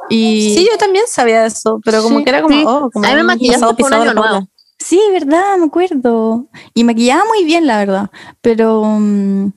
Y, 0.09 0.55
sí, 0.57 0.69
yo 0.71 0.77
también 0.77 1.05
sabía 1.07 1.47
eso, 1.47 1.81
pero 1.85 2.03
como 2.03 2.19
Sí, 2.19 2.25
que 2.25 2.31
era 2.31 2.43
como, 2.43 2.55
sí. 2.55 2.65
oh, 2.67 2.91
como 2.93 3.07
A 3.07 3.15
mí 3.15 3.23
me 3.23 3.37
pasado 3.49 3.77
por 3.77 3.87
un 3.87 3.95
año 3.95 4.15
nuevo. 4.15 4.49
Sí, 4.79 5.01
verdad, 5.13 5.57
me 5.59 5.67
acuerdo. 5.67 6.49
Y 6.75 6.83
maquillaba 6.83 7.25
muy 7.25 7.45
bien, 7.45 7.69
la 7.69 7.79
verdad. 7.79 8.11
Pero, 8.41 8.83
mm, 8.85 9.53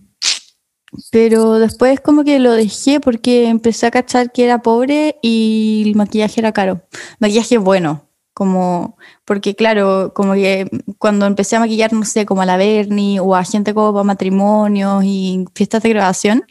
pero 1.11 1.53
después 1.53 1.99
como 1.99 2.23
que 2.23 2.37
lo 2.37 2.51
dejé 2.51 2.99
porque 2.99 3.47
empecé 3.47 3.87
a 3.87 3.91
cachar 3.91 4.31
que 4.31 4.43
era 4.45 4.61
pobre 4.61 5.17
y 5.23 5.83
el 5.87 5.95
maquillaje 5.95 6.39
era 6.39 6.51
caro. 6.51 6.81
Maquillaje 7.19 7.57
bueno, 7.57 8.05
como, 8.35 8.97
porque 9.25 9.55
claro, 9.55 10.11
como 10.13 10.33
que 10.33 10.69
cuando 10.99 11.25
empecé 11.25 11.55
a 11.55 11.59
maquillar, 11.61 11.91
no 11.93 12.05
sé, 12.05 12.25
como 12.27 12.41
a 12.43 12.45
la 12.45 12.57
Bernie 12.57 13.19
o 13.19 13.33
a 13.33 13.43
gente 13.43 13.73
como 13.73 13.93
para 13.93 14.03
matrimonios 14.03 15.03
y 15.03 15.45
fiestas 15.55 15.81
de 15.81 15.89
grabación, 15.89 16.43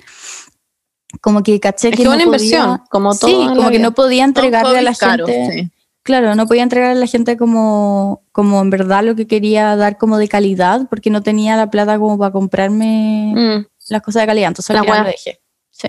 como 1.21 1.43
que 1.45 1.61
caché 1.61 1.91
Es 1.91 1.93
que 1.97 1.99
que 1.99 2.05
no 2.05 2.11
una 2.15 2.25
podía- 2.25 2.25
inversión, 2.27 2.83
como 2.91 3.15
todo 3.15 3.31
Sí, 3.31 3.37
como 3.47 3.65
que 3.71 3.77
vida. 3.79 3.83
no 3.83 3.93
podía 3.93 4.25
entregarle 4.25 4.79
a 4.79 4.83
la 4.83 4.95
hobbies 4.95 5.27
gente. 5.27 5.51
sí. 5.53 5.71
Claro, 6.03 6.35
no 6.35 6.47
podía 6.47 6.63
entregar 6.65 6.91
a 6.91 6.95
la 6.95 7.07
gente 7.07 7.37
como, 7.39 8.23
como 8.33 8.61
en 8.61 8.69
verdad 8.69 9.03
lo 9.05 9.15
que 9.15 9.27
quería 9.27 9.75
dar 9.77 9.97
como 9.97 10.19
de 10.19 10.29
calidad, 10.29 10.87
porque 10.91 11.09
no 11.11 11.23
tenía 11.23 11.57
la 11.57 11.71
plata 11.71 11.99
como 11.99 12.19
para 12.19 12.31
comprarme 12.33 13.33
Mm. 13.35 13.67
las 13.89 14.03
cosas 14.03 14.23
de 14.23 14.27
calidad, 14.27 14.49
entonces 14.49 14.75
La 14.75 14.83
lo 14.83 15.05
dejé. 15.05 15.41
Sí. 15.71 15.89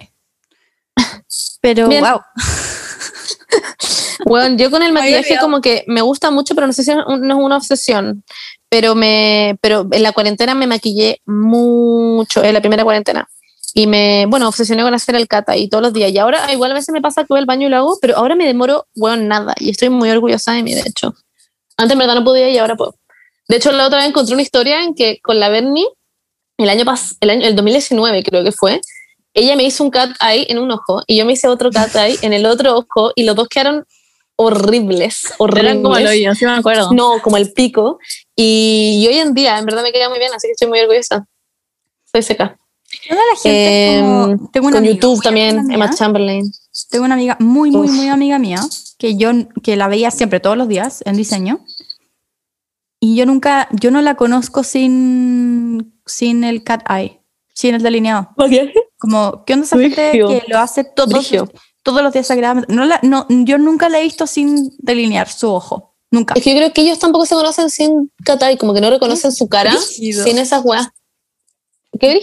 Pero, 1.62 1.88
Bien. 1.90 2.02
wow. 2.04 2.22
Bueno, 4.26 4.58
yo 4.58 4.72
con 4.72 4.82
el 4.82 4.92
maquillaje 4.92 5.38
como 5.40 5.62
que 5.62 5.84
me 5.86 6.02
gusta 6.02 6.32
mucho, 6.32 6.56
pero 6.56 6.66
no 6.66 6.74
sé 6.74 6.84
si 6.84 6.92
no 6.92 7.02
es 7.02 7.36
una 7.36 7.58
obsesión. 7.58 8.24
Pero 8.70 8.96
me, 8.96 9.56
pero 9.62 9.88
en 9.92 10.02
la 10.02 10.14
cuarentena 10.14 10.56
me 10.56 10.66
maquillé 10.66 11.22
mucho, 11.26 12.44
en 12.44 12.56
la 12.56 12.60
primera 12.60 12.84
cuarentena. 12.84 13.30
Y 13.76 13.86
me, 13.86 14.26
bueno, 14.28 14.48
obsesioné 14.48 14.82
con 14.82 14.96
hacer 14.96 15.16
el 15.16 15.28
cata 15.28 15.56
y 15.56 15.70
todos 15.70 15.84
los 15.84 15.94
días. 15.94 16.12
Y 16.12 16.18
ahora 16.18 16.52
igual 16.52 16.72
a 16.72 16.74
veces 16.74 16.92
me 16.92 17.02
pasa 17.02 17.22
que 17.22 17.28
voy 17.30 17.40
al 17.40 17.46
baño 17.46 17.68
y 17.68 17.70
lo 17.70 17.78
hago, 17.78 17.98
pero 18.02 18.18
ahora 18.18 18.34
me 18.34 18.48
demoro, 18.48 18.88
bueno, 18.96 19.22
nada. 19.24 19.54
Y 19.60 19.70
estoy 19.70 19.90
muy 19.90 20.10
orgullosa 20.10 20.54
de 20.54 20.64
mí, 20.64 20.74
de 20.74 20.82
hecho. 20.82 21.14
Antes 21.78 21.94
en 21.94 22.00
verdad 22.00 22.16
no 22.16 22.24
podía 22.24 22.50
y 22.50 22.58
ahora 22.58 22.76
puedo. 22.76 22.96
De 23.48 23.58
hecho, 23.58 23.72
la 23.72 23.86
otra 23.86 24.00
vez 24.00 24.08
encontré 24.08 24.34
una 24.34 24.42
historia 24.42 24.82
en 24.82 24.96
que 24.96 25.20
con 25.22 25.40
la 25.40 25.50
Bernie, 25.50 25.86
el 26.58 26.70
año 26.70 26.84
pas 26.84 27.16
el 27.20 27.30
año, 27.30 27.46
el 27.46 27.56
2019 27.56 28.24
creo 28.24 28.44
que 28.44 28.52
fue, 28.52 28.82
ella 29.36 29.56
me 29.56 29.64
hizo 29.64 29.84
un 29.84 29.92
cat 29.92 30.10
eye 30.22 30.48
en 30.50 30.58
un 30.58 30.72
ojo 30.72 31.04
y 31.06 31.18
yo 31.18 31.26
me 31.26 31.34
hice 31.34 31.48
otro 31.48 31.70
cat 31.70 31.94
eye 31.96 32.18
en 32.24 32.34
el 32.34 32.46
otro 32.48 32.76
ojo 32.76 33.12
y 33.14 33.24
los 33.24 33.36
dos 33.36 33.50
quedaron 33.50 33.86
horribles, 34.38 35.34
horribles. 35.38 35.64
Eran 35.72 35.84
como 35.84 35.98
el 35.98 36.08
hoyo, 36.08 36.36
sí 36.36 36.46
me 36.46 36.52
acuerdo. 36.52 36.92
No, 36.92 37.22
como 37.22 37.38
el 37.38 37.52
pico. 37.54 38.00
Y, 38.36 39.00
y 39.04 39.08
hoy 39.08 39.20
en 39.20 39.34
día, 39.34 39.58
en 39.60 39.66
verdad 39.66 39.84
me 39.84 39.92
queda 39.92 40.10
muy 40.10 40.20
bien, 40.20 40.32
así 40.34 40.48
que 40.48 40.52
estoy 40.54 40.68
muy 40.68 40.80
orgullosa. 40.80 41.26
Soy 42.12 42.22
seca. 42.22 42.58
Toda 43.10 43.22
la 43.22 43.40
gente 43.40 43.98
Eh, 43.98 44.02
como- 44.02 44.50
tengo 44.52 44.68
una 44.68 44.76
Con 44.78 44.84
amiga 44.86 44.94
YouTube 44.94 45.22
también, 45.24 45.60
amiga 45.60 45.76
Emma 45.76 45.88
mía, 45.88 45.96
Chamberlain. 45.96 46.52
Tengo 46.90 47.06
una 47.06 47.16
amiga 47.16 47.38
muy, 47.40 47.72
muy, 47.72 47.88
Uf. 47.88 47.94
muy 47.94 48.08
amiga 48.10 48.40
mía 48.40 48.60
que 48.98 49.16
yo 49.18 49.32
que 49.64 49.76
la 49.76 49.88
veía 49.88 50.12
siempre 50.12 50.40
todos 50.40 50.58
los 50.58 50.68
días 50.68 51.02
en 51.06 51.18
diseño. 51.18 51.60
Y 53.00 53.16
yo 53.16 53.26
nunca, 53.26 53.68
yo 53.72 53.92
no 53.92 54.02
la 54.02 54.16
conozco 54.16 54.64
sin, 54.64 56.00
sin 56.06 56.44
el 56.44 56.64
cat 56.64 56.84
eye, 56.90 57.22
sin 57.54 57.76
el 57.76 57.82
delineado. 57.84 58.30
Como, 58.98 59.44
¿qué 59.46 59.54
onda 59.54 59.66
esa 59.66 59.78
gente 59.78 60.12
que 60.14 60.44
lo 60.48 60.60
hace 60.60 60.88
Brigio. 61.08 61.50
Todos 61.86 62.02
los 62.02 62.12
días 62.12 62.28
sagradamente? 62.28 62.74
No 62.74 62.84
la- 62.86 63.00
no, 63.04 63.28
yo 63.30 63.58
nunca 63.58 63.88
la 63.88 64.00
he 64.00 64.04
visto 64.04 64.26
sin 64.28 64.76
delinear 64.80 65.30
su 65.30 65.50
ojo. 65.54 65.96
Nunca. 66.12 66.34
Es 66.36 66.44
que 66.44 66.50
yo 66.52 66.58
creo 66.58 66.74
que 66.74 66.82
ellos 66.82 67.00
tampoco 67.00 67.26
se 67.26 67.36
conocen 67.36 67.70
sin 67.70 68.12
Katai, 68.26 68.58
como 68.58 68.74
que 68.74 68.82
no 68.82 68.90
reconocen 68.90 69.32
su 69.32 69.48
cara 69.48 69.72
sin 70.24 70.38
esas 70.40 70.66
weas. 70.66 70.90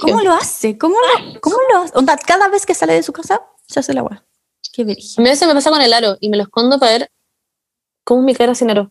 ¿Cómo 0.01 0.21
lo 0.21 0.33
hace? 0.35 0.77
¿Cómo 0.77 0.97
lo, 0.97 1.41
cómo 1.41 1.57
lo 1.73 1.79
hace? 1.79 1.97
Onda, 1.97 2.17
cada 2.19 2.49
vez 2.49 2.67
que 2.67 2.75
sale 2.75 2.93
de 2.95 3.03
su 3.03 3.13
casa, 3.13 3.41
se 3.67 3.81
hace 3.81 3.95
la 3.95 4.01
agua. 4.01 4.27
Qué 4.73 4.85
brillo. 4.85 5.15
A 5.19 5.23
veces 5.23 5.47
me 5.49 5.55
pasa 5.55 5.71
con 5.71 5.81
el 5.81 5.93
aro 5.93 6.17
y 6.21 6.29
me 6.29 6.37
lo 6.37 6.43
escondo 6.43 6.79
para 6.79 6.93
ver 6.93 7.13
cómo 8.05 8.21
es 8.21 8.27
mi 8.27 8.35
cara 8.35 8.55
sin 8.55 8.71
aro. 8.71 8.91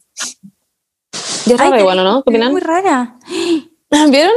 Ya 1.46 1.56
es 1.56 1.80
igual, 1.82 2.00
¿o 2.00 2.04
¿no? 2.04 2.24
¿Qué 2.24 2.36
Es 2.38 2.50
muy 2.52 2.62
rara. 2.62 3.18
¿Vieron? 4.10 4.34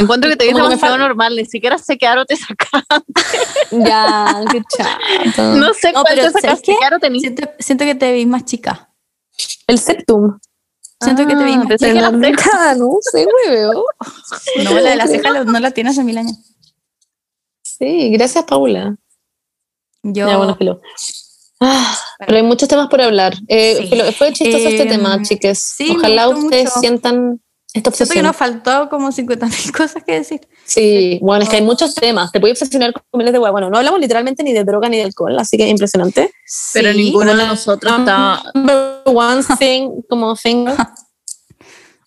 Encuentro 0.00 0.28
que 0.30 0.36
te 0.36 0.52
me 0.52 0.60
demasiado 0.60 0.98
normal, 0.98 1.36
ni 1.36 1.44
siquiera 1.44 1.78
sé 1.78 1.96
qué 1.98 2.06
aro 2.06 2.24
te 2.24 2.36
sacaste. 2.36 3.38
Ya, 3.70 4.42
qué 4.50 4.62
chato. 4.76 5.42
No 5.56 5.72
sé 5.74 5.92
No, 5.92 6.02
cuál 6.02 6.14
pero 6.14 6.26
te 6.26 6.30
¿sabes 6.32 6.42
sacaste, 6.42 6.76
qué? 6.78 6.84
aro 6.84 6.98
tenías. 6.98 7.22
Siento, 7.22 7.50
siento 7.58 7.84
que 7.84 7.94
te 7.94 8.10
veis 8.12 8.26
más 8.26 8.44
chica. 8.44 8.90
El 9.66 9.78
septum. 9.78 10.38
Siento 11.00 11.26
que 11.26 11.36
te 11.36 11.44
veis 11.44 11.56
Ah, 11.56 11.64
más 11.64 11.78
chica. 11.78 11.90
era 11.90 12.10
ceja. 12.10 12.50
Cada 12.50 12.74
no 12.74 12.90
sé, 13.00 13.24
hueveo. 13.46 13.84
No, 14.64 14.80
la 14.80 14.90
de 14.90 14.96
la 14.96 15.06
ceja 15.06 15.44
no 15.44 15.60
la 15.60 15.70
tienes 15.70 15.92
hace 15.92 16.02
mil 16.04 16.18
años. 16.18 16.36
Sí, 17.62 18.10
gracias, 18.10 18.44
Paula. 18.44 18.96
Yo, 20.02 20.26
Ya, 20.26 20.36
bueno, 20.36 20.56
filo. 20.56 20.80
Ah, 21.60 21.96
pero 22.18 22.36
hay 22.36 22.42
muchos 22.42 22.68
temas 22.68 22.88
por 22.88 23.00
hablar. 23.00 23.34
Eh, 23.48 23.76
Sí. 23.80 23.88
filo, 23.88 24.12
fue 24.12 24.32
chistoso 24.32 24.68
este 24.68 24.82
Eh, 24.82 24.86
tema, 24.88 25.22
chiques. 25.22 25.58
sí, 25.60 25.94
Ojalá 25.96 26.28
ustedes 26.28 26.64
mucho. 26.66 26.80
sientan 26.80 27.40
esta 27.78 27.90
siento 27.90 28.14
que 28.14 28.22
nos 28.22 28.36
faltó 28.36 28.88
como 28.88 29.08
50.000 29.08 29.72
cosas 29.76 30.02
que 30.04 30.12
decir. 30.14 30.40
Sí, 30.64 31.18
bueno, 31.22 31.42
es 31.44 31.48
que 31.48 31.56
hay 31.56 31.62
muchos 31.62 31.94
temas. 31.94 32.30
Te 32.32 32.40
puedes 32.40 32.60
obsesionar 32.60 32.92
con 32.92 33.02
miles 33.14 33.32
de 33.32 33.38
huevos. 33.38 33.52
Bueno, 33.52 33.70
no 33.70 33.78
hablamos 33.78 34.00
literalmente 34.00 34.42
ni 34.42 34.52
de 34.52 34.64
droga 34.64 34.88
ni 34.88 34.98
de 34.98 35.04
alcohol, 35.04 35.38
así 35.38 35.56
que 35.56 35.66
impresionante. 35.68 36.30
Pero 36.72 36.92
Sí. 36.92 36.96
ninguno 36.98 37.34
de 37.34 37.46
nosotros 37.46 37.98
está. 37.98 38.42
One 39.04 39.42
thing, 39.58 40.02
como 40.08 40.34
thing. 40.36 40.66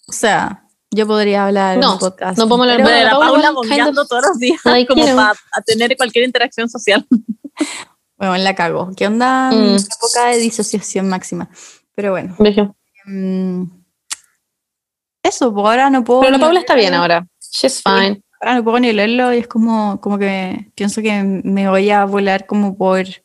O 0.07 0.14
sea, 0.14 0.65
yo 0.89 1.07
podría 1.07 1.45
hablar 1.45 1.76
en 1.76 1.80
No, 1.80 1.93
un 1.93 1.99
podcast. 1.99 2.38
no 2.38 2.49
podemos 2.49 2.69
hablar 2.69 2.85
de 2.85 3.03
la 3.06 3.11
Paula 3.18 3.52
bombeando 3.52 4.06
todos 4.06 4.23
los 4.27 4.39
días 4.39 4.60
Like, 4.65 4.93
como 4.93 5.06
para 5.15 5.34
tener 5.65 5.95
cualquier 5.95 6.26
interacción 6.26 6.69
social. 6.69 7.07
Bueno, 8.18 8.35
la 8.38 8.53
cago. 8.56 8.91
¿Qué 8.98 9.07
onda? 9.07 9.52
Mm. 9.52 9.77
Época 9.77 10.26
de 10.31 10.38
disociación 10.39 11.07
máxima. 11.07 11.49
Pero 11.95 12.11
bueno. 12.11 12.35
Bello. 12.39 12.76
Eso, 15.23 15.53
pues 15.53 15.65
ahora 15.65 15.89
no 15.89 16.03
puedo. 16.03 16.22
Pero 16.22 16.34
la 16.34 16.39
Paula 16.39 16.60
está 16.60 16.76
bien 16.76 16.93
ahora. 16.93 17.27
She's 17.52 17.81
fine. 17.81 18.23
Ahora 18.39 18.56
no 18.56 18.64
puedo 18.64 18.80
ni 18.80 18.91
leerlo 18.91 19.34
y 19.34 19.38
es 19.38 19.48
como, 19.48 19.99
como 20.02 20.18
que 20.18 20.72
pienso 20.73 21.02
que 21.02 21.22
me 21.23 21.69
voy 21.69 21.89
a 21.91 22.06
volar 22.06 22.45
como 22.45 22.77
por. 22.77 23.06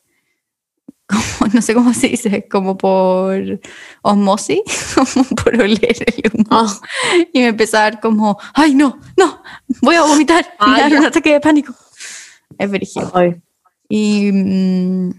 Como, 1.08 1.52
no 1.52 1.62
sé 1.62 1.72
cómo 1.72 1.94
se 1.94 2.08
dice, 2.08 2.48
como 2.48 2.76
por 2.76 3.60
osmosis, 4.02 4.60
como 4.96 5.24
por 5.36 5.54
oler 5.54 5.96
el 6.04 6.32
humo. 6.34 6.46
Ah, 6.50 6.80
Y 7.32 7.42
me 7.42 7.52
dar 7.52 8.00
como, 8.00 8.36
ay, 8.52 8.74
no, 8.74 8.98
no, 9.16 9.40
voy 9.82 9.94
a 9.94 10.02
vomitar. 10.02 10.44
Ay, 10.58 10.90
ya. 10.90 10.98
un 10.98 11.06
ataque 11.06 11.34
de 11.34 11.40
pánico. 11.40 11.72
Es 12.58 12.68
brígido. 12.68 13.12
Y, 13.88 14.32
mm, 14.32 15.10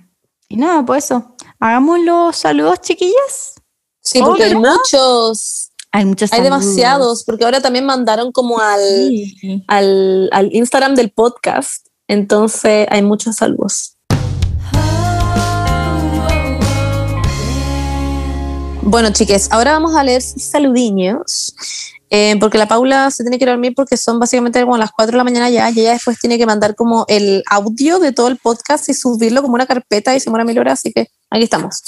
y 0.50 0.58
nada, 0.58 0.86
pues 0.86 1.06
eso. 1.06 1.38
Hagamos 1.58 2.02
los 2.02 2.36
saludos, 2.36 2.82
chiquillas. 2.82 3.54
sí, 4.02 4.20
porque 4.20 4.44
hay 4.44 4.56
muchos. 4.56 5.72
Hay 5.92 6.06
muchos 6.06 6.32
Hay 6.34 6.40
saludos. 6.40 6.62
demasiados, 6.62 7.24
porque 7.24 7.46
ahora 7.46 7.62
también 7.62 7.86
mandaron 7.86 8.32
como 8.32 8.60
al, 8.60 8.80
Sí. 8.82 9.64
al, 9.68 10.30
al 10.32 10.54
Instagram 10.54 10.96
del 10.96 11.12
podcast. 11.12 11.88
Entonces 12.08 12.88
hay 12.90 13.02
muchos 13.02 13.36
saludos. 13.38 13.94
Bueno, 18.84 19.10
chiques, 19.12 19.50
ahora 19.52 19.74
vamos 19.74 19.96
a 19.96 20.04
leer 20.04 20.22
saludiños. 20.22 21.54
eh, 22.10 22.38
porque 22.40 22.58
la 22.58 22.70
Paula 22.70 23.12
se 23.12 23.22
tiene 23.26 23.38
que 23.38 23.44
ir 23.44 23.50
a 23.50 23.52
dormir 23.52 23.74
porque 23.76 23.98
son 23.98 24.18
básicamente 24.18 24.62
como 24.62 24.78
las 24.78 24.92
4 24.94 25.12
de 25.12 25.18
la 25.18 25.24
mañana 25.26 25.50
ya. 25.50 25.70
Y 25.72 25.82
ella 25.82 25.92
después 25.92 26.18
tiene 26.20 26.38
que 26.38 26.46
mandar 26.46 26.74
como 26.74 27.04
el 27.10 27.44
audio 27.52 28.00
de 28.00 28.14
todo 28.14 28.30
el 28.30 28.38
podcast 28.38 28.88
y 28.88 28.94
subirlo 28.94 29.42
como 29.42 29.56
una 29.56 29.66
carpeta 29.66 30.16
y 30.16 30.22
se 30.22 30.30
muera 30.30 30.46
mil 30.46 30.58
horas. 30.58 30.80
Así 30.80 30.94
que 30.94 31.10
aquí 31.30 31.44
estamos. 31.44 31.82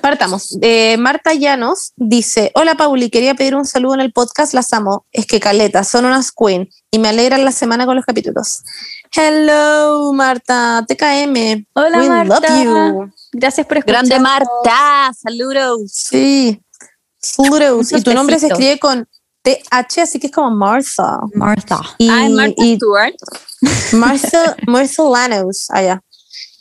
Partamos. 0.00 0.56
Eh, 0.62 0.96
Marta 0.96 1.34
Llanos 1.34 1.92
dice: 1.96 2.50
Hola 2.54 2.74
Pauli, 2.76 3.10
quería 3.10 3.34
pedir 3.34 3.54
un 3.54 3.64
saludo 3.66 3.94
en 3.94 4.00
el 4.00 4.12
podcast. 4.12 4.54
Las 4.54 4.72
amo. 4.72 5.06
Es 5.12 5.26
que 5.26 5.40
caleta, 5.40 5.84
son 5.84 6.06
unas 6.06 6.32
queen 6.32 6.68
y 6.90 6.98
me 6.98 7.08
alegran 7.08 7.44
la 7.44 7.52
semana 7.52 7.86
con 7.86 7.96
los 7.96 8.04
capítulos. 8.04 8.62
Hello, 9.14 10.12
Marta, 10.12 10.84
TKM. 10.88 11.66
Hola, 11.74 11.98
We 11.98 12.08
Marta. 12.08 12.64
love 12.64 12.64
you. 12.64 13.12
Gracias 13.32 13.66
por 13.66 13.78
escuchar. 13.78 14.06
Grande 14.06 14.20
Marta, 14.20 15.12
saludos. 15.20 15.90
Sí. 15.92 16.62
Saludos. 17.18 17.92
Y 17.92 18.02
tu 18.02 18.14
nombre 18.14 18.38
se 18.38 18.46
escribe 18.46 18.78
con 18.78 19.06
TH, 19.42 20.02
así 20.02 20.18
que 20.18 20.28
es 20.28 20.32
como 20.32 20.50
Martha. 20.50 21.18
Marta. 21.34 21.80
Y, 21.98 22.10
y 22.56 22.76
Stewart. 22.76 23.14
Martha, 23.92 24.56
Martha 24.66 25.02
Lanos, 25.02 25.66
allá. 25.70 26.02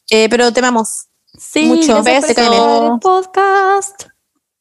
Eh, 0.09 0.27
pero 0.29 0.51
te 0.51 0.59
amamos. 0.59 1.08
Sí, 1.39 1.65
Mucho. 1.65 2.03
por 2.03 2.99
podcast. 2.99 4.03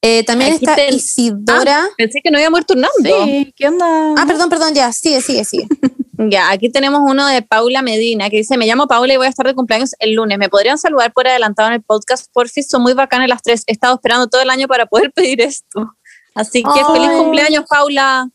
Eh, 0.00 0.22
también 0.22 0.52
Aquí 0.54 0.64
está 0.64 0.76
te- 0.76 0.94
Isidora. 0.94 1.84
Ah, 1.84 1.88
pensé 1.96 2.20
que 2.22 2.30
no 2.30 2.38
íbamos 2.38 2.58
a 2.58 2.60
ir 2.60 2.66
turnando. 2.66 3.24
Sí, 3.24 3.52
¿qué 3.56 3.66
onda? 3.66 4.14
Ah, 4.16 4.24
perdón, 4.26 4.48
perdón, 4.48 4.72
ya, 4.74 4.92
sigue, 4.92 5.20
sigue, 5.20 5.44
sigue. 5.44 5.66
Ya, 6.20 6.50
aquí 6.50 6.68
tenemos 6.68 7.00
uno 7.04 7.28
de 7.28 7.42
Paula 7.42 7.80
Medina 7.80 8.28
que 8.28 8.38
dice, 8.38 8.56
me 8.56 8.66
llamo 8.66 8.88
Paula 8.88 9.14
y 9.14 9.16
voy 9.16 9.26
a 9.26 9.30
estar 9.30 9.46
de 9.46 9.54
cumpleaños 9.54 9.94
el 10.00 10.14
lunes. 10.14 10.36
¿Me 10.36 10.48
podrían 10.48 10.76
saludar 10.76 11.12
por 11.12 11.28
adelantado 11.28 11.68
en 11.68 11.74
el 11.76 11.82
podcast? 11.82 12.26
Por 12.32 12.48
si 12.48 12.64
son 12.64 12.82
muy 12.82 12.92
bacanas 12.92 13.28
las 13.28 13.40
tres. 13.40 13.62
He 13.68 13.72
estado 13.72 13.94
esperando 13.94 14.26
todo 14.26 14.42
el 14.42 14.50
año 14.50 14.66
para 14.66 14.86
poder 14.86 15.12
pedir 15.14 15.40
esto. 15.40 15.94
Así 16.34 16.64
que 16.64 16.70
Ay. 16.74 16.84
feliz 16.92 17.10
cumpleaños, 17.16 17.64
Paula. 17.70 18.28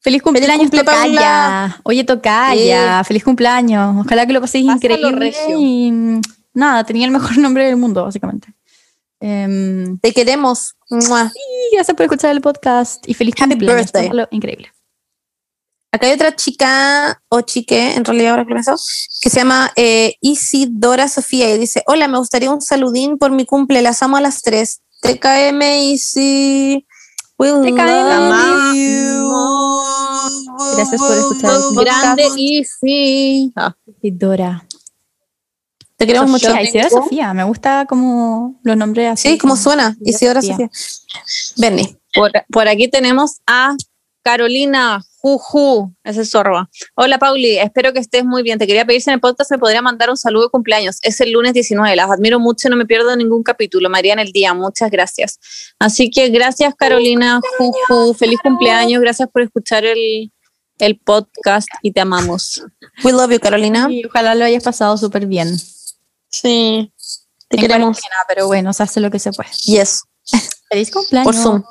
Feliz 0.00 0.20
cumpleaños, 0.22 0.58
cumple, 0.58 0.80
Tocaya. 0.80 1.00
Paula. 1.00 1.80
Oye, 1.84 2.04
Tocaya, 2.04 3.02
feliz 3.04 3.24
cumpleaños. 3.24 3.96
Ojalá 4.04 4.26
que 4.26 4.32
lo 4.34 4.42
paséis 4.42 4.66
Pásalo, 4.66 4.94
increíble. 5.08 5.18
regio. 5.18 6.20
Nada, 6.56 6.84
tenía 6.84 7.04
el 7.04 7.12
mejor 7.12 7.36
nombre 7.38 7.66
del 7.66 7.76
mundo, 7.76 8.04
básicamente. 8.04 8.48
Em, 9.20 9.98
Te 9.98 10.12
queremos. 10.12 10.74
Y 10.90 11.74
gracias 11.74 11.94
por 11.94 12.04
escuchar 12.04 12.30
el 12.30 12.40
podcast 12.40 13.06
y 13.06 13.12
feliz 13.12 13.34
Happy 13.38 13.50
cumpleaños. 13.50 13.92
birthday. 13.92 14.26
Increíble. 14.30 14.72
Acá 15.92 16.06
hay 16.06 16.14
otra 16.14 16.34
chica, 16.34 17.22
o 17.28 17.42
chique, 17.42 17.94
en 17.94 18.04
realidad 18.04 18.32
ahora 18.32 18.44
que 18.46 18.54
lo 18.54 18.60
que 18.60 19.30
se 19.30 19.36
llama 19.36 19.70
eh, 19.76 20.14
Isidora 20.20 21.08
Sofía 21.08 21.54
y 21.54 21.58
dice, 21.58 21.82
hola, 21.86 22.08
me 22.08 22.18
gustaría 22.18 22.50
un 22.50 22.60
saludín 22.60 23.18
por 23.18 23.30
mi 23.30 23.46
cumple, 23.46 23.80
las 23.82 24.02
amo 24.02 24.16
a 24.16 24.20
las 24.20 24.42
tres. 24.42 24.82
TKM 25.02 25.62
Isi. 25.62 26.86
We 27.38 27.50
TKM. 27.50 28.32
Gracias 30.74 31.00
por 31.00 31.16
escuchar 31.16 31.50
el 31.54 31.74
podcast. 31.74 32.02
Grande 32.02 32.28
y 32.36 32.64
sí. 32.64 33.52
Ah, 33.56 33.74
Isidora. 33.86 34.65
Te 35.96 36.06
queremos 36.06 36.30
mucho. 36.30 36.48
Sofía, 36.48 36.62
Isidora 36.62 36.90
Sofía. 36.90 37.34
Me 37.34 37.44
gusta 37.44 37.86
como 37.86 38.60
los 38.62 38.76
nombres 38.76 39.12
así. 39.12 39.30
Sí, 39.30 39.38
como 39.38 39.56
suena, 39.56 39.96
Isidora 40.04 40.42
Sofía. 40.42 40.68
Sofía. 40.72 41.54
Bernie. 41.56 41.98
por, 42.14 42.32
por 42.50 42.68
aquí 42.68 42.88
tenemos 42.88 43.40
a 43.46 43.74
Carolina 44.22 45.04
Juju, 45.18 45.94
ese 46.02 46.22
es 46.22 46.30
Sorba. 46.30 46.68
Hola 46.96 47.18
Pauli, 47.18 47.58
espero 47.58 47.92
que 47.92 48.00
estés 48.00 48.24
muy 48.24 48.42
bien. 48.42 48.58
Te 48.58 48.66
quería 48.66 48.84
pedir 48.84 49.00
si 49.00 49.08
en 49.08 49.14
el 49.14 49.20
podcast 49.20 49.52
me 49.52 49.58
podría 49.58 49.82
mandar 49.82 50.10
un 50.10 50.16
saludo 50.16 50.44
de 50.44 50.50
cumpleaños. 50.50 50.98
Es 51.02 51.20
el 51.20 51.30
lunes 51.30 51.52
19, 51.52 51.94
las 51.94 52.10
admiro 52.10 52.40
mucho, 52.40 52.68
no 52.68 52.76
me 52.76 52.86
pierdo 52.86 53.14
ningún 53.16 53.44
capítulo. 53.44 53.88
María 53.88 54.12
en 54.12 54.18
el 54.18 54.32
día, 54.32 54.52
muchas 54.52 54.90
gracias. 54.90 55.38
Así 55.78 56.10
que 56.10 56.28
gracias 56.30 56.74
Carolina 56.74 57.40
Juju, 57.56 58.14
feliz 58.14 58.38
cumpleaños, 58.42 59.00
gracias 59.00 59.28
por 59.30 59.42
escuchar 59.42 59.84
el, 59.84 60.32
el 60.78 60.98
podcast 60.98 61.68
y 61.82 61.92
te 61.92 62.00
amamos. 62.00 62.64
We 63.04 63.12
love 63.12 63.30
you, 63.30 63.38
Carolina. 63.38 63.86
Y 63.88 64.04
ojalá 64.06 64.34
lo 64.34 64.44
hayas 64.44 64.64
pasado 64.64 64.96
súper 64.96 65.26
bien. 65.26 65.56
Sí. 66.40 66.92
Te 67.48 67.56
En 67.56 67.60
queremos. 67.62 67.98
pero 68.28 68.46
bueno, 68.46 68.72
se 68.72 68.82
hace 68.82 69.00
lo 69.00 69.10
que 69.10 69.18
se 69.18 69.32
puede. 69.32 69.50
Yes. 69.64 70.02
Feliz 70.70 70.90
cumpleaños. 70.90 71.24
Por 71.24 71.42
Zoom. 71.42 71.62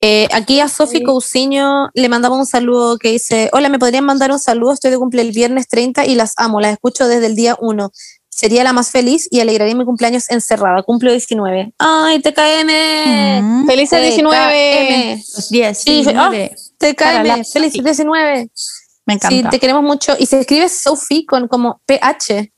Eh, 0.00 0.28
aquí 0.32 0.60
a 0.60 0.68
Sofi 0.68 1.02
Cousiño 1.02 1.88
le 1.94 2.08
mandaba 2.10 2.36
un 2.36 2.44
saludo 2.44 2.98
que 2.98 3.10
dice, 3.12 3.48
hola, 3.54 3.70
¿me 3.70 3.78
podrían 3.78 4.04
mandar 4.04 4.30
un 4.32 4.38
saludo? 4.38 4.72
Estoy 4.72 4.90
de 4.90 4.98
cumple 4.98 5.22
el 5.22 5.32
viernes 5.32 5.66
30 5.68 6.04
y 6.04 6.14
las 6.14 6.34
amo, 6.36 6.60
las 6.60 6.72
escucho 6.72 7.08
desde 7.08 7.26
el 7.26 7.36
día 7.36 7.56
1. 7.58 7.90
sería 8.28 8.64
la 8.64 8.74
más 8.74 8.90
feliz 8.90 9.28
y 9.30 9.40
alegraría 9.40 9.74
mi 9.74 9.84
cumpleaños 9.86 10.28
encerrada. 10.28 10.82
Cumplo 10.82 11.10
19. 11.10 11.72
¡Ay, 11.78 12.20
TKM! 12.20 13.42
Mm. 13.42 13.66
¡Felices 13.66 14.02
19! 14.02 15.16
Los 15.36 15.48
10, 15.48 15.78
Sí, 15.78 16.04
sí, 16.04 16.10
nueve. 16.12 16.54
TKM, 16.78 17.44
Sofi. 17.44 17.80
19. 17.80 18.50
Me 19.06 19.14
encanta. 19.14 19.28
Sí, 19.36 19.44
te 19.50 19.58
queremos 19.58 19.82
mucho. 19.84 20.16
Y 20.18 20.26
se 20.26 20.40
escribe 20.40 20.68
Sophie 20.68 21.24
con 21.24 21.48
como 21.48 21.80
PH. 21.86 22.52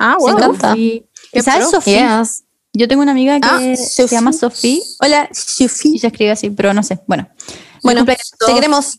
Ah, 0.00 0.16
Me 0.18 0.24
wow. 0.24 0.30
encanta. 0.30 0.74
Sí. 0.74 1.06
Qué 1.32 1.42
¿Sabes. 1.42 1.70
Sofía? 1.70 2.20
Yes. 2.22 2.44
Yo 2.72 2.88
tengo 2.88 3.02
una 3.02 3.12
amiga 3.12 3.38
que 3.40 3.48
Ah, 3.48 3.76
se 3.76 4.06
llama 4.06 4.32
Sofía 4.32 4.80
Hola, 5.00 5.28
y 5.30 5.34
Sophie. 5.34 5.98
se 5.98 6.06
escribe 6.06 6.30
así, 6.30 6.50
pero 6.50 6.72
no 6.72 6.82
sé. 6.82 7.00
Bueno, 7.06 7.28
Bueno, 7.82 8.04
te 8.04 8.16
queremos. 8.54 8.98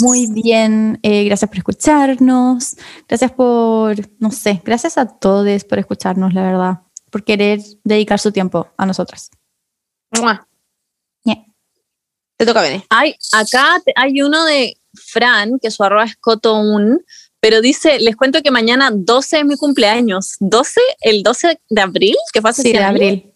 muy 0.00 0.26
bien. 0.26 0.98
eh, 1.02 1.24
gracias 1.24 1.48
por 1.48 1.58
escucharnos. 1.58 2.76
Gracias 3.08 3.30
por, 3.32 3.94
no 4.20 4.30
sé, 4.30 4.60
gracias 4.64 4.98
a 4.98 5.06
todos 5.06 5.64
por 5.64 5.78
escucharnos, 5.78 6.34
la 6.34 6.42
verdad. 6.42 6.78
Por 7.10 7.24
querer 7.24 7.60
dedicar 7.84 8.18
su 8.18 8.32
tiempo 8.32 8.68
a 8.76 8.86
nosotras. 8.86 9.30
Ñe. 11.24 11.46
Te 12.36 12.44
toca, 12.46 12.62
Bene. 12.62 12.84
Hay, 12.90 13.14
acá 13.32 13.80
te- 13.84 13.92
hay 13.96 14.20
uno 14.22 14.44
de 14.44 14.76
Fran, 14.94 15.58
que 15.60 15.70
su 15.70 15.82
arroba 15.84 16.04
es 16.04 16.16
cotoun, 16.16 16.98
pero 17.42 17.60
dice, 17.60 17.98
les 17.98 18.14
cuento 18.14 18.40
que 18.40 18.52
mañana 18.52 18.90
12 18.94 19.40
es 19.40 19.44
mi 19.44 19.56
cumpleaños. 19.56 20.36
¿12? 20.38 20.78
¿El 21.00 21.24
12 21.24 21.58
de 21.68 21.80
abril? 21.82 22.14
Que 22.32 22.40
fue 22.40 22.50
hace 22.50 22.62
Sí, 22.62 22.68
de 22.68 22.78
100 22.78 22.84
años. 22.84 22.94
abril. 23.02 23.32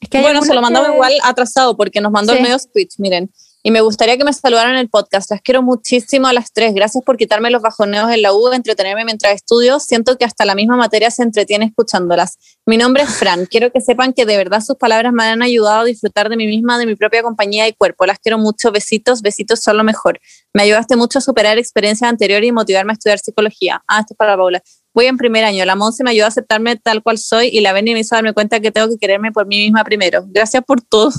Es 0.00 0.08
que 0.08 0.20
Bueno, 0.22 0.40
se 0.42 0.54
lo 0.54 0.62
mandamos 0.62 0.88
que- 0.88 0.94
igual 0.94 1.12
atrasado 1.22 1.76
porque 1.76 2.00
nos 2.00 2.10
mandó 2.10 2.32
Sí. 2.32 2.38
el 2.38 2.42
medio 2.42 2.56
Twitch, 2.72 2.94
miren. 2.98 3.30
Y 3.66 3.70
me 3.70 3.80
gustaría 3.80 4.18
que 4.18 4.24
me 4.24 4.32
saludaran 4.34 4.72
en 4.72 4.80
el 4.80 4.90
podcast. 4.90 5.30
Las 5.30 5.40
quiero 5.40 5.62
muchísimo 5.62 6.26
a 6.26 6.34
las 6.34 6.52
tres. 6.52 6.74
Gracias 6.74 7.02
por 7.02 7.16
quitarme 7.16 7.50
los 7.50 7.62
bajoneos 7.62 8.10
en 8.10 8.20
la 8.20 8.34
U, 8.34 8.52
entretenerme 8.52 9.06
mientras 9.06 9.34
estudio. 9.34 9.80
Siento 9.80 10.18
que 10.18 10.26
hasta 10.26 10.44
la 10.44 10.54
misma 10.54 10.76
materia 10.76 11.10
se 11.10 11.22
entretiene 11.22 11.64
escuchándolas. 11.64 12.36
Mi 12.66 12.76
nombre 12.76 13.04
es 13.04 13.14
Fran. 13.14 13.46
Quiero 13.46 13.72
que 13.72 13.80
sepan 13.80 14.12
que 14.12 14.26
de 14.26 14.36
verdad 14.36 14.60
sus 14.60 14.76
palabras 14.76 15.14
me 15.14 15.24
han 15.24 15.40
ayudado 15.40 15.80
a 15.80 15.84
disfrutar 15.84 16.28
de 16.28 16.36
mí 16.36 16.46
misma, 16.46 16.76
de 16.78 16.84
mi 16.84 16.94
propia 16.94 17.22
compañía 17.22 17.66
y 17.66 17.72
cuerpo. 17.72 18.04
Las 18.04 18.18
quiero 18.18 18.36
mucho. 18.36 18.70
Besitos, 18.70 19.22
besitos 19.22 19.60
son 19.60 19.78
lo 19.78 19.82
mejor. 19.82 20.20
Me 20.52 20.64
ayudaste 20.64 20.96
mucho 20.96 21.20
a 21.20 21.22
superar 21.22 21.56
experiencias 21.56 22.10
anteriores 22.10 22.46
y 22.46 22.52
motivarme 22.52 22.92
a 22.92 22.96
estudiar 22.96 23.18
psicología. 23.18 23.82
Ah, 23.88 24.00
esto 24.00 24.12
es 24.12 24.18
para 24.18 24.36
Paula. 24.36 24.62
Voy 24.92 25.06
en 25.06 25.16
primer 25.16 25.42
año. 25.42 25.64
La 25.64 25.74
Monse 25.74 26.04
me 26.04 26.10
ayudó 26.10 26.26
a 26.26 26.28
aceptarme 26.28 26.76
tal 26.76 27.02
cual 27.02 27.16
soy 27.16 27.48
y 27.48 27.62
la 27.62 27.72
Beni 27.72 27.94
me 27.94 28.00
hizo 28.00 28.14
darme 28.14 28.34
cuenta 28.34 28.60
que 28.60 28.70
tengo 28.70 28.90
que 28.90 28.98
quererme 28.98 29.32
por 29.32 29.46
mí 29.46 29.56
misma 29.56 29.84
primero. 29.84 30.22
Gracias 30.28 30.62
por 30.62 30.82
todo. 30.82 31.12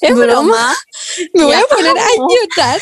Es 0.00 0.14
¿Broma? 0.14 0.26
broma. 0.32 0.74
Me 1.34 1.44
voy 1.44 1.54
a 1.54 1.62
poner 1.68 1.98
a 1.98 2.06
llorar. 2.16 2.80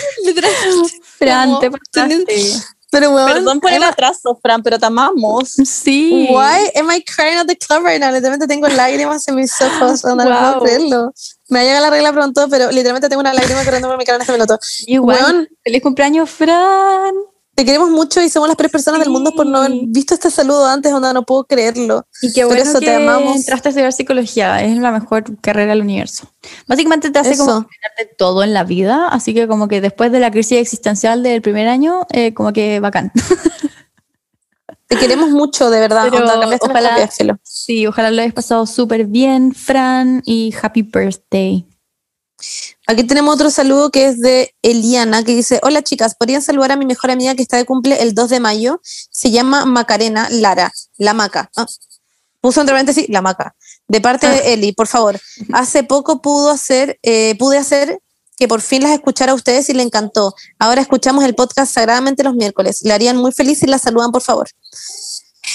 Fran, 1.18 1.58
te 1.60 1.70
pasaste. 1.70 2.62
Pero, 2.88 3.10
weón, 3.10 3.26
Perdón 3.32 3.60
por 3.60 3.72
el 3.72 3.82
atraso, 3.82 4.38
Fran, 4.40 4.62
pero 4.62 4.78
te 4.78 4.86
amamos. 4.86 5.50
Sí. 5.50 6.28
Why 6.30 6.70
am 6.76 6.90
I 6.90 7.02
crying 7.04 7.36
at 7.36 7.46
the 7.46 7.56
club 7.56 7.84
right 7.84 8.00
now? 8.00 8.10
Literalmente 8.10 8.46
tengo 8.46 8.68
lágrimas 8.68 9.26
en 9.28 9.34
mis 9.34 9.52
ojos. 9.60 10.04
onda, 10.04 10.24
No 10.24 10.30
puedo 10.30 10.52
Wow. 10.54 10.62
creerlo. 10.62 11.12
Me 11.48 11.58
va 11.58 11.62
a 11.62 11.64
llegar 11.64 11.82
la 11.82 11.90
regla 11.90 12.12
pronto, 12.12 12.48
pero 12.48 12.70
literalmente 12.70 13.08
tengo 13.08 13.20
una 13.20 13.34
lágrima 13.34 13.64
corriendo 13.64 13.88
por 13.88 13.98
mi 13.98 14.04
cara 14.04 14.16
en 14.16 14.22
este 14.22 14.32
minuto. 14.32 14.58
Igual. 14.86 15.18
Weón, 15.20 15.48
Feliz 15.64 15.82
cumpleaños, 15.82 16.30
Fran. 16.30 17.12
Te 17.56 17.64
queremos 17.64 17.90
mucho 17.90 18.20
y 18.22 18.28
somos 18.28 18.48
las 18.48 18.56
peores 18.56 18.70
personas 18.70 19.00
del 19.00 19.08
mundo 19.10 19.32
por 19.32 19.46
no 19.46 19.58
haber 19.58 19.72
Sí. 19.72 19.84
visto 19.88 20.12
este 20.14 20.30
saludo 20.30 20.66
antes, 20.66 20.92
onda, 20.92 21.12
no 21.12 21.24
puedo 21.24 21.44
creerlo. 21.44 22.06
Y 22.22 22.32
qué 22.32 22.42
Por 22.42 22.50
bueno 22.54 22.62
eso 22.70 22.78
te 22.78 22.84
que 22.84 22.94
amamos. 22.94 23.36
entraste 23.36 23.68
a 23.68 23.70
estudiar 23.70 23.92
psicología. 23.92 24.62
Es 24.62 24.76
la 24.78 24.92
mejor 24.92 25.24
carrera 25.40 25.72
del 25.72 25.80
universo. 25.80 26.30
Básicamente 26.68 27.10
te 27.10 27.18
hace 27.18 27.30
Eso. 27.32 27.46
como 27.46 27.64
cuestionarte 27.64 28.14
todo 28.18 28.44
en 28.44 28.52
la 28.52 28.62
vida. 28.64 29.08
Así 29.08 29.32
que 29.34 29.48
como 29.48 29.68
que 29.68 29.80
después 29.80 30.12
de 30.12 30.20
la 30.20 30.30
crisis 30.30 30.58
existencial 30.58 31.22
del 31.22 31.40
primer 31.42 31.66
año, 31.66 32.06
eh, 32.12 32.34
como 32.34 32.52
que 32.52 32.78
bacán. 32.78 33.10
Te 34.86 34.96
queremos 34.98 35.30
mucho, 35.30 35.68
de 35.70 35.80
verdad. 35.80 36.04
Pero 36.10 36.18
onda, 36.30 36.56
ojalá-. 36.60 37.10
Sí, 37.42 37.86
ojalá 37.86 38.10
lo 38.10 38.22
hayas 38.22 38.34
pasado 38.34 38.66
súper 38.66 39.06
bien, 39.06 39.52
Fran, 39.54 40.22
y 40.24 40.54
happy 40.62 40.82
birthday. 40.82 41.66
Aquí 42.88 43.02
tenemos 43.02 43.34
otro 43.34 43.50
saludo 43.50 43.90
que 43.90 44.06
es 44.06 44.20
de 44.20 44.54
Eliana, 44.62 45.24
que 45.24 45.34
dice, 45.34 45.58
hola 45.64 45.82
chicas, 45.82 46.14
¿podrían 46.14 46.40
saludar 46.40 46.70
a 46.70 46.76
mi 46.76 46.86
mejor 46.86 47.10
amiga 47.10 47.34
que 47.34 47.42
está 47.42 47.56
de 47.56 47.64
cumple 47.64 48.00
el 48.00 48.14
2 48.14 48.30
de 48.30 48.38
mayo? 48.38 48.80
Se 48.82 49.32
llama 49.32 49.64
Macarena 49.64 50.28
Lara, 50.30 50.72
la 50.96 51.12
maca. 51.12 51.50
Ah, 51.56 51.66
puso 52.40 52.60
entre 52.60 52.74
paréntesis, 52.74 53.08
la 53.08 53.22
maca. 53.22 53.56
De 53.88 54.00
parte 54.00 54.28
de 54.28 54.52
Eli, 54.52 54.72
por 54.72 54.86
favor. 54.86 55.20
Hace 55.52 55.82
poco 55.82 56.22
pudo 56.22 56.50
hacer, 56.50 56.98
eh, 57.02 57.34
pude 57.40 57.58
hacer 57.58 57.98
que 58.36 58.46
por 58.46 58.60
fin 58.60 58.84
las 58.84 58.92
escuchara 58.92 59.32
a 59.32 59.34
ustedes 59.34 59.68
y 59.68 59.72
le 59.72 59.82
encantó. 59.82 60.34
Ahora 60.60 60.80
escuchamos 60.80 61.24
el 61.24 61.34
podcast 61.34 61.74
sagradamente 61.74 62.22
los 62.22 62.34
miércoles. 62.34 62.82
Le 62.82 62.92
harían 62.92 63.16
muy 63.16 63.32
feliz 63.32 63.58
si 63.58 63.66
la 63.66 63.78
saludan, 63.78 64.12
por 64.12 64.22
favor. 64.22 64.48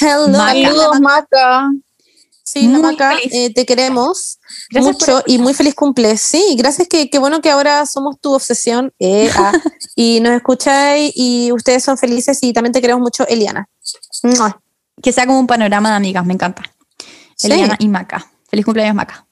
Hello, 0.01 0.27
Maca. 0.27 0.53
la 0.53 0.67
Saludos, 0.67 0.99
Maca. 0.99 1.69
Sí, 2.43 2.67
la 2.67 2.79
Maca, 2.79 3.13
eh, 3.23 3.53
te 3.53 3.65
queremos 3.65 4.39
Gracias 4.69 4.93
mucho 4.93 5.23
y 5.25 5.37
muy 5.37 5.53
feliz 5.53 5.75
cumple. 5.75 6.17
Sí, 6.17 6.55
gracias, 6.57 6.87
que, 6.87 7.09
que 7.09 7.19
bueno 7.19 7.41
que 7.41 7.49
ahora 7.49 7.85
somos 7.85 8.19
tu 8.19 8.33
obsesión 8.33 8.93
eh, 8.99 9.29
ah, 9.35 9.53
y 9.95 10.19
nos 10.21 10.33
escucháis 10.33 11.11
y 11.15 11.51
ustedes 11.51 11.83
son 11.83 11.97
felices 11.97 12.39
y 12.41 12.53
también 12.53 12.73
te 12.73 12.81
queremos 12.81 13.01
mucho, 13.01 13.27
Eliana. 13.27 13.69
Mua. 14.23 14.61
Que 15.01 15.11
sea 15.11 15.25
como 15.25 15.39
un 15.39 15.47
panorama 15.47 15.89
de 15.89 15.95
amigas, 15.95 16.25
me 16.25 16.33
encanta. 16.33 16.63
Sí. 17.35 17.47
Eliana 17.47 17.75
y 17.79 17.87
Maca. 17.87 18.31
Feliz 18.49 18.65
cumpleaños, 18.65 18.95
Maca. 18.95 19.25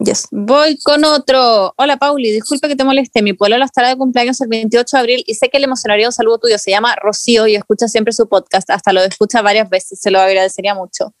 Yes. 0.00 0.28
Voy 0.30 0.78
con 0.78 1.04
otro. 1.04 1.74
Hola, 1.76 1.96
Pauli. 1.96 2.30
Disculpe 2.30 2.68
que 2.68 2.76
te 2.76 2.84
moleste. 2.84 3.20
Mi 3.20 3.32
pueblo 3.32 3.62
estará 3.64 3.88
de 3.88 3.96
cumpleaños 3.96 4.40
el 4.40 4.48
28 4.48 4.96
de 4.96 5.00
abril 5.00 5.24
y 5.26 5.34
sé 5.34 5.48
que 5.48 5.58
le 5.58 5.64
emocionaría 5.64 6.06
un 6.06 6.12
saludo 6.12 6.38
tuyo. 6.38 6.56
Se 6.56 6.70
llama 6.70 6.94
Rocío 6.94 7.48
y 7.48 7.56
escucha 7.56 7.88
siempre 7.88 8.12
su 8.12 8.28
podcast. 8.28 8.70
Hasta 8.70 8.92
lo 8.92 9.02
escucha 9.02 9.42
varias 9.42 9.68
veces. 9.68 9.98
Se 10.00 10.12
lo 10.12 10.20
agradecería 10.20 10.74
mucho. 10.74 11.14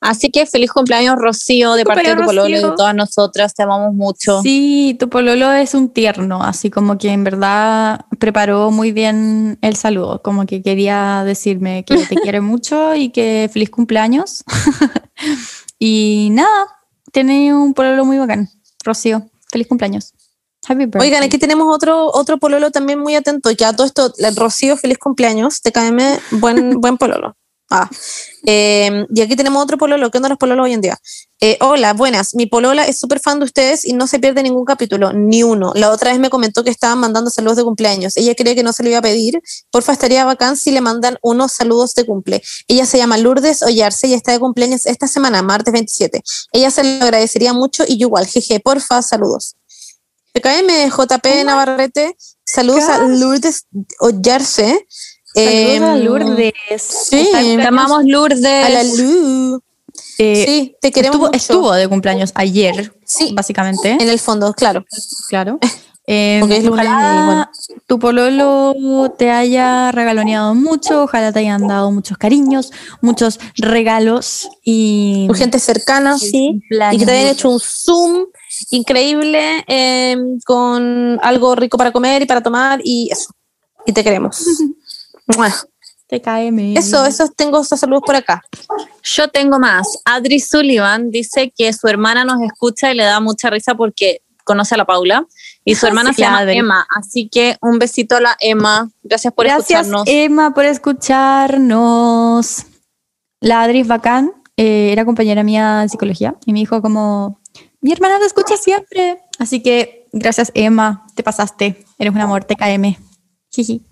Así 0.00 0.30
que 0.30 0.46
feliz 0.46 0.72
cumpleaños, 0.72 1.16
Rocío, 1.18 1.74
de 1.74 1.84
parte 1.84 2.08
de 2.08 2.16
tu 2.16 2.24
pololo 2.24 2.48
y 2.48 2.54
de 2.54 2.72
todas 2.74 2.94
nosotras. 2.94 3.54
Te 3.54 3.62
amamos 3.62 3.94
mucho. 3.94 4.40
Sí, 4.42 4.96
tu 4.98 5.10
pololo 5.10 5.52
es 5.52 5.74
un 5.74 5.90
tierno, 5.90 6.42
así 6.42 6.70
como 6.70 6.96
que 6.96 7.10
en 7.10 7.22
verdad 7.22 8.06
preparó 8.18 8.70
muy 8.70 8.92
bien 8.92 9.58
el 9.60 9.76
saludo, 9.76 10.22
como 10.22 10.46
que 10.46 10.62
quería 10.62 11.22
decirme 11.24 11.84
que 11.84 11.98
te 12.06 12.14
quiere 12.22 12.40
mucho 12.40 12.94
y 12.94 13.10
que 13.10 13.50
feliz 13.52 13.68
cumpleaños. 13.68 14.42
y 15.78 16.28
nada, 16.32 16.78
tiene 17.12 17.54
un 17.54 17.74
pololo 17.74 18.06
muy 18.06 18.16
bacán. 18.16 18.48
Rocío, 18.82 19.28
feliz 19.50 19.68
cumpleaños. 19.68 20.14
Happy 20.66 20.86
birthday. 20.86 21.08
Oigan, 21.08 21.22
aquí 21.22 21.38
tenemos 21.38 21.74
otro, 21.74 22.10
otro 22.12 22.38
pololo 22.38 22.70
también 22.70 22.98
muy 22.98 23.14
atento. 23.14 23.50
Ya 23.50 23.74
todo 23.74 23.86
esto, 23.86 24.12
Rocío, 24.36 24.76
feliz 24.76 24.98
cumpleaños. 24.98 25.60
TKM, 25.60 26.38
buen, 26.40 26.70
buen 26.80 26.96
pololo. 26.96 27.36
Ah. 27.70 27.88
Eh, 28.46 29.06
y 29.14 29.20
aquí 29.20 29.36
tenemos 29.36 29.62
otro 29.62 29.78
pololo. 29.78 30.10
¿Qué 30.10 30.18
onda 30.18 30.28
los 30.28 30.38
pololos 30.38 30.64
hoy 30.64 30.72
en 30.72 30.80
día? 30.80 30.98
Eh, 31.40 31.56
hola, 31.60 31.92
buenas. 31.94 32.34
Mi 32.34 32.46
polola 32.46 32.84
es 32.84 32.98
súper 32.98 33.20
fan 33.20 33.38
de 33.38 33.44
ustedes 33.44 33.84
y 33.84 33.92
no 33.92 34.08
se 34.08 34.18
pierde 34.18 34.42
ningún 34.42 34.64
capítulo, 34.64 35.12
ni 35.12 35.44
uno. 35.44 35.72
La 35.76 35.90
otra 35.90 36.10
vez 36.10 36.18
me 36.18 36.30
comentó 36.30 36.64
que 36.64 36.70
estaban 36.70 36.98
mandando 36.98 37.30
saludos 37.30 37.58
de 37.58 37.62
cumpleaños. 37.62 38.16
Ella 38.16 38.34
cree 38.34 38.56
que 38.56 38.64
no 38.64 38.72
se 38.72 38.82
le 38.82 38.90
iba 38.90 38.98
a 38.98 39.02
pedir. 39.02 39.40
Porfa, 39.70 39.92
estaría 39.92 40.24
bacán 40.24 40.56
si 40.56 40.72
le 40.72 40.80
mandan 40.80 41.16
unos 41.22 41.52
saludos 41.52 41.94
de 41.94 42.04
cumple. 42.04 42.42
Ella 42.66 42.86
se 42.86 42.98
llama 42.98 43.18
Lourdes 43.18 43.62
Ollarse 43.62 44.08
y 44.08 44.14
está 44.14 44.32
de 44.32 44.40
cumpleaños 44.40 44.84
esta 44.86 45.06
semana, 45.06 45.40
martes 45.42 45.72
27. 45.72 46.22
Ella 46.52 46.70
se 46.72 46.82
lo 46.82 47.04
agradecería 47.04 47.52
mucho 47.52 47.84
y 47.86 47.98
yo 47.98 48.08
igual. 48.08 48.26
Jeje, 48.26 48.58
porfa, 48.58 49.00
saludos. 49.00 49.54
PKM, 50.32 50.90
JP 50.90 51.44
Navarrete, 51.44 52.16
saludos 52.44 52.84
a 52.84 52.98
Lourdes 53.06 53.66
Ollarse. 54.00 54.86
Saludos 55.34 55.82
a 55.82 55.96
Em, 55.96 56.04
Lourdes. 56.04 56.54
sí. 56.82 57.28
Te 57.32 57.62
amamos, 57.66 58.04
Lourdes. 58.04 58.44
A 58.44 58.68
la 58.68 58.82
Lu. 58.82 59.60
Eh, 60.18 60.44
sí, 60.46 60.76
te 60.80 60.90
queremos 60.92 61.14
estuvo, 61.16 61.26
mucho. 61.26 61.36
estuvo 61.36 61.72
de 61.72 61.88
cumpleaños 61.88 62.30
ayer, 62.34 62.92
Sí. 63.04 63.32
básicamente. 63.34 63.92
En 63.98 64.08
el 64.08 64.18
fondo, 64.18 64.52
claro. 64.54 64.84
Claro. 65.28 65.58
Eh, 66.06 66.38
es 66.38 66.40
lunes 66.42 66.66
ojalá 66.66 66.90
y 66.90 67.24
bueno. 67.26 67.50
tu 67.86 67.98
pololo 68.00 68.74
te 69.16 69.30
haya 69.30 69.92
regaloneado 69.92 70.56
mucho, 70.56 71.04
ojalá 71.04 71.30
te 71.32 71.38
hayan 71.40 71.68
dado 71.68 71.92
muchos 71.92 72.18
cariños, 72.18 72.72
muchos 73.00 73.38
regalos 73.56 74.48
y 74.64 75.28
Tu 75.28 75.34
gente 75.34 75.60
cercana, 75.60 76.18
sí. 76.18 76.60
Y 76.90 76.98
que 76.98 77.06
te 77.06 77.12
hayan 77.12 77.28
hecho 77.28 77.50
un 77.50 77.60
Zoom 77.60 78.24
increíble 78.70 79.62
eh, 79.68 80.16
con 80.44 81.20
algo 81.22 81.54
rico 81.54 81.78
para 81.78 81.92
comer 81.92 82.22
y 82.22 82.26
para 82.26 82.42
tomar 82.42 82.80
y 82.82 83.08
eso. 83.12 83.30
Y 83.86 83.92
te 83.92 84.02
queremos. 84.02 84.42
TKM. 86.08 86.76
eso, 86.76 87.06
eso 87.06 87.28
tengo 87.36 87.60
esos 87.60 87.78
saludos 87.78 88.02
por 88.04 88.16
acá. 88.16 88.42
Yo 89.02 89.28
tengo 89.28 89.58
más. 89.58 89.86
Adri 90.04 90.40
Sullivan 90.40 91.10
dice 91.10 91.52
que 91.56 91.72
su 91.72 91.86
hermana 91.86 92.24
nos 92.24 92.42
escucha 92.42 92.90
y 92.90 92.96
le 92.96 93.04
da 93.04 93.20
mucha 93.20 93.48
risa 93.48 93.74
porque 93.76 94.22
conoce 94.44 94.74
a 94.74 94.78
la 94.78 94.84
Paula. 94.84 95.26
Y 95.64 95.76
su 95.76 95.86
hermana 95.86 96.10
Sí, 96.10 96.16
se 96.16 96.22
llama 96.22 96.38
Adri. 96.38 96.58
Emma. 96.58 96.86
Así 96.94 97.28
que 97.28 97.56
un 97.60 97.78
besito 97.78 98.16
a 98.16 98.20
la 98.20 98.36
Emma. 98.40 98.90
Gracias 99.02 99.32
por 99.32 99.46
Gracias, 99.46 99.82
escucharnos. 99.82 100.02
Emma, 100.06 100.52
por 100.52 100.64
escucharnos. 100.64 102.64
La 103.40 103.62
Adri 103.62 103.80
es 103.80 103.86
bacán, 103.86 104.32
eh, 104.56 104.90
era 104.92 105.04
compañera 105.04 105.42
mía 105.42 105.80
de 105.82 105.88
psicología 105.88 106.34
y 106.44 106.52
me 106.52 106.58
dijo 106.58 106.82
como, 106.82 107.40
mi 107.80 107.92
hermana 107.92 108.18
te 108.18 108.26
escucha 108.26 108.56
siempre. 108.56 109.22
Así 109.38 109.62
que 109.62 110.08
gracias, 110.12 110.50
Emma, 110.54 111.06
te 111.14 111.22
pasaste. 111.22 111.84
Eres 111.98 112.12
un 112.12 112.20
amor, 112.20 112.44
TKM. 112.44 112.96
Jiji. 113.50 113.86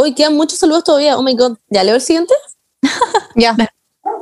Hoy 0.00 0.14
quedan 0.14 0.34
muchos 0.34 0.58
saludos 0.58 0.84
todavía. 0.84 1.18
Oh 1.18 1.22
my 1.22 1.34
god. 1.34 1.58
¿Ya 1.68 1.84
leo 1.84 1.94
el 1.94 2.00
siguiente? 2.00 2.32
ya. 3.36 3.54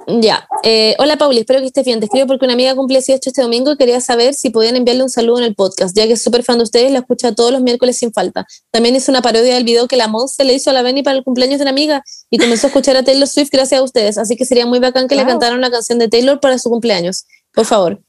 Ya. 0.09 0.49
Eh, 0.65 0.97
hola, 0.99 1.17
Pauli, 1.19 1.39
espero 1.39 1.61
que 1.61 1.67
estés 1.67 1.85
bien. 1.85 2.01
Te 2.01 2.07
escribo 2.07 2.27
porque 2.27 2.47
una 2.47 2.55
amiga 2.55 2.75
cumple 2.75 2.97
18 2.99 3.29
este 3.31 3.43
domingo 3.43 3.73
y 3.73 3.77
quería 3.77 4.01
saber 4.01 4.35
si 4.35 4.51
podían 4.51 4.75
enviarle 4.75 5.05
un 5.05 5.11
saludo 5.11 5.39
en 5.39 5.45
el 5.45 5.55
podcast, 5.55 5.95
ya 5.95 6.07
que 6.09 6.15
es 6.15 6.23
súper 6.23 6.43
fan 6.43 6.59
de 6.59 6.65
ustedes 6.65 6.89
y 6.91 6.93
la 6.93 7.01
escucha 7.01 7.33
todos 7.33 7.53
los 7.53 7.61
miércoles 7.61 7.97
sin 7.99 8.13
falta. 8.13 8.45
También 8.73 8.97
hizo 8.97 9.13
una 9.13 9.23
parodia 9.23 9.55
del 9.55 9.63
video 9.65 9.87
que 9.87 9.97
la 9.97 10.09
Monse 10.09 10.43
le 10.45 10.55
hizo 10.55 10.71
a 10.71 10.73
la 10.73 10.83
Benny 10.83 11.03
para 11.05 11.17
el 11.19 11.23
cumpleaños 11.25 11.59
de 11.59 11.63
una 11.63 11.71
amiga 11.71 12.03
y 12.29 12.39
comenzó 12.39 12.67
a 12.67 12.71
escuchar 12.71 12.97
a 12.97 13.05
Taylor 13.05 13.29
Swift 13.29 13.51
gracias 13.53 13.81
a 13.81 13.85
ustedes. 13.85 14.19
Así 14.19 14.35
que 14.37 14.45
sería 14.47 14.67
muy 14.67 14.81
bacán 14.81 15.07
que 15.07 15.15
le 15.15 15.23
Wow. 15.23 15.31
cantaran 15.33 15.61
la 15.61 15.71
canción 15.71 15.99
de 16.01 16.09
Taylor 16.09 16.41
para 16.41 16.59
su 16.59 16.71
cumpleaños. 16.71 17.25
Por 17.55 17.67
favor. 17.67 18.01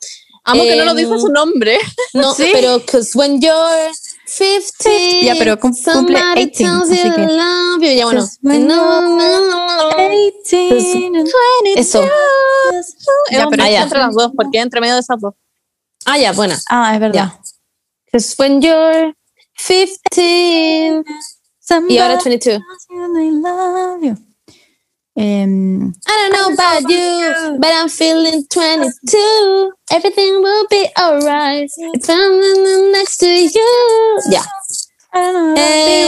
Amo 0.46 0.64
que 0.64 0.76
no 0.78 0.86
lo 0.86 0.92
Em, 0.92 0.98
dijo 0.98 1.20
su 1.20 1.28
nombre. 1.28 1.78
No, 2.14 2.34
Sí. 2.36 2.46
pero 2.54 2.82
cause 2.86 3.12
when 3.14 3.40
you're 3.42 3.92
15, 4.38 5.22
Ya, 5.24 5.36
pero 5.38 5.60
cum- 5.60 5.72
cumple 5.74 5.94
somebody 5.94 6.46
18, 6.46 6.58
tells 6.58 6.88
you 6.90 6.94
así 6.96 7.12
que- 7.16 7.22
you. 7.22 7.96
Ya, 7.96 8.06
bueno. 8.06 8.26
No, 8.42 8.60
no, 8.60 9.02
no, 9.18 9.50
no. 9.50 9.98
18 9.98 11.16
and 11.16 11.28
Eso. 11.76 12.04
Es 12.74 12.96
Ya, 13.32 13.48
pero 13.50 13.64
mix 13.64 13.74
ya. 13.74 13.82
entre 13.84 14.00
las 14.00 14.14
dos, 14.16 14.32
porque 14.36 14.60
entre 14.60 14.82
medio 14.82 14.94
de 14.96 15.00
esas 15.02 15.20
dos. 15.20 15.34
Ah, 16.06 16.18
ya, 16.18 16.32
buena. 16.34 16.58
Ah, 16.70 16.94
es 16.94 17.00
verdad. 17.00 17.34
Because 18.06 18.36
when 18.38 18.62
you're 18.62 19.14
15 19.68 21.04
y 21.88 21.98
ahora 21.98 22.18
22. 22.18 22.60
Em, 25.22 25.92
I 26.08 26.30
don't 26.30 26.32
know 26.32 26.54
about 26.54 26.90
you, 26.90 27.58
but 27.60 27.70
I'm 27.74 27.90
feeling 27.90 28.46
22. 28.48 29.72
Everything 29.92 30.42
will 30.42 30.66
be 30.70 30.88
alright 30.98 31.70
if 31.78 32.10
I'm 32.10 32.92
next 32.94 33.18
to 33.18 33.28
you. 33.28 34.22
Ya. 34.32 34.42
Know. 35.14 35.56
Eh, 35.58 36.08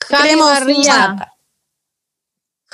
queremos. 0.00 1.26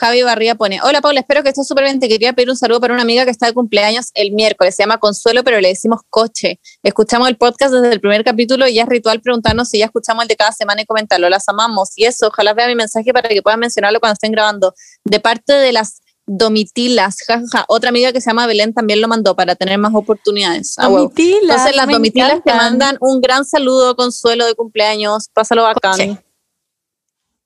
Javi 0.03 0.25
Barría 0.25 0.57
pone, 0.57 0.81
hola 0.83 1.01
Paula, 1.01 1.21
espero 1.21 1.45
que 1.45 1.51
estés 1.51 1.65
súper 1.65 1.85
bien. 1.85 2.01
Te 2.01 2.09
quería 2.09 2.33
pedir 2.33 2.51
un 2.51 2.57
saludo 2.57 2.81
para 2.81 2.93
una 2.93 3.05
amiga 3.05 3.25
que 3.25 3.31
está 3.31 3.47
de 3.47 3.53
cumpleaños 3.53 4.11
el 4.15 4.33
miércoles. 4.33 4.75
Se 4.75 4.83
llama 4.83 4.99
Consuelo, 4.99 5.45
pero 5.45 5.61
le 5.61 5.69
decimos 5.69 6.01
Coche. 6.11 6.59
Escuchamos 6.83 7.29
el 7.29 7.37
podcast 7.37 7.73
desde 7.73 7.93
el 7.93 8.01
primer 8.01 8.25
capítulo 8.25 8.67
y 8.67 8.75
ya 8.75 8.83
es 8.83 8.89
ritual 8.89 9.21
preguntarnos 9.21 9.69
si 9.69 9.79
ya 9.79 9.85
escuchamos 9.85 10.23
el 10.23 10.29
de 10.29 10.35
cada 10.35 10.51
semana 10.51 10.83
y 10.83 10.87
comentarlo. 10.87 11.29
Las 11.29 11.49
amamos. 11.49 11.91
Y 11.95 12.07
eso, 12.07 12.27
ojalá 12.27 12.53
vea 12.53 12.67
mi 12.67 12.75
mensaje 12.75 13.13
para 13.13 13.29
que 13.29 13.43
puedan 13.43 13.61
mencionarlo 13.61 14.01
cuando 14.01 14.15
estén 14.15 14.33
grabando. 14.33 14.75
De 15.05 15.21
parte 15.21 15.53
de 15.53 15.71
las 15.71 16.01
Domitilas, 16.27 17.19
jajaja. 17.25 17.65
Otra 17.69 17.91
amiga 17.91 18.13
que 18.13 18.21
se 18.21 18.31
llama 18.31 18.49
Belén 18.49 18.75
también 18.75 19.01
lo 19.01 19.07
mandó 19.07 19.37
para 19.37 19.55
tener 19.55 19.79
más 19.79 19.95
oportunidades. 19.95 20.75
Ah. 20.79 20.89
Domitilas, 20.89 21.43
Entonces 21.43 21.77
las 21.77 21.89
Domitilas 21.89 22.41
te 22.45 22.53
mandan 22.53 22.97
un 23.01 23.21
gran 23.21 23.45
saludo, 23.45 23.95
Consuelo, 23.95 24.47
de 24.47 24.57
cumpleaños. 24.57 25.29
Pásalo 25.33 25.63
bacán. 25.63 25.93
Coche. 25.93 26.32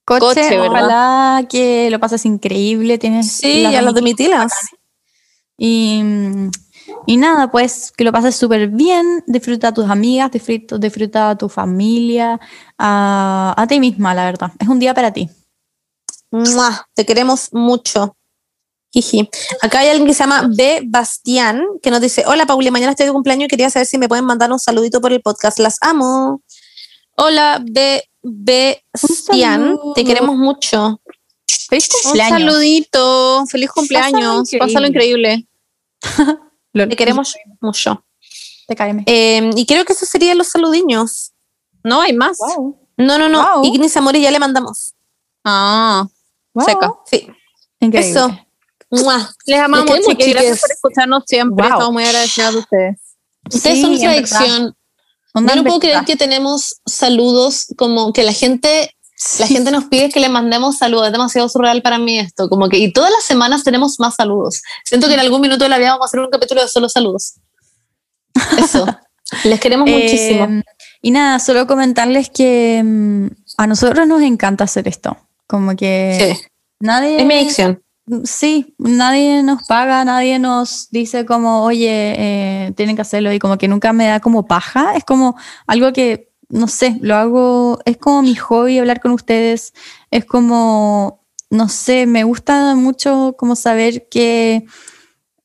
Coche, 0.06 0.20
Coche, 0.20 0.50
¿verdad? 0.56 0.68
ojalá 0.68 1.46
que 1.48 1.90
lo 1.90 1.98
pases 1.98 2.24
increíble. 2.24 2.96
Tienes 2.96 3.30
Sí, 3.32 3.62
las 3.64 3.72
ya 3.72 3.82
las 3.82 3.92
domitilas. 3.92 4.52
Y, 5.58 6.00
y 7.06 7.16
nada, 7.16 7.50
pues 7.50 7.92
que 7.96 8.04
lo 8.04 8.12
pases 8.12 8.36
súper 8.36 8.68
bien, 8.68 9.24
disfruta 9.26 9.68
a 9.68 9.74
tus 9.74 9.90
amigas, 9.90 10.30
disfruta, 10.30 10.78
disfruta 10.78 11.30
a 11.30 11.36
tu 11.36 11.48
familia, 11.48 12.38
a, 12.78 13.54
a 13.56 13.66
ti 13.66 13.80
misma, 13.80 14.14
la 14.14 14.24
verdad. 14.26 14.52
Es 14.60 14.68
un 14.68 14.78
día 14.78 14.94
para 14.94 15.12
ti. 15.12 15.28
Mua, 16.30 16.86
Te 16.94 17.04
queremos 17.04 17.48
mucho. 17.52 18.16
Jiji. 18.92 19.28
Acá 19.60 19.80
hay 19.80 19.88
alguien 19.88 20.06
que 20.06 20.14
se 20.14 20.20
llama 20.22 20.48
B. 20.54 20.82
Bastián 20.86 21.64
que 21.82 21.90
nos 21.90 22.00
dice: 22.00 22.22
Hola 22.26 22.46
Pauli, 22.46 22.70
mañana 22.70 22.92
estoy 22.92 23.06
de 23.06 23.12
cumpleaños 23.12 23.46
y 23.46 23.48
quería 23.48 23.70
saber 23.70 23.86
si 23.86 23.98
me 23.98 24.08
pueden 24.08 24.24
mandar 24.24 24.52
un 24.52 24.58
saludito 24.60 25.00
por 25.00 25.12
el 25.12 25.20
podcast. 25.20 25.58
Las 25.58 25.78
amo. 25.80 26.42
Hola 27.16 27.62
B. 27.68 28.02
Saludo. 28.96 29.92
te 29.94 30.04
queremos 30.04 30.36
mucho. 30.36 31.00
Feliz 31.68 31.88
Un 31.94 32.02
cumpleaños. 32.02 32.40
saludito, 32.52 33.46
feliz 33.46 33.70
cumpleaños, 33.70 34.52
increíble. 34.52 34.58
pásalo 34.58 34.86
increíble. 34.86 35.46
Te 36.72 36.96
queremos 36.96 37.34
mucho. 37.60 38.04
TKM. 38.68 39.04
Eh, 39.06 39.50
y 39.56 39.64
creo 39.64 39.84
que 39.84 39.92
esos 39.94 40.08
serían 40.08 40.36
los 40.36 40.48
saludiños. 40.48 41.32
No 41.82 42.02
hay 42.02 42.12
más. 42.12 42.36
Wow. 42.38 42.78
No, 42.98 43.18
no, 43.18 43.28
no. 43.28 43.56
Wow. 43.56 43.64
Ignis 43.64 43.96
Amores 43.96 44.20
ya 44.22 44.30
le 44.30 44.38
mandamos. 44.38 44.94
Ah, 45.44 46.06
Wow. 46.52 46.66
seca. 46.66 46.92
Sí. 47.10 47.28
Increíble. 47.80 48.10
Eso. 48.10 48.38
Mua. 48.90 49.30
Les 49.46 49.58
amamos, 49.60 49.86
queremos, 49.86 50.08
chiques, 50.10 50.28
Gracias 50.34 50.60
por 50.60 50.70
escucharnos 50.72 51.22
siempre. 51.26 51.64
Estamos 51.66 51.92
muy 51.92 52.04
agradecidos 52.04 52.52
de 52.54 52.58
ustedes. 52.60 53.00
Ustedes 53.52 53.76
Sí, 53.76 53.80
son 53.82 53.90
nuestra 53.90 54.10
adicción. 54.12 54.76
Onda, 55.36 55.52
Yo 55.54 55.56
no 55.56 55.64
puedo 55.64 55.80
creer 55.80 56.04
que 56.06 56.16
tenemos 56.16 56.80
saludos 56.86 57.66
como 57.76 58.12
que 58.12 58.22
la 58.22 58.32
gente 58.32 58.90
la 59.38 59.46
gente 59.46 59.70
nos 59.70 59.84
pide 59.84 60.10
que 60.10 60.20
le 60.20 60.28
mandemos 60.28 60.76
saludos. 60.78 61.06
Es 61.06 61.12
demasiado 61.12 61.48
surreal 61.48 61.80
para 61.82 61.98
mí 61.98 62.18
esto. 62.18 62.48
Como 62.48 62.68
que, 62.68 62.78
y 62.78 62.92
todas 62.92 63.10
las 63.10 63.24
semanas 63.24 63.64
tenemos 63.64 63.98
más 63.98 64.14
saludos. 64.14 64.62
Siento 64.84 65.08
que 65.08 65.14
en 65.14 65.20
algún 65.20 65.40
minuto 65.40 65.64
de 65.64 65.70
la 65.70 65.78
vida 65.78 65.90
vamos 65.92 66.04
a 66.04 66.08
hacer 66.08 66.20
un 66.20 66.30
capítulo 66.30 66.62
de 66.62 66.68
solo 66.68 66.88
saludos. 66.88 67.34
Eso. 68.58 68.86
Les 69.44 69.58
queremos 69.60 69.88
Eh, 69.88 69.92
muchísimo. 70.02 70.62
Y 71.02 71.10
nada, 71.10 71.38
solo 71.38 71.66
comentarles 71.66 72.30
que 72.30 72.82
mm, 72.84 73.26
a 73.58 73.66
nosotros 73.66 74.06
nos 74.06 74.22
encanta 74.22 74.64
hacer 74.64 74.86
esto. 74.88 75.16
Como 75.46 75.74
que 75.76 76.34
Sí. 76.36 76.46
nadie. 76.80 77.18
Es 77.20 77.26
mi 77.26 77.34
adicción. 77.34 77.82
Sí, 78.24 78.74
nadie 78.78 79.42
nos 79.42 79.66
paga, 79.66 80.04
nadie 80.04 80.38
nos 80.38 80.88
dice 80.90 81.26
como, 81.26 81.64
oye, 81.64 82.14
eh, 82.16 82.72
tienen 82.76 82.94
que 82.94 83.02
hacerlo 83.02 83.32
y 83.32 83.38
como 83.40 83.58
que 83.58 83.66
nunca 83.66 83.92
me 83.92 84.06
da 84.06 84.20
como 84.20 84.46
paja. 84.46 84.94
Es 84.96 85.04
como 85.04 85.36
algo 85.66 85.92
que, 85.92 86.30
no 86.48 86.68
sé, 86.68 86.98
lo 87.00 87.16
hago, 87.16 87.80
es 87.84 87.96
como 87.96 88.22
mi 88.22 88.36
hobby 88.36 88.78
hablar 88.78 89.00
con 89.00 89.10
ustedes. 89.10 89.72
Es 90.12 90.24
como, 90.24 91.24
no 91.50 91.68
sé, 91.68 92.06
me 92.06 92.22
gusta 92.22 92.76
mucho 92.76 93.34
como 93.36 93.56
saber 93.56 94.08
que 94.08 94.64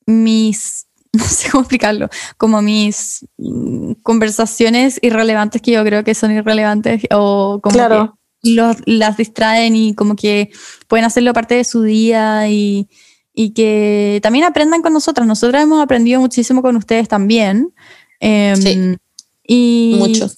mis, 0.06 0.86
no 1.12 1.24
sé 1.24 1.50
cómo 1.50 1.62
explicarlo, 1.62 2.08
como 2.38 2.62
mis 2.62 3.26
mm, 3.38 3.92
conversaciones 4.02 4.98
irrelevantes 5.02 5.62
que 5.62 5.72
yo 5.72 5.84
creo 5.84 6.04
que 6.04 6.14
son 6.14 6.30
irrelevantes 6.30 7.02
o 7.10 7.60
como 7.60 7.74
Claro. 7.74 8.18
que 8.42 8.50
los, 8.54 8.76
las 8.86 9.16
distraen 9.16 9.76
y 9.76 9.94
como 9.94 10.16
que 10.16 10.50
pueden 10.92 11.06
hacerlo 11.06 11.32
parte 11.32 11.54
de 11.54 11.64
su 11.64 11.80
día 11.84 12.48
y, 12.50 12.86
y 13.32 13.54
que 13.54 14.20
también 14.22 14.44
aprendan 14.44 14.82
con 14.82 14.92
nosotras. 14.92 15.26
Nosotras 15.26 15.62
hemos 15.62 15.80
aprendido 15.82 16.20
muchísimo 16.20 16.60
con 16.60 16.76
ustedes 16.76 17.08
también. 17.08 17.72
Em, 18.20 18.56
Sí. 18.56 18.96
y, 19.42 19.94
Mucho. 19.98 20.30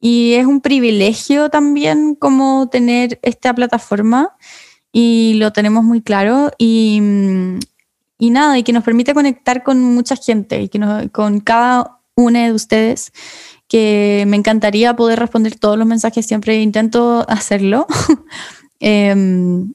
Y 0.00 0.32
es 0.34 0.44
un 0.44 0.60
privilegio 0.60 1.50
también 1.50 2.16
como 2.16 2.68
tener 2.68 3.20
esta 3.22 3.54
plataforma 3.54 4.34
y 4.90 5.34
lo 5.34 5.52
tenemos 5.52 5.84
muy 5.84 6.02
claro 6.02 6.50
y, 6.58 6.98
mm, 7.00 7.58
y 8.18 8.30
nada, 8.30 8.58
y 8.58 8.64
que 8.64 8.72
nos 8.72 8.82
permite 8.82 9.14
conectar 9.14 9.62
con 9.62 9.80
mucha 9.80 10.16
gente 10.16 10.62
y 10.62 10.68
que 10.68 10.80
nos- 10.80 11.08
con 11.12 11.38
cada 11.38 12.00
una 12.16 12.44
de 12.46 12.52
ustedes 12.52 13.12
que 13.68 14.24
me 14.26 14.36
encantaría 14.36 14.96
poder 14.96 15.20
responder 15.20 15.54
todos 15.60 15.78
los 15.78 15.86
mensajes, 15.86 16.26
siempre 16.26 16.60
intento 16.60 17.24
hacerlo. 17.28 17.86
Em, 18.80 19.72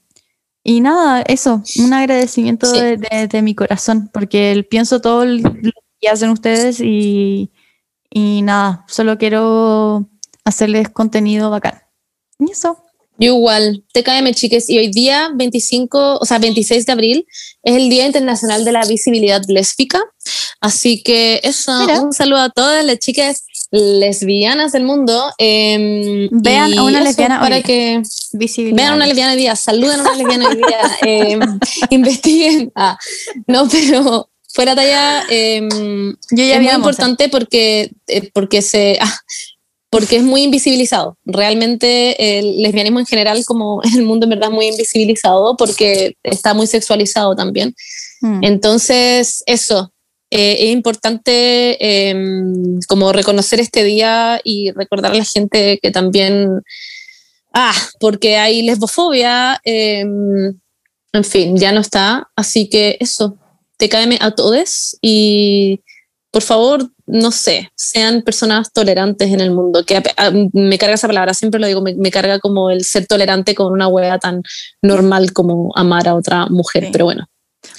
y 0.64 0.80
nada, 0.80 1.22
eso, 1.22 1.62
un 1.78 1.92
agradecimiento 1.92 2.66
Sí. 2.66 2.78
de, 2.80 2.96
de- 2.96 3.28
de 3.28 3.42
mi 3.42 3.54
corazón, 3.54 4.08
porque 4.12 4.64
pienso 4.70 5.00
todo 5.00 5.24
lo 5.24 5.50
que 6.00 6.08
hacen 6.08 6.30
ustedes 6.30 6.80
y, 6.80 7.50
y 8.10 8.42
nada, 8.42 8.84
solo 8.88 9.18
quiero 9.18 10.08
hacerles 10.44 10.88
contenido 10.88 11.50
bacán. 11.50 11.80
Y 12.38 12.52
eso. 12.52 12.78
Yo 13.18 13.34
igual, 13.34 13.84
TKM 13.92 14.32
chiques, 14.34 14.68
y 14.70 14.78
hoy 14.78 14.88
día 14.90 15.30
25, 15.34 16.18
o 16.18 16.24
sea, 16.24 16.38
26 16.38 16.86
de 16.86 16.92
abril 16.92 17.26
es 17.62 17.76
el 17.76 17.88
Día 17.90 18.06
Internacional 18.06 18.64
de 18.64 18.72
la 18.72 18.84
Visibilidad 18.86 19.42
Lésbica, 19.48 20.00
así 20.60 21.02
que 21.02 21.40
eso, 21.44 21.72
Mira. 21.80 22.00
un 22.00 22.12
saludo 22.12 22.38
a 22.40 22.50
todas 22.50 22.84
las 22.84 22.98
chicas 22.98 23.44
lesbianas 23.72 24.72
del 24.72 24.84
mundo. 24.84 25.32
eh, 25.38 26.28
Vean 26.30 26.78
a 26.78 26.84
una 26.84 27.00
lesbiana 27.00 27.40
para 27.40 27.56
hoy. 27.56 27.62
que 27.62 28.02
vean 28.72 28.92
a 28.92 28.96
una 28.96 29.06
lesbiana 29.06 29.32
hoy 29.32 29.38
día, 29.38 29.56
saluden 29.56 30.00
a 30.00 30.02
una 30.02 30.14
lesbiana 30.16 30.48
hoy 30.48 30.56
día, 30.56 30.80
eh, 31.06 31.38
investiguen. 31.90 32.70
Ah, 32.74 32.98
no, 33.46 33.66
pero 33.68 34.28
fuera 34.52 34.76
talla, 34.76 35.24
eh, 35.30 35.66
Yo 36.30 36.44
ya 36.44 36.56
es 36.56 36.62
muy 36.62 36.72
importante 36.72 37.28
porque, 37.28 37.90
eh, 38.06 38.30
porque, 38.34 38.60
se, 38.60 38.98
ah, 39.00 39.18
porque 39.90 40.16
es 40.16 40.22
muy 40.22 40.42
invisibilizado. 40.42 41.16
Realmente 41.24 42.38
el 42.38 42.62
lesbianismo 42.62 43.00
en 43.00 43.06
general, 43.06 43.44
como 43.46 43.80
en 43.84 43.94
el 43.94 44.02
mundo 44.04 44.24
en 44.26 44.30
verdad, 44.30 44.48
es 44.50 44.54
muy 44.54 44.66
invisibilizado 44.66 45.56
porque 45.56 46.16
está 46.22 46.54
muy 46.54 46.66
sexualizado 46.66 47.34
también. 47.34 47.74
Mm. 48.20 48.44
Entonces, 48.44 49.42
eso, 49.46 49.91
eh, 50.32 50.56
es 50.68 50.70
importante 50.72 51.76
eh, 51.80 52.14
como 52.88 53.12
reconocer 53.12 53.60
este 53.60 53.84
día 53.84 54.40
y 54.42 54.70
recordar 54.72 55.12
a 55.12 55.16
la 55.16 55.24
gente 55.24 55.78
que 55.82 55.90
también, 55.90 56.62
ah, 57.52 57.74
porque 58.00 58.36
hay 58.38 58.62
lesbofobia, 58.62 59.60
eh, 59.64 60.00
en 60.00 61.24
fin, 61.24 61.56
ya 61.56 61.72
no 61.72 61.80
está. 61.80 62.28
Así 62.36 62.68
que 62.68 62.96
eso, 63.00 63.36
TKM 63.76 64.16
a 64.20 64.30
todos 64.34 64.96
y 65.02 65.80
por 66.30 66.42
favor, 66.42 66.88
no 67.06 67.30
sé, 67.30 67.70
sean 67.76 68.22
personas 68.22 68.72
tolerantes 68.72 69.30
en 69.30 69.40
el 69.40 69.50
mundo, 69.50 69.84
que 69.84 69.96
a- 69.98 70.02
a- 70.16 70.30
me 70.54 70.78
carga 70.78 70.94
esa 70.94 71.06
palabra, 71.06 71.34
siempre 71.34 71.60
lo 71.60 71.66
digo, 71.66 71.82
me, 71.82 71.94
me 71.94 72.10
carga 72.10 72.38
como 72.38 72.70
el 72.70 72.84
ser 72.84 73.06
tolerante 73.06 73.54
con 73.54 73.70
una 73.70 73.86
hueá 73.86 74.18
tan 74.18 74.42
normal 74.80 75.34
como 75.34 75.72
amar 75.76 76.08
a 76.08 76.14
otra 76.14 76.46
mujer, 76.46 76.84
Sí. 76.84 76.88
pero 76.90 77.04
bueno, 77.04 77.26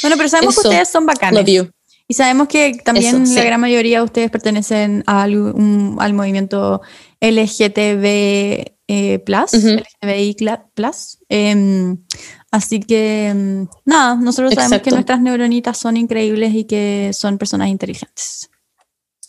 Bueno, 0.03 0.17
pero 0.17 0.29
sabemos 0.29 0.53
que 0.55 0.67
ustedes 0.67 0.87
son 0.89 1.07
bacanes. 1.07 1.39
Love 1.39 1.49
you. 1.49 1.71
Y 2.07 2.15
sabemos 2.15 2.47
que 2.49 2.77
también 2.83 3.23
Eso, 3.23 3.33
la 3.33 3.41
sí. 3.41 3.47
gran 3.47 3.61
mayoría 3.61 3.99
de 3.99 4.03
ustedes 4.05 4.29
pertenecen 4.29 5.03
al, 5.07 5.35
un- 5.37 5.97
al 5.99 6.13
movimiento 6.13 6.81
LGTB 7.21 8.73
eh, 8.87 9.19
plus, 9.25 9.51
cla- 10.01 10.65
plus. 10.73 11.17
Em, 11.29 11.97
así 12.51 12.79
que 12.81 13.27
em, 13.29 13.67
nada, 13.85 14.15
nosotros 14.15 14.53
sabemos 14.53 14.81
que 14.81 14.91
nuestras 14.91 15.21
neuronitas 15.21 15.77
son 15.77 15.95
increíbles 15.97 16.53
y 16.53 16.65
que 16.65 17.11
son 17.13 17.37
personas 17.37 17.69
inteligentes. 17.69 18.49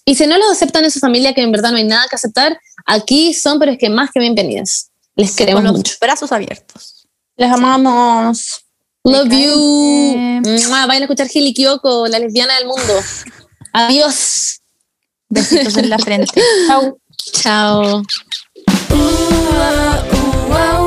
Y 0.05 0.16
si 0.16 0.26
no 0.26 0.36
los 0.36 0.51
aceptan 0.51 0.84
en 0.84 0.90
su 0.90 0.98
familia, 0.98 1.32
que 1.32 1.42
en 1.42 1.52
verdad 1.52 1.70
no 1.70 1.76
hay 1.78 1.84
nada 1.84 2.05
que 2.10 2.16
aceptar, 2.16 2.59
aquí 2.84 3.32
son, 3.32 3.59
pero 3.59 3.72
es 3.72 3.78
que 3.78 3.88
más 3.88 4.10
que 4.12 4.20
bienvenidas. 4.20 4.90
Les 5.16 5.34
queremos 5.34 5.60
Con 5.62 5.64
los 5.68 5.76
mucho. 5.76 5.94
brazos 6.01 6.32
abiertos. 6.32 7.06
Les 7.36 7.51
amamos. 7.51 8.64
Love 9.06 9.35
you. 9.35 10.43
Vayan 10.70 10.90
a 10.90 11.05
escuchar 11.05 11.28
Gili 11.28 11.52
Kyoko, 11.52 12.06
la 12.09 12.18
lesbiana 12.18 12.55
del 12.56 12.66
mundo. 12.66 12.94
Adiós. 13.72 14.62
Besitos 15.28 15.76
en 15.76 15.90
la 15.90 15.98
frente. 15.98 16.40
Chao. 17.32 18.02
Uh, 18.90 20.84